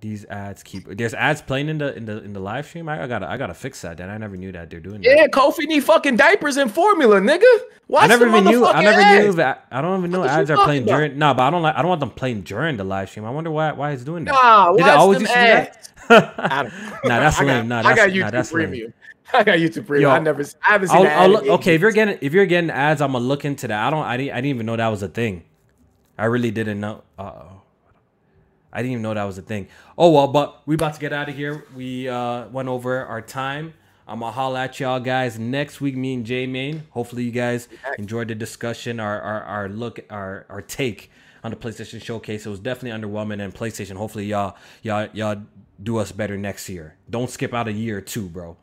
[0.00, 0.86] these ads keep?
[0.88, 2.88] There's ads playing in the in the in the live stream.
[2.88, 3.96] I, I gotta I gotta fix that.
[3.96, 5.16] Then I never knew that they're doing that.
[5.16, 7.44] Yeah, Kofi need fucking diapers and formula, nigga.
[7.88, 8.66] Watch I never even knew.
[8.66, 9.24] I never ads.
[9.24, 9.66] knew that.
[9.70, 10.96] I don't even know ads are playing about?
[10.96, 11.18] during.
[11.18, 11.76] No, but I don't like.
[11.76, 13.24] I don't want them playing during the live stream.
[13.24, 14.32] I wonder why why he's doing that.
[14.34, 15.68] Nah, Did watch always them used to do that?
[15.68, 15.92] ads.
[16.38, 17.04] I don't.
[17.04, 17.68] Nah, that's I got, lame.
[17.68, 18.68] Nah, I that's- got YouTube lame.
[18.68, 18.94] Premium.
[19.34, 20.10] I got YouTube Premium.
[20.10, 20.42] Yo, I never.
[20.42, 21.18] I haven't seen I'll, that.
[21.18, 23.86] I'll look, okay, if you're getting if you're getting ads, I'm gonna look into that.
[23.86, 24.04] I don't.
[24.04, 24.32] I didn't.
[24.32, 25.44] I didn't even know that was a thing.
[26.18, 27.02] I really didn't know.
[27.18, 27.55] Uh oh.
[28.76, 29.68] I didn't even know that was a thing.
[29.96, 31.64] Oh well, but we about to get out of here.
[31.74, 33.72] We uh, went over our time.
[34.06, 35.96] I'm gonna holla at y'all guys next week.
[35.96, 36.82] Me and Jmaine.
[36.90, 39.00] Hopefully you guys enjoyed the discussion.
[39.00, 41.10] Our our, our look our our take
[41.42, 42.44] on the PlayStation Showcase.
[42.44, 43.42] It was definitely underwhelming.
[43.42, 43.96] And PlayStation.
[43.96, 45.40] Hopefully y'all y'all y'all
[45.82, 46.96] do us better next year.
[47.08, 48.58] Don't skip out a year or two, bro.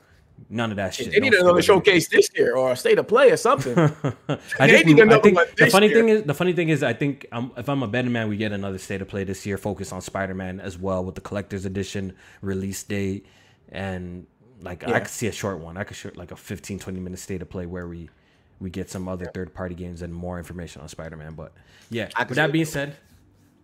[0.50, 1.12] None of that shit.
[1.12, 1.64] They need another out a year.
[1.64, 3.76] showcase this year or a state of play or something.
[4.60, 5.96] I They think, need we, I think the funny year.
[5.96, 8.38] thing is the funny thing is I think um, if I'm a betting man, we
[8.38, 11.22] get another state of play this year, focus on Spider Man as well with the
[11.22, 13.26] collector's edition release date,
[13.70, 14.28] and
[14.62, 15.78] like I could see a short one.
[15.78, 18.10] I could shoot like a 15, 20 minute state of play where we
[18.60, 21.34] we get some other third party games and more information on Spider Man.
[21.34, 21.54] But
[21.90, 22.96] yeah, with that being said,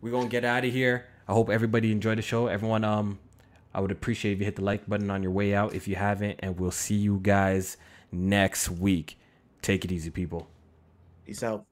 [0.02, 1.08] we're gonna get out of here.
[1.28, 2.48] I hope everybody enjoyed the show.
[2.48, 3.20] Everyone, um,
[3.74, 5.96] I would appreciate if you hit the like button on your way out if you
[5.96, 7.78] haven't, and we'll see you guys
[8.12, 9.18] next week.
[9.62, 10.48] Take it easy, people.
[11.26, 11.66] Peace out.